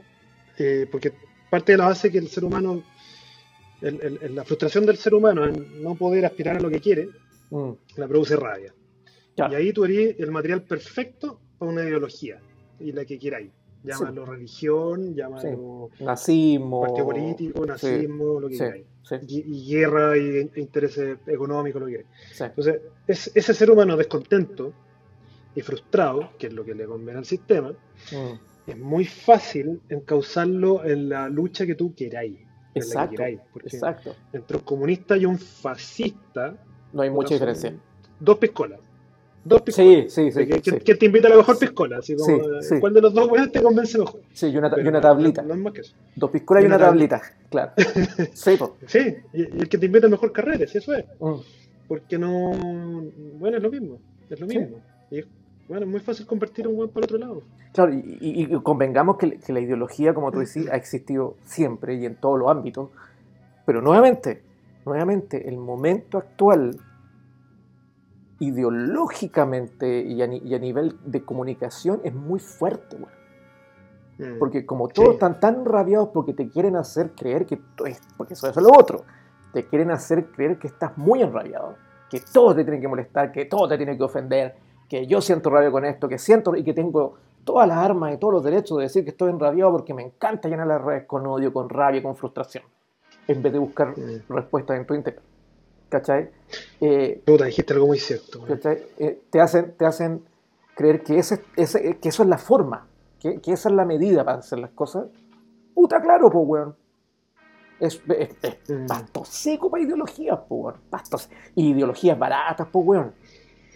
eh, 0.59 0.87
porque 0.93 1.13
parte 1.49 1.73
de 1.73 1.79
la 1.79 1.87
base 1.87 2.11
que 2.11 2.19
el 2.19 2.29
ser 2.29 2.45
humano, 2.45 2.83
el- 3.81 4.19
el- 4.23 4.35
la 4.35 4.45
frustración 4.45 4.85
del 4.87 4.97
ser 4.97 5.15
humano 5.15 5.47
en 5.47 5.83
no 5.83 5.95
poder 5.95 6.25
aspirar 6.27 6.57
a 6.57 6.61
lo 6.61 6.69
que 6.71 6.81
quiere, 6.81 7.09
mm, 7.51 7.71
la 7.97 8.09
produce 8.09 8.37
rabia. 8.37 8.75
ya. 9.37 9.49
Y 9.53 9.55
ahí 9.55 9.73
tú 9.73 9.85
eres 9.85 10.17
el 10.19 10.31
material 10.33 10.63
perfecto 10.63 11.41
para 11.59 11.71
una 11.71 11.85
ideología, 11.85 12.41
y 12.81 12.91
la 12.93 13.05
que 13.05 13.19
queráis. 13.19 13.51
Llámalo 13.85 14.27
religión, 14.27 15.15
llámalo 15.15 15.91
Nazismo. 16.01 16.81
partido 16.81 17.07
político, 17.07 17.63
sí, 17.63 17.69
nazismo, 17.69 18.41
lo 18.41 18.49
que 18.49 18.55
sí, 18.57 18.65
queráis. 18.65 18.87
sí, 19.05 19.15
Y, 19.29 19.57
y 19.57 19.71
guerra 19.73 20.17
y 20.19 20.21
e 20.39 20.51
intereses 20.57 21.19
económicos, 21.29 21.81
lo 21.81 21.87
que 21.87 21.93
queráis. 21.93 22.11
sí. 22.33 22.45
Entonces, 22.45 22.81
es- 23.07 23.31
ese 23.35 23.55
ser 23.55 23.71
humano 23.71 23.97
descontento 23.97 24.73
y 25.55 25.61
frustrado, 25.63 26.31
que 26.37 26.49
es 26.49 26.53
lo 26.53 26.65
que 26.65 26.75
le 26.75 26.85
conviene 26.87 27.19
al 27.21 27.25
sistema, 27.25 27.73
Mm, 28.13 28.71
es 28.71 28.77
muy 28.79 29.05
fácil 29.05 29.81
encauzarlo 29.89 30.85
en 30.85 31.09
la 31.09 31.29
lucha 31.29 31.65
que 31.65 31.75
tú 31.77 31.95
queráis. 31.95 32.39
En 32.79 32.81
la 32.81 32.87
que 32.87 32.91
Exacto, 32.91 33.11
queráis, 33.17 33.41
porque 33.53 33.69
exacto. 33.69 34.17
entre 34.33 34.57
un 34.57 34.63
comunista 34.65 35.17
y 35.17 35.25
un 35.27 35.39
fascista, 35.39 36.55
No 36.93 37.03
hay 37.03 37.11
mucha 37.11 37.35
diferencia. 37.35 37.75
Dos 38.21 38.39
piscolas. 38.39 38.81
Dos 39.45 39.63
piscolas. 39.63 40.13
Sí, 40.13 40.31
sí, 40.31 40.33
sí. 40.33 40.47
¿Quién, 40.47 40.81
sí. 40.85 40.95
te 40.95 41.07
invita 41.07 41.29
a 41.29 41.31
la 41.31 41.37
mejor 41.37 41.59
piscola? 41.59 41.99
Así 41.99 42.17
como, 42.17 42.27
Sí, 42.27 42.33
eh, 42.33 42.63
sí. 42.63 42.81
¿Cuál 42.81 42.95
de 42.95 43.01
los 43.01 43.15
dos 43.15 43.29
weones 43.31 43.53
te 43.53 43.63
convence 43.63 43.99
mejor? 43.99 44.21
Sí, 44.33 44.49
y 44.49 44.57
una, 44.57 44.69
ta- 44.69 44.77
y 44.77 44.79
Pero 44.79 44.91
una 44.91 44.99
no- 44.99 45.03
tablita. 45.09 45.43
No, 45.43 45.55
es 45.55 45.61
más 45.61 45.73
que 45.73 45.81
eso. 45.83 45.95
Dos 46.17 46.31
piscolas 46.31 46.65
y 46.65 46.67
una 46.67 46.77
una 46.77 46.85
tablita, 46.87 47.23
claro. 47.51 47.73
Sí, 48.35 48.57
po. 48.59 48.77
Sí, 48.87 49.17
y, 49.33 49.43
el 49.43 49.69
que 49.69 49.79
te 49.79 49.87
invita 49.87 50.07
al 50.07 50.11
mejor 50.11 50.33
carrete, 50.33 50.67
sí, 50.67 50.79
eso 50.79 50.93
es. 50.95 51.05
Mm. 51.21 51.35
Porque 51.87 52.19
no. 52.19 52.51
Bueno, 53.39 53.57
es 53.57 53.63
lo 53.63 53.71
mismo. 53.71 53.99
Es 54.29 54.41
lo 54.41 54.47
mismo. 54.47 54.81
Y 55.11 55.21
es, 55.21 55.27
bueno, 55.69 55.85
es 55.85 55.91
muy 55.91 56.01
fácil 56.01 56.27
convertir 56.27 56.67
a 56.67 56.69
un 56.69 56.77
weón 56.79 56.91
para 56.91 57.01
el 57.07 57.15
otro 57.15 57.19
lado. 57.19 57.43
Claro, 57.73 57.93
y, 57.93 58.19
y- 58.21 58.55
y 58.55 58.61
convengamos 58.63 59.17
que, 59.19 59.39
que 59.39 59.53
la 59.53 59.61
ideología, 59.61 60.15
como 60.15 60.31
tú 60.33 60.39
decís, 60.39 60.69
ha 60.71 60.77
existido 60.77 61.37
siempre 61.45 61.95
y 61.97 62.07
en 62.07 62.17
todos 62.17 62.39
los 62.39 62.51
ámbitos. 62.51 62.91
Pero 63.67 63.83
nuevamente, 63.83 64.43
nuevamente, 64.87 65.49
el 65.49 65.59
momento 65.59 66.17
actual, 66.19 66.79
ideológicamente 68.41 70.01
y 70.03 70.23
a, 70.23 70.27
ni- 70.27 70.39
y 70.39 70.55
a 70.55 70.59
nivel 70.59 70.97
de 71.05 71.23
comunicación, 71.25 72.01
es 72.05 72.15
muy 72.15 72.39
fuerte, 72.41 72.97
güey. 72.97 73.13
Mm. 74.19 74.39
Porque 74.39 74.65
como 74.67 74.89
todos 74.89 75.09
Sí. 75.11 75.15
están 75.15 75.41
tan 75.41 75.65
rabiados 75.65 76.09
porque 76.13 76.33
te 76.33 76.49
quieren 76.49 76.77
hacer 76.77 77.11
creer 77.13 77.47
que 77.47 77.59
porque 78.17 78.35
eso, 78.35 78.49
eso 78.49 78.61
es 78.61 78.67
lo 78.67 78.73
otro, 78.77 79.05
te 79.53 79.65
quieren 79.67 79.91
hacer 79.91 80.27
creer 80.27 80.59
que 80.59 80.67
estás 80.69 80.97
muy 80.99 81.23
enrabiado, 81.23 81.77
que 82.11 82.21
todo 82.33 82.55
te 82.55 82.65
tiene 82.65 82.81
que 82.81 82.89
molestar, 82.89 83.33
que 83.33 83.45
todo 83.45 83.69
te 83.69 83.77
tiene 83.77 83.97
que 83.97 84.03
ofender, 84.03 84.57
que 84.89 85.07
yo 85.07 85.21
siento 85.21 85.51
rabia 85.51 85.71
con 85.71 85.85
esto, 85.85 86.09
que 86.09 86.19
siento 86.19 86.55
y 86.57 86.65
que 86.65 86.73
tengo 86.75 87.15
todas 87.45 87.67
las 87.69 87.79
armas 87.79 88.15
y 88.15 88.19
todos 88.19 88.35
los 88.35 88.45
derechos 88.45 88.77
de 88.79 88.85
decir 88.85 89.05
que 89.05 89.11
estoy 89.11 89.31
enrabiado 89.31 89.73
porque 89.73 89.95
me 89.95 90.03
encanta 90.03 90.49
llenar 90.49 90.67
las 90.67 90.83
redes 90.83 91.05
con 91.07 91.27
odio, 91.27 91.53
con 91.53 91.69
rabia, 91.69 92.03
con 92.03 92.17
frustración, 92.17 92.65
en 93.27 93.43
vez 93.43 93.53
de 93.53 93.59
buscar 93.59 93.89
Mm. 93.97 94.23
respuestas 94.35 94.79
en 94.79 94.87
tu 94.87 94.95
interior. 94.95 95.23
¿Cachai? 95.89 96.31
Eh, 96.81 97.23
Puta, 97.25 97.47
dijiste 97.47 97.73
algo 97.73 97.87
muy 97.87 97.99
cierto. 97.99 98.43
¿cachai? 98.47 98.83
Eh, 98.99 99.23
te, 99.31 99.41
hacen, 99.41 99.73
te 99.77 99.87
hacen 99.87 100.23
creer 100.75 101.03
que, 101.03 101.19
ese, 101.19 101.43
ese- 101.57 101.97
que 101.99 102.09
eso 102.11 102.23
es 102.23 102.29
la 102.29 102.37
forma, 102.39 102.87
que, 103.19 103.41
que 103.41 103.53
esa 103.53 103.71
es 103.71 103.75
la 103.75 103.87
medida 103.87 104.23
para 104.25 104.39
hacer 104.39 104.59
las 104.59 104.71
cosas. 104.71 105.07
Puta, 105.75 106.01
claro, 106.03 106.31
pues, 106.31 106.45
weón. 106.47 106.77
Es, 107.81 108.03
es, 108.09 108.31
es 108.43 108.57
Mm. 108.71 108.87
pasto 108.87 109.25
seco 109.25 109.71
para 109.71 109.83
ideologías, 109.83 110.39
pues, 110.49 110.61
weón. 110.63 110.75
Pasto 110.91 111.17
se- 111.17 111.31
y 111.55 111.71
ideologías 111.71 112.19
baratas, 112.19 112.67
pues, 112.71 112.87
weón. 112.87 113.13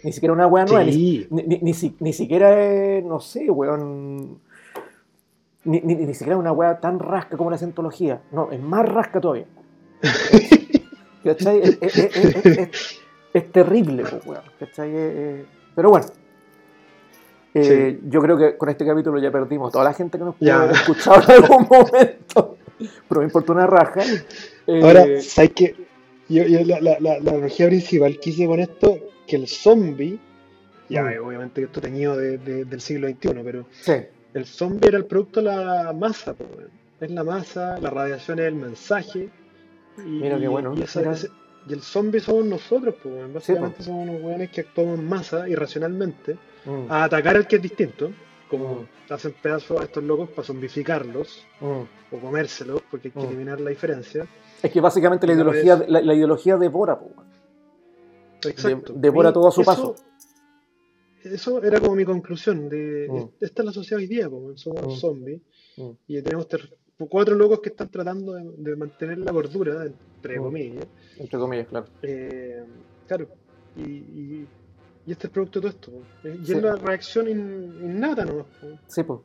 Ni 0.03 0.11
siquiera 0.11 0.33
una 0.33 0.47
weá 0.47 0.65
nueva, 0.65 0.83
ni, 0.83 0.91
Sí. 0.91 1.27
ni, 1.29 1.43
ni- 1.43 1.59
ni 1.59 1.73
si- 1.73 1.95
ni 1.99 2.11
siquiera, 2.13 2.51
eh, 2.61 3.01
no 3.05 3.19
sé, 3.19 3.49
weón. 3.49 4.39
Ni, 5.65 5.79
ni, 5.79 5.95
ni 5.95 6.13
siquiera 6.13 6.37
una 6.37 6.51
weá 6.51 6.79
tan 6.79 6.99
rasca 6.99 7.37
como 7.37 7.49
la 7.49 7.57
cientología. 7.57 8.21
No, 8.31 8.51
es 8.51 8.61
más 8.61 8.87
rasca 8.87 9.21
todavía. 9.21 9.45
¿Cachai? 11.23 11.61
Es, 11.61 11.77
es- 11.81 11.97
es- 11.97 12.15
es- 12.35 12.45
es- 12.45 12.99
es 13.33 13.51
terrible, 13.51 14.03
pues, 14.03 14.25
weón. 14.25 14.43
¿Cachai? 14.59 14.89
Eh, 14.89 14.93
eh, 14.95 15.45
pero 15.75 15.89
bueno. 15.89 16.05
Eh, 17.55 17.99
Yo 18.09 18.19
creo 18.21 18.35
que 18.37 18.57
con 18.57 18.69
este 18.69 18.85
capítulo 18.85 19.19
ya 19.21 19.31
perdimos 19.31 19.71
toda 19.71 19.85
la 19.85 19.93
gente 19.93 20.17
que 20.17 20.23
nos 20.23 20.35
pudo 20.35 20.53
haber 20.53 20.71
escuchado 20.71 21.21
en 21.21 21.43
algún 21.43 21.67
momento. 21.69 22.57
Pero 23.07 23.21
me 23.21 23.25
importa 23.25 23.51
una 23.53 23.67
raja. 23.67 24.01
Ahora, 24.67 25.05
¿sabes 25.21 25.51
qué? 25.55 25.75
Yo, 26.29 26.43
yo 26.45 26.61
la, 26.65 26.81
la, 26.81 26.97
la, 26.99 27.19
la 27.19 27.31
analogía 27.31 27.67
principal 27.67 28.17
que 28.19 28.31
hice 28.31 28.47
con 28.47 28.59
esto, 28.59 28.97
que 29.27 29.35
el 29.35 29.47
zombie, 29.47 30.19
ya 30.89 31.03
Mm. 31.03 31.07
eh, 31.09 31.19
obviamente 31.19 31.63
esto 31.63 31.79
teñido 31.81 32.15
de, 32.17 32.37
de- 32.37 32.65
del 32.65 32.81
siglo 32.81 33.07
XXI, 33.07 33.43
pero 33.43 33.65
sí, 33.71 33.93
el 34.33 34.45
zombie 34.45 34.87
era 34.89 34.97
el 34.97 35.05
producto 35.05 35.41
de 35.41 35.47
la 35.47 35.93
masa, 35.93 36.33
po, 36.33 36.45
es 36.99 37.11
la 37.11 37.23
masa, 37.23 37.77
la 37.79 37.89
radiación 37.89 38.39
es 38.39 38.45
el 38.45 38.55
mensaje. 38.55 39.29
Y, 39.97 40.01
Mira 40.01 40.39
qué 40.39 40.47
bueno, 40.47 40.73
Y, 40.75 40.81
esa- 40.83 40.99
mira. 41.01 41.11
ese- 41.13 41.29
y 41.67 41.73
el 41.73 41.81
zombie 41.81 42.19
somos 42.19 42.45
nosotros, 42.45 42.95
po, 43.01 43.09
básicamente 43.33 43.83
somos 43.83 44.07
unos 44.09 44.21
weones 44.21 44.49
que 44.49 44.61
actuamos 44.61 44.99
en 44.99 45.07
masa 45.07 45.47
irracionalmente 45.47 46.37
mm, 46.65 46.85
a 46.89 47.03
atacar 47.05 47.35
al 47.35 47.45
que 47.47 47.57
es 47.57 47.61
distinto, 47.61 48.11
como 48.49 48.81
Mm. 49.09 49.13
hacen 49.13 49.33
pedazos 49.41 49.81
a 49.81 49.83
estos 49.83 50.03
locos 50.03 50.29
para 50.29 50.43
zombificarlos 50.45 51.45
mm. 51.61 51.65
o 52.15 52.19
comérselos, 52.21 52.81
porque 52.89 53.09
hay 53.09 53.11
que 53.11 53.19
Mm. 53.19 53.29
eliminar 53.29 53.59
la 53.61 53.69
diferencia. 53.69 54.25
Es 54.61 54.71
que 54.71 54.79
básicamente 54.81 55.27
la 55.27 55.33
ideología, 55.33 55.75
vez- 55.75 55.89
la, 55.89 56.01
la 56.01 56.13
ideología 56.13 56.55
devora, 56.57 56.97
pues, 56.99 57.11
weón. 57.17 57.32
Exacto. 58.51 58.93
devora 58.95 59.29
Y 59.29 59.33
todo 59.33 59.47
a 59.47 59.51
su 59.51 59.61
eso- 59.61 59.71
paso. 59.71 59.95
Eso 61.23 61.63
era 61.63 61.79
como 61.79 61.95
mi 61.95 62.03
conclusión 62.03 62.67
de 62.67 63.07
Mm. 63.09 63.43
esta 63.45 63.61
es 63.61 63.65
la 63.65 63.71
sociedad 63.71 63.99
hoy 63.99 64.07
día, 64.07 64.29
como 64.29 64.57
somos 64.57 64.85
Mm. 64.85 64.99
zombies 64.99 65.41
Mm. 65.77 65.89
y 66.07 66.21
tenemos 66.21 66.47
cuatro 67.09 67.35
locos 67.35 67.59
que 67.61 67.69
están 67.69 67.89
tratando 67.89 68.33
de, 68.33 68.43
de 68.57 68.75
mantener 68.75 69.19
la 69.19 69.31
gordura, 69.31 69.85
entre 69.85 70.37
comillas. 70.37 70.85
Entre 71.17 71.39
comillas, 71.39 71.67
claro. 71.67 71.85
Eh, 72.01 72.63
claro, 73.07 73.27
Y, 73.75 73.81
y, 73.81 74.47
y 75.07 75.11
este 75.11 75.25
es 75.27 75.33
producto 75.33 75.59
de 75.59 75.71
todo 75.71 75.71
esto. 75.71 75.91
po. 75.91 76.27
Y 76.29 76.45
Sí. 76.45 76.53
es 76.53 76.61
la 76.61 76.75
reacción 76.75 77.27
in- 77.27 77.79
innata 77.81 78.23
nomás. 78.25 78.45
Sí, 78.87 79.01
pues. 79.03 79.19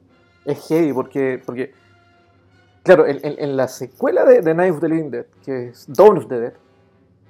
Es 0.46 0.66
heavy 0.68 0.92
porque, 0.94 1.42
porque 1.44 1.72
claro, 2.82 3.06
en, 3.06 3.18
en- 3.22 3.38
en 3.38 3.56
la 3.56 3.68
secuela 3.68 4.24
de, 4.24 4.40
de 4.40 4.54
Night 4.54 4.72
of 4.72 4.80
the 4.80 4.88
Living 4.88 5.10
Dead, 5.10 5.26
que 5.44 5.68
es 5.68 5.86
Dawn 5.92 6.16
of 6.16 6.28
the 6.28 6.40
Dead, 6.40 6.52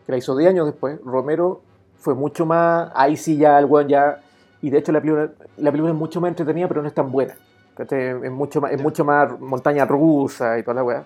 que 0.07 0.13
la 0.13 0.19
hizo 0.19 0.37
10 0.37 0.51
años 0.51 0.67
después, 0.67 1.01
Romero 1.05 1.63
fue 1.99 2.15
mucho 2.15 2.47
más, 2.47 2.91
ahí 2.95 3.17
sí 3.17 3.37
ya 3.37 3.59
el 3.59 3.65
weón 3.67 3.89
ya, 3.89 4.21
y 4.63 4.71
de 4.71 4.79
hecho 4.79 4.93
la 4.93 5.01
película, 5.01 5.31
la 5.57 5.71
película 5.71 5.93
es 5.93 5.99
mucho 5.99 6.21
más 6.21 6.29
entretenida, 6.31 6.69
pero 6.69 6.83
no 6.83 6.89
es 6.89 6.95
tan 6.95 7.11
buena. 7.11 7.35
Es 7.79 8.33
mucho 8.33 8.61
más, 8.61 8.73
es 8.73 8.83
mucho 8.83 9.05
más 9.05 9.39
montaña 9.39 9.85
rusa 9.85 10.59
y 10.59 10.63
toda 10.65 10.75
la 10.75 10.83
weá, 10.85 11.05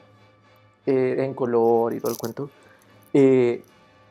eh, 0.86 1.16
en 1.18 1.34
color 1.34 1.93
y 1.93 2.01
todo 2.01 2.12
el 2.12 2.16
cuento. 2.18 2.49
Eh, 3.12 3.62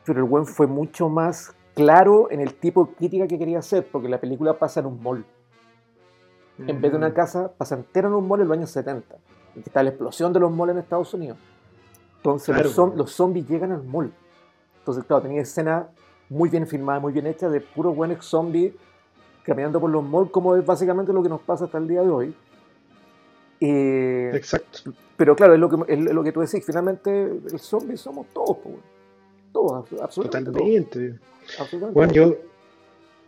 pero 0.05 0.19
el 0.19 0.29
weón 0.29 0.45
fue 0.45 0.67
mucho 0.67 1.09
más 1.09 1.55
claro 1.73 2.29
en 2.29 2.39
el 2.39 2.53
tipo 2.53 2.85
de 2.85 2.93
crítica 2.93 3.27
que 3.27 3.39
quería 3.39 3.59
hacer, 3.59 3.87
porque 3.91 4.07
la 4.09 4.19
película 4.19 4.53
pasa 4.59 4.79
en 4.79 4.85
un 4.87 5.01
mall. 5.01 5.25
En 6.67 6.79
vez 6.79 6.91
de 6.91 6.97
una 6.97 7.09
Mm. 7.09 7.13
casa, 7.13 7.51
pasa 7.57 7.75
entera 7.75 8.07
en 8.07 8.13
un 8.13 8.27
mall 8.27 8.41
en 8.41 8.47
los 8.47 8.57
años 8.57 8.69
70. 8.69 9.15
Y 9.55 9.61
que 9.61 9.69
está 9.69 9.81
la 9.81 9.89
explosión 9.89 10.31
de 10.31 10.39
los 10.39 10.51
malls 10.51 10.73
en 10.73 10.77
Estados 10.77 11.11
Unidos. 11.15 11.37
Entonces 12.17 12.53
Claro, 12.55 12.93
los 12.95 13.11
zombies 13.11 13.47
llegan 13.47 13.71
al 13.71 13.83
mall. 13.83 14.13
Entonces, 14.79 15.03
claro, 15.05 15.23
tenía 15.23 15.41
escenas 15.41 15.85
muy 16.31 16.49
bien 16.49 16.65
filmadas, 16.65 17.01
muy 17.01 17.11
bien 17.13 17.27
hechas, 17.27 17.51
de 17.51 17.59
puros 17.61 17.95
buenos 17.95 18.25
zombies 18.25 18.73
caminando 19.43 19.79
por 19.81 19.89
los 19.89 20.03
malls, 20.03 20.31
como 20.31 20.55
es 20.55 20.65
básicamente 20.65 21.11
lo 21.11 21.21
que 21.21 21.29
nos 21.29 21.41
pasa 21.41 21.65
hasta 21.65 21.77
el 21.77 21.87
día 21.87 22.01
de 22.01 22.09
hoy. 22.09 22.35
Eh, 23.59 24.31
Exacto. 24.33 24.91
pero 25.17 25.35
claro, 25.35 25.53
es 25.53 25.59
lo, 25.59 25.69
que, 25.69 25.93
es 25.93 25.99
lo 25.99 26.23
que 26.23 26.31
tú 26.31 26.39
decís, 26.39 26.65
finalmente 26.65 27.25
el 27.25 27.59
zombie 27.59 27.95
somos 27.97 28.27
todos, 28.33 28.57
po, 28.57 28.71
todos, 29.51 29.71
abs- 29.91 30.01
absolutamente 30.01 30.51
Totalmente. 30.51 31.09
todos. 31.09 31.59
absolutamente 31.59 31.93
Bueno, 31.93 32.13
yo, 32.13 32.35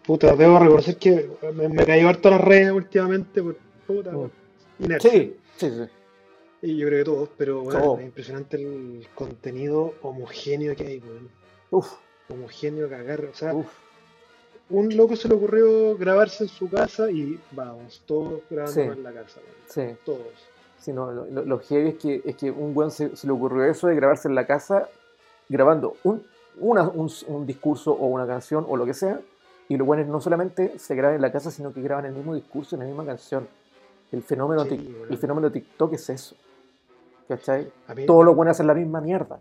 puta, 0.06 0.36
debo 0.36 0.58
reconocer 0.60 0.98
que 0.98 1.30
me, 1.54 1.70
me 1.70 1.86
cayó 1.86 2.10
harto 2.10 2.30
las 2.32 2.42
redes 2.42 2.72
últimamente 2.72 3.44
por 3.44 3.58
puta, 3.86 4.12
inercia. 4.80 5.12
Sí, 5.12 5.36
sí, 5.58 5.70
sí. 5.70 5.84
Y 6.64 6.78
yo 6.78 6.88
creo 6.88 7.00
que 7.00 7.06
todos, 7.12 7.30
pero 7.38 7.62
bueno, 7.62 7.98
es 8.00 8.06
impresionante 8.06 8.56
el 8.58 9.06
contenido 9.14 9.94
homogéneo 10.02 10.76
que 10.76 10.88
hay, 10.88 11.00
weón. 11.00 11.28
Uf, 11.72 11.92
Homogéneo 12.30 12.90
cagar. 12.90 13.26
O 13.26 13.34
sea, 13.34 13.54
uf. 13.54 13.68
un 14.70 14.96
loco 14.96 15.16
se 15.16 15.28
le 15.28 15.36
ocurrió 15.36 15.96
grabarse 15.98 16.44
en 16.46 16.50
su 16.50 16.70
casa 16.70 17.12
y 17.12 17.40
vamos, 17.52 18.02
todos 18.06 18.42
grabando 18.50 18.74
Sí. 18.74 18.82
en 18.82 19.04
la 19.04 19.12
casa. 19.12 19.42
Sí. 19.68 19.82
Todos. 20.06 20.20
Sí, 20.80 20.92
no, 20.94 21.12
lo, 21.12 21.26
lo- 21.26 21.44
lo 21.46 21.60
heavy 21.60 21.90
es 21.90 21.96
que, 21.96 22.22
es 22.26 22.36
que 22.36 22.52
un 22.52 22.74
buen 22.74 22.92
se, 22.92 23.16
se 23.16 23.26
le 23.28 23.34
ocurrió 23.34 23.64
eso 23.66 23.88
de 23.88 23.96
grabarse 23.96 24.28
en 24.28 24.36
la 24.36 24.46
casa 24.46 24.88
grabando 25.48 25.96
un, 26.04 26.24
una- 26.60 26.88
un, 26.90 27.10
un 27.28 27.46
discurso 27.46 27.92
o 27.94 28.08
una 28.08 28.26
canción 28.28 28.66
o 28.68 28.76
lo 28.78 28.86
que 28.86 28.94
sea, 28.94 29.20
y 29.70 29.78
los 29.78 29.88
buenos 29.88 30.08
no 30.08 30.20
solamente 30.20 30.78
se 30.80 30.94
graban 30.96 31.16
en 31.16 31.22
la 31.22 31.32
casa, 31.32 31.52
sino 31.52 31.74
que 31.74 31.82
graban 31.82 32.06
el 32.06 32.14
mismo 32.14 32.36
discurso 32.36 32.76
en 32.76 32.82
la 32.82 32.86
misma 32.88 33.06
canción. 33.06 33.48
El 34.12 34.24
fenómeno, 34.24 34.64
Sí, 34.64 34.70
tic- 34.72 35.08
el 35.10 35.18
fenómeno 35.18 35.52
TikTok 35.52 35.94
es 35.94 36.10
eso. 36.10 36.36
¿Cachai? 37.28 37.72
Mí, 37.96 38.06
Todos 38.06 38.26
los 38.26 38.36
buenos 38.36 38.52
hacen 38.58 38.68
la 38.68 38.74
misma 38.74 39.00
mierda. 39.02 39.40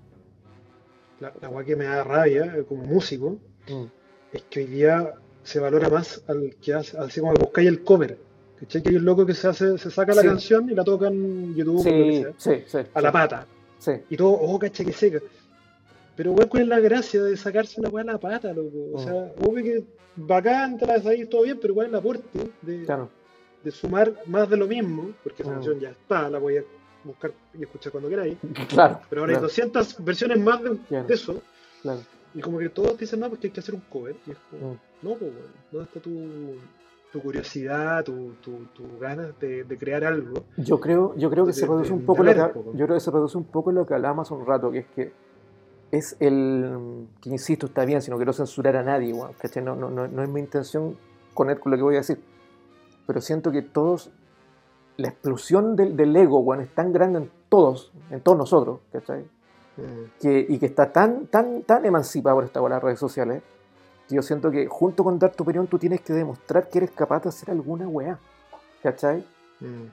La, 1.23 1.33
la 1.41 1.49
weá 1.49 1.64
que 1.64 1.77
me 1.77 1.85
da 1.85 2.03
rabia 2.05 2.55
eh, 2.57 2.64
como 2.68 2.83
músico 2.85 3.39
Mm. 3.68 3.85
es 4.33 4.43
que 4.51 4.61
hoy 4.61 4.66
día 4.66 5.14
se 5.45 5.61
valora 5.61 5.89
más 5.89 6.23
al 6.27 6.57
que 6.61 6.75
hace, 6.75 6.99
así 6.99 7.20
como 7.20 7.33
que 7.35 7.43
buscáis 7.45 7.68
el 7.68 7.83
cover. 7.85 8.18
¿Cachai? 8.59 8.83
Que 8.83 8.91
hay 8.91 8.97
un 8.97 9.05
loco 9.05 9.25
que 9.27 9.35
se 9.35 9.47
hace, 9.49 9.79
se 9.79 9.91
saca 9.91 10.14
la 10.14 10.23
Sí. 10.23 10.29
canción 10.29 10.68
y 10.70 10.75
la 10.75 10.83
toca 10.85 11.07
en 11.09 11.55
YouTube 11.55 11.81
o 11.81 11.91
lo 11.99 12.05
que 12.05 12.12
Sí, 12.12 12.23
sea, 12.23 12.33
sí, 12.39 12.64
sí. 12.66 12.79
a 12.95 13.01
la 13.01 13.09
sí, 13.09 13.12
pata. 13.12 13.47
sí. 13.79 13.93
Y 14.11 14.16
todo, 14.16 14.31
oh, 14.33 14.59
cacha 14.59 14.85
que 14.85 14.93
seca. 14.93 15.20
Pero 16.16 16.33
weón, 16.33 16.49
¿cuál 16.49 16.62
es 16.64 16.68
la 16.68 16.81
gracia 16.81 17.23
de 17.23 17.37
sacarse 17.37 17.81
una 17.81 17.89
weá 17.91 18.03
a 18.03 18.12
la 18.12 18.18
pata, 18.18 18.53
loco? 18.53 18.79
O 18.95 18.99
Mm. 18.99 19.05
sea, 19.05 19.33
obvio 19.47 19.64
que 19.64 19.85
bacán, 20.16 20.77
te 20.79 20.87
la 20.87 20.95
ahí, 21.11 21.27
todo 21.27 21.43
bien, 21.43 21.59
pero 21.61 21.75
¿cuál 21.75 21.87
es 21.87 21.93
el 21.93 21.99
aporte 21.99 22.39
de, 22.62 22.85
Claro. 22.85 23.09
de 23.64 23.70
sumar 23.70 24.12
más 24.27 24.49
de 24.51 24.57
lo 24.57 24.66
mismo? 24.66 25.11
Porque 25.23 25.43
esa 25.43 25.51
Mm. 25.53 25.55
canción 25.55 25.81
ya 25.81 25.91
está, 25.91 26.29
la 26.31 26.39
voy 26.39 26.57
a 26.59 26.64
buscar 27.05 27.32
y 27.59 27.62
escuchar 27.62 27.92
cuando 27.92 28.09
queráis. 28.09 28.36
Claro. 28.68 29.00
Pero 29.09 29.22
ahora 29.22 29.32
hay 29.32 29.36
claro, 29.36 29.48
200 29.48 30.05
versiones 30.05 30.38
más 30.40 30.62
de, 30.62 30.76
Claro. 30.88 31.07
de 31.07 31.14
eso. 31.14 31.42
claro. 31.82 32.00
Y 32.34 32.40
como 32.40 32.59
que 32.59 32.68
todos 32.70 32.96
dicen, 32.98 33.20
no, 33.20 33.28
porque 33.28 33.48
hay 33.48 33.53
que 33.53 33.61
hacer 33.61 33.74
un 33.74 33.82
cover. 33.90 34.16
Y 34.26 34.30
es 34.30 34.38
como, 34.50 34.72
Mm. 34.74 34.78
no, 35.03 35.11
pues, 35.16 35.20
weón, 35.32 35.36
¿dónde 35.70 35.84
está 35.86 36.00
tu, 36.00 36.55
tu 37.12 37.20
curiosidad, 37.20 38.03
tu, 38.05 38.32
tu, 38.40 38.64
tu 38.74 38.98
ganas 38.98 39.38
de, 39.38 39.64
de 39.64 39.76
crear 39.78 40.03
algo? 40.05 40.44
Yo 40.57 40.80
creo, 40.80 41.14
yo 41.16 41.28
creo 41.28 41.44
que 41.44 41.48
de- 41.53 41.59
se 41.59 41.66
reduce 41.66 41.92
un 41.92 42.07
poco 42.07 42.22
lo 42.22 42.32
que, 42.32 42.38
yo 42.78 42.86
creo 42.86 42.94
que 42.96 43.00
se 43.00 43.11
reduce 43.11 43.36
un 43.36 43.44
poco 43.44 43.70
lo 43.70 43.84
que 43.86 43.92
hablábamos 43.94 44.26
hace 44.28 44.34
un 44.34 44.46
rato, 44.46 44.70
que 44.70 44.78
es 44.78 44.86
que 44.94 45.12
es 45.90 46.16
el 46.20 47.07
que 47.20 47.28
insisto, 47.28 47.66
está 47.66 47.84
bien, 47.84 48.00
si 48.00 48.11
no 48.11 48.16
quiero 48.16 48.32
censurar 48.32 48.76
a 48.76 48.82
nadie, 48.82 49.14
¿cachai? 49.38 49.62
No, 49.62 49.76
no, 49.76 49.90
no, 49.90 50.09
no 50.09 50.22
es 50.22 50.28
mi 50.30 50.40
intención 50.40 50.96
con, 51.34 51.50
el- 51.50 51.61
con 51.61 51.70
lo 51.72 51.76
que 51.76 51.82
voy 51.82 51.96
a 51.96 51.98
decir. 51.98 52.18
Pero 53.07 53.20
siento 53.20 53.53
que 53.53 53.61
todos, 53.61 54.11
la 55.03 55.09
explosión 55.09 55.76
del, 55.76 55.96
del 55.96 56.14
ego, 56.16 56.38
weón, 56.40 56.62
es 56.62 56.74
tan 56.74 56.92
grande 56.92 57.18
en 57.18 57.30
todos, 57.48 57.92
en 58.11 58.20
todos 58.20 58.38
nosotros, 58.38 58.80
¿cachai? 58.92 59.22
Mm, 59.76 60.20
que, 60.20 60.46
y 60.48 60.59
que 60.59 60.66
está 60.66 60.92
tan, 60.92 61.26
tan, 61.26 61.62
tan 61.62 61.84
emancipada 61.84 62.34
por 62.34 62.44
esta 62.44 62.61
por 62.61 62.70
las 62.70 62.82
redes 62.82 62.98
sociales, 62.98 63.42
que 64.09 64.14
yo 64.16 64.22
siento 64.22 64.50
que 64.50 64.66
junto 64.66 65.03
con 65.05 65.18
dar 65.18 65.32
tu 65.32 65.42
opinión 65.44 65.66
tú 65.66 65.78
tienes 65.78 66.00
que 66.03 66.12
demostrar 66.12 66.68
que 66.68 66.78
eres 66.78 66.90
capaz 66.90 67.22
de 67.22 67.28
hacer 67.30 67.50
alguna 67.50 67.88
weá, 67.88 68.18
¿cachai? 68.82 69.24
mm. 69.61 69.86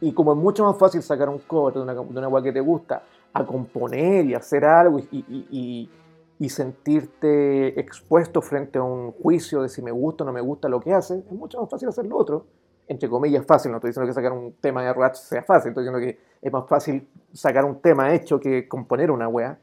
Y 0.00 0.12
como 0.12 0.32
es 0.32 0.38
mucho 0.38 0.64
más 0.64 0.76
fácil 0.76 1.02
sacar 1.02 1.28
un 1.28 1.38
cover 1.38 1.74
de 1.74 1.80
una, 1.80 1.94
de 1.94 2.00
una 2.00 2.28
weá 2.28 2.42
que 2.42 2.52
te 2.52 2.60
gusta, 2.60 3.02
a 3.32 3.44
componer 3.44 4.26
y 4.26 4.34
hacer 4.34 4.64
algo 4.64 4.98
y, 4.98 5.08
y- 5.12 5.46
y- 5.50 5.90
y 6.38 6.48
sentirte 6.48 7.78
expuesto 7.80 8.42
frente 8.42 8.78
a 8.78 8.82
un 8.82 9.12
juicio 9.12 9.62
de 9.62 9.68
si 9.68 9.82
me 9.82 9.90
gusta 9.92 10.24
o 10.24 10.26
no 10.26 10.32
me 10.32 10.40
gusta 10.40 10.68
lo 10.68 10.80
que 10.80 10.92
haces, 10.92 11.24
es 11.24 11.32
mucho 11.32 11.60
más 11.60 11.70
fácil 11.70 11.88
hacer 11.88 12.06
lo 12.06 12.16
otro. 12.18 12.44
Entre 12.86 13.08
comillas, 13.08 13.44
fácil, 13.46 13.70
no 13.70 13.78
estoy 13.78 13.90
diciendo 13.90 14.08
que 14.08 14.14
sacar 14.14 14.32
un 14.32 14.52
tema 14.60 14.82
de 14.84 14.92
Ratch 14.92 15.16
sea 15.16 15.42
fácil, 15.42 15.70
estoy 15.70 15.84
diciendo 15.84 16.00
que 16.06 16.18
es 16.42 16.52
más 16.52 16.66
fácil 16.68 17.06
sacar 17.32 17.64
un 17.64 17.80
tema 17.80 18.14
hecho 18.14 18.38
que 18.38 18.68
componer 18.68 19.10
una 19.10 19.26
weá. 19.28 19.58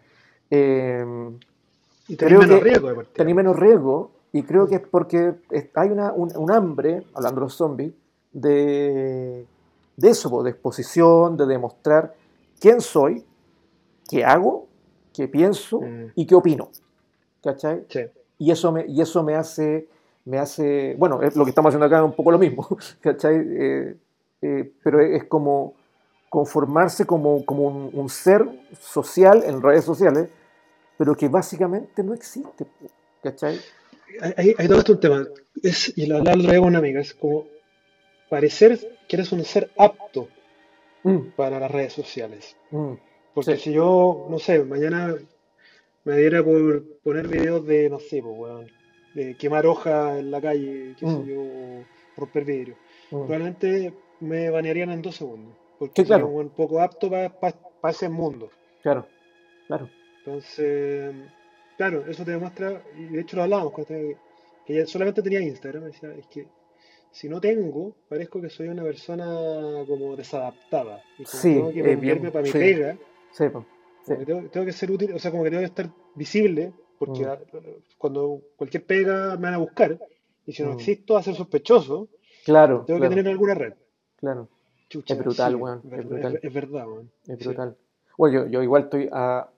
Eh, 0.50 1.06
Y 2.08 2.18
Creo 2.18 2.40
tenés 2.40 2.48
menos 2.48 2.60
que 2.60 2.64
riesgo 2.70 2.90
de 2.94 3.04
tenía 3.14 3.36
menos 3.36 3.56
riesgo 3.60 4.12
y 4.34 4.44
creo 4.44 4.68
que 4.68 4.76
es 4.76 4.82
porque 4.82 5.34
hay 5.76 5.90
una, 5.90 6.12
un, 6.14 6.36
un 6.36 6.52
hambre, 6.52 7.04
hablando 7.14 7.42
de 7.42 7.46
los 7.46 7.54
zombies, 7.54 7.94
de, 8.34 9.46
de 9.98 10.10
eso, 10.10 10.42
de 10.44 10.50
exposición, 10.52 11.38
de 11.38 11.46
demostrar 11.46 12.14
quién 12.60 12.82
soy, 12.82 13.24
qué 14.10 14.26
hago, 14.26 14.68
qué 15.14 15.28
pienso 15.28 15.82
Mm. 15.82 16.12
y 16.16 16.26
qué 16.26 16.36
opino. 16.36 16.70
¿Cachai? 17.44 17.86
Sí. 17.90 18.02
Y 18.40 18.52
eso 18.52 18.72
me, 18.72 18.86
y 18.88 19.02
eso 19.02 19.24
me 19.24 19.36
hace, 19.36 19.88
me 20.26 20.38
hace, 20.38 20.96
bueno, 20.98 21.22
es 21.22 21.36
lo 21.36 21.44
que 21.44 21.50
estamos 21.50 21.70
haciendo 21.70 21.86
acá 21.86 21.98
es 22.00 22.04
un 22.04 22.14
poco 22.16 22.32
lo 22.32 22.40
mismo, 22.40 22.68
¿cachai? 23.02 23.36
Eh, 23.38 23.96
eh, 24.42 24.72
pero 24.84 25.00
es 25.02 25.26
como 25.26 25.74
conformarse 26.30 27.06
como, 27.06 27.46
como 27.46 27.64
un, 27.68 27.90
un 27.94 28.10
ser 28.10 28.46
social 28.80 29.44
en 29.46 29.62
redes 29.62 29.84
sociales, 29.84 30.30
pero 30.98 31.16
que 31.16 31.28
básicamente 31.28 32.04
no 32.04 32.14
existe, 32.14 32.66
¿cachai? 33.22 33.60
Ahí, 34.38 34.54
ahí 34.58 34.68
tocaste 34.68 34.92
un 34.94 35.00
tema. 35.00 35.28
Es, 35.62 35.98
y 35.98 36.06
lo 36.06 36.18
hablaba 36.18 36.38
el 36.38 36.60
con 36.60 36.68
una 36.68 36.80
amiga. 36.80 37.02
Es 37.02 37.14
como 37.14 37.46
parecer 38.30 38.80
que 39.08 39.16
eres 39.16 39.32
un 39.32 39.44
ser 39.44 39.72
apto 39.78 40.28
Mm, 41.04 41.32
para 41.36 41.60
las 41.60 41.72
redes 41.72 41.94
sociales. 41.94 42.56
mm, 42.70 42.94
Porque 43.34 43.56
Sí. 43.56 43.64
si 43.64 43.74
yo, 43.74 44.28
no 44.30 44.38
sé, 44.38 44.64
mañana 44.64 45.16
me 46.04 46.18
diera 46.18 46.44
por 46.44 46.84
poner 47.04 47.28
videos 47.28 47.66
de, 47.66 47.90
no 47.90 48.00
sé, 48.00 48.22
pues, 48.22 48.72
de 49.14 49.36
quemar 49.36 49.66
hojas 49.66 50.20
en 50.20 50.32
la 50.32 50.42
calle, 50.42 50.96
qué 51.00 51.06
sé 51.06 51.12
Mm. 51.14 51.26
yo, 51.26 51.84
romper 52.18 52.46
vidrio, 52.46 52.76
mm. 53.12 53.26
probablemente 53.26 53.94
me 54.22 54.50
banearían 54.50 54.92
en 54.92 55.02
dos 55.02 55.16
segundos. 55.16 55.56
Porque 55.80 56.02
Sí, 56.02 56.08
claro. 56.08 56.28
un 56.28 56.36
weón 56.36 56.50
poco 56.50 56.80
apto 56.80 57.10
para 57.10 57.34
ese 57.90 58.08
mundo. 58.10 58.50
Claro, 58.84 59.08
claro. 59.68 59.90
Entonces, 60.20 61.14
claro, 61.78 62.06
eso 62.08 62.24
te 62.24 62.32
demuestra, 62.32 62.84
y 62.98 63.06
de 63.06 63.22
hecho 63.22 63.36
lo 63.38 63.44
hablábamos, 63.44 63.74
que 63.86 64.16
ella 64.68 64.86
solamente 64.86 65.22
tenía 65.22 65.42
Instagram, 65.42 65.86
decía, 65.86 66.14
es 66.18 66.28
que 66.28 66.46
si 67.12 67.28
no 67.28 67.42
tengo, 67.42 67.96
parezco 68.08 68.40
que 68.40 68.50
soy 68.50 68.68
una 68.70 68.84
persona 68.84 69.26
como 69.88 70.16
desadaptada. 70.16 71.04
Y 71.18 71.24
como 71.24 71.42
Sí, 71.42 71.54
tengo 71.56 71.74
que 71.74 71.80
eh, 71.92 71.96
bien, 71.96 72.22
para 72.32 72.42
mi 72.44 72.50
sí. 72.50 72.58
pega, 72.60 72.98
Sí, 73.32 73.46
sí. 74.06 74.14
tengo 74.26 74.66
que 74.66 74.72
ser 74.72 74.92
útil, 74.92 75.14
o 75.14 75.20
sea, 75.20 75.32
como 75.32 75.44
que 75.44 75.50
tengo 75.50 75.62
que 75.62 75.66
estar 75.66 75.90
visible, 76.16 76.72
porque 77.06 77.26
Mm. 77.26 77.30
a- 77.30 77.40
cuando 77.98 78.42
cualquier 78.56 78.86
pega 78.86 79.36
me 79.38 79.44
van 79.44 79.56
a 79.56 79.58
buscar, 79.58 79.98
y 80.46 80.54
si 80.54 80.62
no 80.62 80.70
Mm. 80.70 80.74
existo, 80.74 81.16
va 81.16 81.22
a 81.22 81.24
ser 81.24 81.34
sospechoso, 81.36 82.10
Claro, 82.46 82.84
tengo 82.86 83.00
claro, 83.00 83.10
que 83.10 83.16
tener 83.16 83.32
alguna 83.32 83.56
red. 83.56 83.74
claro. 84.18 84.48
Chucha, 84.88 85.14
Es 85.16 85.20
brutal, 85.20 85.54
sí, 85.54 85.56
weón, 85.56 85.82
es 85.92 86.06
brutal. 86.08 86.40
es 86.44 86.54
verdad, 86.54 86.86
weón. 86.88 87.12
Es 87.28 87.40
Sí. 87.40 87.46
brutal. 87.46 87.76
Bueno, 88.18 88.44
yo, 88.44 88.50
yo 88.52 88.62
igual 88.64 88.84
estoy 88.84 89.10
a. 89.12 89.50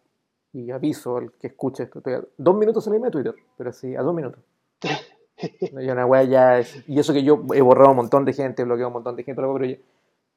Y 0.54 0.70
aviso 0.72 1.18
al 1.18 1.32
que 1.34 1.48
escuche 1.48 1.84
esto. 1.84 1.98
Estoy 2.00 2.14
a 2.14 2.24
dos 2.38 2.56
minutos 2.56 2.84
salirme 2.86 3.08
de 3.08 3.12
Twitter, 3.12 3.34
pero 3.58 3.74
sí, 3.74 3.96
a 3.96 4.02
dos 4.04 4.14
minutos. 4.16 4.40
No, 5.74 5.82
ya 5.82 5.92
una 5.94 6.06
wea 6.06 6.24
ya 6.24 6.60
es- 6.60 6.88
Y 6.88 7.00
eso 7.00 7.12
que 7.12 7.24
yo 7.24 7.44
he 7.54 7.62
borrado 7.62 7.90
un 7.90 7.98
montón 7.98 8.24
de 8.24 8.32
gente, 8.34 8.62
he 8.62 8.66
bloqueado 8.66 8.88
un 8.90 8.94
montón 8.94 9.16
de 9.16 9.24
gente, 9.24 9.42
pero 9.42 9.66
ya, 9.66 9.76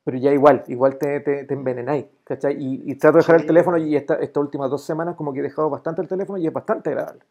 pero 0.07 0.19
ya 0.19 0.33
igual, 0.33 0.63
igual 0.69 0.99
te, 0.99 1.19
te, 1.19 1.43
te 1.45 1.55
envenenáis, 1.55 2.05
¿cachai? 2.23 2.55
Y, 2.63 2.93
y 2.93 2.95
trato 2.95 3.17
de 3.17 3.23
dejar 3.23 3.35
el 3.35 3.41
Sí. 3.41 3.47
teléfono 3.49 3.77
y 3.77 3.97
esta, 3.97 4.15
estas 4.15 4.41
últimas 4.41 4.71
dos 4.71 4.85
semanas 4.85 5.17
como 5.17 5.33
que 5.33 5.41
he 5.41 5.43
dejado 5.43 5.69
bastante 5.69 6.01
el 6.01 6.07
teléfono 6.07 6.39
y 6.39 6.47
es 6.47 6.53
bastante 6.53 6.91
agradable. 6.91 7.23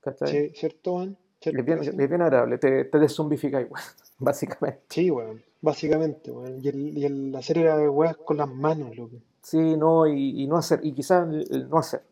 ¿Cachai? 0.00 0.28
Sí, 0.28 0.52
¿cierto, 0.54 0.92
weón? 0.94 1.16
¿cierto? 1.40 1.58
Es 1.58 1.66
bien, 1.66 1.78
es 1.80 1.96
bien 2.08 2.22
agradable, 2.22 2.58
te, 2.58 2.84
te 2.84 2.98
deszombifica 3.00 3.60
igual, 3.60 3.82
básicamente. 4.20 4.80
Sí, 4.90 5.10
weón, 5.10 5.42
básicamente, 5.60 6.30
weón. 6.30 6.60
Y, 6.62 6.68
el- 6.68 6.96
y 6.98 7.04
el- 7.04 7.32
de 7.32 7.88
weas 7.88 8.16
con 8.18 8.36
las 8.36 8.48
manos, 8.48 8.96
loco. 8.96 9.16
Sí, 9.42 9.76
no, 9.76 10.06
y, 10.06 10.42
y 10.42 10.46
no 10.46 10.56
hacer, 10.56 10.78
y 10.84 10.92
quizás 10.92 11.28
el, 11.28 11.46
el 11.50 11.68
no 11.68 11.78
hacer, 11.78 12.02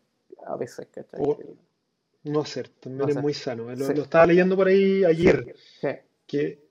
a 0.44 0.56
veces, 0.56 0.88
¿cachai? 0.92 1.20
O- 1.24 1.38
No 2.24 2.40
hacer, 2.40 2.68
también 2.80 2.98
No 2.98 3.04
es 3.04 3.10
hacer. 3.12 3.22
muy 3.22 3.34
sano. 3.34 3.64
Lo, 3.70 3.84
Sí. 3.86 3.94
lo 3.94 4.02
estaba 4.02 4.26
leyendo 4.26 4.56
por 4.56 4.66
ahí 4.66 5.04
ayer, 5.04 5.54
Sí. 5.80 5.88
que 6.26 6.61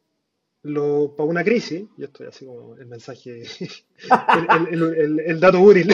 lo, 0.63 1.15
para 1.15 1.27
una 1.29 1.43
crisis, 1.43 1.85
y 1.97 2.03
esto 2.03 2.23
es 2.23 2.29
así 2.35 2.45
como 2.45 2.75
el 2.75 2.85
mensaje, 2.85 3.41
el, 4.69 4.73
el- 4.73 4.83
el- 4.83 4.95
el- 4.99 5.19
el 5.21 5.39
dato 5.39 5.59
útil, 5.61 5.89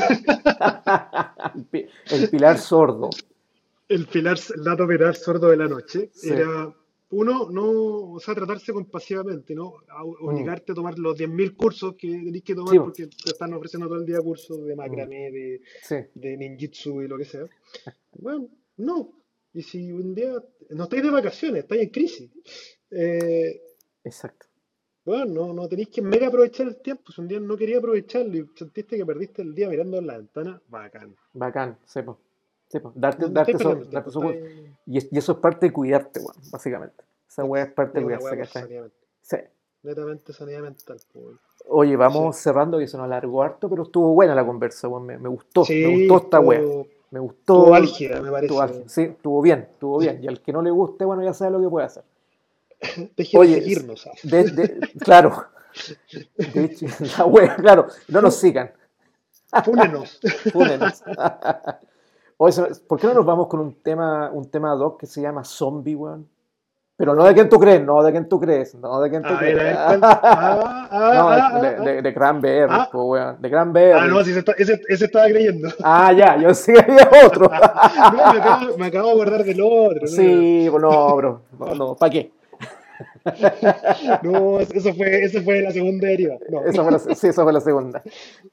el, 1.56 1.66
pi- 1.72 1.88
el 2.12 2.30
pilar 2.30 2.58
sordo. 2.58 3.10
el 3.90 4.06
pilar, 4.08 4.38
el 4.56 4.64
dato 4.64 4.88
pilar 4.88 5.16
sordo 5.16 5.50
de 5.50 5.58
la 5.58 5.68
noche, 5.68 6.10
Sí. 6.14 6.30
era 6.30 6.74
uno, 7.10 7.50
no, 7.50 8.12
o 8.12 8.20
sea, 8.20 8.36
tratarse 8.36 8.74
compasivamente, 8.74 9.56
¿no? 9.56 9.76
A- 9.88 10.04
Obligarte 10.04 10.74
a 10.74 10.76
tomar 10.76 11.00
los 11.00 11.18
10.000 11.18 11.56
cursos 11.56 11.96
que 11.98 12.10
tenés 12.10 12.44
que 12.44 12.54
tomar 12.54 12.74
Mm. 12.74 12.78
Sí, 12.78 12.80
porque 12.84 13.08
te 13.08 13.32
están 13.32 13.54
ofreciendo 13.54 13.88
todo 13.88 14.00
el 14.00 14.06
día 14.06 14.20
cursos 14.20 14.66
de 14.66 14.76
macramé, 14.76 15.32
de, 15.32 15.62
Sí, 15.82 15.96
de 16.14 16.36
ninjitsu 16.36 17.02
y 17.04 17.08
lo 17.08 17.18
que 17.18 17.24
sea. 17.26 17.46
Bueno, 18.20 18.50
no. 18.78 19.14
Y 19.54 19.62
si 19.62 19.90
un 19.94 20.14
día 20.14 20.34
no 20.72 20.84
estáis 20.84 21.04
de 21.04 21.10
vacaciones, 21.10 21.64
estáis 21.64 21.84
en 21.84 21.90
crisis, 21.90 22.30
eh, 22.92 23.62
exacto. 24.04 24.47
Bueno, 25.08 25.48
no, 25.48 25.54
no 25.54 25.68
tenéis 25.68 25.90
que 25.90 26.02
mega 26.02 26.28
aprovechar 26.28 26.68
el 26.68 26.76
tiempo. 26.78 27.12
Si 27.12 27.22
un 27.22 27.28
día 27.28 27.40
no 27.40 27.56
quería 27.58 27.78
aprovecharlo 27.78 28.36
y 28.38 28.50
sentiste 28.56 28.98
que 28.98 29.06
perdiste 29.06 29.42
el 29.42 29.56
día 29.56 29.70
mirando 29.70 29.98
en 29.98 30.08
la 30.08 30.18
ventana, 30.18 30.62
bacán. 30.70 31.16
Bacán, 31.34 31.78
sepo. 31.86 32.18
Sepo. 32.68 32.92
Darte, 32.94 33.28
darte, 33.30 33.54
eso, 33.54 33.70
darte 33.70 33.90
tiempo, 33.90 34.10
eso- 34.10 34.24
estáis- 34.24 34.76
y, 34.86 34.98
es- 34.98 35.08
y 35.12 35.18
eso 35.18 35.32
es 35.32 35.38
parte 35.40 35.68
de 35.68 35.74
cuidarte, 35.74 36.20
weón, 36.20 36.36
básicamente. 36.52 37.04
Esa 37.30 37.44
weá 37.46 37.64
es 37.64 37.72
parte 37.72 38.00
de 38.00 38.06
cuidarse, 38.06 38.38
¿cachai? 38.38 38.92
Sí. 39.22 39.38
Netamente 39.84 40.34
sanidad 40.34 40.62
mental. 40.62 40.98
weón. 41.14 41.40
Oye, 41.70 41.96
vamos 41.96 42.36
cerrando, 42.38 42.78
que 42.78 42.88
se 42.88 42.98
nos 42.98 43.06
alargó 43.06 43.42
harto, 43.44 43.70
pero 43.70 43.84
estuvo 43.84 44.14
buena 44.14 44.36
la 44.36 44.46
conversa, 44.46 44.88
weón. 44.90 45.06
Me, 45.06 45.18
me 45.18 45.30
gustó, 45.30 45.64
Sí, 45.64 45.76
me 45.86 46.00
gustó 46.08 46.26
esta 46.26 46.40
weá. 46.42 46.60
Me 47.10 47.20
gustó. 47.22 47.60
estuvo 47.62 47.74
álgida, 47.74 48.22
me 48.22 48.30
parece. 48.32 48.54
estuvo. 48.54 48.90
Sí, 48.90 49.02
estuvo 49.04 49.42
bien, 49.42 49.60
estuvo 49.72 49.98
bien. 50.00 50.22
Y 50.22 50.28
al 50.28 50.42
que 50.42 50.52
no 50.52 50.62
le 50.62 50.72
guste, 50.72 51.06
bueno, 51.06 51.24
ya 51.24 51.34
sabe 51.34 51.52
lo 51.52 51.62
que 51.62 51.70
puede 51.70 51.86
hacer. 51.86 52.04
Deje 53.18 53.38
Oye, 53.38 53.56
de 53.56 53.62
seguirnos. 53.62 54.08
ah. 54.08 54.12
De- 54.24 54.44
de- 54.52 54.80
claro. 55.00 55.46
De 56.38 56.64
hecho, 56.66 56.86
la 57.18 57.26
wea, 57.26 57.56
claro. 57.56 57.88
No 58.08 58.22
nos 58.22 58.36
sigan. 58.36 58.72
Fúnenos. 59.64 60.20
Fúnenos. 60.54 61.04
Oye, 62.38 62.62
¿por 62.88 63.00
qué 63.00 63.08
no 63.08 63.14
nos 63.16 63.26
vamos 63.26 63.48
con 63.48 63.60
un 63.60 63.74
tema, 63.82 64.30
un 64.32 64.50
tema 64.50 64.72
ad 64.74 64.80
hoc 64.80 65.00
que 65.00 65.08
se 65.08 65.22
llama 65.22 65.44
Zombie, 65.44 65.96
weón? 65.96 66.28
Pero 66.96 67.14
no 67.14 67.24
de 67.26 67.34
quien 67.36 67.48
tú 67.48 67.60
crees, 67.60 67.84
no 67.84 68.02
de 68.02 68.12
quien 68.12 68.28
tú 68.28 68.40
crees, 68.40 68.74
no 68.74 69.00
de 69.00 69.10
quien 69.12 69.22
tú 69.22 69.30
A 69.30 69.40
ver, 69.40 69.56
crees. 69.56 69.78
Ah, 69.78 69.98
ah, 70.02 71.12
No, 71.14 71.30
ah, 71.30 71.60
de, 71.62 71.68
ah, 71.68 71.80
de, 71.82 72.02
de 72.02 72.14
Cranberries, 72.14 72.68
Ah. 72.72 72.90
po, 72.92 73.04
weón. 73.06 73.40
De 73.40 73.50
Cranberries. 73.52 74.02
Ah, 74.02 74.08
no, 74.08 74.24
si 74.24 74.32
ese, 74.32 74.40
está- 74.40 74.54
ese, 74.58 74.82
ese 74.88 75.06
estaba 75.06 75.26
creyendo. 75.28 75.70
Ah, 75.84 76.12
ya, 76.12 76.38
yo 76.38 76.54
sí 76.56 76.74
había 76.76 77.08
otro. 77.24 77.50
No, 77.52 78.34
me 78.34 78.40
acabo, 78.40 78.78
me 78.80 78.86
acabo 78.88 79.08
de 79.10 79.14
acordar 79.14 79.44
del 79.44 79.62
otro. 79.62 80.08
Sí, 80.08 80.68
pues 80.72 80.82
no, 80.82 81.16
bro. 81.16 81.42
No, 81.60 81.76
no, 81.76 81.96
¿para 81.96 82.10
qué? 82.12 82.32
No, 84.24 84.60
eso 84.60 84.94
fue, 84.94 85.24
eso 85.24 85.42
fue 85.42 85.62
la 85.62 85.72
segunda 85.72 86.08
deriva. 86.08 86.36
No. 86.50 86.64
Esa 86.64 86.84
fue 86.84 86.92
la, 86.92 87.00
sí, 87.00 87.28
esa 87.28 87.44
fue 87.44 87.54
la 87.54 87.62
segunda. 87.62 88.02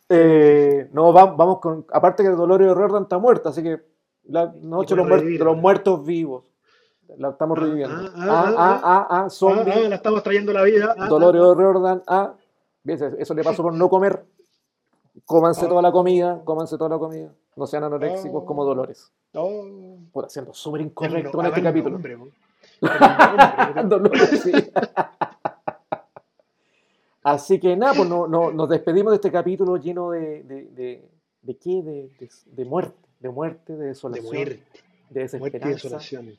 Eh, 0.09 0.89
no, 0.93 1.13
va- 1.13 1.27
vamos 1.27 1.61
con. 1.61 1.87
Aparte 1.93 2.23
que 2.23 2.29
Dolores 2.31 2.75
Riordan 2.75 3.05
está 3.05 3.19
muerta, 3.19 3.51
así 3.51 3.63
que 3.63 3.81
la 4.29 4.53
noche 4.63 4.95
de 4.95 5.01
los, 5.03 5.09
revivir, 5.09 5.39
de 5.39 5.45
los 5.45 5.57
¿no? 5.57 5.63
muertos 5.63 6.05
vivos. 6.05 6.45
La 7.19 7.31
estamos 7.31 7.59
Ah, 7.59 7.61
reviviendo. 7.63 7.95
ah, 7.97 8.11
Ah, 8.17 8.23
ah, 8.27 8.55
ah, 8.57 8.81
ah, 8.83 9.07
ah, 9.11 9.25
Ah, 9.27 9.31
zombie. 9.31 9.73
ah, 9.73 9.89
la 9.89 9.97
estamos 9.97 10.23
trayendo 10.23 10.53
la 10.53 10.63
vida. 10.63 10.95
Ah, 10.99 11.07
Dolores 11.09 11.43
ah, 11.87 12.03
ah. 12.09 12.35
Bien, 12.83 12.99
Eso 13.19 13.35
le 13.35 13.45
pasó 13.45 13.63
por 13.63 13.75
no 13.75 13.89
comer. 13.89 14.25
Cómanse 15.25 15.67
toda 15.69 15.81
la 15.81 15.93
comida, 15.93 16.41
cómanse 16.45 16.77
toda 16.77 16.91
la 16.91 16.99
comida. 16.99 17.31
No 17.57 17.67
sean 17.67 17.85
anoréxicos 17.85 18.43
Ah. 18.43 18.47
como 18.47 18.65
Dolores. 18.65 19.13
ah. 19.35 19.41
Oh, 19.41 19.97
Puta, 20.13 20.29
siendo 20.29 20.53
súper 20.55 20.81
incorrecto 20.81 21.37
no- 21.37 21.41
en 21.43 21.47
este 21.47 21.63
capítulo. 21.63 21.93
nombre, 21.95 22.17
Dolores, 23.89 24.41
sí. 24.43 24.53
Así 27.23 27.59
que 27.59 27.75
nada, 27.77 27.95
pues 27.95 28.09
no, 28.09 28.27
no- 28.27 28.51
nos 28.53 28.69
despedimos 28.69 29.13
de 29.13 29.17
este 29.17 29.31
capítulo 29.33 29.77
lleno 29.79 30.11
de, 30.11 30.43
de, 30.43 30.65
de, 30.67 31.09
¿de 31.43 31.57
qué? 31.57 31.83
De, 31.83 32.11
de, 32.19 32.29
de 32.47 32.65
muerte, 32.65 32.99
de 33.21 33.29
muerte, 33.31 33.73
de 33.73 33.79
de 33.79 33.87
desolación, 33.89 34.27
muerte, 34.27 34.53
de 34.55 34.61
muerte 34.61 34.77
y 35.11 35.15
desesperanza, 35.21 35.69
desolación. 35.71 36.39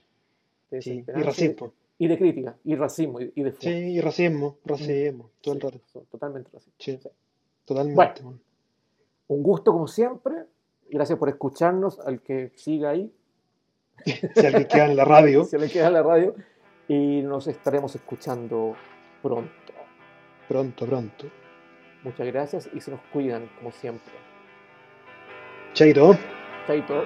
de 0.69 0.81
Sí, 0.81 1.03
y 1.07 1.21
racismo. 1.21 1.71
y 1.97 2.07
de 2.07 2.17
crítica, 2.19 2.55
y 2.63 2.75
racismo, 2.75 3.19
y, 3.21 3.31
y 3.35 3.43
de 3.43 3.51
Sí, 3.53 3.69
y 3.69 4.01
racismo, 4.01 4.57
racismo, 4.63 5.31
todo 5.41 5.55
el 5.55 5.61
Sí, 5.61 5.67
rato. 5.67 5.79
son 5.91 6.05
totalmente 6.05 6.49
racismo. 6.53 6.73
Sí, 6.77 6.99
totalmente. 7.65 8.23
man. 8.23 8.39
Un 9.27 9.41
gusto 9.43 9.71
como 9.71 9.87
siempre. 9.87 10.45
Gracias 10.87 11.17
por 11.17 11.29
escucharnos, 11.29 11.99
al 11.99 12.21
que 12.21 12.51
siga 12.55 12.91
ahí, 12.91 13.11
Si 14.05 14.45
alguien 14.45 14.67
queda 14.67 14.85
en 14.85 14.95
la 14.95 15.05
radio, 15.05 15.43
si 15.45 15.57
le 15.57 15.69
queda 15.69 15.87
en 15.87 15.93
la 15.93 16.03
radio, 16.03 16.35
y 16.87 17.21
nos 17.21 17.47
estaremos 17.47 17.95
escuchando 17.95 18.75
pronto. 19.21 19.73
pronto, 20.47 20.85
pronto. 20.85 21.25
Muchas 22.03 22.27
gracias 22.27 22.69
y 22.73 22.81
se 22.81 22.91
nos 22.91 22.99
cuidan 23.11 23.49
como 23.57 23.71
siempre. 23.71 24.13
Chaito. 25.73 26.15
Chaito. 26.67 27.03